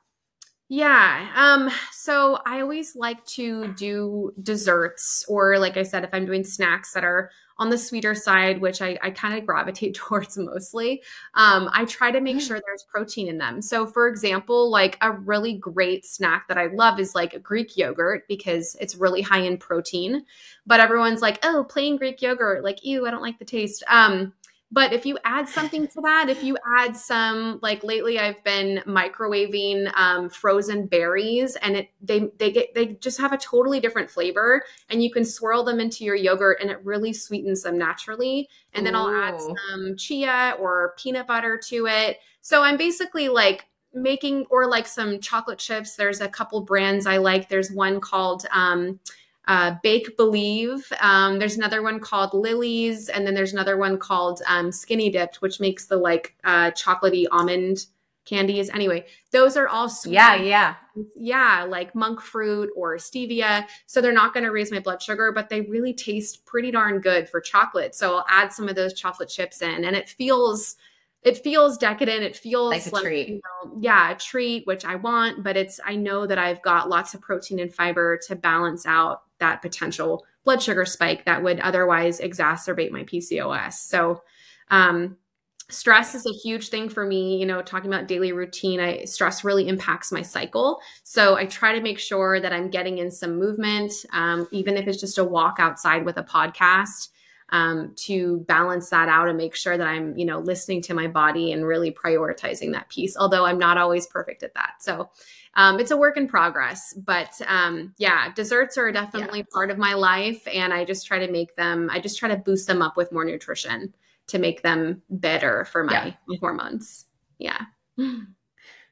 Yeah. 0.70 1.30
Um, 1.34 1.70
so 1.92 2.38
I 2.44 2.60
always 2.60 2.94
like 2.94 3.24
to 3.26 3.72
do 3.72 4.34
desserts, 4.42 5.24
or 5.26 5.58
like 5.58 5.78
I 5.78 5.82
said, 5.82 6.04
if 6.04 6.10
I'm 6.12 6.26
doing 6.26 6.44
snacks 6.44 6.92
that 6.92 7.04
are 7.04 7.30
on 7.56 7.70
the 7.70 7.78
sweeter 7.78 8.14
side, 8.14 8.60
which 8.60 8.82
I, 8.82 8.98
I 9.02 9.10
kind 9.10 9.36
of 9.36 9.46
gravitate 9.46 9.94
towards 9.96 10.36
mostly, 10.36 11.02
um, 11.34 11.70
I 11.72 11.86
try 11.86 12.10
to 12.10 12.20
make 12.20 12.36
mm. 12.36 12.46
sure 12.46 12.60
there's 12.64 12.84
protein 12.86 13.28
in 13.28 13.38
them. 13.38 13.62
So, 13.62 13.86
for 13.86 14.08
example, 14.08 14.70
like 14.70 14.98
a 15.00 15.10
really 15.10 15.54
great 15.54 16.04
snack 16.04 16.48
that 16.48 16.58
I 16.58 16.66
love 16.66 17.00
is 17.00 17.14
like 17.14 17.42
Greek 17.42 17.76
yogurt 17.78 18.24
because 18.28 18.76
it's 18.78 18.94
really 18.94 19.22
high 19.22 19.40
in 19.40 19.56
protein. 19.56 20.24
But 20.66 20.80
everyone's 20.80 21.22
like, 21.22 21.38
oh, 21.42 21.64
plain 21.68 21.96
Greek 21.96 22.20
yogurt, 22.20 22.62
like, 22.62 22.84
ew, 22.84 23.06
I 23.06 23.10
don't 23.10 23.22
like 23.22 23.38
the 23.38 23.46
taste. 23.46 23.82
Um, 23.88 24.34
but 24.70 24.92
if 24.92 25.06
you 25.06 25.18
add 25.24 25.48
something 25.48 25.88
to 25.88 26.00
that, 26.02 26.28
if 26.28 26.42
you 26.42 26.56
add 26.78 26.94
some, 26.94 27.58
like 27.62 27.82
lately, 27.82 28.18
I've 28.18 28.42
been 28.44 28.82
microwaving 28.86 29.90
um, 29.96 30.28
frozen 30.28 30.86
berries, 30.86 31.56
and 31.56 31.76
it 31.76 31.88
they 32.02 32.28
they 32.38 32.50
get 32.50 32.74
they 32.74 32.86
just 32.94 33.18
have 33.18 33.32
a 33.32 33.38
totally 33.38 33.80
different 33.80 34.10
flavor, 34.10 34.62
and 34.90 35.02
you 35.02 35.10
can 35.10 35.24
swirl 35.24 35.64
them 35.64 35.80
into 35.80 36.04
your 36.04 36.14
yogurt, 36.14 36.58
and 36.60 36.70
it 36.70 36.84
really 36.84 37.14
sweetens 37.14 37.62
them 37.62 37.78
naturally. 37.78 38.48
And 38.74 38.84
then 38.84 38.94
Ooh. 38.94 38.98
I'll 38.98 39.14
add 39.14 39.40
some 39.40 39.96
chia 39.96 40.54
or 40.60 40.94
peanut 40.98 41.26
butter 41.26 41.58
to 41.68 41.86
it. 41.86 42.18
So 42.42 42.62
I'm 42.62 42.76
basically 42.76 43.30
like 43.30 43.66
making 43.94 44.44
or 44.50 44.66
like 44.66 44.86
some 44.86 45.18
chocolate 45.18 45.58
chips. 45.58 45.96
There's 45.96 46.20
a 46.20 46.28
couple 46.28 46.60
brands 46.60 47.06
I 47.06 47.16
like. 47.16 47.48
There's 47.48 47.72
one 47.72 48.00
called 48.00 48.44
um, 48.52 49.00
uh, 49.48 49.74
Bake 49.82 50.16
Believe. 50.16 50.92
Um, 51.00 51.38
there's 51.38 51.56
another 51.56 51.82
one 51.82 51.98
called 51.98 52.34
Lily's, 52.34 53.08
and 53.08 53.26
then 53.26 53.34
there's 53.34 53.54
another 53.54 53.78
one 53.78 53.98
called 53.98 54.42
um, 54.46 54.70
Skinny 54.70 55.10
Dipped, 55.10 55.40
which 55.40 55.58
makes 55.58 55.86
the 55.86 55.96
like 55.96 56.36
uh, 56.44 56.70
chocolatey 56.72 57.24
almond 57.32 57.86
candies. 58.26 58.68
Anyway, 58.68 59.06
those 59.30 59.56
are 59.56 59.66
all 59.66 59.88
sweet. 59.88 60.12
Yeah, 60.12 60.34
yeah. 60.36 60.74
Yeah, 61.16 61.64
like 61.66 61.94
monk 61.94 62.20
fruit 62.20 62.70
or 62.76 62.96
stevia. 62.96 63.64
So 63.86 64.02
they're 64.02 64.12
not 64.12 64.34
going 64.34 64.44
to 64.44 64.52
raise 64.52 64.70
my 64.70 64.80
blood 64.80 65.00
sugar, 65.00 65.32
but 65.32 65.48
they 65.48 65.62
really 65.62 65.94
taste 65.94 66.44
pretty 66.44 66.70
darn 66.70 67.00
good 67.00 67.26
for 67.26 67.40
chocolate. 67.40 67.94
So 67.94 68.18
I'll 68.18 68.26
add 68.28 68.52
some 68.52 68.68
of 68.68 68.76
those 68.76 68.92
chocolate 68.92 69.30
chips 69.30 69.62
in, 69.62 69.84
and 69.84 69.96
it 69.96 70.10
feels 70.10 70.76
it 71.22 71.38
feels 71.38 71.76
decadent. 71.78 72.22
It 72.22 72.36
feels 72.36 72.70
like 72.70 72.86
a 72.86 72.94
like, 72.94 73.02
treat. 73.02 73.28
You 73.28 73.34
know, 73.34 73.78
yeah, 73.80 74.12
a 74.12 74.16
treat, 74.16 74.66
which 74.66 74.84
I 74.84 74.96
want, 74.96 75.42
but 75.42 75.56
it's 75.56 75.80
I 75.84 75.96
know 75.96 76.26
that 76.26 76.38
I've 76.38 76.62
got 76.62 76.88
lots 76.88 77.14
of 77.14 77.20
protein 77.20 77.58
and 77.58 77.72
fiber 77.72 78.18
to 78.28 78.36
balance 78.36 78.86
out 78.86 79.22
that 79.38 79.62
potential 79.62 80.24
blood 80.44 80.62
sugar 80.62 80.84
spike 80.84 81.24
that 81.24 81.42
would 81.42 81.60
otherwise 81.60 82.20
exacerbate 82.20 82.90
my 82.90 83.04
PCOS. 83.04 83.74
So 83.74 84.22
um 84.70 85.16
stress 85.70 86.14
is 86.14 86.24
a 86.24 86.32
huge 86.32 86.70
thing 86.70 86.88
for 86.88 87.04
me 87.04 87.36
you 87.38 87.44
know 87.44 87.60
talking 87.60 87.92
about 87.92 88.08
daily 88.08 88.32
routine 88.32 88.80
i 88.80 89.04
stress 89.04 89.44
really 89.44 89.68
impacts 89.68 90.10
my 90.10 90.22
cycle 90.22 90.80
so 91.04 91.36
i 91.36 91.44
try 91.44 91.74
to 91.74 91.82
make 91.82 91.98
sure 91.98 92.40
that 92.40 92.54
i'm 92.54 92.70
getting 92.70 92.98
in 92.98 93.10
some 93.10 93.38
movement 93.38 93.92
um, 94.12 94.48
even 94.50 94.76
if 94.76 94.86
it's 94.86 94.98
just 94.98 95.18
a 95.18 95.24
walk 95.24 95.56
outside 95.58 96.06
with 96.06 96.16
a 96.16 96.22
podcast 96.22 97.08
um, 97.50 97.92
to 97.96 98.38
balance 98.48 98.90
that 98.90 99.08
out 99.08 99.28
and 99.28 99.38
make 99.38 99.54
sure 99.54 99.76
that 99.76 99.86
i'm 99.86 100.16
you 100.16 100.24
know 100.24 100.38
listening 100.38 100.82
to 100.82 100.94
my 100.94 101.06
body 101.06 101.52
and 101.52 101.66
really 101.66 101.90
prioritizing 101.90 102.72
that 102.72 102.88
piece 102.88 103.16
although 103.16 103.44
i'm 103.44 103.58
not 103.58 103.78
always 103.78 104.06
perfect 104.06 104.42
at 104.42 104.54
that 104.54 104.74
so 104.80 105.10
um, 105.54 105.80
it's 105.80 105.90
a 105.90 105.96
work 105.96 106.16
in 106.16 106.28
progress 106.28 106.94
but 106.94 107.32
um, 107.46 107.92
yeah 107.98 108.32
desserts 108.34 108.76
are 108.76 108.92
definitely 108.92 109.40
yeah. 109.40 109.44
part 109.52 109.70
of 109.70 109.78
my 109.78 109.94
life 109.94 110.46
and 110.52 110.72
i 110.72 110.84
just 110.84 111.06
try 111.06 111.18
to 111.18 111.30
make 111.32 111.54
them 111.56 111.88
i 111.92 111.98
just 111.98 112.18
try 112.18 112.28
to 112.28 112.36
boost 112.36 112.66
them 112.66 112.82
up 112.82 112.96
with 112.96 113.12
more 113.12 113.24
nutrition 113.24 113.92
to 114.28 114.38
make 114.38 114.62
them 114.62 115.02
better 115.10 115.64
for 115.64 115.84
my, 115.84 116.14
yeah. 116.28 116.36
hormones. 116.40 117.06
Yeah. 117.38 117.60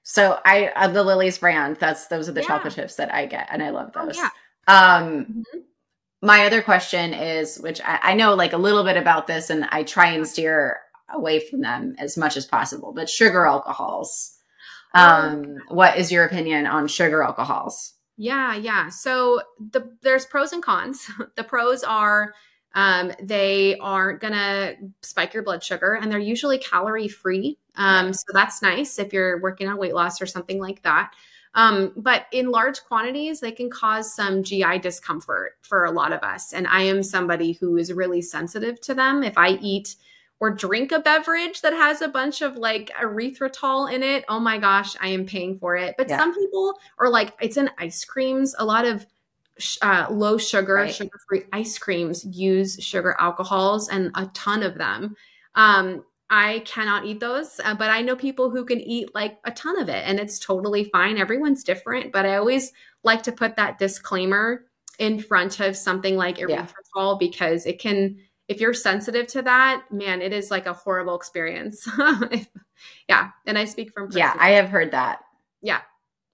So 0.02 0.38
I 0.44 0.68
uh, 0.76 0.88
the 0.88 1.02
Lily's 1.02 1.38
brand. 1.38 1.76
That's 1.76 2.06
those 2.06 2.28
are 2.28 2.32
the 2.32 2.40
yeah. 2.40 2.46
chocolate 2.46 2.74
chips 2.74 2.96
that 2.96 3.12
I 3.12 3.26
get, 3.26 3.48
and 3.50 3.62
I 3.62 3.70
love 3.70 3.90
oh, 3.94 4.06
those. 4.06 4.16
Oh, 4.18 4.28
yeah. 4.68 4.96
Um, 4.96 5.24
mm-hmm. 5.24 5.58
My 6.22 6.46
other 6.46 6.62
question 6.62 7.12
is, 7.12 7.58
which 7.58 7.80
I, 7.82 7.98
I 8.02 8.14
know 8.14 8.34
like 8.34 8.52
a 8.52 8.58
little 8.58 8.84
bit 8.84 8.96
about 8.96 9.26
this, 9.26 9.50
and 9.50 9.66
I 9.70 9.82
try 9.82 10.10
and 10.10 10.26
steer 10.26 10.80
away 11.12 11.40
from 11.40 11.60
them 11.60 11.94
as 11.98 12.16
much 12.16 12.36
as 12.36 12.46
possible. 12.46 12.92
But 12.94 13.08
sugar 13.08 13.46
alcohols. 13.46 14.32
Oh. 14.94 15.00
Um, 15.00 15.58
what 15.68 15.98
is 15.98 16.10
your 16.10 16.24
opinion 16.24 16.66
on 16.66 16.88
sugar 16.88 17.22
alcohols? 17.22 17.94
Yeah, 18.16 18.54
yeah. 18.54 18.88
So 18.88 19.42
the 19.58 19.94
there's 20.02 20.24
pros 20.24 20.52
and 20.52 20.62
cons. 20.62 21.06
the 21.36 21.44
pros 21.44 21.82
are 21.82 22.32
um, 22.74 23.12
they 23.22 23.78
aren't 23.78 24.20
going 24.20 24.34
to 24.34 24.76
spike 25.00 25.32
your 25.32 25.42
blood 25.42 25.64
sugar 25.64 25.94
and 25.94 26.12
they're 26.12 26.18
usually 26.18 26.58
calorie 26.58 27.08
free. 27.08 27.58
Um, 27.74 28.12
so 28.12 28.24
that's 28.32 28.60
nice 28.60 28.98
if 28.98 29.14
you're 29.14 29.40
working 29.40 29.66
on 29.68 29.78
weight 29.78 29.94
loss 29.94 30.20
or 30.20 30.26
something 30.26 30.60
like 30.60 30.82
that. 30.82 31.12
Um, 31.56 31.92
but 31.96 32.26
in 32.32 32.50
large 32.50 32.84
quantities, 32.84 33.40
they 33.40 33.50
can 33.50 33.70
cause 33.70 34.14
some 34.14 34.42
GI 34.42 34.78
discomfort 34.80 35.56
for 35.62 35.86
a 35.86 35.90
lot 35.90 36.12
of 36.12 36.22
us. 36.22 36.52
And 36.52 36.66
I 36.66 36.82
am 36.82 37.02
somebody 37.02 37.52
who 37.52 37.78
is 37.78 37.92
really 37.92 38.20
sensitive 38.20 38.78
to 38.82 38.94
them. 38.94 39.22
If 39.22 39.38
I 39.38 39.58
eat 39.62 39.96
or 40.38 40.50
drink 40.50 40.92
a 40.92 40.98
beverage 40.98 41.62
that 41.62 41.72
has 41.72 42.02
a 42.02 42.08
bunch 42.08 42.42
of 42.42 42.58
like 42.58 42.90
erythritol 42.90 43.90
in 43.90 44.02
it, 44.02 44.26
oh 44.28 44.38
my 44.38 44.58
gosh, 44.58 44.96
I 45.00 45.08
am 45.08 45.24
paying 45.24 45.58
for 45.58 45.76
it. 45.76 45.94
But 45.96 46.10
yeah. 46.10 46.18
some 46.18 46.34
people 46.34 46.74
are 46.98 47.08
like, 47.08 47.32
it's 47.40 47.56
in 47.56 47.70
ice 47.78 48.04
creams. 48.04 48.54
A 48.58 48.64
lot 48.64 48.84
of 48.84 49.06
uh, 49.80 50.08
low 50.10 50.36
sugar, 50.36 50.74
right. 50.74 50.94
sugar 50.94 51.18
free 51.26 51.44
ice 51.54 51.78
creams 51.78 52.22
use 52.26 52.76
sugar 52.82 53.16
alcohols 53.18 53.88
and 53.88 54.10
a 54.14 54.26
ton 54.34 54.62
of 54.62 54.76
them. 54.76 55.16
Um, 55.54 56.04
I 56.28 56.60
cannot 56.60 57.04
eat 57.04 57.20
those, 57.20 57.60
uh, 57.64 57.74
but 57.74 57.90
I 57.90 58.02
know 58.02 58.16
people 58.16 58.50
who 58.50 58.64
can 58.64 58.80
eat 58.80 59.14
like 59.14 59.38
a 59.44 59.52
ton 59.52 59.80
of 59.80 59.88
it 59.88 60.02
and 60.06 60.18
it's 60.18 60.38
totally 60.38 60.84
fine. 60.84 61.18
Everyone's 61.18 61.62
different, 61.62 62.12
but 62.12 62.26
I 62.26 62.36
always 62.36 62.72
like 63.04 63.22
to 63.24 63.32
put 63.32 63.56
that 63.56 63.78
disclaimer 63.78 64.64
in 64.98 65.20
front 65.20 65.60
of 65.60 65.76
something 65.76 66.16
like 66.16 66.38
erythritol 66.38 67.12
yeah. 67.12 67.16
because 67.18 67.66
it 67.66 67.78
can, 67.78 68.18
if 68.48 68.60
you're 68.60 68.74
sensitive 68.74 69.28
to 69.28 69.42
that, 69.42 69.84
man, 69.92 70.20
it 70.20 70.32
is 70.32 70.50
like 70.50 70.66
a 70.66 70.72
horrible 70.72 71.14
experience. 71.14 71.88
yeah. 73.08 73.30
And 73.46 73.56
I 73.56 73.64
speak 73.64 73.92
from, 73.92 74.10
yeah, 74.12 74.34
I 74.36 74.52
have 74.52 74.68
heard 74.68 74.90
that. 74.90 75.20
Yeah. 75.62 75.80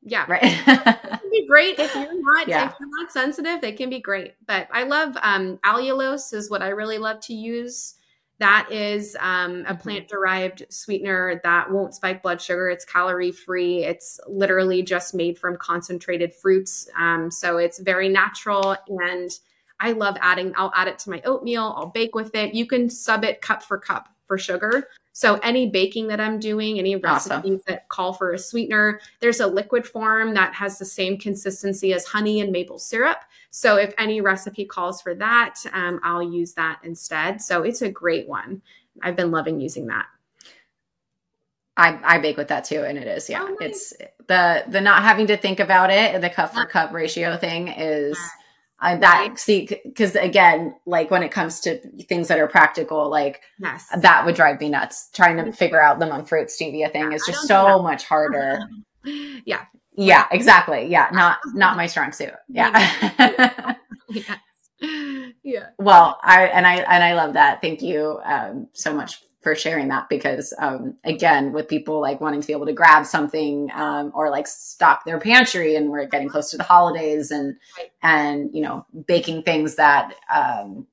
Yeah. 0.03 0.25
Right. 0.27 0.41
can 0.43 1.31
be 1.31 1.47
great 1.47 1.79
if 1.79 1.95
you're 1.95 2.23
not 2.23 2.49
yeah. 2.49 2.71
if 2.71 2.75
you're 2.81 2.89
not 3.01 3.13
sensitive, 3.13 3.61
they 3.61 3.73
can 3.73 3.89
be 3.89 4.01
great. 4.01 4.35
But 4.47 4.69
I 4.73 4.83
love 4.83 5.17
um 5.23 5.59
allulose 5.65 6.35
is 6.35 6.51
what 6.51 6.63
I 6.63 6.69
really 6.69 6.99
love 6.99 7.21
to 7.21 7.35
use. 7.35 7.95
That 8.39 8.69
is 8.73 9.17
um, 9.21 9.61
a 9.61 9.65
mm-hmm. 9.65 9.77
plant 9.77 10.09
derived 10.09 10.65
sweetener 10.69 11.41
that 11.45 11.71
won't 11.71 11.95
spike 11.95 12.23
blood 12.23 12.41
sugar. 12.41 12.71
It's 12.71 12.85
calorie 12.85 13.33
free. 13.33 13.85
It's 13.85 14.19
literally 14.27 14.83
just 14.83 15.15
made 15.15 15.39
from 15.39 15.57
concentrated 15.57 16.35
fruits. 16.35 16.89
Um, 16.99 17.31
so 17.31 17.59
it's 17.59 17.79
very 17.79 18.09
natural. 18.09 18.77
And 18.89 19.31
I 19.79 19.93
love 19.93 20.17
adding, 20.21 20.53
I'll 20.57 20.73
add 20.75 20.89
it 20.89 20.99
to 21.01 21.11
my 21.11 21.21
oatmeal. 21.25 21.75
I'll 21.77 21.87
bake 21.87 22.15
with 22.15 22.35
it. 22.35 22.55
You 22.55 22.67
can 22.67 22.91
sub 22.91 23.25
it 23.25 23.43
cup 23.43 23.63
for 23.63 23.79
cup 23.79 24.09
for 24.27 24.39
sugar. 24.39 24.89
So 25.13 25.37
any 25.43 25.69
baking 25.69 26.09
that 26.09 26.21
I'm 26.21 26.39
doing, 26.39 26.79
any 26.79 26.97
recipes 26.97 27.31
awesome. 27.33 27.61
that 27.67 27.89
call 27.89 28.15
for 28.15 28.33
a 28.33 28.39
sweetener, 28.39 29.01
there's 29.21 29.41
a 29.41 29.47
liquid 29.47 29.87
form 29.87 30.35
that 30.35 30.55
has 30.55 30.79
the 30.79 30.87
same 30.87 31.19
consistency 31.19 31.93
as 31.93 32.07
honey 32.07 32.41
and 32.41 32.51
maple 32.51 32.79
syrup. 32.79 33.19
So 33.51 33.77
if 33.77 33.93
any 33.99 34.23
recipe 34.23 34.65
calls 34.65 35.03
for 35.03 35.15
that, 35.17 35.57
um, 35.75 36.01
I'll 36.03 36.23
use 36.23 36.55
that 36.55 36.81
instead. 36.83 37.43
So 37.43 37.63
it's 37.63 37.83
a 37.83 37.91
great 37.91 38.27
one. 38.27 38.63
I've 39.03 39.17
been 39.17 39.31
loving 39.31 39.61
using 39.61 39.87
that. 39.89 40.07
I, 41.77 41.99
I 42.03 42.19
bake 42.19 42.37
with 42.37 42.49
that 42.49 42.65
too, 42.65 42.83
and 42.83 42.99
it 42.99 43.07
is 43.07 43.31
yeah. 43.31 43.43
Oh, 43.43 43.57
nice. 43.61 43.93
It's 43.99 44.27
the 44.27 44.65
the 44.69 44.81
not 44.81 45.03
having 45.03 45.27
to 45.29 45.39
think 45.39 45.59
about 45.59 45.91
it. 45.91 46.21
The 46.21 46.29
cup 46.29 46.53
for 46.53 46.67
cup 46.67 46.93
ratio 46.93 47.37
thing 47.37 47.69
is. 47.69 48.19
I 48.83 48.97
that 48.97 49.39
see 49.39 49.69
because 49.85 50.17
again, 50.17 50.75
like 50.87 51.11
when 51.11 51.23
it 51.23 51.31
comes 51.31 51.61
to 51.61 51.79
things 52.03 52.27
that 52.29 52.41
are 52.41 52.49
practical, 52.49 53.09
like 53.09 53.41
yes. 53.61 53.87
that 53.97 54.27
would 54.27 54.35
drive 54.35 54.61
me 54.61 54.71
nuts. 54.71 55.09
Trying 55.15 55.43
to 55.43 55.53
figure 55.53 55.81
out 55.81 56.01
the 56.01 56.07
monk 56.07 56.27
fruit 56.27 56.49
stevia 56.49 56.91
thing 56.93 57.11
yeah, 57.11 57.15
is 57.15 57.23
just 57.25 57.47
so 57.47 57.81
much 57.81 58.05
harder. 58.05 58.59
yeah. 59.05 59.65
Yeah, 59.95 60.27
exactly. 60.33 60.87
Yeah, 60.87 61.09
not 61.13 61.39
not 61.55 61.77
my 61.77 61.87
strong 61.87 62.13
suit. 62.13 62.33
Yeah. 62.49 63.75
yeah. 64.09 64.27
yeah. 65.45 65.69
Well, 65.79 66.19
I 66.23 66.47
and 66.47 66.67
I 66.67 66.77
and 66.77 67.05
I 67.05 67.15
love 67.15 67.35
that. 67.35 67.63
Thank 67.63 67.83
you 67.83 68.21
um, 68.25 68.69
so 68.73 68.93
much 68.93 69.23
for 69.43 69.55
sharing 69.55 69.89
that 69.89 70.09
because 70.09 70.55
um, 70.59 70.95
again 71.05 71.53
with 71.53 71.69
people 71.69 72.01
like 72.01 72.21
wanting 72.21 72.41
to 72.41 72.47
be 72.47 72.53
able 72.53 72.67
to 72.67 72.73
grab 72.73 73.05
something 73.05 73.71
um, 73.75 74.13
or 74.15 74.31
like 74.31 74.47
stock 74.47 75.05
their 75.05 75.19
pantry 75.19 75.77
and 75.77 75.91
we're 75.91 76.07
getting 76.07 76.29
close 76.29 76.51
to 76.51 76.57
the 76.57 76.63
holidays 76.63 77.31
and 77.31 77.57
right. 77.77 77.91
and 78.03 78.51
you 78.55 78.63
know 78.63 78.87
baking 79.07 79.43
things 79.43 79.77
that 79.77 80.15
um, 80.35 80.87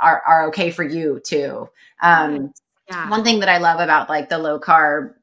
are, 0.00 0.22
are 0.26 0.48
okay 0.48 0.70
for 0.70 0.84
you 0.84 1.20
too 1.24 1.68
um, 2.02 2.52
yeah. 2.88 3.08
one 3.08 3.24
thing 3.24 3.40
that 3.40 3.48
i 3.48 3.58
love 3.58 3.80
about 3.80 4.08
like 4.08 4.28
the 4.28 4.38
low 4.38 4.60
carb 4.60 5.14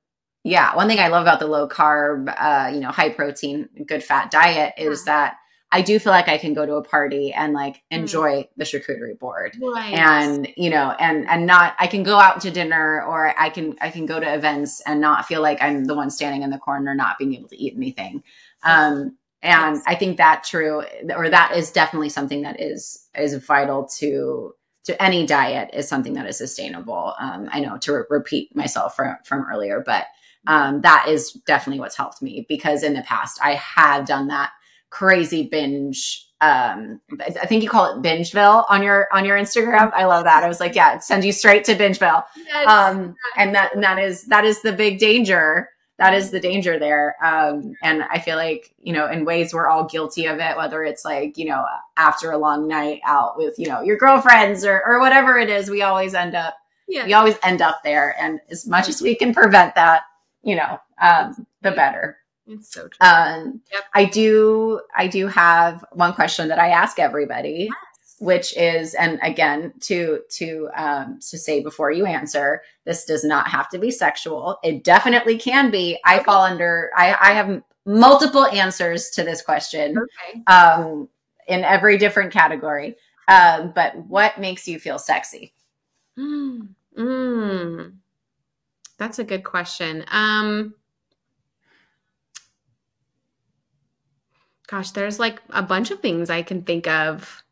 yeah 0.43 0.75
one 0.75 0.87
thing 0.87 0.99
i 0.99 1.07
love 1.07 1.21
about 1.21 1.39
the 1.39 1.47
low 1.47 1.67
carb 1.67 2.33
uh, 2.37 2.69
you 2.73 2.79
know 2.79 2.89
high 2.89 3.09
protein 3.09 3.69
good 3.85 4.03
fat 4.03 4.31
diet 4.31 4.73
is 4.77 5.03
yeah. 5.05 5.13
that 5.13 5.37
I 5.71 5.81
do 5.81 5.99
feel 5.99 6.11
like 6.11 6.29
I 6.29 6.37
can 6.37 6.53
go 6.53 6.65
to 6.65 6.75
a 6.75 6.83
party 6.83 7.33
and 7.33 7.53
like 7.53 7.75
mm. 7.75 7.81
enjoy 7.89 8.43
mm. 8.43 8.49
the 8.57 8.63
charcuterie 8.63 9.17
board. 9.17 9.57
Right. 9.61 9.93
And, 9.93 10.47
you 10.55 10.69
know, 10.69 10.95
and 10.99 11.27
and 11.27 11.45
not 11.45 11.75
I 11.79 11.87
can 11.87 12.03
go 12.03 12.17
out 12.17 12.41
to 12.41 12.51
dinner 12.51 13.03
or 13.03 13.37
I 13.39 13.49
can 13.49 13.75
I 13.81 13.89
can 13.89 14.05
go 14.05 14.19
to 14.19 14.33
events 14.33 14.81
and 14.85 15.01
not 15.01 15.25
feel 15.25 15.41
like 15.41 15.61
I'm 15.61 15.85
the 15.85 15.95
one 15.95 16.09
standing 16.09 16.43
in 16.43 16.49
the 16.49 16.57
corner 16.57 16.93
not 16.95 17.17
being 17.17 17.35
able 17.35 17.49
to 17.49 17.57
eat 17.57 17.73
anything. 17.75 18.23
Um 18.63 19.17
and 19.41 19.75
yes. 19.75 19.83
I 19.85 19.95
think 19.95 20.17
that 20.17 20.43
true 20.43 20.83
or 21.15 21.29
that 21.29 21.53
is 21.55 21.71
definitely 21.71 22.09
something 22.09 22.43
that 22.43 22.61
is 22.61 23.07
is 23.17 23.35
vital 23.35 23.87
to 23.97 24.53
to 24.85 25.01
any 25.01 25.25
diet 25.25 25.71
is 25.73 25.87
something 25.87 26.13
that 26.13 26.27
is 26.27 26.37
sustainable. 26.37 27.15
Um, 27.19 27.49
I 27.51 27.59
know 27.59 27.77
to 27.79 27.93
re- 27.93 28.03
repeat 28.09 28.55
myself 28.55 28.95
from 28.95 29.17
from 29.25 29.45
earlier, 29.51 29.83
but 29.85 30.05
um, 30.47 30.81
that 30.81 31.07
is 31.09 31.33
definitely 31.47 31.79
what's 31.79 31.97
helped 31.97 32.21
me 32.21 32.45
because 32.47 32.83
in 32.83 32.93
the 32.93 33.01
past 33.01 33.39
I 33.43 33.55
have 33.55 34.05
done 34.05 34.27
that 34.27 34.51
crazy 34.95 35.45
binge 35.51 36.25
um 36.39 37.01
i 37.19 37.45
think 37.45 37.61
you 37.61 37.67
call 37.69 37.91
it 37.91 38.01
bingeville 38.01 38.63
on 38.69 38.81
your 38.81 39.09
on 39.11 39.25
your 39.25 39.37
instagram. 39.37 39.91
I 39.93 40.05
love 40.05 40.23
that. 40.23 40.41
I 40.41 40.47
was 40.47 40.61
like 40.61 40.73
yeah 40.73 40.99
send 40.99 41.25
you 41.25 41.33
straight 41.33 41.65
to 41.65 41.75
bingeville. 41.75 42.23
Yes. 42.37 42.67
um 42.69 43.13
and 43.35 43.53
that 43.53 43.75
and 43.75 43.83
that 43.83 43.99
is 43.99 44.23
that 44.27 44.45
is 44.45 44.61
the 44.61 44.71
big 44.71 44.97
danger. 44.97 45.67
That 45.97 46.13
is 46.13 46.31
the 46.31 46.39
danger 46.39 46.79
there. 46.79 47.17
Um 47.21 47.73
and 47.83 48.03
i 48.03 48.19
feel 48.19 48.37
like 48.37 48.73
you 48.81 48.93
know 48.93 49.09
in 49.09 49.25
ways 49.25 49.53
we're 49.53 49.67
all 49.67 49.83
guilty 49.83 50.27
of 50.27 50.39
it 50.39 50.55
whether 50.55 50.81
it's 50.85 51.03
like 51.03 51.37
you 51.37 51.45
know 51.45 51.65
after 51.97 52.31
a 52.31 52.37
long 52.37 52.65
night 52.65 53.01
out 53.05 53.37
with 53.37 53.55
you 53.59 53.67
know 53.67 53.81
your 53.81 53.97
girlfriends 53.97 54.63
or 54.63 54.81
or 54.85 55.01
whatever 55.01 55.37
it 55.37 55.49
is 55.49 55.69
we 55.69 55.81
always 55.81 56.13
end 56.13 56.35
up 56.35 56.55
yeah. 56.87 57.05
we 57.05 57.13
always 57.13 57.37
end 57.43 57.61
up 57.61 57.81
there. 57.83 58.15
And 58.17 58.39
as 58.49 58.65
much 58.65 58.87
as 58.87 59.01
we 59.01 59.13
can 59.15 59.33
prevent 59.33 59.75
that 59.75 60.03
you 60.41 60.55
know 60.55 60.79
um 61.01 61.45
the 61.63 61.71
better 61.71 62.17
it's 62.47 62.71
so 62.71 62.87
true. 62.87 63.07
Um, 63.07 63.61
yep. 63.71 63.83
I 63.93 64.05
do. 64.05 64.81
I 64.95 65.07
do 65.07 65.27
have 65.27 65.83
one 65.93 66.13
question 66.13 66.47
that 66.49 66.59
I 66.59 66.69
ask 66.69 66.99
everybody, 66.99 67.69
yes. 67.69 68.15
which 68.19 68.57
is, 68.57 68.93
and 68.93 69.19
again, 69.23 69.73
to 69.81 70.21
to 70.31 70.69
um, 70.75 71.19
to 71.29 71.37
say 71.37 71.61
before 71.61 71.91
you 71.91 72.05
answer, 72.05 72.61
this 72.85 73.05
does 73.05 73.23
not 73.23 73.47
have 73.47 73.69
to 73.69 73.79
be 73.79 73.91
sexual. 73.91 74.59
It 74.63 74.83
definitely 74.83 75.37
can 75.37 75.71
be. 75.71 75.99
I 76.05 76.23
fall 76.23 76.43
under. 76.43 76.91
I, 76.95 77.15
I 77.19 77.33
have 77.33 77.61
multiple 77.85 78.45
answers 78.47 79.09
to 79.11 79.23
this 79.23 79.41
question. 79.41 79.97
Okay. 79.97 80.43
Um, 80.47 81.09
in 81.47 81.63
every 81.63 81.97
different 81.97 82.31
category. 82.31 82.95
Um, 83.27 83.71
but 83.73 83.95
what 84.07 84.39
makes 84.39 84.67
you 84.67 84.79
feel 84.79 84.99
sexy? 84.99 85.53
Mm. 86.17 86.69
Mm. 86.97 87.95
that's 88.97 89.19
a 89.19 89.23
good 89.25 89.43
question. 89.43 90.05
Um, 90.09 90.75
gosh, 94.65 94.91
there's 94.91 95.19
like 95.19 95.41
a 95.49 95.63
bunch 95.63 95.91
of 95.91 95.99
things 95.99 96.29
I 96.29 96.41
can 96.41 96.63
think 96.63 96.87
of. 96.87 97.43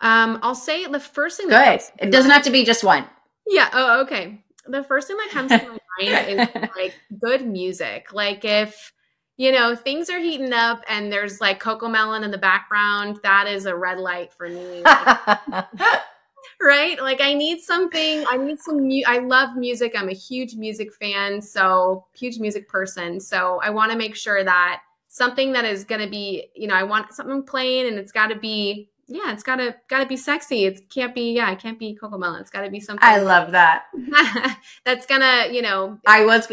Um, 0.00 0.38
I'll 0.42 0.54
say 0.54 0.86
the 0.86 1.00
first 1.00 1.36
thing. 1.36 1.48
Good. 1.48 1.80
It 1.98 2.10
doesn't 2.10 2.30
have 2.30 2.44
to 2.44 2.50
be 2.50 2.64
just 2.64 2.82
one. 2.82 3.06
Yeah. 3.46 3.68
Oh, 3.72 4.00
okay. 4.02 4.42
The 4.66 4.84
first 4.84 5.08
thing 5.08 5.16
that 5.16 5.30
comes 5.30 5.50
to 5.50 5.58
my 5.58 5.78
mind 6.00 6.28
is 6.28 6.48
like 6.76 6.94
good 7.20 7.46
music. 7.46 8.12
Like 8.12 8.44
if 8.44 8.92
you 9.36 9.52
know 9.52 9.74
things 9.74 10.08
are 10.10 10.18
heating 10.18 10.52
up 10.52 10.82
and 10.88 11.12
there's 11.12 11.40
like 11.40 11.62
CoComelon 11.62 12.24
in 12.24 12.30
the 12.30 12.38
background, 12.38 13.20
that 13.22 13.46
is 13.46 13.66
a 13.66 13.74
red 13.74 13.98
light 13.98 14.32
for 14.32 14.48
me. 14.48 14.82
right? 16.60 17.00
Like 17.00 17.20
I 17.20 17.34
need 17.34 17.60
something. 17.60 18.24
I 18.30 18.36
need 18.36 18.58
some. 18.58 18.88
Mu- 18.88 19.02
I 19.06 19.18
love 19.18 19.56
music. 19.56 19.92
I'm 19.96 20.08
a 20.08 20.14
huge 20.14 20.54
music 20.54 20.92
fan. 20.94 21.42
So 21.42 22.06
huge 22.14 22.38
music 22.38 22.68
person. 22.68 23.20
So 23.20 23.60
I 23.62 23.70
want 23.70 23.92
to 23.92 23.98
make 23.98 24.14
sure 24.14 24.44
that 24.44 24.82
something 25.10 25.52
that 25.52 25.64
is 25.64 25.84
going 25.84 26.00
to 26.00 26.08
be, 26.08 26.46
you 26.54 26.68
know, 26.68 26.74
I 26.74 26.84
want 26.84 27.12
something 27.12 27.42
plain 27.42 27.86
and 27.86 27.98
it's 27.98 28.12
got 28.12 28.28
to 28.28 28.36
be 28.36 28.88
yeah, 29.12 29.32
it's 29.32 29.42
gotta 29.42 29.74
gotta 29.88 30.06
be 30.06 30.16
sexy. 30.16 30.66
It 30.66 30.88
can't 30.88 31.12
be 31.12 31.32
yeah, 31.32 31.50
it 31.50 31.58
can't 31.58 31.80
be 31.80 31.98
CoComelon. 32.00 32.40
It's 32.40 32.50
gotta 32.50 32.70
be 32.70 32.78
something. 32.78 33.02
I 33.02 33.18
love 33.18 33.50
that. 33.50 33.86
that's 34.84 35.04
gonna 35.04 35.48
you 35.50 35.62
know. 35.62 35.98
I 36.06 36.24
was. 36.24 36.50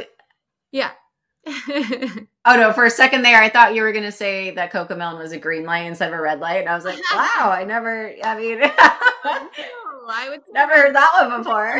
Yeah. 0.71 0.89
oh 1.45 2.25
no! 2.47 2.73
For 2.73 2.85
a 2.85 2.89
second 2.89 3.21
there, 3.21 3.39
I 3.39 3.49
thought 3.49 3.75
you 3.75 3.83
were 3.83 3.91
gonna 3.91 4.11
say 4.11 4.49
that 4.55 4.73
CoComelon 4.73 5.19
was 5.19 5.33
a 5.33 5.37
green 5.37 5.65
light 5.65 5.85
instead 5.85 6.11
of 6.11 6.17
a 6.17 6.21
red 6.21 6.39
light, 6.39 6.61
and 6.61 6.69
I 6.69 6.75
was 6.75 6.83
like, 6.83 6.97
"Wow, 7.13 7.51
I 7.55 7.63
never." 7.63 8.11
I 8.23 8.35
mean, 8.35 8.59
oh, 8.63 10.07
I 10.09 10.29
would 10.29 10.41
never 10.51 10.73
heard 10.73 10.95
that 10.95 11.27
one 11.29 11.43
before. 11.43 11.77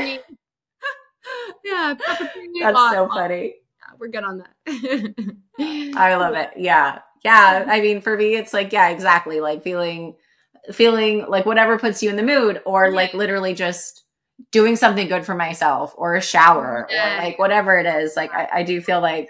yeah, 1.65 1.95
that's 2.61 2.93
so 2.93 3.07
funny. 3.07 3.55
We're 3.99 4.07
good 4.09 4.23
on 4.23 4.37
that. 4.39 5.35
I 5.95 6.15
love 6.15 6.35
it. 6.35 6.51
Yeah, 6.57 6.99
yeah. 7.23 7.65
I 7.67 7.81
mean, 7.81 8.01
for 8.01 8.17
me, 8.17 8.35
it's 8.35 8.53
like 8.53 8.71
yeah, 8.71 8.89
exactly. 8.89 9.39
Like 9.39 9.63
feeling 9.63 10.15
feeling 10.71 11.25
like 11.27 11.45
whatever 11.45 11.77
puts 11.79 12.03
you 12.03 12.09
in 12.09 12.15
the 12.15 12.23
mood 12.23 12.61
or 12.65 12.91
like 12.91 13.13
literally 13.13 13.53
just 13.53 14.03
doing 14.51 14.75
something 14.75 15.07
good 15.07 15.25
for 15.25 15.33
myself 15.33 15.93
or 15.97 16.15
a 16.15 16.21
shower 16.21 16.87
or 16.89 16.95
like 17.17 17.39
whatever 17.39 17.77
it 17.77 17.85
is 17.85 18.15
like 18.15 18.31
I, 18.33 18.47
I, 18.53 18.63
do 18.63 18.81
feel 18.81 19.01
like 19.01 19.29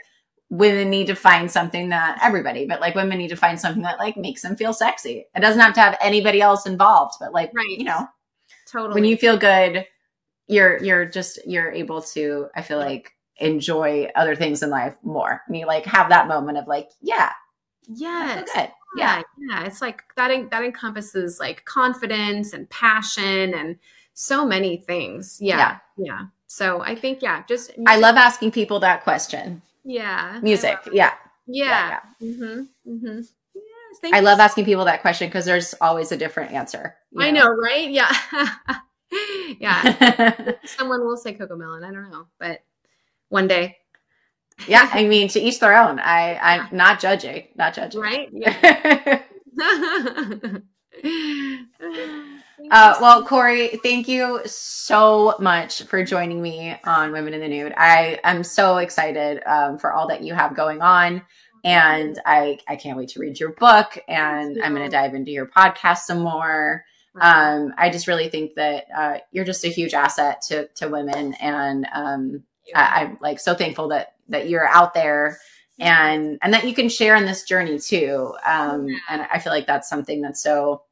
women 0.49 0.89
need 0.89 1.07
to 1.07 1.15
find 1.15 1.49
something 1.49 1.89
that 1.89 2.19
everybody 2.21 2.65
but 2.65 2.81
like 2.81 2.95
women 2.95 3.17
need 3.17 3.29
to 3.29 3.37
find 3.37 3.59
something 3.59 3.83
that 3.83 3.99
like 3.99 4.17
makes 4.17 4.41
them 4.41 4.55
feel 4.55 4.73
sexy 4.73 5.25
it 5.33 5.39
doesn't 5.39 5.61
have 5.61 5.73
to 5.75 5.79
have 5.79 5.97
anybody 6.01 6.41
else 6.41 6.65
involved 6.65 7.15
but 7.19 7.33
like 7.33 7.51
right. 7.53 7.69
you 7.69 7.85
know 7.85 8.05
totally 8.69 8.95
when 8.95 9.09
you 9.09 9.15
feel 9.15 9.37
good 9.37 9.85
you're 10.47 10.83
you're 10.83 11.05
just 11.05 11.39
you're 11.45 11.71
able 11.71 12.01
to 12.01 12.47
i 12.55 12.61
feel 12.61 12.77
like 12.77 13.13
enjoy 13.39 14.09
other 14.15 14.35
things 14.35 14.63
in 14.63 14.69
life 14.69 14.95
more 15.03 15.41
and 15.47 15.55
you 15.57 15.65
like 15.65 15.85
have 15.85 16.09
that 16.09 16.27
moment 16.27 16.57
of 16.57 16.67
like 16.67 16.89
yeah 17.01 17.31
yeah 17.87 18.43
good 18.55 18.71
yeah 18.97 19.21
yeah 19.37 19.65
it's 19.65 19.81
like 19.81 20.03
that 20.15 20.49
that 20.49 20.63
encompasses 20.63 21.39
like 21.39 21.63
confidence 21.65 22.53
and 22.53 22.69
passion 22.69 23.53
and 23.53 23.77
so 24.13 24.45
many 24.45 24.77
things 24.77 25.37
yeah 25.39 25.57
yeah, 25.57 26.05
yeah. 26.05 26.21
so 26.47 26.81
i 26.81 26.95
think 26.95 27.21
yeah 27.21 27.43
just 27.47 27.69
music. 27.77 27.85
i 27.87 27.97
love 27.97 28.15
asking 28.15 28.51
people 28.51 28.79
that 28.79 29.03
question 29.03 29.61
yeah 29.83 30.39
music 30.41 30.77
yeah 30.91 31.13
yeah, 31.47 31.99
yeah. 32.21 32.27
Mm-hmm. 32.27 32.91
Mm-hmm. 32.91 33.19
Yes, 33.55 34.13
I 34.13 34.19
love 34.19 34.39
asking 34.39 34.65
people 34.65 34.85
that 34.85 35.01
question 35.01 35.27
because 35.27 35.45
there's 35.45 35.73
always 35.79 36.11
a 36.11 36.17
different 36.17 36.51
answer. 36.51 36.95
I 37.17 37.31
know, 37.31 37.49
right? 37.49 37.89
Yeah. 37.89 38.13
yeah. 39.59 40.51
Someone 40.65 41.05
will 41.05 41.17
say 41.17 41.33
CoComelon. 41.33 41.83
I 41.83 41.91
don't 41.91 42.11
know, 42.11 42.27
but 42.37 42.59
one 43.29 43.47
day 43.47 43.77
yeah, 44.67 44.89
I 44.91 45.05
mean, 45.05 45.27
to 45.29 45.39
each 45.39 45.59
their 45.59 45.77
own. 45.77 45.99
I 45.99 46.37
I'm 46.37 46.75
not 46.75 46.99
judging, 46.99 47.47
not 47.55 47.73
judging. 47.73 48.01
Right? 48.01 48.29
Yeah. 52.59 52.71
uh, 52.71 52.97
well, 52.99 53.23
Cory, 53.23 53.79
thank 53.83 54.07
you 54.07 54.41
so 54.45 55.35
much 55.39 55.83
for 55.83 56.03
joining 56.03 56.41
me 56.41 56.75
on 56.85 57.11
Women 57.11 57.35
in 57.35 57.41
the 57.41 57.47
Nude. 57.47 57.73
I 57.77 58.19
am 58.23 58.43
so 58.43 58.77
excited 58.77 59.43
um, 59.45 59.77
for 59.77 59.93
all 59.93 60.07
that 60.07 60.23
you 60.23 60.33
have 60.33 60.55
going 60.55 60.81
on. 60.81 61.21
And 61.63 62.19
I, 62.25 62.57
I 62.67 62.77
can't 62.77 62.97
wait 62.97 63.09
to 63.09 63.19
read 63.19 63.39
your 63.39 63.51
book 63.53 63.99
and 64.07 64.59
I'm 64.63 64.73
going 64.73 64.89
to 64.89 64.91
dive 64.91 65.13
into 65.13 65.29
your 65.29 65.45
podcast 65.45 65.99
some 65.99 66.21
more. 66.21 66.83
Um, 67.21 67.75
I 67.77 67.91
just 67.91 68.07
really 68.07 68.29
think 68.29 68.55
that 68.55 68.85
uh, 68.95 69.17
you're 69.31 69.45
just 69.45 69.63
a 69.63 69.69
huge 69.69 69.93
asset 69.93 70.41
to, 70.47 70.67
to 70.77 70.87
women. 70.87 71.35
And 71.35 71.85
um, 71.93 72.43
I, 72.75 73.01
I'm 73.01 73.17
like 73.21 73.39
so 73.39 73.53
thankful 73.53 73.89
that 73.89 74.15
that 74.29 74.49
you're 74.49 74.67
out 74.67 74.93
there 74.93 75.39
and 75.79 76.39
and 76.41 76.53
that 76.53 76.65
you 76.65 76.73
can 76.73 76.89
share 76.89 77.15
in 77.15 77.25
this 77.25 77.43
journey 77.43 77.79
too. 77.79 78.33
Um 78.45 78.87
and 79.09 79.21
i 79.31 79.39
feel 79.39 79.53
like 79.53 79.67
that's 79.67 79.89
something 79.89 80.21
that's 80.21 80.41
so 80.41 80.83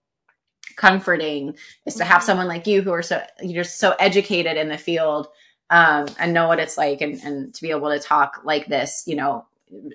comforting 0.76 1.56
is 1.85 1.95
to 1.95 2.03
have 2.03 2.18
mm-hmm. 2.18 2.26
someone 2.26 2.47
like 2.47 2.68
you 2.68 2.81
who 2.81 2.91
are 2.91 3.02
so 3.02 3.22
you're 3.41 3.64
so 3.64 3.95
educated 3.99 4.57
in 4.57 4.68
the 4.68 4.77
field 4.77 5.27
um 5.69 6.06
and 6.19 6.34
know 6.34 6.47
what 6.47 6.60
it's 6.60 6.77
like 6.77 6.99
and, 7.02 7.15
and 7.23 7.53
to 7.53 7.61
be 7.61 7.72
able 7.72 7.89
to 7.89 7.99
talk 7.99 8.41
like 8.43 8.68
this 8.68 9.03
you 9.07 9.15
know 9.15 9.45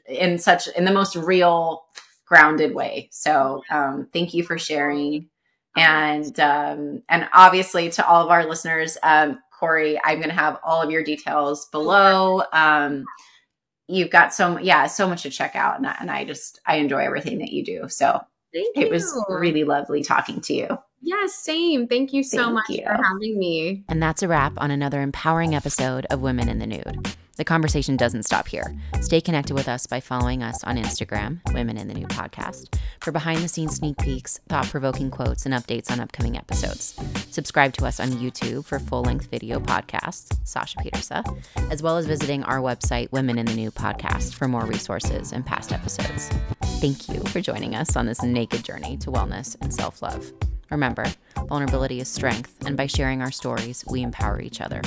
in 0.07 0.39
such 0.39 0.69
in 0.69 0.85
the 0.85 0.93
most 0.93 1.16
real 1.16 1.85
grounded 2.27 2.74
way. 2.74 3.09
So 3.11 3.62
um 3.70 4.09
thank 4.12 4.35
you 4.35 4.43
for 4.43 4.59
sharing. 4.59 5.28
And 5.77 6.39
um 6.40 7.02
and 7.09 7.28
obviously 7.32 7.90
to 7.90 8.07
all 8.07 8.24
of 8.24 8.31
our 8.31 8.47
listeners 8.47 8.98
um 9.02 9.40
cory 9.61 10.01
i'm 10.05 10.16
going 10.16 10.31
to 10.31 10.35
have 10.35 10.59
all 10.65 10.82
of 10.82 10.91
your 10.91 11.05
details 11.05 11.66
below. 11.66 12.43
Um 12.53 13.05
you've 13.87 14.11
got 14.11 14.32
so 14.32 14.59
yeah 14.59 14.87
so 14.87 15.09
much 15.09 15.23
to 15.23 15.31
check 15.31 15.55
out 15.55 15.77
and 15.77 15.87
I, 15.87 15.97
and 16.01 16.11
I 16.11 16.24
just 16.24 16.61
i 16.66 16.77
enjoy 16.77 16.99
everything 17.05 17.39
that 17.39 17.53
you 17.53 17.65
do. 17.65 17.89
So 17.89 18.20
Thank 18.53 18.77
it 18.77 18.87
you. 18.87 18.91
was 18.91 19.24
really 19.28 19.65
lovely 19.65 20.03
talking 20.03 20.41
to 20.43 20.55
you 20.55 20.78
yeah 21.01 21.27
same 21.27 21.87
thank 21.87 22.13
you 22.13 22.23
so 22.23 22.45
thank 22.45 22.55
much 22.55 22.69
you. 22.69 22.83
for 22.83 23.03
having 23.03 23.39
me 23.39 23.83
and 23.89 24.03
that's 24.03 24.23
a 24.23 24.29
wrap 24.29 24.53
on 24.59 24.71
another 24.71 25.03
empowering 25.03 25.55
episode 25.55 26.07
of 26.11 26.21
women 26.21 26.49
in 26.49 26.59
the 26.59 26.67
nude 26.67 27.17
the 27.41 27.45
conversation 27.45 27.97
doesn't 27.97 28.25
stop 28.25 28.49
here. 28.49 28.77
Stay 29.01 29.23
connected 29.23 29.55
with 29.55 29.67
us 29.67 29.87
by 29.87 29.99
following 29.99 30.43
us 30.43 30.63
on 30.63 30.77
Instagram, 30.77 31.41
Women 31.55 31.79
in 31.79 31.89
the 31.89 31.95
Nude 31.95 32.11
Podcast, 32.11 32.79
for 33.01 33.13
behind 33.13 33.39
the 33.39 33.49
scenes 33.49 33.77
sneak 33.77 33.97
peeks, 33.97 34.41
thought 34.51 34.67
provoking 34.67 35.11
quotes, 35.11 35.47
and 35.47 35.55
updates 35.55 35.91
on 35.91 36.01
upcoming 36.01 36.37
episodes. 36.37 36.95
Subscribe 37.31 37.73
to 37.79 37.87
us 37.87 37.99
on 37.99 38.11
YouTube 38.11 38.67
for 38.67 38.79
full 38.79 39.01
length 39.01 39.31
video 39.31 39.59
podcasts, 39.59 40.39
Sasha 40.47 40.77
Pieterse, 40.81 41.73
as 41.73 41.83
well 41.83 41.97
as 41.97 42.05
visiting 42.05 42.43
our 42.45 42.59
website, 42.59 43.11
Women 43.11 43.39
in 43.39 43.47
the 43.47 43.55
Nude 43.55 43.75
Podcast, 43.75 44.35
for 44.35 44.47
more 44.47 44.67
resources 44.67 45.33
and 45.33 45.47
past 45.47 45.73
episodes. 45.73 46.29
Thank 46.83 47.09
you 47.09 47.21
for 47.25 47.41
joining 47.41 47.75
us 47.75 47.97
on 47.97 48.05
this 48.05 48.23
naked 48.23 48.67
journey 48.67 48.99
to 48.99 49.11
wellness 49.11 49.57
and 49.63 49.73
self 49.73 50.03
love. 50.03 50.31
Remember, 50.71 51.05
vulnerability 51.49 52.01
is 52.01 52.09
strength, 52.09 52.57
and 52.65 52.77
by 52.77 52.87
sharing 52.87 53.23
our 53.23 53.33
stories, 53.33 53.85
we 53.91 54.03
empower 54.03 54.41
each 54.41 54.61
other. 54.61 54.83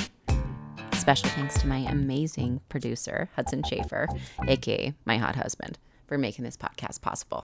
Special 0.94 1.28
thanks 1.30 1.60
to 1.60 1.66
my 1.66 1.78
amazing 1.78 2.60
producer, 2.70 3.28
Hudson 3.36 3.62
Sheaffer, 3.62 4.08
aka 4.48 4.94
my 5.04 5.18
hot 5.18 5.36
husband, 5.36 5.78
for 6.06 6.16
making 6.16 6.44
this 6.44 6.56
podcast 6.56 7.02
possible. 7.02 7.42